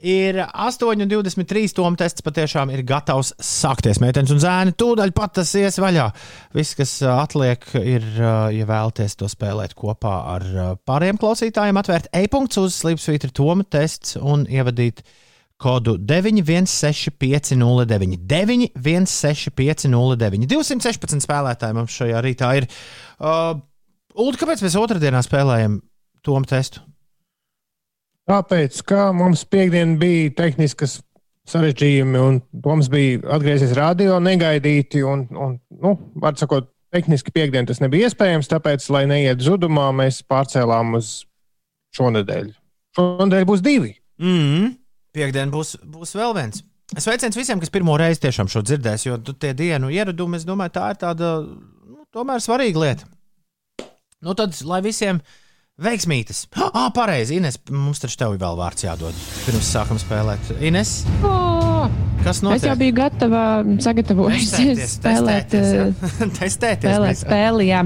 Ir 0.03 0.35
8,23 0.43 1.71
tom 1.77 1.95
tests 1.95 2.25
patiešām 2.27 2.73
ir 2.75 2.81
gatavs 2.87 3.33
sākties. 3.39 4.01
Meitenes 4.03 4.33
un 4.35 4.41
zēni 4.43 4.73
tūdaļ 4.75 5.13
pat 5.15 5.39
tas 5.39 5.55
ies 5.59 5.79
vaļā. 5.79 6.11
Viss, 6.57 6.75
kas 6.75 7.03
atliek, 7.07 7.63
ir, 7.79 8.03
ja 8.19 8.67
vēlaties 8.67 9.15
to 9.21 9.29
spēlēt 9.31 9.75
kopā 9.79 10.15
ar 10.35 10.43
ā, 10.43 10.75
pārējiem 10.91 11.19
klausītājiem, 11.23 11.79
atvērt 11.79 12.11
e-punkts 12.19 12.59
uz 12.59 12.75
Slipsvītra 12.81 13.31
Toma 13.31 13.63
tests 13.63 14.19
un 14.19 14.43
ievadīt 14.51 15.07
kodu 15.63 15.95
9165009. 16.03 18.19
9165009. 18.27 20.51
216 20.51 21.23
spēlētāji 21.29 21.79
mums 21.79 21.95
šajā 22.03 22.19
rītā 22.27 22.51
ir. 22.59 22.67
Uh, 23.23 23.55
Ulu, 24.19 24.35
kāpēc 24.37 24.61
mēs 24.67 24.75
otrdienā 24.77 25.23
spēlējam 25.25 25.79
Toma 26.27 26.45
testu? 26.51 26.83
Tāpēc, 28.31 28.83
ka 28.87 29.09
mums 29.17 29.43
piekdien 29.51 29.97
bija 29.99 30.31
tehniskas 30.39 31.01
sarežģījumi, 31.51 32.21
un 32.23 32.39
mums 32.65 32.89
bija 32.93 33.19
atgriezies 33.35 33.75
radio 33.75 34.21
negaidīti, 34.23 35.03
un, 35.07 35.27
un 35.35 35.57
nu, 35.83 35.97
var 36.23 36.39
sakot, 36.39 36.71
tehniski 36.95 37.33
piekdien 37.35 37.67
tas 37.67 37.81
nebija 37.83 38.11
iespējams, 38.11 38.51
tāpēc, 38.53 38.87
lai 38.95 39.07
neiet 39.11 39.43
zudumā, 39.43 39.89
mēs 39.97 40.21
pārcēlām 40.29 40.95
uz 41.01 41.23
šonadēļ. 41.97 42.53
Šonadēļ 42.99 43.49
būs 43.49 43.65
divi. 43.65 43.97
Mm. 44.23 44.77
Piektdien 45.17 45.51
būs, 45.53 45.75
būs 45.83 46.15
vēl 46.17 46.37
viens. 46.37 46.63
Sveiciens 46.93 47.37
visiem, 47.37 47.61
kas 47.61 47.73
pirmo 47.73 47.97
reizi 47.97 48.21
tiešām 48.27 48.51
šo 48.53 48.63
dzirdēs, 48.69 49.07
jo 49.07 49.17
tie 49.33 49.55
dienu 49.57 49.89
ieradumi, 49.93 50.37
es 50.37 50.45
domāju, 50.49 50.75
tā 50.77 50.91
ir 50.93 50.99
tāda 51.01 51.31
nu, 51.41 52.03
tomēr 52.13 52.43
svarīga 52.45 52.83
lieta. 52.83 53.09
Nu, 54.23 54.37
tad, 54.39 54.55
lai 54.69 54.83
visiem 54.85 55.19
veiksmītas. 55.81 56.45
Ah, 56.73 56.91
pareizi, 56.95 57.39
Ines, 57.41 57.59
mums 57.73 58.03
taču 58.03 58.19
tev 58.21 58.37
vēl 58.41 58.59
vārds 58.59 58.85
jādod. 58.85 59.17
Pirms 59.47 59.71
sākam 59.73 60.01
spēlēt. 60.03 60.53
Ines, 60.61 61.03
Oh, 61.25 61.62
kas 62.25 62.39
es 62.39 62.43
jau 62.43 62.51
notiek? 62.53 62.79
biju 62.81 62.95
gatava, 62.97 63.43
sagatavojusies 63.83 64.81
spēlēt. 64.97 65.49
testēties, 65.53 65.73
eh, 65.73 65.79
ja? 65.79 66.29
testēties. 66.41 66.87
Spēlē 66.89 67.09
mēs- 67.11 67.23
spēli, 67.25 67.67
jā. 67.71 67.83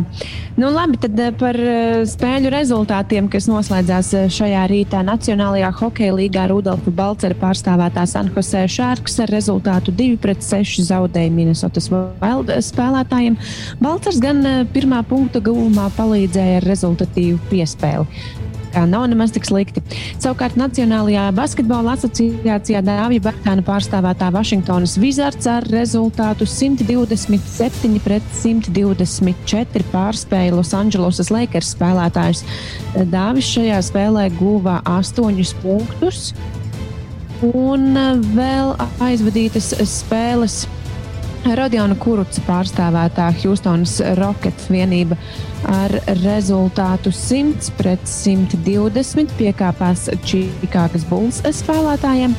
Nu, 0.56 0.70
labi, 0.72 1.00
tad 1.02 1.20
eh, 1.20 1.32
par 1.36 1.58
eh, 1.60 2.04
spēļu 2.08 2.52
rezultātiem, 2.54 3.28
kas 3.32 3.48
noslēdzās 3.50 4.12
šajā 4.36 4.62
rītā 4.72 5.02
Nacionālajā 5.06 5.72
hokeja 5.80 6.16
līgā 6.16 6.46
Rudolfa 6.52 6.94
Balcera 6.96 7.36
pārstāvētā 7.40 8.06
San 8.08 8.30
Jose 8.34 8.64
Sharks 8.68 9.18
ar 9.24 9.32
rezultātu 9.32 9.94
2-6 9.96 10.80
zaudēja 10.88 11.32
Minnesotas 11.34 11.90
Wild 11.92 12.52
spēlētājiem. 12.70 13.36
Balcers 13.82 14.20
gan 14.22 14.42
pirmā 14.72 15.02
punkta 15.08 15.42
guvumā 15.44 15.90
palīdzēja 15.98 16.62
ar 16.62 16.68
rezultatīvu 16.70 17.40
piespēli. 17.50 18.06
Nav 18.84 19.06
nemaz 19.08 19.32
tik 19.32 19.46
slikti. 19.48 19.80
Savukārt 20.20 20.58
Nacionālajā 20.60 21.30
basketbola 21.36 21.94
asociācijā 21.96 22.82
Dāvija 22.84 23.24
Bērtāna 23.24 23.64
pārstāvētā 23.64 24.28
Vašingtonas 24.34 24.98
Wizards 25.00 25.48
ar 25.48 25.64
rezultātu 25.72 26.44
127 26.50 28.02
pret 28.04 28.28
124 28.42 29.88
pārspēja 29.94 30.58
Losandželosas 30.58 31.32
Lakers 31.32 31.72
spēlētājus. 31.76 32.44
Dāvis 33.12 33.48
šajā 33.56 33.80
spēlē 33.88 34.28
guva 34.36 34.82
8 34.84 35.56
punktus. 35.64 36.30
Un 37.44 37.90
eh, 37.96 38.14
vēl 38.36 38.72
aizvadītas 39.04 39.74
spēles 39.88 40.64
Rodiona 41.54 41.94
Kuruca 42.00 42.42
pārstāvētā 42.46 43.28
Houstonas 43.42 44.00
Rockets 44.18 44.66
vienība 44.72 45.18
ar 45.70 45.92
rezultātu 46.24 47.12
100 47.14 47.74
pret 47.78 48.02
120 48.10 49.34
piekāpās 49.38 50.08
Čikāgas 50.26 51.06
Bulls 51.10 51.42
spēlētājiem. 51.60 52.34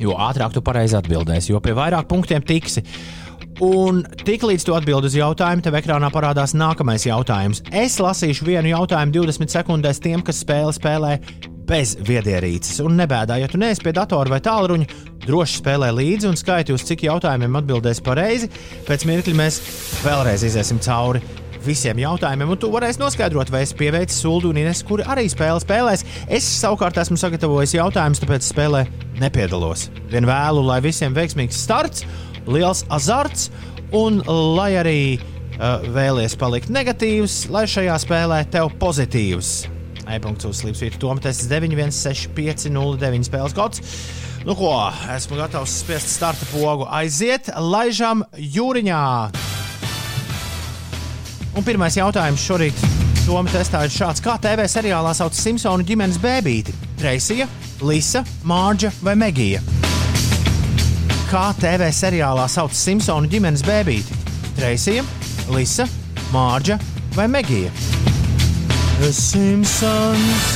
jo 0.00 0.12
ātrāk 0.16 0.52
tu 0.56 0.60
pareizi 0.64 0.96
atbildēsi, 0.98 1.52
jo 1.52 1.58
pie 1.64 1.74
vairāk 1.76 2.04
punktiem 2.10 2.42
tiksi. 2.44 2.82
Un 3.64 4.04
tiklīdz 4.22 4.68
tu 4.68 4.74
atbild 4.76 5.08
uz 5.08 5.16
jautājumu, 5.18 5.64
tev 5.66 5.74
ekrānā 5.80 6.12
parādās 6.14 6.54
nākamais 6.54 7.08
jautājums. 7.08 7.64
Es 7.74 7.96
lasīšu 7.98 8.46
vienu 8.46 8.70
jautājumu 8.70 9.16
20 9.16 9.50
sekundēs 9.50 9.98
tiem, 10.04 10.22
kas 10.22 10.44
spēli 10.44 10.76
spēlē 10.76 11.16
bez 11.68 11.96
viedierīces. 12.06 12.78
Un 12.86 12.94
nebēdā, 13.00 13.40
ja 13.42 13.48
tu 13.50 13.58
neesi 13.60 13.82
pie 13.82 13.92
datora 13.96 14.30
vai 14.36 14.38
tālruņa, 14.44 14.86
droši 15.26 15.58
spēlē 15.58 15.90
līdzi 15.96 16.30
un 16.30 16.38
skaiti, 16.38 16.76
uz 16.76 16.86
cik 16.86 17.08
jautājumiem 17.08 17.58
atbildēs 17.58 18.00
pareizi. 18.06 18.48
Pēc 18.86 19.04
mirkļa 19.10 19.36
mēs 19.42 19.60
vēlreiz 20.06 20.46
iziesim 20.46 20.78
cauri 20.84 21.24
visiem 21.64 21.98
jautājumiem, 21.98 22.54
un 22.54 22.60
tu 22.62 22.70
varēsi 22.72 23.02
noskaidrot, 23.02 23.50
vai 23.50 23.64
es 23.66 23.74
pieveicu 23.76 24.14
Sulu 24.14 24.52
un 24.52 24.60
Ines, 24.62 24.84
kuri 24.86 25.04
arī 25.10 25.26
spēle 25.28 25.58
spēlēs. 25.64 26.04
Es 26.30 26.46
savukārt 26.60 27.00
esmu 27.02 27.18
sagatavojis 27.20 27.74
jautājumus, 27.74 28.22
tāpēc 28.22 28.46
spēlē 28.46 28.84
nepiedalos. 29.18 29.88
Vien 30.12 30.28
vēlu, 30.28 30.62
lai 30.70 30.78
visiem 30.84 31.16
veiksmīgs 31.16 31.58
starts, 31.66 32.06
liels 32.48 32.84
azarts, 32.92 33.48
un 33.96 34.20
lai 34.56 34.72
arī 34.80 35.00
uh, 35.18 35.84
vēlies 35.94 36.36
palikt 36.40 36.72
negatīvs, 36.72 37.46
lai 37.52 37.66
šajā 37.70 37.96
spēlē 38.04 38.42
tev 38.52 38.72
pozitīvs. 38.80 39.52
E-punkts 40.08 40.48
uz 40.48 40.62
Slimsvītra 40.62 41.00
Toma 41.02 41.20
tests 41.20 41.48
916-509 41.50 43.28
spēles 43.28 43.56
kods. 43.56 43.82
Nu 44.48 44.54
ko, 44.56 44.72
esmu 45.12 45.36
gatavs 45.36 45.74
spiest 45.82 46.08
starta 46.14 46.46
pogu. 46.52 46.86
Aiziet, 46.88 47.50
laižam 47.60 48.24
jūriņā! 48.38 49.02
Un 51.58 51.66
pirmais 51.66 51.96
jautājums 51.98 52.44
šorīt 52.46 52.86
Toma 53.26 53.50
testā 53.52 53.82
ir 53.84 53.92
šāds. 53.92 54.22
Kā 54.24 54.38
TV 54.40 54.64
seriālā 54.70 55.12
sauc 55.16 55.36
Simpsonu 55.36 55.84
ģimenes 55.84 56.16
bēbīti? 56.22 56.72
Treisija, 56.96 57.48
Lisa, 57.84 58.24
Mārģa 58.48 58.94
vai 59.04 59.18
Megija? 59.20 59.60
Kā 61.28 61.50
TV 61.60 61.90
seriālā 61.92 62.46
sauc 62.48 62.72
Simpsonu 62.72 63.28
ģimenes 63.28 63.60
bēbīti? 63.66 64.14
Treisija, 64.56 65.02
Lisa, 65.52 65.84
Mārģa 66.32 66.78
vai 67.12 67.26
Megija? 67.28 67.68
Simpsons. 69.12 70.46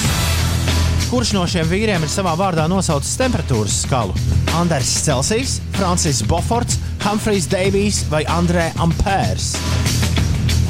Kurš 1.10 1.34
no 1.36 1.42
šiem 1.44 1.68
vīriem 1.68 2.06
ir 2.06 2.08
savā 2.08 2.32
vārdā 2.40 2.64
nosaucis 2.72 3.18
temperatūras 3.20 3.82
skalu? 3.84 4.16
Anders 4.56 4.94
Celsijs, 5.04 5.58
Francis 5.76 6.22
Boforts, 6.24 6.78
Humphrijs 7.04 7.50
Davijs 7.52 8.06
vai 8.08 8.22
Andrē 8.32 8.70
Ampērs? 8.80 9.52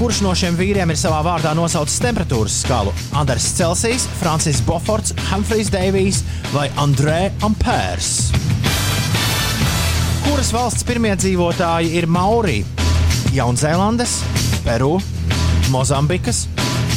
Kurš 0.01 0.25
no 0.27 0.35
šiem 0.35 0.59
vīriem 0.59 0.91
ir 0.91 0.99
savā 0.99 1.23
vārdā 1.29 1.55
nosaucis 1.55 2.03
temperatūras 2.03 2.59
skalu? 2.65 2.91
Andrēs 3.23 3.53
Celsijs, 3.55 4.11
Francis 4.19 4.59
Bofords, 4.67 5.15
Humphrijs 5.31 5.71
Deivijs 5.71 6.25
vai 6.51 6.67
Andrē 6.83 7.29
Ampērs? 7.47 8.33
Kuras 10.33 10.49
valsts 10.49 10.87
pirmie 10.89 11.11
dzīvotāji 11.13 11.91
ir 11.93 12.07
Mauri? 12.09 12.63
Jaunzēlandes, 13.37 14.15
Peru, 14.65 14.95
Mozambikas 15.69 16.47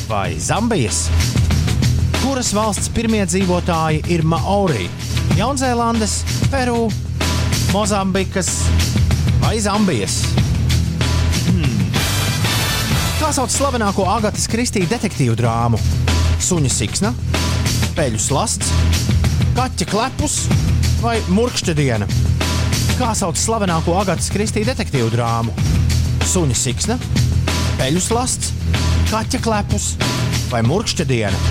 vai 0.07 0.37
Zambijas? 0.39 1.01
Kuras 2.21 2.53
valsts 2.55 2.87
pirmie 2.95 3.19
dzīvotāji 3.27 4.05
ir 4.15 4.23
Maori? 4.23 4.85
Jaunzēlandes, 5.35 6.13
Peru, 6.47 6.85
Mozambikas 7.73 8.53
vai 9.41 9.57
Zambijas? 9.59 10.21
Kā 13.19 13.33
sauc 13.35 13.51
slavenāko 13.51 14.07
Agatas 14.13 14.47
Kristīna 14.47 14.87
detektīvu 14.93 15.35
drāmu? 15.41 15.81
Suņa 16.39 16.71
siksna, 16.71 17.11
peļu 17.99 18.23
slasts, 18.29 18.71
kaķa 19.59 19.89
klepus 19.91 20.39
vai 21.03 21.17
murkšķa 21.35 21.75
diena? 21.75 22.07
Kā 22.95 23.09
sauc 23.11 23.35
slavenāko 23.35 23.91
Agatas 23.99 24.29
Kristīna 24.31 24.69
detektīvu 24.71 25.09
drāmu? 25.11 25.51
Suņa 26.31 26.55
siksna, 26.55 26.95
peļu 27.75 27.99
slasts, 27.99 28.53
kaķa 29.09 29.41
klepus 29.43 29.87
vai 30.47 30.61
murkšķa 30.63 31.05
diena? 31.09 31.41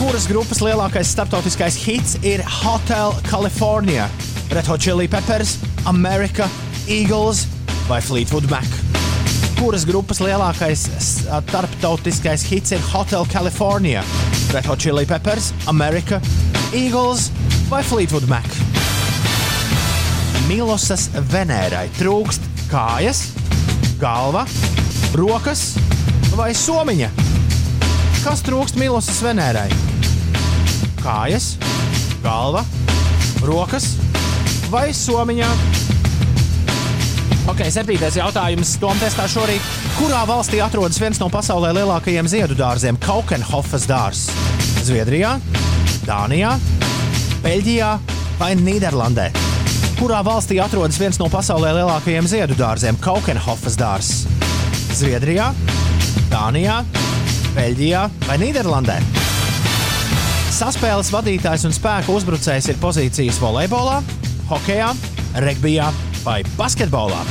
Kuras 0.00 0.26
grupas 0.26 0.58
lielākais 0.66 1.12
starptautiskais 1.14 1.78
hits 1.84 2.16
ir 2.26 2.42
Hotel 2.64 3.14
California, 3.28 4.08
Red 4.50 4.66
Hot 4.66 4.82
Chili 4.82 5.06
Peppers, 5.06 5.54
America, 5.86 6.50
Eagles 6.90 7.44
vai 7.86 8.02
Fleetwood 8.02 8.50
Mac? 8.50 8.66
Kuras 9.60 9.86
grupas 9.86 10.18
lielākais 10.18 10.88
starptautiskais 10.98 12.42
hits 12.50 12.74
ir 12.74 12.82
Hotel 12.90 13.22
California, 13.30 14.02
Red 14.50 14.66
Hot 14.66 14.82
Chili 14.82 15.06
Peppers, 15.06 15.52
America, 15.70 16.18
Eagles 16.74 17.30
vai 17.70 17.86
Fleetwood 17.86 18.26
Mac? 18.26 18.71
Milosas 20.52 21.06
Venērai 21.32 21.86
trūkst 21.96 22.42
kājas, 22.68 23.22
galva, 23.96 24.42
rokas 25.16 25.62
vai 26.36 26.50
somiņa. 26.52 27.06
Kas 28.20 28.42
trūkst 28.44 28.76
Milosas 28.76 29.22
Venērai? 29.24 29.70
Kājas, 31.00 31.46
galva, 32.20 32.66
rokas 33.48 33.94
vai 34.68 34.90
somiņā? 34.92 35.48
Ok, 37.48 37.62
septītais 37.72 38.18
jautājums 38.20 38.74
Tom 38.82 39.00
testā 39.00 39.24
šorīt. 39.32 39.70
Kurā 39.96 40.20
valstī 40.28 40.60
atrodas 40.60 41.00
viens 41.00 41.22
no 41.22 41.30
pasaulē 41.32 41.70
lielākajiem 41.78 42.28
ziedu 42.28 42.58
dārziem- 42.60 43.00
Kaukenhofas 43.08 43.88
dārzs? 43.88 44.28
Zviedrijā, 44.84 45.32
Dānijā, 46.04 46.58
Beļģijā 47.40 47.94
vai 48.36 48.52
Nīderlandē? 48.60 49.30
Kurā 50.02 50.18
valstī 50.26 50.56
atrodas 50.58 50.96
viens 50.98 51.14
no 51.20 51.28
pasaulē 51.30 51.68
lielākajiem 51.76 52.26
ziedu 52.26 52.56
dārziem- 52.58 52.96
Kaukenhofas 53.04 53.76
dārzs? 53.78 54.24
Zviedrijā, 54.98 55.52
Dānijā, 56.26 56.80
Beļģijā 57.54 58.00
vai 58.26 58.36
Nīderlandē? 58.42 58.96
Saspēles 60.50 61.12
vadītājs 61.14 61.68
un 61.68 61.76
spēka 61.76 62.10
uzbrucējs 62.10 62.66
ir 62.72 62.80
pozīcijas 62.82 63.38
volejbolā, 63.38 64.00
hokeja, 64.50 64.88
regbijā 65.38 65.92
vai 66.24 66.40
basketbolā. 66.58 67.22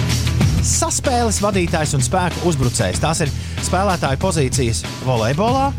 Saspēles 0.63 1.41
vadītājs 1.43 1.97
un 1.99 2.05
spēka 2.07 2.39
uzbrucējs. 2.47 3.01
Tās 3.03 3.25
ir 3.25 3.33
spēlētāju 3.67 4.21
pozīcijas 4.23 4.85
volejbolā, 5.03 5.73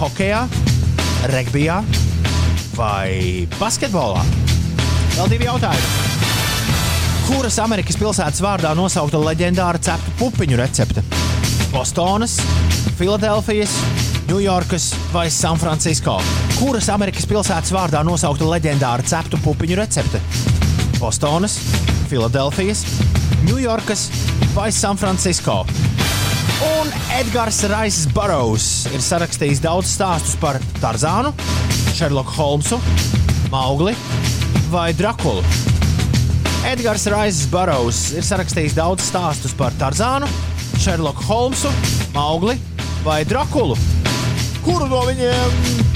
hokeja, 0.00 0.46
regbijā 1.28 1.82
vai 2.72 3.44
basketbolā. 3.60 4.24
Vēl 5.12 5.28
divi 5.28 5.44
jautājumi. 5.50 6.01
Kuras 7.32 7.54
Amerikas 7.64 7.96
pilsētas 7.96 8.42
vārdā 8.44 8.74
nosaukta 8.76 9.16
leģendāra 9.16 9.80
ceptu 9.80 10.12
pupiņu 10.18 10.58
recepte? 10.60 11.00
Bostonas, 11.72 12.34
Filadelfijas, 12.98 13.72
Ņujorkas 14.28 14.90
vai 15.14 15.24
Sanfrancisko? 15.32 16.18
Kuras 16.58 16.90
Amerikas 16.92 17.24
pilsētas 17.30 17.72
vārdā 17.72 18.02
nosaukta 18.04 18.50
leģendāra 18.50 19.06
ceptu 19.08 19.40
pupiņu 19.46 19.80
recepte? 19.80 20.20
Bostonas, 21.00 21.56
Filadelfijas, 22.12 22.84
Ņujorkas 23.48 24.06
vai 24.52 24.68
Sanfrancisko. 24.68 25.62
Un 26.68 26.94
Edgars 27.16 27.64
Raisis 27.72 28.12
Burrows 28.12 28.70
ir 28.92 29.00
sarakstījis 29.00 29.64
daudz 29.64 29.96
stāstus 29.96 30.36
par 30.42 30.60
Tarzānu, 30.84 31.32
Šerloku 31.96 32.36
Holmsu, 32.36 32.82
Maugli 33.48 33.96
vai 34.68 34.90
Drakulu. 34.92 35.71
Edgars 36.62 37.08
Raisis 37.10 37.48
Burrows 37.50 38.12
ir 38.14 38.22
sarakstījis 38.22 38.76
daudz 38.76 39.02
stāstus 39.08 39.50
par 39.58 39.74
Tarzānu, 39.80 40.28
Šerloku 40.78 41.24
Holmsu, 41.26 41.72
Maugli 42.14 42.54
vai 43.02 43.24
Drakulu. 43.26 43.74
Kuru 44.62 44.86
no 44.86 45.00
viņiem 45.08 45.90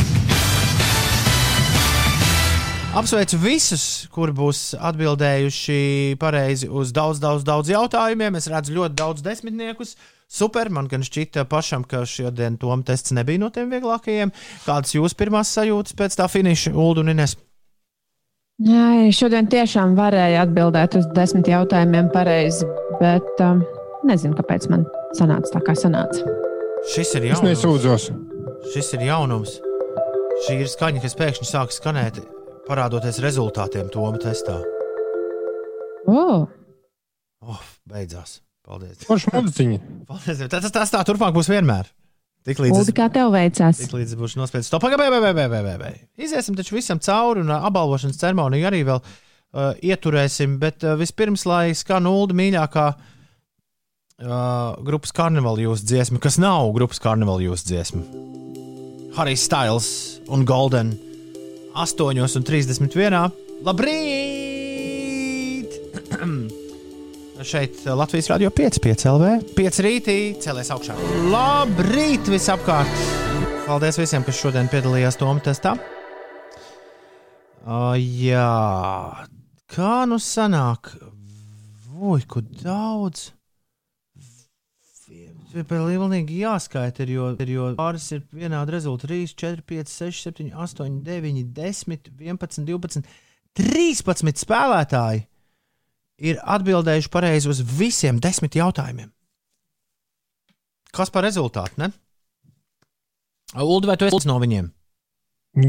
Apsveicu 2.97 3.39
visus, 3.39 3.85
kuri 4.11 4.35
būs 4.35 4.73
atbildējuši 4.75 6.17
pareizi 6.19 6.67
uz 6.67 6.91
daudz, 6.97 7.21
daudz, 7.23 7.47
daudz 7.47 7.71
jautājumiem. 7.71 8.39
Es 8.41 8.49
redzu 8.49 8.75
ļoti 8.79 8.97
daudz 8.97 9.23
desmitniekus. 9.23 9.95
Super, 10.27 10.73
man 10.73 10.89
gan 10.91 11.05
šķita 11.07 11.45
pašam, 11.47 11.85
ka 11.87 12.07
šodien 12.09 12.57
Toma 12.59 12.83
tests 12.89 13.15
nebija 13.15 13.45
no 13.45 13.53
tiem 13.55 13.69
vieglākajiem. 13.71 14.33
Kādas 14.65 14.97
jūsu 14.97 15.21
pirmās 15.21 15.53
sajūtas 15.55 15.95
pēc 15.95 16.17
tā 16.19 16.27
finiša, 16.33 16.73
Ulu 16.73 17.05
un 17.05 17.13
Ines? 17.13 17.37
Jā, 18.65 18.85
šodien 19.13 19.49
tiešām 19.53 19.93
varēja 19.99 20.47
atbildēt 20.47 20.95
uz 20.97 21.05
desmit 21.17 21.49
jautājumiem 21.51 22.07
pareizi, 22.15 22.65
bet 23.03 23.43
um, 23.45 23.61
nezinu, 24.09 24.33
kāpēc 24.39 24.65
man 24.73 24.87
sanāca 25.19 25.53
tā, 25.59 25.61
kā 25.67 25.75
sanāca. 25.77 26.25
Šis 26.89 27.13
ir 27.19 27.27
Es 27.27 27.35
jaunums. 27.35 27.51
nesūdzos. 27.51 28.07
Šis 28.73 28.89
ir 28.97 29.05
jaunums. 29.11 29.59
Šī 30.47 30.57
ir 30.65 30.71
skaņa, 30.73 31.03
kas 31.05 31.17
pēkšņi 31.21 31.49
sāk 31.51 31.75
skanēt, 31.77 32.23
parādoties 32.69 33.21
rezultātiem 33.25 33.91
Toma 33.93 34.17
testā. 34.23 34.57
Oh, 36.09 36.47
Oh, 37.47 37.61
beidzās. 37.87 38.41
Paldies. 38.67 39.05
Kurš 39.07 39.29
mudziņa? 39.37 39.77
Paldies. 40.09 40.41
Tas, 40.49 40.65
tas, 40.65 40.73
tas 40.75 40.91
tā 40.97 41.03
turpmāk 41.07 41.37
būs 41.37 41.51
vienmēr. 41.53 41.93
Tik 42.47 42.61
līdz 42.63 42.79
Uldi, 42.79 42.93
kā 42.95 43.09
tev 43.11 43.33
veicās? 43.35 43.81
Tik 43.81 43.95
līdz 43.97 44.13
būs 44.21 44.37
nospiedis 44.39 44.71
to 44.71 44.79
pagaidām, 44.83 45.83
iziesim 46.15 46.55
taču 46.59 46.77
visam 46.77 47.01
cauri 47.03 47.43
un 47.43 47.51
ā, 47.51 47.59
apbalvošanas 47.67 48.21
ceremoniju 48.21 48.69
arī 48.69 48.85
vēl 48.87 49.01
uh, 49.03 49.73
ieturēsim. 49.83 50.55
Bet 50.63 50.87
uh, 50.87 50.95
vispirms, 51.01 51.43
lai 51.49 51.75
skan 51.75 52.07
ULD 52.07 52.37
mīļākā 52.39 52.87
uh, 52.95 53.01
grupas 54.87 55.11
karnevāla 55.17 55.61
jūsu 55.67 55.83
dziesma, 55.91 56.19
kas 56.23 56.39
nav 56.43 56.71
grupas 56.77 57.03
karnevāla 57.03 57.43
jūsu 57.49 57.63
dziesma. 57.73 58.03
Harijs 59.17 59.43
Styles 59.49 59.89
un 60.31 60.47
Golden 60.47 60.95
8,31. 61.75 63.35
Labrīt! 63.67 65.71
Šeit 67.45 67.83
Latvijas 67.85 68.31
Rādio 68.31 68.49
5, 68.51 68.79
5 68.81 69.03
LV, 69.11 69.31
5 69.57 69.79
rītī, 69.85 70.17
cēlēs 70.41 70.71
augšā. 70.73 70.95
Labrīt 71.29 72.31
visapkārt! 72.33 73.03
Paldies 73.67 73.99
visiem, 74.01 74.25
kas 74.25 74.39
šodien 74.41 74.71
piedalījās 74.73 75.19
Toma 75.21 75.43
testā. 75.45 75.75
Uh, 77.67 77.93
jā, 77.99 79.27
kā 79.69 80.07
nu 80.09 80.17
sanāk? 80.23 80.95
Ko 82.31 82.45
daudz! 82.63 83.33
Pilnīgi 85.57 86.41
jāskaita, 86.43 87.05
ir, 87.05 87.15
jo, 87.17 87.31
ir, 87.41 87.53
jo 87.53 87.71
pāris 87.77 88.11
ir 88.17 88.25
vienādi 88.33 88.77
rezultāti. 88.77 89.25
3, 89.29 89.37
4, 89.45 89.65
5, 89.77 89.93
6, 89.93 90.27
7, 90.33 90.51
8, 90.53 90.99
9, 91.05 91.47
10, 91.57 92.13
11, 92.33 92.69
12, 92.69 93.17
13 93.61 94.45
spēlētāji 94.45 95.25
ir 96.19 96.39
atbildējuši 96.43 97.11
pareizi 97.13 97.49
uz 97.53 97.61
visiem 97.61 98.19
desmit 98.23 98.57
jautājumiem. 98.57 99.11
Kas 100.97 101.11
par 101.13 101.27
rezultātu? 101.27 101.77
Ne? 101.83 101.91
Ulu, 103.57 103.87
vai 103.87 103.97
tu 104.01 104.07
esi 104.09 104.27
no 104.29 104.39
viņiem? 104.41 104.71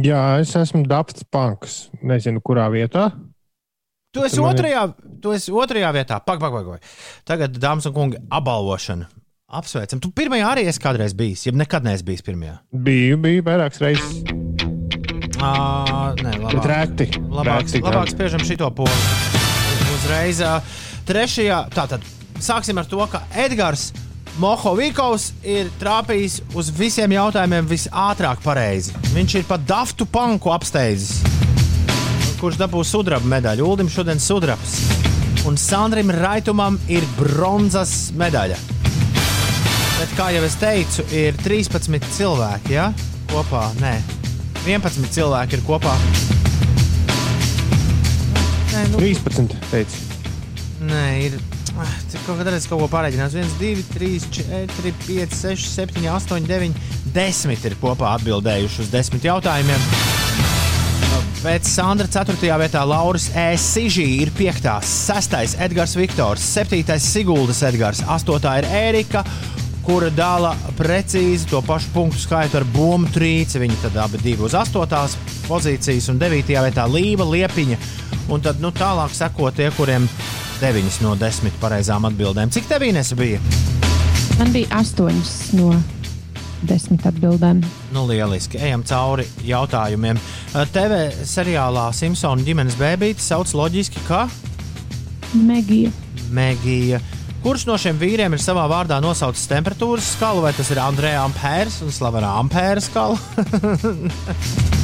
Jā, 0.03 0.39
es 0.41 0.53
esmu 0.59 0.83
Dafts 0.87 1.23
Punks. 1.31 1.89
Nezinu, 2.03 2.41
kurā 2.43 2.67
vietā. 2.71 3.09
Tu 4.15 4.23
esi, 4.23 4.39
man 4.41 4.55
ir- 4.55 4.59
otrajā, 4.59 4.81
tu 5.21 5.31
esi 5.35 5.51
otrajā 5.51 5.91
vietā. 5.95 6.17
Pak, 6.25 6.39
pak, 6.39 6.51
pak, 6.51 6.65
pak. 6.65 6.81
Tagad, 7.27 7.59
dāmas 7.59 7.85
un 7.87 7.93
kungi, 7.93 8.17
apbalvošana. 8.31 9.07
Apsveicam. 9.47 10.01
Tu 10.03 10.09
pirmajā 10.11 10.47
arī 10.55 10.65
esi 10.67 10.79
kādreiz 10.83 11.13
bijis, 11.15 11.45
ja 11.45 11.51
nekad 11.55 11.83
neesi 11.83 12.03
bijis 12.03 12.21
pirmajā. 12.25 12.57
Biju, 12.73 13.17
biju 13.23 13.43
vairākas 13.47 13.79
reizes. 13.79 14.23
À, 15.39 16.15
nē, 16.17 16.31
Bet 16.33 16.41
labāk. 16.41 16.67
rēti. 16.71 17.07
Labāk, 17.29 17.63
Rēti 17.63 17.83
labāk 17.85 18.11
spiežam 18.11 18.43
šito 18.43 18.71
polu. 18.75 19.36
Uzreiz 19.97 20.41
trešajā, 21.07 21.63
tātad 21.73 22.03
sāksim 22.43 22.77
ar 22.77 22.85
to, 22.85 22.99
ka 23.09 23.23
Edgars 23.33 23.89
Mohovikovs 24.37 25.31
ir 25.41 25.71
trāpījis 25.81 26.35
uz 26.53 26.69
visiem 26.77 27.15
jautājumiem 27.15 27.65
visātrāk 27.65 28.43
pareizi. 28.43 28.93
Viņš 29.15 29.35
ir 29.39 29.47
pat 29.49 29.63
Daftu 29.65 30.05
Panku 30.05 30.51
apsteidzis, 30.53 31.23
kurš 32.37 32.59
dabūs 32.61 32.93
sudraba 32.93 33.25
medaļu. 33.25 33.65
Uldim 33.65 33.89
šodien 33.89 34.21
sudrabs. 34.21 34.77
Un 35.49 35.57
Sandrim 35.57 36.11
Raitumam 36.13 36.77
ir 36.91 37.07
bronzas 37.17 38.11
medaļa. 38.19 38.59
Bet, 39.97 40.11
kā 40.13 40.29
jau 40.35 40.43
es 40.45 40.59
teicu, 40.61 41.07
ir 41.09 41.39
13 41.41 42.05
cilvēki 42.19 42.77
ja? 42.77 42.91
kopā. 43.31 43.71
Nē, 43.81 43.95
11 44.67 45.09
cilvēki 45.17 45.57
ir 45.57 45.65
kopā. 45.65 45.97
Nē, 48.73 48.83
nu, 48.91 48.99
13. 49.01 49.55
Teici. 49.71 50.01
Nē, 50.87 51.05
ir. 51.25 51.37
ah, 51.77 51.93
Cik 52.11 52.21
kaut 52.27 52.37
kādā 52.39 52.53
reizē 52.53 52.69
kaut 52.69 52.83
ko 52.83 52.89
pārēķinās? 52.91 53.33
1, 53.37 53.55
2, 53.61 53.85
3, 53.95 54.27
4, 54.41 54.93
5, 55.07 55.37
6, 55.41 55.67
7, 55.73 56.05
8, 56.13 56.45
9, 56.49 56.77
10 57.15 57.65
ir 57.71 57.77
kopā 57.81 58.13
atbildējuši 58.17 58.85
uz 58.85 58.93
10 58.93 59.27
jautājumiem. 59.31 59.89
Pēc 61.37 61.67
Sandra 61.69 62.07
4. 62.09 62.33
vietā 62.59 62.81
Lauris 62.85 63.29
Ēsižī 63.37 64.07
ir 64.23 64.31
5. 64.35 64.69
6. 64.85 65.57
Edgars 65.63 65.93
Viktors, 65.97 66.43
7. 66.57 66.97
Siguldas 67.01 67.61
Edgars, 67.65 68.01
8. 68.03 68.49
ir 68.59 68.67
Ērika, 68.73 69.23
kura 69.85 70.09
dala 70.11 70.51
precīzi 70.77 71.47
to 71.49 71.61
pašu 71.63 71.93
punktu 71.93 72.19
skaitu 72.25 72.59
ar 72.59 72.65
bumbu 72.73 73.09
trīci. 73.15 73.61
Viņi 73.61 73.77
tad 73.85 74.01
abi 74.03 74.19
divi 74.23 74.43
uz 74.49 74.57
8. 74.57 75.17
pozīcijas 75.47 76.09
un 76.11 76.19
9. 76.19 76.51
vietā 76.51 76.87
Līva 76.91 77.29
Liepiņa. 77.29 77.79
Un 78.27 78.43
tad 78.43 78.59
nu, 78.59 78.73
tālāk 78.75 79.13
seko 79.15 79.51
tie, 79.55 79.69
kuriem 79.75 80.07
9 80.61 81.01
no 81.05 81.13
10 81.15 81.59
pareizām 81.61 82.07
atbildēm. 82.09 82.51
Cik 82.51 82.67
tev 82.67 82.83
bija? 83.19 83.39
Man 84.37 84.51
bija 84.53 84.67
astoņas 84.81 85.35
no 85.57 85.71
desmit 86.67 87.05
atbildēm. 87.07 87.61
Nu, 87.93 88.05
lieliski. 88.09 88.59
Ejam 88.59 88.83
cauri 88.83 89.27
jautājumiem. 89.45 90.19
TV 90.73 90.99
seriālā 91.25 91.87
Simpsona 91.93 92.43
ģimenes 92.43 92.77
bērnīte 92.79 93.23
sauc 93.23 93.53
loģiski, 93.53 94.03
kā 94.07 94.25
Megija. 95.33 95.91
Megija. 96.31 97.01
Kurš 97.43 97.67
no 97.69 97.75
šiem 97.79 97.99
vīriem 98.01 98.33
ir 98.33 98.41
savā 98.41 98.65
vārdā 98.71 98.97
nosaucis 99.03 99.47
temperatūras 99.51 100.15
skalu, 100.15 100.41
vai 100.43 100.53
tas 100.57 100.71
ir 100.73 100.81
Andrejs 100.81 101.21
Ampērs 101.21 101.81
un 101.85 101.93
Slavena 101.93 102.33
Ampēra 102.41 102.83
skala? 102.83 103.19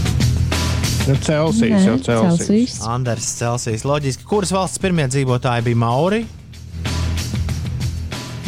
Nu, 1.03 1.15
Celsijas 1.19 1.83
jau 1.83 1.97
Celsijas. 1.99 2.77
Anders 2.87 3.25
Celsijas. 3.35 3.83
Loģiski. 3.83 4.23
Kuras 4.23 4.53
valsts 4.55 4.79
pirmie 4.79 5.03
dzīvotāji 5.11 5.65
bija 5.65 5.79
Mauri? 5.81 6.21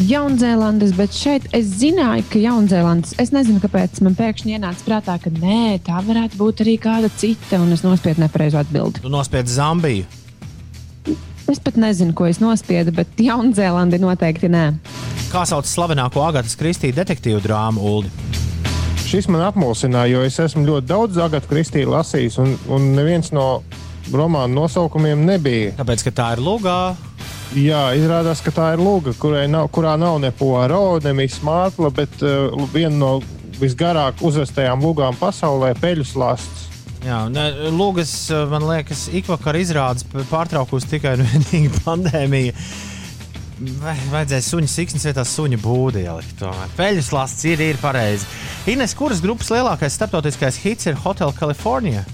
Jaunzēlandes, 0.08 0.94
bet 0.96 1.12
šeit 1.16 1.44
es 1.56 1.68
zināju, 1.82 2.24
ka 2.32 2.40
Jaunzēlandes. 2.40 3.12
Es 3.20 3.32
nezinu, 3.32 3.60
kāpēc 3.60 4.00
man 4.04 4.16
pēkšņi 4.16 4.56
ienāca 4.56 4.88
prātā, 4.88 5.18
ka 5.20 5.32
nē, 5.32 5.82
tā 5.84 6.00
varētu 6.04 6.40
būt 6.40 6.64
arī 6.64 6.78
kāda 6.80 7.10
cita, 7.20 7.60
un 7.60 7.76
es 7.76 7.84
nospiedu 7.84 8.24
nepareizu 8.24 8.60
atbildi. 8.60 9.04
Tu 9.04 9.12
nospiedzi 9.12 9.56
Zambiju. 9.58 10.08
Es 11.52 11.60
pat 11.62 11.76
nezinu, 11.80 12.16
ko 12.16 12.28
es 12.28 12.40
nospiedu, 12.40 12.94
bet 12.96 13.20
Jaunzēlandi 13.20 14.00
noteikti 14.00 14.48
nē. 14.52 14.64
Kā 15.28 15.44
sauc 15.48 15.68
slavenāko 15.68 16.24
Agatas 16.24 16.56
Kristīna 16.56 17.02
detektīvu 17.02 17.44
drāmu 17.44 17.84
Ulu? 17.98 18.25
Šis 19.06 19.28
man 19.30 19.44
apmulsināja, 19.46 20.16
jo 20.16 20.22
es 20.26 20.36
esmu 20.42 20.64
ļoti 20.66 20.88
daudz 20.90 21.18
Agatu 21.22 21.46
Kristīnu 21.52 21.92
lasījis, 21.92 22.40
un, 22.42 22.56
un 22.74 22.88
neviens 22.96 23.30
no 23.30 23.62
romānu 24.10 24.64
nosaukumiem 24.64 25.22
nebija. 25.28 25.76
Tāpēc, 25.78 26.02
ka 26.08 26.12
tā 26.16 26.26
ir 26.34 26.42
lugā. 26.42 26.96
Jā, 27.54 27.92
izrādās, 27.94 28.42
ka 28.42 28.50
tā 28.50 28.72
ir 28.74 28.82
kurai 29.20 29.46
nav, 29.46 29.68
kurā 29.70 29.94
nav 29.96 30.18
ne 30.18 30.32
poaro, 30.34 30.98
ne 31.04 31.12
mīsmātla, 31.14 31.92
bet 31.94 32.18
uh, 32.26 32.50
viena 32.74 32.96
no 32.98 33.12
visgarāk 33.60 34.18
uzvestajām 34.26 34.82
lugām 34.82 35.14
pasaulē- 35.20 35.70
peļu 35.82 36.04
slāsts. 36.04 36.66
Jā, 37.06 37.28
ne, 37.30 37.70
Lūgas, 37.70 38.12
man 38.50 38.66
liekas, 38.66 39.06
ikvakar 39.14 39.54
izrādes 39.60 40.02
pārtraukusi 40.32 40.96
tikai 40.96 41.14
un 41.20 41.28
vienīgi 41.30 41.70
pandēmija. 41.86 42.58
Vajadzēja 43.56 44.44
suņa 44.44 44.68
siksnas 44.68 45.06
vietā 45.08 45.24
suņa 45.24 45.58
būdi 45.62 46.04
ielikt. 46.04 46.36
tomēr. 46.42 46.74
Peļu 46.76 47.04
slāsts 47.06 47.46
ir, 47.48 47.62
ir 47.64 47.80
pareizi. 47.80 48.28
Ines, 48.68 48.92
kuras 48.94 49.22
grupas 49.24 49.48
lielākais 49.54 49.96
starptautiskais 49.96 50.60
hits 50.60 50.90
ir 50.90 50.98
Hotel 51.00 51.32
California? 51.32 52.04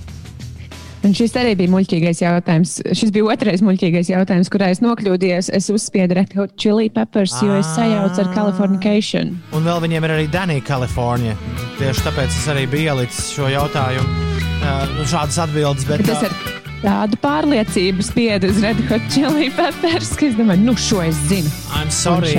Un 1.02 1.16
šis 1.18 1.34
arī 1.34 1.56
bija 1.58 1.72
muļķīgais 1.72 2.22
jautājums. 2.22 2.76
Šis 2.94 3.10
bija 3.10 3.32
otrais 3.34 3.62
muļķīgais 3.66 4.12
jautājums, 4.12 4.50
kurā 4.54 4.70
es 4.70 4.78
nokļūdījos. 4.84 5.50
Es 5.50 5.66
uzspiedu 5.74 6.14
Red 6.20 6.36
Hot 6.38 6.54
Chili 6.54 6.92
Peppers, 6.94 7.34
jo 7.42 7.58
es 7.58 7.66
sajaucu 7.74 8.22
ar 8.22 8.30
Californication. 8.36 9.34
Un 9.50 9.66
vēl 9.66 9.82
viņiem 9.82 10.06
ir 10.06 10.16
arī 10.20 10.30
Danija, 10.30 10.62
Kalifornija. 10.70 11.34
Tieši 11.82 12.06
tāpēc 12.06 12.30
es 12.30 12.50
arī 12.54 12.68
biju 12.70 12.94
ielicis 12.94 13.34
šo 13.34 13.50
jautājumu. 13.50 14.30
Uh, 14.62 15.06
šādas 15.10 15.42
atbildes, 15.42 15.90
bet 15.90 16.06
Bet 16.06 16.61
tādu 16.82 17.18
pārliecību 17.22 18.04
spiedu 18.04 18.50
uz 18.50 18.60
Red 18.62 18.80
Hot 18.90 19.06
Chili 19.12 19.48
Peppers, 19.54 20.12
ka 20.18 20.26
es 20.28 20.36
domāju, 20.38 20.66
nu 20.66 20.74
šo 20.78 21.02
es 21.06 21.18
zinu. 21.30 21.50
I'm 21.78 21.90
sorry. 21.94 22.34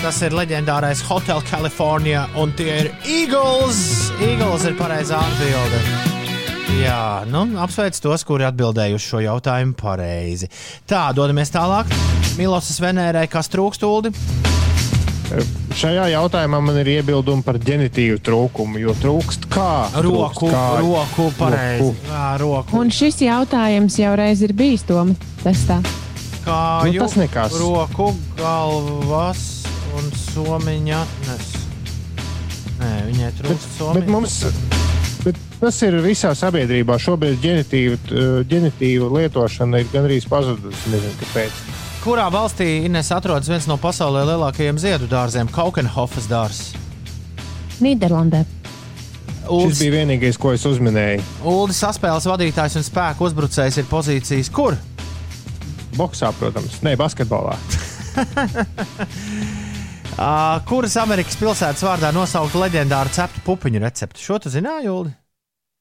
Tas 0.00 0.20
ir 0.24 0.36
leģendārais 0.36 1.02
Hotel 1.08 1.42
California, 1.48 2.26
un 2.40 2.54
tie 2.56 2.70
ir 2.84 2.92
Eagles. 3.04 4.10
Eagles 4.20 4.68
ir 4.68 4.76
pareizā 4.78 5.20
atbilde. 5.20 5.82
Jā, 6.80 7.26
nu, 7.28 7.44
apsveic 7.60 7.98
tos, 8.00 8.24
kuri 8.24 8.46
atbildēja 8.48 8.96
uz 8.96 9.04
šo 9.04 9.20
jautājumu 9.24 9.74
pareizi. 9.76 10.48
Tā, 10.88 11.10
dodamies 11.16 11.52
tālāk. 11.52 11.90
Milosas 12.38 12.78
Venērai, 12.80 13.26
kas 13.28 13.50
trūkst 13.52 13.84
ūdeni? 13.84 14.48
Šajā 15.78 16.08
jautājumā 16.10 16.58
man 16.64 16.78
ir 16.80 16.88
iebildumi 16.96 17.44
par 17.46 17.54
ģenitīvu 17.62 18.18
trūkumu, 18.26 18.80
jo 18.82 18.94
trūkst 18.98 19.44
kā. 19.52 19.86
Roku, 20.02 20.48
trūkst 20.48 20.54
kāju. 20.56 20.88
roku, 20.88 21.26
pareizi. 21.38 21.84
Roku. 21.84 22.08
Jā, 22.10 22.24
roku. 22.42 22.80
Un 22.80 22.90
šis 22.90 23.20
jautājums 23.22 23.98
jau 24.00 24.14
reiz 24.18 24.42
ir 24.42 24.52
bijis 24.58 24.82
Toma 24.88 25.14
testā. 25.44 25.78
Kāju, 26.44 26.94
Nu, 26.96 27.04
tas 27.04 27.14
nekas. 27.20 27.54
roku, 27.60 28.08
galvas 28.38 29.44
un 29.94 30.10
somiņa. 30.24 31.00
Nes. 31.28 31.52
Nē, 32.80 32.92
viņai 33.10 33.30
trūkst 33.38 33.68
Bet 33.70 33.76
somiņa. 33.78 34.08
mums, 34.10 34.38
bet 35.24 35.36
tas 35.60 35.82
ir 35.86 35.98
visā 36.02 36.32
sabiedrībā. 36.34 36.96
Šobrīd 36.98 37.38
ģenitīva, 37.44 37.98
ģenitīva 38.50 39.10
lietošana 39.18 39.82
ir 39.84 39.90
gandrīz 39.92 40.26
pazudusi. 40.26 40.90
Nezinu, 40.94 41.14
kāpēc. 41.22 41.62
Kurā 42.00 42.30
valstī 42.32 42.86
Ines 42.88 43.10
atrodas 43.12 43.44
viens 43.50 43.66
no 43.68 43.74
pasaulē 43.76 44.22
lielākajiem 44.24 44.78
ziedu 44.80 45.04
dārziem- 45.04 45.44
Kaukenhofas 45.56 46.24
dārzs? 46.30 46.70
Nīderlandē. 47.84 48.46
Šis 49.40 49.50
Uldis, 49.52 49.82
bija 49.82 49.92
vienīgais, 49.98 50.38
ko 50.40 50.54
es 50.56 50.64
uzminēju. 50.64 51.20
Uldis 51.44 51.82
saspēles 51.84 52.24
vadītājs 52.24 52.78
un 52.80 52.86
spēku 52.86 53.28
uzbrucējs 53.28 53.76
ir 53.82 53.86
pozīcijas 53.90 54.48
kur? 54.48 54.78
Boksā, 55.98 56.32
protams, 56.40 56.80
ne 56.86 56.96
basketbolā. 56.96 57.58
Kuras 60.70 60.96
Amerikas 61.04 61.36
pilsētas 61.36 61.84
vārdā 61.84 62.14
nosaukt 62.16 62.56
leģendāru 62.56 63.12
ceptu 63.12 63.44
pupiņu 63.44 63.84
recepti? 63.84 64.24
Šo 64.24 64.40
tu 64.40 64.48
zināji, 64.48 64.88
Ulu? 64.88 65.12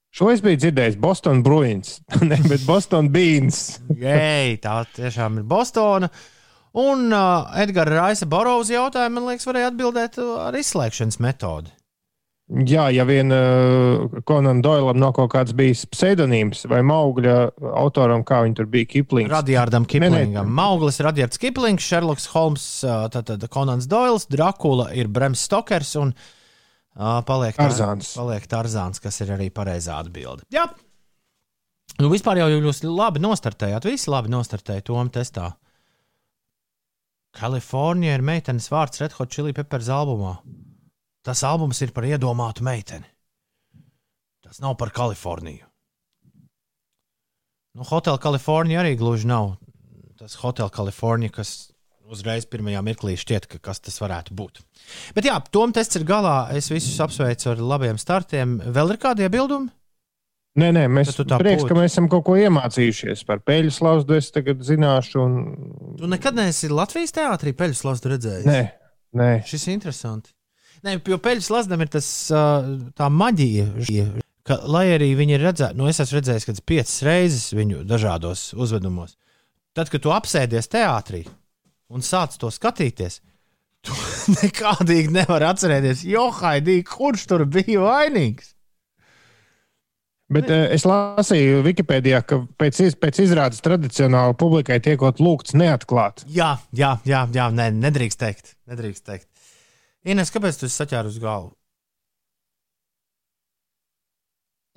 Šo 0.10 0.32
es 0.34 0.42
biju 0.42 0.58
dzirdējis 0.58 0.98
Boston 1.02 1.44
Bruins, 1.46 2.00
ne, 2.30 2.38
bet 2.50 2.66
Boston 2.66 3.12
Beans. 3.14 3.80
Jē, 3.94 4.58
tā 4.64 4.82
tiešām 4.96 5.42
ir 5.42 5.50
Bostona. 5.50 6.10
Un 6.80 7.10
uh, 7.14 7.50
Edgars 7.58 7.94
Raisa 7.94 8.28
Borovs 8.30 8.70
jautājumu, 8.74 9.18
man 9.18 9.28
liekas, 9.32 9.48
varēja 9.50 9.72
atbildēt 9.72 10.18
ar 10.22 10.58
izslēgšanas 10.58 11.18
metodi. 11.22 11.74
Jā, 12.66 12.88
ja 12.90 13.04
vien 13.06 13.30
uh, 13.30 14.22
Konam 14.26 14.64
Doilam 14.66 14.98
nav 14.98 15.14
kaut 15.18 15.30
kāds 15.36 15.54
bijis 15.54 15.84
pseidonīms 15.94 16.64
vai 16.70 16.80
augļa 16.82 17.36
autoram, 17.78 18.24
kā 18.26 18.42
viņi 18.46 18.58
tur 18.58 18.70
bija 18.70 18.90
Kiplings. 18.90 19.30
Radijārdam. 19.30 19.86
Kiplingam. 19.90 20.50
Mauglis 20.58 20.98
ir 20.98 21.10
Radijārds 21.12 21.42
Kiplings, 21.42 21.86
Šerloks 21.86 22.26
Holms, 22.34 22.66
uh, 22.86 23.06
tātad 23.14 23.46
Konants 23.54 23.86
Doils, 23.90 24.26
Drakula 24.30 24.90
ir 24.98 25.14
Brems 25.14 25.46
Stokers 25.46 25.94
un 26.02 26.16
uh, 26.16 26.36
paliek 27.00 27.56
Tarzāns. 27.56 28.12
Paliek 28.20 28.46
Tarzāns, 28.52 29.00
kas 29.00 29.22
ir 29.24 29.32
arī 29.38 29.48
pareizā 29.56 30.00
atbilde. 30.04 30.44
Jā. 30.52 30.66
Nu, 32.00 32.10
vispār 32.12 32.42
jau 32.42 32.50
jūs 32.52 32.84
labi 32.84 33.22
nostartējāt. 33.24 33.88
Visi 33.88 34.12
labi 34.12 34.32
nostartēja 34.32 34.86
to 34.88 35.00
testā. 35.16 35.54
Kalifornija 37.36 38.18
ir 38.18 38.26
meitenes 38.26 38.68
vārds 38.72 39.00
Red 39.02 39.16
Hot 39.20 39.32
Chili 39.32 39.54
Peppers 39.56 39.90
albumā. 39.94 40.40
Tas 41.24 41.44
albums 41.46 41.80
ir 41.86 41.94
par 41.96 42.08
iedomātu 42.08 42.66
meiteni. 42.66 43.08
Tas 44.44 44.60
nav 44.64 44.76
par 44.80 44.92
Kaliforniju. 44.96 45.68
Nu, 47.78 47.86
Hotel 47.86 48.18
Kalifornija 48.18 48.82
arī 48.82 48.96
gluži 48.98 49.30
nav. 49.30 49.54
Tas 50.20 50.36
Hotel 50.42 50.72
Kalifornija, 50.74 51.32
kas 51.38 51.72
uzreiz 52.12 52.46
pirmajā 52.50 52.82
mirklī 52.86 53.16
šķiet, 53.20 53.48
ka 53.52 53.60
kas 53.70 53.82
tas 53.86 53.98
varētu 54.02 54.36
būt. 54.38 54.62
Bet 55.18 55.28
jā, 55.30 55.36
Tom 55.54 55.74
tests 55.76 56.00
ir 56.00 56.06
galā. 56.10 56.50
Es 56.58 56.70
visus 56.74 56.98
apsveicu 57.04 57.52
ar 57.54 57.62
labiem 57.62 58.00
startiem. 58.02 58.58
Vēl 58.76 58.96
ir 58.96 59.02
kādi 59.02 59.26
iebildumi? 59.28 59.70
Nē, 60.60 60.72
nē, 60.76 60.88
mēs 60.92 61.14
prieks, 61.14 61.62
pūti. 61.62 61.70
ka 61.70 61.76
mēs 61.78 61.94
esam 61.94 62.08
kaut 62.12 62.26
ko 62.28 62.36
iemācījušies 62.40 63.22
par 63.28 63.40
peļu 63.46 63.72
slauzu. 63.72 64.16
Es 64.18 64.32
tagad 64.36 64.64
zināšu, 64.66 65.22
un 65.22 65.96
Tu 66.00 66.10
nekad 66.10 66.36
neesi 66.36 66.72
Latvijas 66.74 67.14
teātrī 67.16 67.54
peļu 67.56 67.78
slazdu 67.78 68.12
redzējis? 68.16 68.50
nē, 68.50 68.64
nē. 69.16 69.30
Šis 69.48 69.68
ir 69.70 69.78
interesanti. 69.78 70.34
Nē, 70.84 70.98
jo 71.12 71.20
peļu 71.22 71.44
slazdam 71.46 71.84
ir 71.86 71.92
tas, 71.94 72.08
ā, 72.34 72.44
tā 72.98 73.08
maģija, 73.14 73.68
ka, 74.48 74.62
lai 74.72 74.86
arī 74.96 75.12
viņi 75.20 75.38
ir 75.38 75.44
redzējuši, 75.44 75.78
nu, 75.80 75.88
es 75.92 76.00
esmu 76.02 76.18
redzējis, 76.18 76.48
kad 76.50 76.62
piecas 76.72 76.98
reizes 77.06 77.50
viņu 77.56 77.84
dažādos 77.88 78.50
uzvedumos. 78.58 79.16
Tad, 79.78 79.92
kad 79.94 80.02
tu 80.04 80.12
apsēdies 80.16 80.72
teātrī 80.72 81.26
un 81.90 82.06
sāc 82.06 82.38
to 82.40 82.52
skatīties, 82.54 83.20
tu 83.86 83.96
nekādīgi 84.42 85.12
nevari 85.16 85.50
atcerēties, 85.50 86.06
jo 86.10 86.30
haidī, 86.40 86.80
kurš 86.88 87.28
tur 87.32 87.46
bija 87.50 87.84
vainīgs. 87.86 88.54
Bet 90.30 90.46
uh, 90.54 90.68
es 90.70 90.84
lasīju 90.86 91.64
Wikipēdijā, 91.66 92.20
ka 92.30 92.38
pēc, 92.62 92.84
iz, 92.86 92.98
pēc 93.02 93.24
izrādes 93.24 93.64
tradicionāli 93.66 94.38
publikai 94.38 94.78
tiekot 94.86 95.18
lūgts 95.26 95.56
neatklāt. 95.58 96.22
Jā, 96.30 96.52
jā, 96.70 96.92
jā, 97.10 97.24
jā 97.34 97.48
nē, 97.50 97.72
nedrīkst 97.80 98.22
teikt. 98.22 98.54
Nedrīkst 98.70 99.08
teikt. 99.10 99.26
Ines, 100.06 100.30
kāpēc 100.30 100.62
tu 100.62 100.70
esi 100.70 100.78
saķēris 100.84 101.18
uz 101.18 101.24
galvu? 101.24 101.56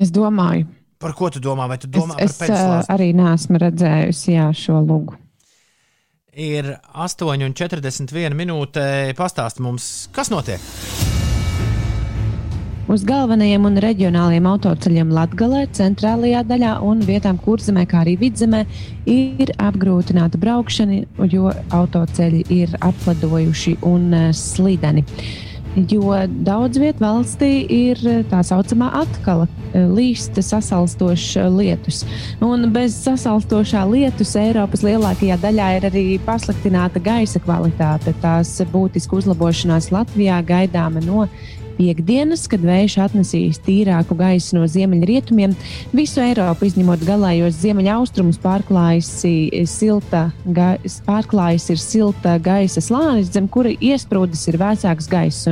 Es 0.00 0.08
domāju, 0.10 0.64
Par 1.02 1.16
ko 1.18 1.28
tu 1.34 1.42
domā? 1.42 1.66
Vai 1.70 1.80
tu 1.82 1.88
es, 1.90 1.94
domā 1.96 2.16
es 2.22 2.36
par 2.38 2.46
peļu 2.46 2.54
ā, 2.54 2.62
slazdu? 2.62 2.94
arī 2.94 3.08
neesmu 3.18 3.60
redzējusi 3.64 4.36
jā, 4.36 4.46
šo 4.54 4.78
lugu. 4.86 5.18
Ir 6.32 6.64
8,41 6.96 8.32
minūte. 8.32 8.80
Pastāst 9.18 9.58
mums, 9.60 10.08
kas 10.16 10.30
notiek? 10.32 10.62
Uz 12.88 13.04
galvenajiem 13.04 13.68
un 13.68 13.76
reģionālajiem 13.84 14.48
autoceļiem 14.48 15.12
Latvijā, 15.12 15.66
centrālajā 15.76 16.40
daļā 16.48 16.72
un 16.88 17.04
vietām 17.04 17.36
kurzemē, 17.36 17.84
kā 17.84 18.00
arī 18.06 18.16
vidzemē, 18.24 18.62
ir 19.12 19.52
apgrūtināta 19.60 20.40
braukšana, 20.40 21.02
jo 21.28 21.52
autoceļi 21.68 22.46
ir 22.48 22.80
apledojuši 22.80 23.76
un 23.92 24.08
eh, 24.16 24.28
slideni. 24.32 25.04
Jo 25.72 26.12
daudz 26.44 26.76
vietā 26.76 27.00
valstī 27.00 27.62
ir 27.64 28.00
eh, 28.04 28.18
tā 28.28 28.42
saucamā 28.44 28.90
atkala, 28.98 29.46
eh, 29.72 29.86
līsta 29.88 30.42
sasalstoša 30.44 31.46
lietus. 31.48 32.02
Un 32.44 32.68
bez 32.74 32.98
sasalstošā 33.06 33.86
lietus 33.88 34.34
Eiropas 34.36 34.84
lielākajā 34.84 35.38
daļā 35.40 35.68
ir 35.78 35.86
arī 35.88 36.04
pasliktināta 36.26 37.00
gaisa 37.00 37.40
kvalitāte. 37.40 38.12
Tās 38.20 38.52
būtiska 38.72 39.16
uzlabošanās 39.22 39.88
Latvijā 39.94 40.42
gaidāma 40.44 41.00
no 41.06 41.24
piekdienas, 41.76 42.44
kad 42.50 42.62
vējš 42.64 42.98
atnesīs 43.04 43.60
tīrāku 43.66 44.16
gaisu 44.18 44.58
no 44.58 44.66
ziemeļrietumiem. 44.70 45.54
Visu 45.96 46.22
Eiropu 46.24 46.68
izņemot 46.68 47.04
galējos 47.06 47.58
ziemeļaustrumus 47.62 48.40
silta, 49.70 50.24
ga, 50.44 50.74
pārklājas 51.06 51.68
ir 51.74 51.82
silta 51.82 52.36
gaisa 52.42 52.82
slānis, 52.84 53.32
zem 53.34 53.48
kura 53.52 53.72
iesprūdis 53.80 54.46
ir 54.52 54.60
vēsāks 54.62 55.10
gaiss. 55.12 55.50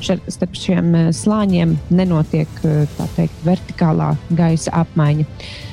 Starp 0.00 0.58
šiem 0.58 0.94
eh, 0.94 1.10
slāņiem 1.16 1.76
nenotiek 1.94 2.62
eh, 2.68 3.02
teikt, 3.16 3.42
vertikālā 3.46 4.14
gaisa 4.36 4.74
apmaiņa. 4.84 5.28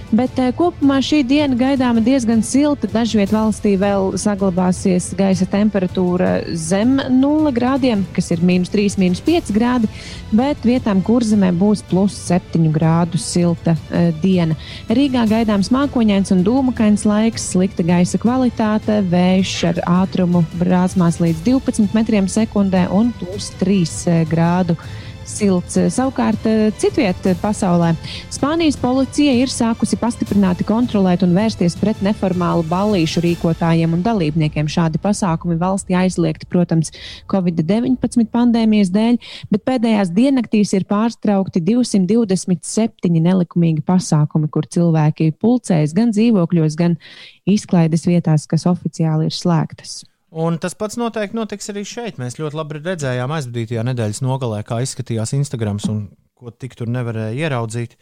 Bet 0.08 0.38
eh, 0.40 0.54
kopumā 0.56 1.02
šī 1.04 1.20
diena 1.28 1.58
gaidāma 1.60 2.00
diezgan 2.04 2.40
silta. 2.46 2.88
Dažviet 2.88 3.34
valstī 3.36 3.74
vēl 3.80 4.14
saglabāsies 4.16 5.10
gaisa 5.20 5.44
temperatūra 5.52 6.30
zem 6.56 6.96
0 7.20 7.52
grādiem, 7.56 8.06
kas 8.16 8.32
ir 8.32 8.40
mīnus 8.46 8.72
3, 8.72 8.96
mīnus 9.02 9.20
5 9.26 9.52
grādi, 9.56 9.90
bet 10.32 10.64
vietām 10.64 11.02
kurzemē 11.04 11.52
būs 11.60 11.84
plus 11.90 12.16
7 12.30 12.70
grādu 12.72 13.20
silta 13.20 13.76
uh, 13.76 14.08
diena. 14.24 14.56
Rīgā 14.88 15.26
gaidāms 15.28 15.74
mākoņains 15.76 16.32
un 16.36 16.46
dūmakains 16.48 17.04
laiks, 17.08 17.50
slikta 17.52 17.84
gaisa 17.88 18.20
kvalitāte, 18.22 19.02
vējš 19.12 19.58
ar 19.74 19.82
ātrumu 20.06 20.46
brāzmās 20.56 21.20
līdz 21.20 21.44
12 21.50 21.98
metriem 21.98 22.32
sekundē 22.32 22.88
un 22.96 23.12
plus 23.20 23.52
3 23.60 23.84
uh, 23.84 24.24
grādu 24.32 24.80
silts. 25.28 25.78
Savukārt, 25.94 26.46
eh, 26.48 26.72
citviet 26.80 27.22
pasaulē 27.42 27.94
Spānijas 28.34 28.78
policija 28.80 29.34
ir 29.34 29.52
sākusi 29.52 29.98
pastiprināti 30.00 30.66
kontrolēt 30.68 31.24
un 31.26 31.36
vērsties 31.36 31.78
pret 31.80 32.02
neformālu 32.06 32.66
ballīšu 32.70 33.24
rīkotājiem 33.24 33.94
un 33.98 34.04
dalībniekiem. 34.06 34.70
Šādi 34.72 35.02
pasākumi 35.04 35.58
valstī 35.62 35.96
aizliegti, 35.98 36.50
protams, 36.50 36.92
Covid-19 37.32 38.28
pandēmijas 38.34 38.92
dēļ, 38.94 39.18
bet 39.52 39.66
pēdējās 39.68 40.12
diennaktīs 40.16 40.74
ir 40.78 40.88
pārstraukti 40.90 41.64
227 41.64 43.22
nelikumīgi 43.30 43.86
pasākumi, 43.88 44.52
kur 44.52 44.68
cilvēki 44.68 45.32
pulcējas 45.42 45.96
gan 45.98 46.14
dzīvokļos, 46.16 46.78
gan 46.78 47.00
izklaides 47.48 48.06
vietās, 48.08 48.48
kas 48.48 48.68
oficiāli 48.70 49.32
ir 49.32 49.36
slēgtas. 49.36 50.04
Un 50.38 50.60
tas 50.62 50.76
pats 50.78 51.00
noteikti 51.00 51.38
notiks 51.38 51.72
arī 51.72 51.82
šeit. 51.88 52.20
Mēs 52.22 52.38
ļoti 52.38 52.60
labi 52.60 52.78
redzējām 52.78 53.32
aizvadītajā 53.34 53.84
nedēļas 53.88 54.22
nogalē, 54.22 54.62
kā 54.68 54.84
izskatījās 54.86 55.34
Instagram 55.34 55.80
un 55.90 56.04
ko 56.38 56.54
tik 56.54 56.76
tur 56.78 56.92
nevarēja 56.94 57.48
ieraudzīt. 57.48 57.96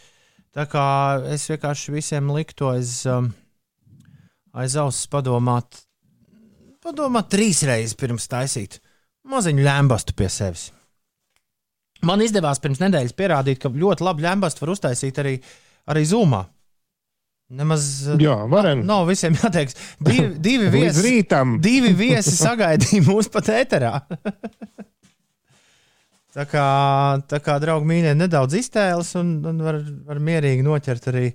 Tā 0.56 0.66
kā 0.72 0.86
es 1.32 1.48
vienkārši 1.52 1.94
visiem 1.96 2.32
liktu 2.36 2.68
aiz, 2.74 2.98
um, 3.08 3.30
aiz 4.56 4.76
auss 4.80 5.08
padomāt, 5.12 5.80
padomāt 6.84 7.32
trīs 7.32 7.64
reizes 7.68 7.96
pirms 8.00 8.28
taisīt 8.32 8.82
maziņu 9.32 9.64
lēmbastu 9.66 10.16
pie 10.18 10.28
sevis. 10.32 10.70
Man 12.06 12.22
izdevās 12.22 12.60
pirms 12.62 12.82
nedēļas 12.84 13.16
pierādīt, 13.18 13.62
ka 13.64 13.72
ļoti 13.72 14.06
labi 14.06 14.26
lēmbastu 14.28 14.66
var 14.66 14.74
uztaisīt 14.76 15.24
arī, 15.24 15.38
arī 15.90 16.04
Zoomā. 16.08 16.44
Nemaz 17.46 17.84
Jā, 18.18 18.40
varam. 18.50 18.82
nav 18.88 19.06
visiem 19.06 19.36
jāteiks. 19.38 19.78
Divi, 20.02 20.32
divi 20.48 20.70
viesi, 20.74 21.20
divi 21.68 21.92
viesi 21.94 22.34
sagaidīja 22.34 23.06
mūs 23.06 23.30
pat 23.30 23.52
ēterā. 23.54 23.92
tā 26.36 26.46
kā, 26.50 26.68
tā 27.30 27.40
kā 27.46 27.58
draugi 27.62 27.90
mīļie, 27.92 28.16
nedaudz 28.18 28.58
iztēles 28.58 29.14
un, 29.22 29.38
un 29.46 29.62
var, 29.62 29.78
var 30.10 30.22
mierīgi 30.26 30.66
noķert 30.66 31.10
arī, 31.14 31.28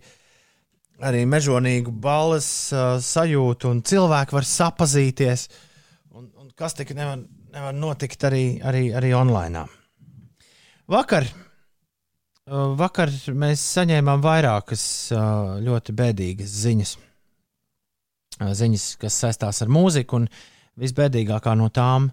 arī 1.06 1.22
mežonīgu 1.30 1.94
balles 2.02 2.48
uh, 2.74 2.96
sajūtu, 2.98 3.70
un 3.70 3.84
cilvēki 3.86 4.34
var 4.34 4.48
sapazīties. 4.50 5.46
Un, 6.10 6.26
un 6.42 6.50
kas 6.58 6.74
tik 6.74 6.90
nevar, 6.98 7.22
nevar 7.54 7.78
notikt 7.78 8.26
arī, 8.26 8.44
arī, 8.66 8.88
arī 8.98 9.14
online. 9.14 9.62
Vakar, 10.90 11.30
vakar 12.50 13.12
mēs 13.38 13.62
saņēmām 13.76 14.22
vairākas 14.24 14.82
uh, 15.14 15.60
ļoti 15.62 15.94
bēdīgas 15.96 16.58
ziņas. 16.64 16.96
Uh, 16.96 17.06
Ziņas, 18.40 18.94
kas 19.00 19.18
saistās 19.20 19.60
ar 19.62 19.70
mūziku, 19.72 20.22
un 20.22 20.28
visbēdīgākā 20.80 21.54
no 21.58 21.68
tām 21.74 22.10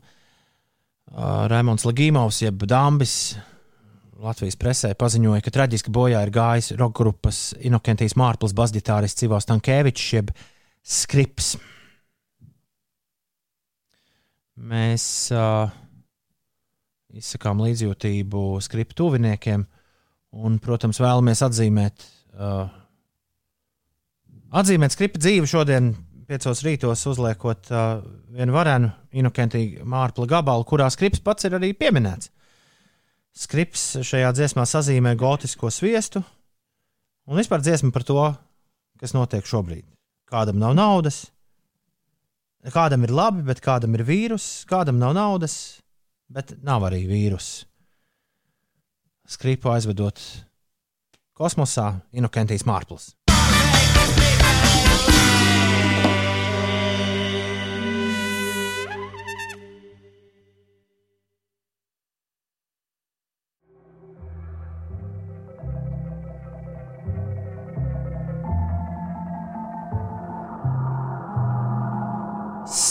Raimons 1.07 1.85
Ligīmovs, 1.87 2.41
jeb 2.43 2.65
Dambis, 2.67 3.37
Latvijas 4.19 4.57
presē 4.59 4.89
paziņoja, 4.99 5.43
ka 5.45 5.53
traģiski 5.55 5.93
bojā 5.93 6.19
ir 6.25 6.33
gājis 6.35 6.73
roka 6.75 7.03
grupas 7.03 7.53
Inokentijas 7.63 8.17
Mārpils 8.19 8.55
basģitārists 8.57 9.21
Civos 9.21 9.47
Tankēvičs, 9.47 10.07
jeb 10.17 10.33
Skrips. 10.83 11.53
Mēs 14.57 15.05
uh, 15.31 15.69
izsakām 17.13 17.61
līdzjūtību 17.61 18.43
skriptu 18.65 19.05
tuviniekiem 19.05 19.67
un, 20.37 20.57
protams, 20.61 20.99
vēlamies 21.01 21.41
atzīmēt, 21.45 22.05
uh, 22.37 22.67
atzīmēt 24.61 24.93
skriptu 24.93 25.21
dzīvi 25.23 25.49
šodien, 25.49 25.91
piecos 26.27 26.61
rītos, 26.65 27.05
uzliekot 27.09 27.69
uh, 27.71 28.01
vienu 28.35 28.55
varenu 28.55 28.91
Inokentija 29.17 29.85
Mārpila 29.87 30.27
gabalu, 30.37 30.67
kurā 30.67 30.89
skrips 30.93 31.23
pats 31.23 31.47
ir 31.47 31.55
arī 31.57 31.71
pieminēts. 31.77 32.31
Skrips 33.37 33.99
šajā 34.05 34.33
dziesmā 34.33 34.65
sazīmē 34.65 35.13
gotisko 35.17 35.69
sviestu 35.73 36.23
un 37.27 37.37
vispār 37.37 37.61
dziesmu 37.61 37.93
par 37.93 38.05
to, 38.07 38.23
kas 38.97 39.13
notiek 39.13 39.45
šobrīd. 39.45 39.85
Kādam 40.27 40.57
nav 40.59 40.73
naudas, 40.75 41.27
kādam 42.73 43.05
ir 43.05 43.13
labi, 43.13 43.45
bet 43.47 43.61
kādam 43.63 43.95
ir 43.95 44.03
vīrus, 44.07 44.65
kādam 44.67 44.97
nav 44.99 45.13
naudas, 45.15 45.79
bet 46.27 46.57
nav 46.65 46.87
arī 46.89 47.05
vīrus. 47.07 47.66
Skripu 49.27 49.73
aizvedot 49.73 50.21
kosmosā, 51.35 51.97
Inokentijas 52.15 52.63
Mārpils. 52.63 53.11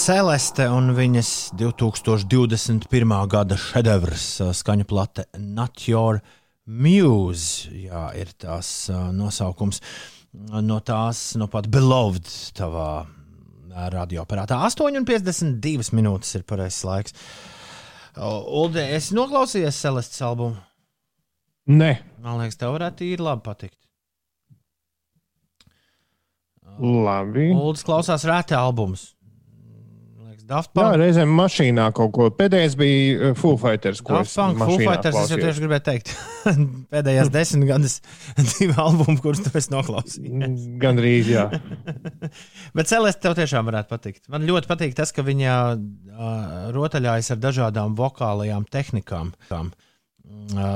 Celeste 0.06 0.62
un 0.70 0.92
viņas 0.94 1.28
2021. 1.58 3.14
gada 3.26 3.56
šedevrs, 3.58 4.26
skaņu 4.54 4.84
plate 4.86 5.24
Not 5.34 5.82
Your 5.88 6.20
Muse, 6.70 7.72
jā, 7.74 8.04
ir 8.14 8.30
tās 8.38 8.68
nosaukums. 9.16 9.80
No 10.62 10.76
tās, 10.86 11.24
no 11.40 11.48
pat 11.50 11.66
Beloved, 11.74 12.30
tavā 12.54 12.90
radioaparātā. 13.96 14.60
8,52 14.68 15.90
minūtes 15.98 16.38
ir 16.38 16.46
pareizais 16.46 16.86
laiks. 16.86 17.18
Ulde, 18.14 18.86
es 18.94 19.10
noklausījos 19.16 19.82
Celestes 19.88 20.22
albumu. 20.22 20.54
Nē, 21.66 21.90
Man 22.22 22.38
liekas, 22.44 22.60
tev 22.62 22.76
varētu 22.78 23.10
īri 23.10 23.26
labi 23.26 23.42
patikt. 23.50 23.80
labi. 26.78 27.50
Ulds 27.58 27.82
klausās 27.82 28.22
rēti 28.28 28.54
albumus. 28.54 29.15
Daft 30.46 30.70
Jā, 30.70 30.78
Punk. 30.78 30.96
reizēm 31.00 31.32
mašīnā 31.34 31.88
kaut 31.96 32.12
ko. 32.14 32.26
Pēdējais 32.30 32.76
bija 32.78 33.30
uh, 33.32 33.38
Foo 33.38 33.56
Fighters, 33.58 34.02
Daft 34.06 34.34
Punk, 34.38 34.60
Foo 34.62 34.76
Fighters, 34.78 35.16
es 35.24 35.32
jau 35.32 35.38
tieši 35.40 35.64
gribēju 35.64 35.84
teikt. 35.88 36.12
Pēdējās 36.94 37.32
desmit 37.34 37.66
gadus 37.72 37.96
divi 38.52 38.76
albumi, 38.78 39.18
kurus 39.24 39.42
tu 39.42 39.50
esi 39.58 39.72
noklausījies. 39.74 40.68
Gan 40.82 41.00
drīz, 41.00 41.32
jā. 41.34 41.48
Bet 42.78 42.92
Celeste 42.92 43.26
tev 43.26 43.34
tiešām 43.40 43.66
varētu 43.66 43.90
patikt. 43.90 44.22
Man 44.30 44.46
ļoti 44.46 44.70
patīk 44.70 44.94
tas, 44.98 45.10
ka 45.16 45.26
viņa 45.26 45.56
uh, 45.74 46.38
rotaļājas 46.76 47.34
ar 47.34 47.42
dažādām 47.42 47.98
vokālajām 47.98 48.70
tehnikām. 48.70 49.34
Kām, 49.50 49.72
uh, 49.74 49.82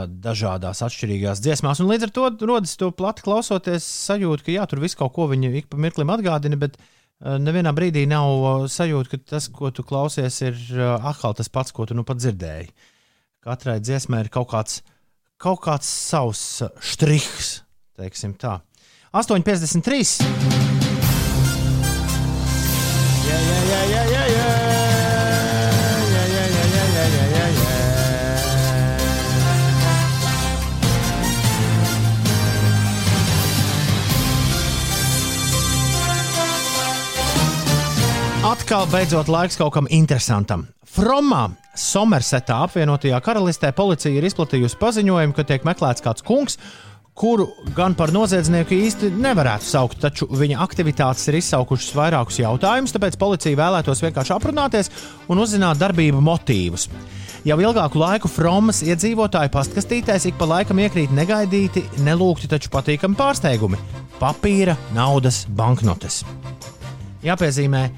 Dažādās 0.06 0.78
atšķirīgās 0.86 1.40
dziesmās, 1.42 1.80
un 1.82 1.88
līdz 1.90 2.06
ar 2.06 2.12
to 2.14 2.26
rodas 2.46 2.76
to 2.78 2.90
plati 2.94 3.24
klausoties, 3.26 3.86
sajūta, 4.06 4.46
ka 4.46 4.54
jā, 4.54 4.66
tur 4.70 4.82
viss 4.82 4.98
kaut 4.98 5.14
ko 5.16 5.26
viņa 5.30 5.50
ik 5.58 5.66
pa 5.70 5.78
mirklim 5.78 6.10
atgādina, 6.14 6.58
bet 6.58 6.78
nevienā 7.20 7.72
brīdī 7.76 8.06
nav 8.08 8.30
uh, 8.30 8.64
sajūta, 8.70 9.12
ka 9.12 9.20
tas, 9.34 9.48
ko 9.52 9.70
tu 9.74 9.84
klausies, 9.86 10.40
ir 10.46 10.56
uh, 10.78 10.96
atkal 11.10 11.36
tas 11.36 11.52
pats, 11.52 11.74
ko 11.76 11.84
tu 11.88 11.96
nu 11.96 12.04
pat 12.08 12.20
dzirdēji. 12.20 12.70
Katrai 13.44 13.78
dziesmai 13.80 14.24
ir 14.24 14.32
kaut 14.32 14.50
kāds, 14.52 14.80
kaut 15.40 15.60
kāds 15.64 15.88
savs 15.88 16.62
štrihs, 16.92 17.60
teiksim 18.00 18.36
tā. 18.40 18.58
8,53. 19.16 20.20
Jā, 23.30 23.38
jā, 23.38 23.40
jā, 23.42 23.60
jā, 23.70 23.80
jā, 23.90 24.02
jā. 24.04 24.10
Jā, 24.14 24.19
Atkal 38.50 38.88
beidzot 38.90 39.28
laiks 39.30 39.54
kaut 39.60 39.70
kam 39.76 39.86
interesantam. 39.94 40.64
Fromā, 40.90 41.52
Somersetā 41.78 42.56
apvienotajā 42.64 43.20
karalistē 43.22 43.68
policija 43.76 44.10
ir 44.10 44.24
izplatījusi 44.26 44.78
paziņojumu, 44.80 45.36
ka 45.36 45.44
tiek 45.46 45.62
meklēts 45.68 46.02
kāds 46.02 46.24
kungs, 46.26 46.58
kuru 47.14 47.46
gan 47.76 47.94
par 47.94 48.10
noziedznieku 48.10 48.74
īsti 48.74 49.12
nevarētu 49.22 49.68
saukt, 49.68 50.00
taču 50.02 50.26
viņa 50.34 50.58
aktivitātes 50.66 51.30
ir 51.30 51.38
izsaukušas 51.38 51.94
vairākus 51.94 52.40
jautājumus, 52.42 52.96
tāpēc 52.96 53.20
policija 53.22 53.60
vēlētos 53.60 54.02
vienkārši 54.08 54.34
aprunāties 54.34 54.90
un 55.30 55.44
uzzināt 55.46 55.78
darbību 55.78 56.18
motīvus. 56.18 56.88
Jau 57.46 57.60
ilgāku 57.62 58.02
laiku 58.02 58.28
Fromas 58.28 58.82
iedzīvotāju 58.82 59.54
pastkastītēs 59.54 60.26
ik 60.26 60.42
pa 60.42 60.50
laikam 60.56 60.82
iekrīt 60.82 61.14
negaidīti, 61.14 61.86
nelūgti, 62.02 62.50
taču 62.50 62.74
patīkami 62.74 63.14
pārsteigumi- 63.14 63.78
papīra, 64.24 64.74
naudas, 64.96 65.44
banknotes. 65.46 66.24
Jāpiezīmē, 67.20 67.90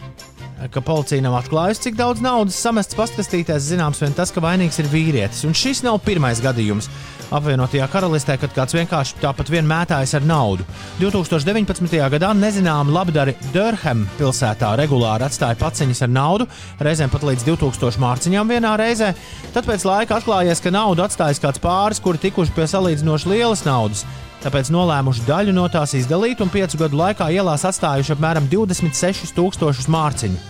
ka 0.70 0.82
policija 0.84 1.22
nav 1.24 1.38
atklājusi, 1.40 1.88
cik 1.88 1.96
daudz 1.98 2.22
naudas 2.22 2.58
samests 2.60 2.96
pastkastītēs. 2.98 3.66
Zināms, 3.72 4.02
vien 4.02 4.14
tas, 4.14 4.30
ka 4.34 4.42
vainīgs 4.44 4.78
ir 4.82 4.90
vīrietis. 4.92 5.42
Un 5.48 5.56
šis 5.56 5.82
nav 5.86 5.98
pirmais 6.06 6.42
gadījums 6.44 6.90
apvienotajā 7.32 7.86
karalistē, 7.90 8.36
kad 8.40 8.52
kāds 8.54 8.76
vienkārši 8.76 9.20
tāpat 9.22 9.50
vien 9.52 9.66
mētājas 9.68 10.14
ar 10.18 10.26
naudu. 10.28 10.66
2019. 11.00 11.96
gadā 12.12 12.32
nezināmi 12.36 12.92
labdari 12.92 13.34
Durham 13.54 14.04
pilsētā 14.18 14.74
regulāri 14.80 15.26
atstāja 15.26 15.58
paciņas 15.60 16.04
ar 16.06 16.12
naudu, 16.12 16.48
reizēm 16.82 17.12
pat 17.12 17.24
līdz 17.30 17.46
2000 17.48 18.02
mārciņām 18.02 18.52
vienā 18.52 18.74
reizē. 18.80 19.14
Tad 19.54 19.68
pēc 19.68 19.86
laika 19.88 20.20
atklājies, 20.20 20.60
ka 20.60 20.74
naudu 20.74 21.06
atstājis 21.06 21.40
kāds 21.42 21.62
pāris, 21.62 22.02
kuri 22.04 22.20
tikuši 22.28 22.54
pie 22.56 22.68
salīdzinoši 22.74 23.32
lielas 23.32 23.64
naudas. 23.68 24.04
Tāpēc 24.42 24.72
nolēmuši 24.74 25.22
daļu 25.28 25.52
no 25.54 25.68
tās 25.70 25.92
izdalīt 25.94 26.40
un 26.42 26.50
piecu 26.50 26.80
gadu 26.80 26.98
laikā 26.98 27.28
ielās 27.30 27.62
atstājuši 27.68 28.16
apmēram 28.16 28.48
26,000 28.50 29.86
mārciņu. 29.94 30.40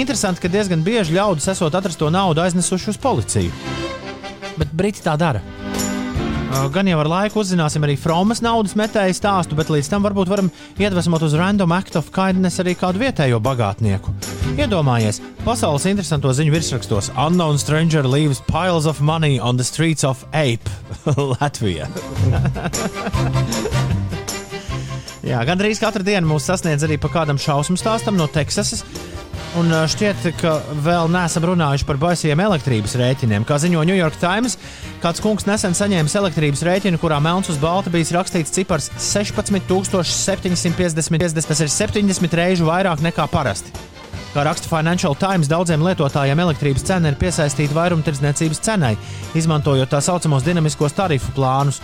Interesanti, 0.00 0.40
ka 0.40 0.48
diezgan 0.48 0.80
bieži 0.86 1.18
ļaudis 1.18 1.50
esot 1.52 1.76
atrasto 1.76 2.08
naudu 2.08 2.40
aiznesuši 2.40 2.94
uz 2.94 3.00
policiju. 3.02 3.52
Bet 4.56 4.72
Briti 4.72 5.04
tā 5.04 5.18
dara. 5.20 5.44
Uh, 6.50 6.66
Gan 6.74 6.88
jau 6.90 6.98
ar 6.98 7.06
laiku 7.06 7.38
uzzināsim 7.44 7.84
arī 7.86 7.94
Fromas 8.00 8.40
naudas 8.42 8.74
metēju 8.78 9.14
stāstu, 9.14 9.54
bet 9.58 9.70
līdz 9.70 9.90
tam 9.92 10.02
varbūt 10.02 10.32
varam 10.32 10.48
iedvesmot 10.82 11.22
uz 11.22 11.36
Random 11.38 11.70
Act 11.76 11.94
of 12.00 12.10
Kindness 12.14 12.58
arī 12.62 12.74
kādu 12.78 12.98
vietējo 13.04 13.38
bagātnieku. 13.44 14.10
Iedomājies, 14.58 15.22
pasaules 15.46 15.86
interesanto 15.86 16.34
ziņu 16.34 16.56
virsrakstos 16.56 17.12
Unknown 17.14 17.60
stranger 17.62 18.02
leaves 18.02 18.42
piles 18.50 18.90
of 18.90 18.98
money 19.00 19.38
on 19.38 19.62
the 19.62 19.64
streets 19.64 20.02
of 20.02 20.26
Ape, 20.34 20.66
Latvija. 21.38 21.86
Jā, 25.30 25.44
gandrīz 25.46 25.78
katru 25.78 26.02
dienu 26.02 26.26
mūs 26.26 26.42
sasniedz 26.48 26.82
arī 26.82 26.96
pa 26.98 27.06
kādam 27.12 27.38
šausmu 27.38 27.76
stāstam 27.78 28.16
no 28.18 28.26
Teksasas. 28.26 28.80
Un 29.60 29.70
šķiet, 29.70 30.24
ka 30.40 30.56
vēl 30.82 31.06
neesam 31.10 31.44
runājuši 31.46 31.86
par 31.86 31.98
baisiem 32.02 32.40
elektrības 32.42 32.96
rēķiniem. 32.98 33.44
Kā 33.46 33.54
ziņo 33.62 33.84
New 33.86 33.94
York 33.94 34.18
Times, 34.18 34.58
kāds 35.02 35.22
kungs 35.22 35.46
nesen 35.46 35.74
saņēma 35.78 36.10
elektrības 36.22 36.64
rēķinu, 36.66 36.98
kurā 37.02 37.18
melns 37.22 37.50
uz 37.52 37.58
balta 37.62 37.90
bijis 37.94 38.10
rakstīts 38.16 38.54
cipars 38.58 38.90
16,750. 38.98 41.46
Tas 41.46 41.62
ir 41.62 41.70
70 41.78 42.38
reižu 42.42 42.64
vairāk 42.66 42.98
nekā 43.06 43.24
parasti. 43.30 43.70
Kā 44.34 44.40
raksta 44.46 44.66
Financial 44.70 45.14
Times, 45.18 45.50
daudziem 45.50 45.82
lietotājiem 45.86 46.38
elektrības 46.42 46.86
cena 46.90 47.10
ir 47.10 47.16
piesaistīta 47.22 47.74
vairumtirdzniecības 47.78 48.62
cenai, 48.66 48.94
izmantojot 49.38 49.90
tā 49.94 50.00
saucamos 50.02 50.46
dinamiskos 50.46 50.94
tarifu 50.98 51.30
plānus. 51.38 51.78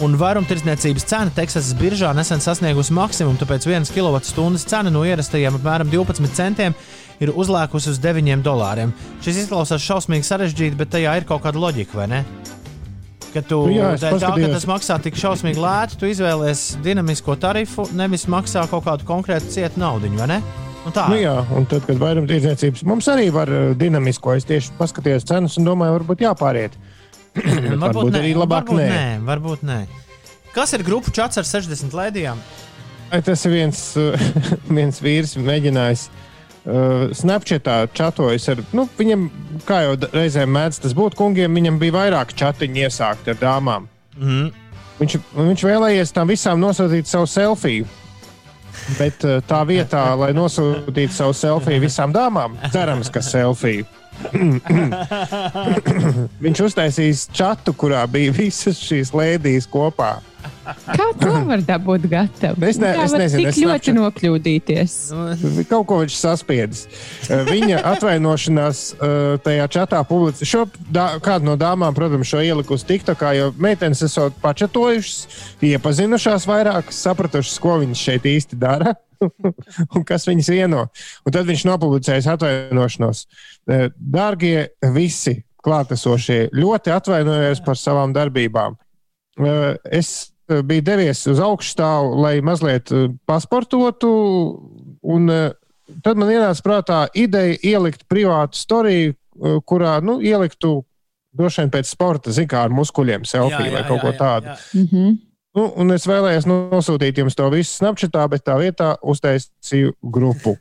Un 0.00 0.14
vairumtirdzniecības 0.16 1.04
cena 1.04 1.32
Teksasas 1.36 1.74
biržā 1.76 2.14
nesen 2.16 2.40
sasniegusi 2.40 2.94
maksimumu, 2.96 3.36
tāpēc 3.36 3.66
vienas 3.68 3.90
kWh 3.92 4.62
cena 4.64 4.88
no 4.88 5.02
ierastajiem 5.04 5.58
apmēram 5.58 5.90
12 5.92 6.30
centiem 6.38 6.76
ir 7.20 7.32
uzlēkusi 7.36 7.92
uz 7.92 7.98
9 8.00 8.40
dolāriem. 8.40 8.94
Šis 9.20 9.42
izklausās 9.42 9.84
šausmīgi 9.84 10.24
sarežģīti, 10.24 10.78
bet 10.78 10.94
tajā 10.94 11.18
ir 11.20 11.28
kaut 11.28 11.44
kāda 11.44 11.60
loģika, 11.60 11.98
vai 12.00 12.08
ne? 12.14 12.22
Ka 13.34 13.42
tu, 13.44 13.60
Nu 13.68 13.76
jā, 13.76 13.92
tā, 14.00 14.16
ka 14.18 14.48
tas 14.56 14.64
maksā 14.66 14.96
tik 15.04 15.20
šausmīgi 15.20 15.60
lēti, 15.60 16.00
tu 16.00 16.08
izvēlies 16.08 16.64
dinamisko 16.82 17.36
tarifu, 17.38 17.84
nevis 17.94 18.24
maksā 18.24 18.64
kaut 18.72 18.88
kādu 18.88 19.06
konkrētu 19.06 19.52
cietu 19.52 19.84
naudu, 19.84 20.10
vai 20.16 20.30
ne? 20.32 20.40
Un 20.88 20.96
tā. 20.96 21.04
Nu, 21.12 21.18
jā, 21.20 21.36
un 21.54 21.68
tad, 21.68 21.84
kad 21.84 22.00
vairumtirdzniecības 22.00 22.86
mums 22.88 23.06
arī 23.12 23.28
var 23.34 23.52
uh, 23.52 23.70
dinamisko, 23.76 24.32
es 24.40 24.48
tieši 24.48 24.72
paskatījos 24.80 25.28
cenas 25.28 25.60
un 25.60 25.68
domāju, 25.68 25.98
varbūt 25.98 26.24
jāpāriet. 26.24 26.80
Bet 27.70 27.76
varbūt 27.78 28.16
arī 28.18 28.32
labāk 28.34 28.70
varbūt 28.70 28.80
nē. 28.80 28.88
nē. 28.90 29.18
Varbūt 29.28 29.66
nē. 29.66 29.80
Kas 30.54 30.74
ir 30.74 30.82
grupu 30.86 31.12
čats 31.14 31.38
ar 31.38 31.46
60 31.46 31.94
lēdijām? 31.94 32.40
Tas 33.26 33.44
ir 33.46 33.54
viens, 33.54 33.82
viens 34.78 34.98
vīrs, 35.02 35.36
mēģinājis 35.38 36.06
uh, 36.10 37.10
Snapchatā 37.16 37.84
čatojas 37.94 38.48
ar, 38.52 38.62
nu, 38.76 38.86
viņam, 38.98 39.28
kā 39.66 39.82
jau 39.86 39.96
reizēm 40.14 40.52
mēdz 40.54 40.82
tas 40.84 40.94
būt 40.96 41.18
kungiem, 41.18 41.54
viņam 41.58 41.78
bija 41.82 41.96
vairāk 41.98 42.34
chatiņu 42.38 42.84
iesākt 42.86 43.30
ar 43.32 43.40
dāmām. 43.40 43.88
Mm. 44.18 44.50
Viņš, 45.00 45.16
viņš 45.38 45.64
vēlējies 45.64 46.14
tam 46.14 46.30
visām 46.30 46.60
nosūtīt 46.62 47.08
savu 47.10 47.30
selfiju. 47.30 47.88
Bet 48.98 49.24
uh, 49.26 49.38
tā 49.46 49.62
vietā, 49.66 50.04
lai 50.22 50.30
nosūtītu 50.36 51.14
savu 51.14 51.34
selfiju 51.36 51.86
visām 51.86 52.14
dāmām, 52.14 52.58
cerams, 52.74 53.10
ka 53.12 53.22
selfiju. 53.24 53.86
Viņš 56.44 56.60
uztaisīs 56.66 57.26
čatu, 57.34 57.72
kurā 57.76 58.02
bija 58.10 58.32
visas 58.36 58.80
šīs 58.82 59.12
lēdijas 59.16 59.66
kopā. 59.70 60.18
Kā 60.70 61.06
to 61.20 61.32
var 61.48 61.60
dabūt 61.66 62.04
gatavu? 62.08 62.62
Es 62.64 62.78
ne- 62.80 62.92
es 63.02 63.12
nezinu, 63.12 63.48
es 63.48 63.56
ļoti 63.58 63.90
Snapchat- 63.90 63.96
nokļūdīties. 63.98 64.94
Kaut 65.68 65.86
ko 65.88 65.98
viņš 66.02 66.14
saspiedis. 66.16 66.84
Uh, 67.28 67.42
Viņa 67.50 67.80
atvainošanās 67.92 68.80
uh, 68.94 69.36
tajā 69.44 69.66
čatā 69.68 70.00
publicēja. 70.06 70.46
Šo 70.52 70.62
dā, 70.92 71.08
kādu 71.20 71.44
no 71.50 71.56
dāmām, 71.60 71.92
protams, 71.96 72.28
šo 72.30 72.40
ielikusi 72.44 72.86
TikTokā, 72.92 73.34
jo 73.36 73.50
meitenes 73.58 74.02
esot 74.06 74.32
pačatojušas, 74.40 75.26
iepazinušās 75.74 76.46
vairāk, 76.48 76.92
sapratušas, 76.94 77.58
ko 77.60 77.80
viņas 77.82 78.06
šeit 78.08 78.22
īsti 78.30 78.56
dara. 78.60 78.94
un 79.96 80.04
kas 80.08 80.26
viņas 80.28 80.50
vieno. 80.52 80.86
Un 81.26 81.34
tad 81.34 81.48
viņš 81.48 81.64
nopublicēja 81.68 82.34
atvainošanos. 82.34 83.22
Uh, 83.68 83.86
Dārgie 83.96 84.70
visi 84.94 85.40
klātesošie, 85.64 86.48
ļoti 86.56 86.92
atvainojos 86.94 87.62
par 87.66 87.78
savām 87.80 88.14
darbībām. 88.16 88.76
Uh, 89.40 89.72
Es 89.84 90.12
uh, 90.50 90.60
biju 90.66 90.84
devies 90.86 91.24
uz 91.30 91.40
augšstāvu, 91.44 92.20
lai 92.24 92.34
mazliet 92.44 92.92
pasportotu, 93.28 94.10
un 95.00 95.32
tad 96.04 96.20
man 96.20 96.30
ienāca 96.32 96.64
prātā 96.64 97.00
ideja 97.16 97.56
ielikt 97.74 98.06
privātu 98.10 98.58
storiju, 98.60 99.16
kurā 99.64 99.94
nu, 100.04 100.18
ieliktu 100.20 100.82
Droši 101.30 101.62
vien 101.62 101.70
pēc 101.70 101.90
sporta, 101.92 102.32
zina, 102.34 102.50
kā 102.50 102.64
ar 102.66 102.72
muskuļiem, 102.74 103.26
selfiju 103.28 103.74
vai 103.74 103.84
kaut 103.86 104.02
ko 104.02 104.10
tādu. 104.18 104.54
Mhm. 104.74 105.18
Nu, 105.58 105.66
un 105.82 105.90
es 105.94 106.06
vēlējos 106.06 106.46
nosūtīt 106.46 107.18
jums 107.18 107.34
to 107.38 107.48
visu 107.50 107.72
snapchatā, 107.80 108.26
bet 108.30 108.44
tā 108.46 108.54
vietā 108.60 108.92
uztaisīju 109.02 109.96
grupu. 110.14 110.54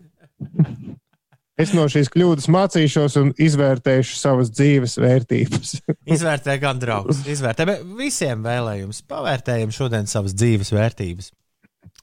Es 1.59 1.73
no 1.75 1.83
šīs 1.91 2.07
kļūdas 2.13 2.47
mācīšos 2.55 3.17
un 3.19 3.33
izvērtēšu 3.35 4.15
savas 4.15 4.49
dzīves 4.55 4.95
vērtības. 5.03 5.73
Izvērtē 6.15 6.55
gan 6.61 6.79
draugus, 6.79 7.19
izvērtē 7.27 7.65
bet 7.67 7.81
visiem 7.99 8.45
vēlējums. 8.45 9.03
Pavērtējam 9.11 9.73
šodien 9.75 10.07
savas 10.07 10.37
dzīves 10.39 10.71
vērtības. 10.71 11.33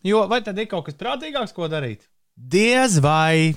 Jo 0.06 0.26
vai 0.30 0.42
tad 0.44 0.60
ir 0.60 0.68
kaut 0.70 0.90
kas 0.90 1.00
prātīgāks, 1.00 1.56
ko 1.56 1.70
darīt? 1.72 2.04
Diez 2.36 3.00
vai. 3.00 3.56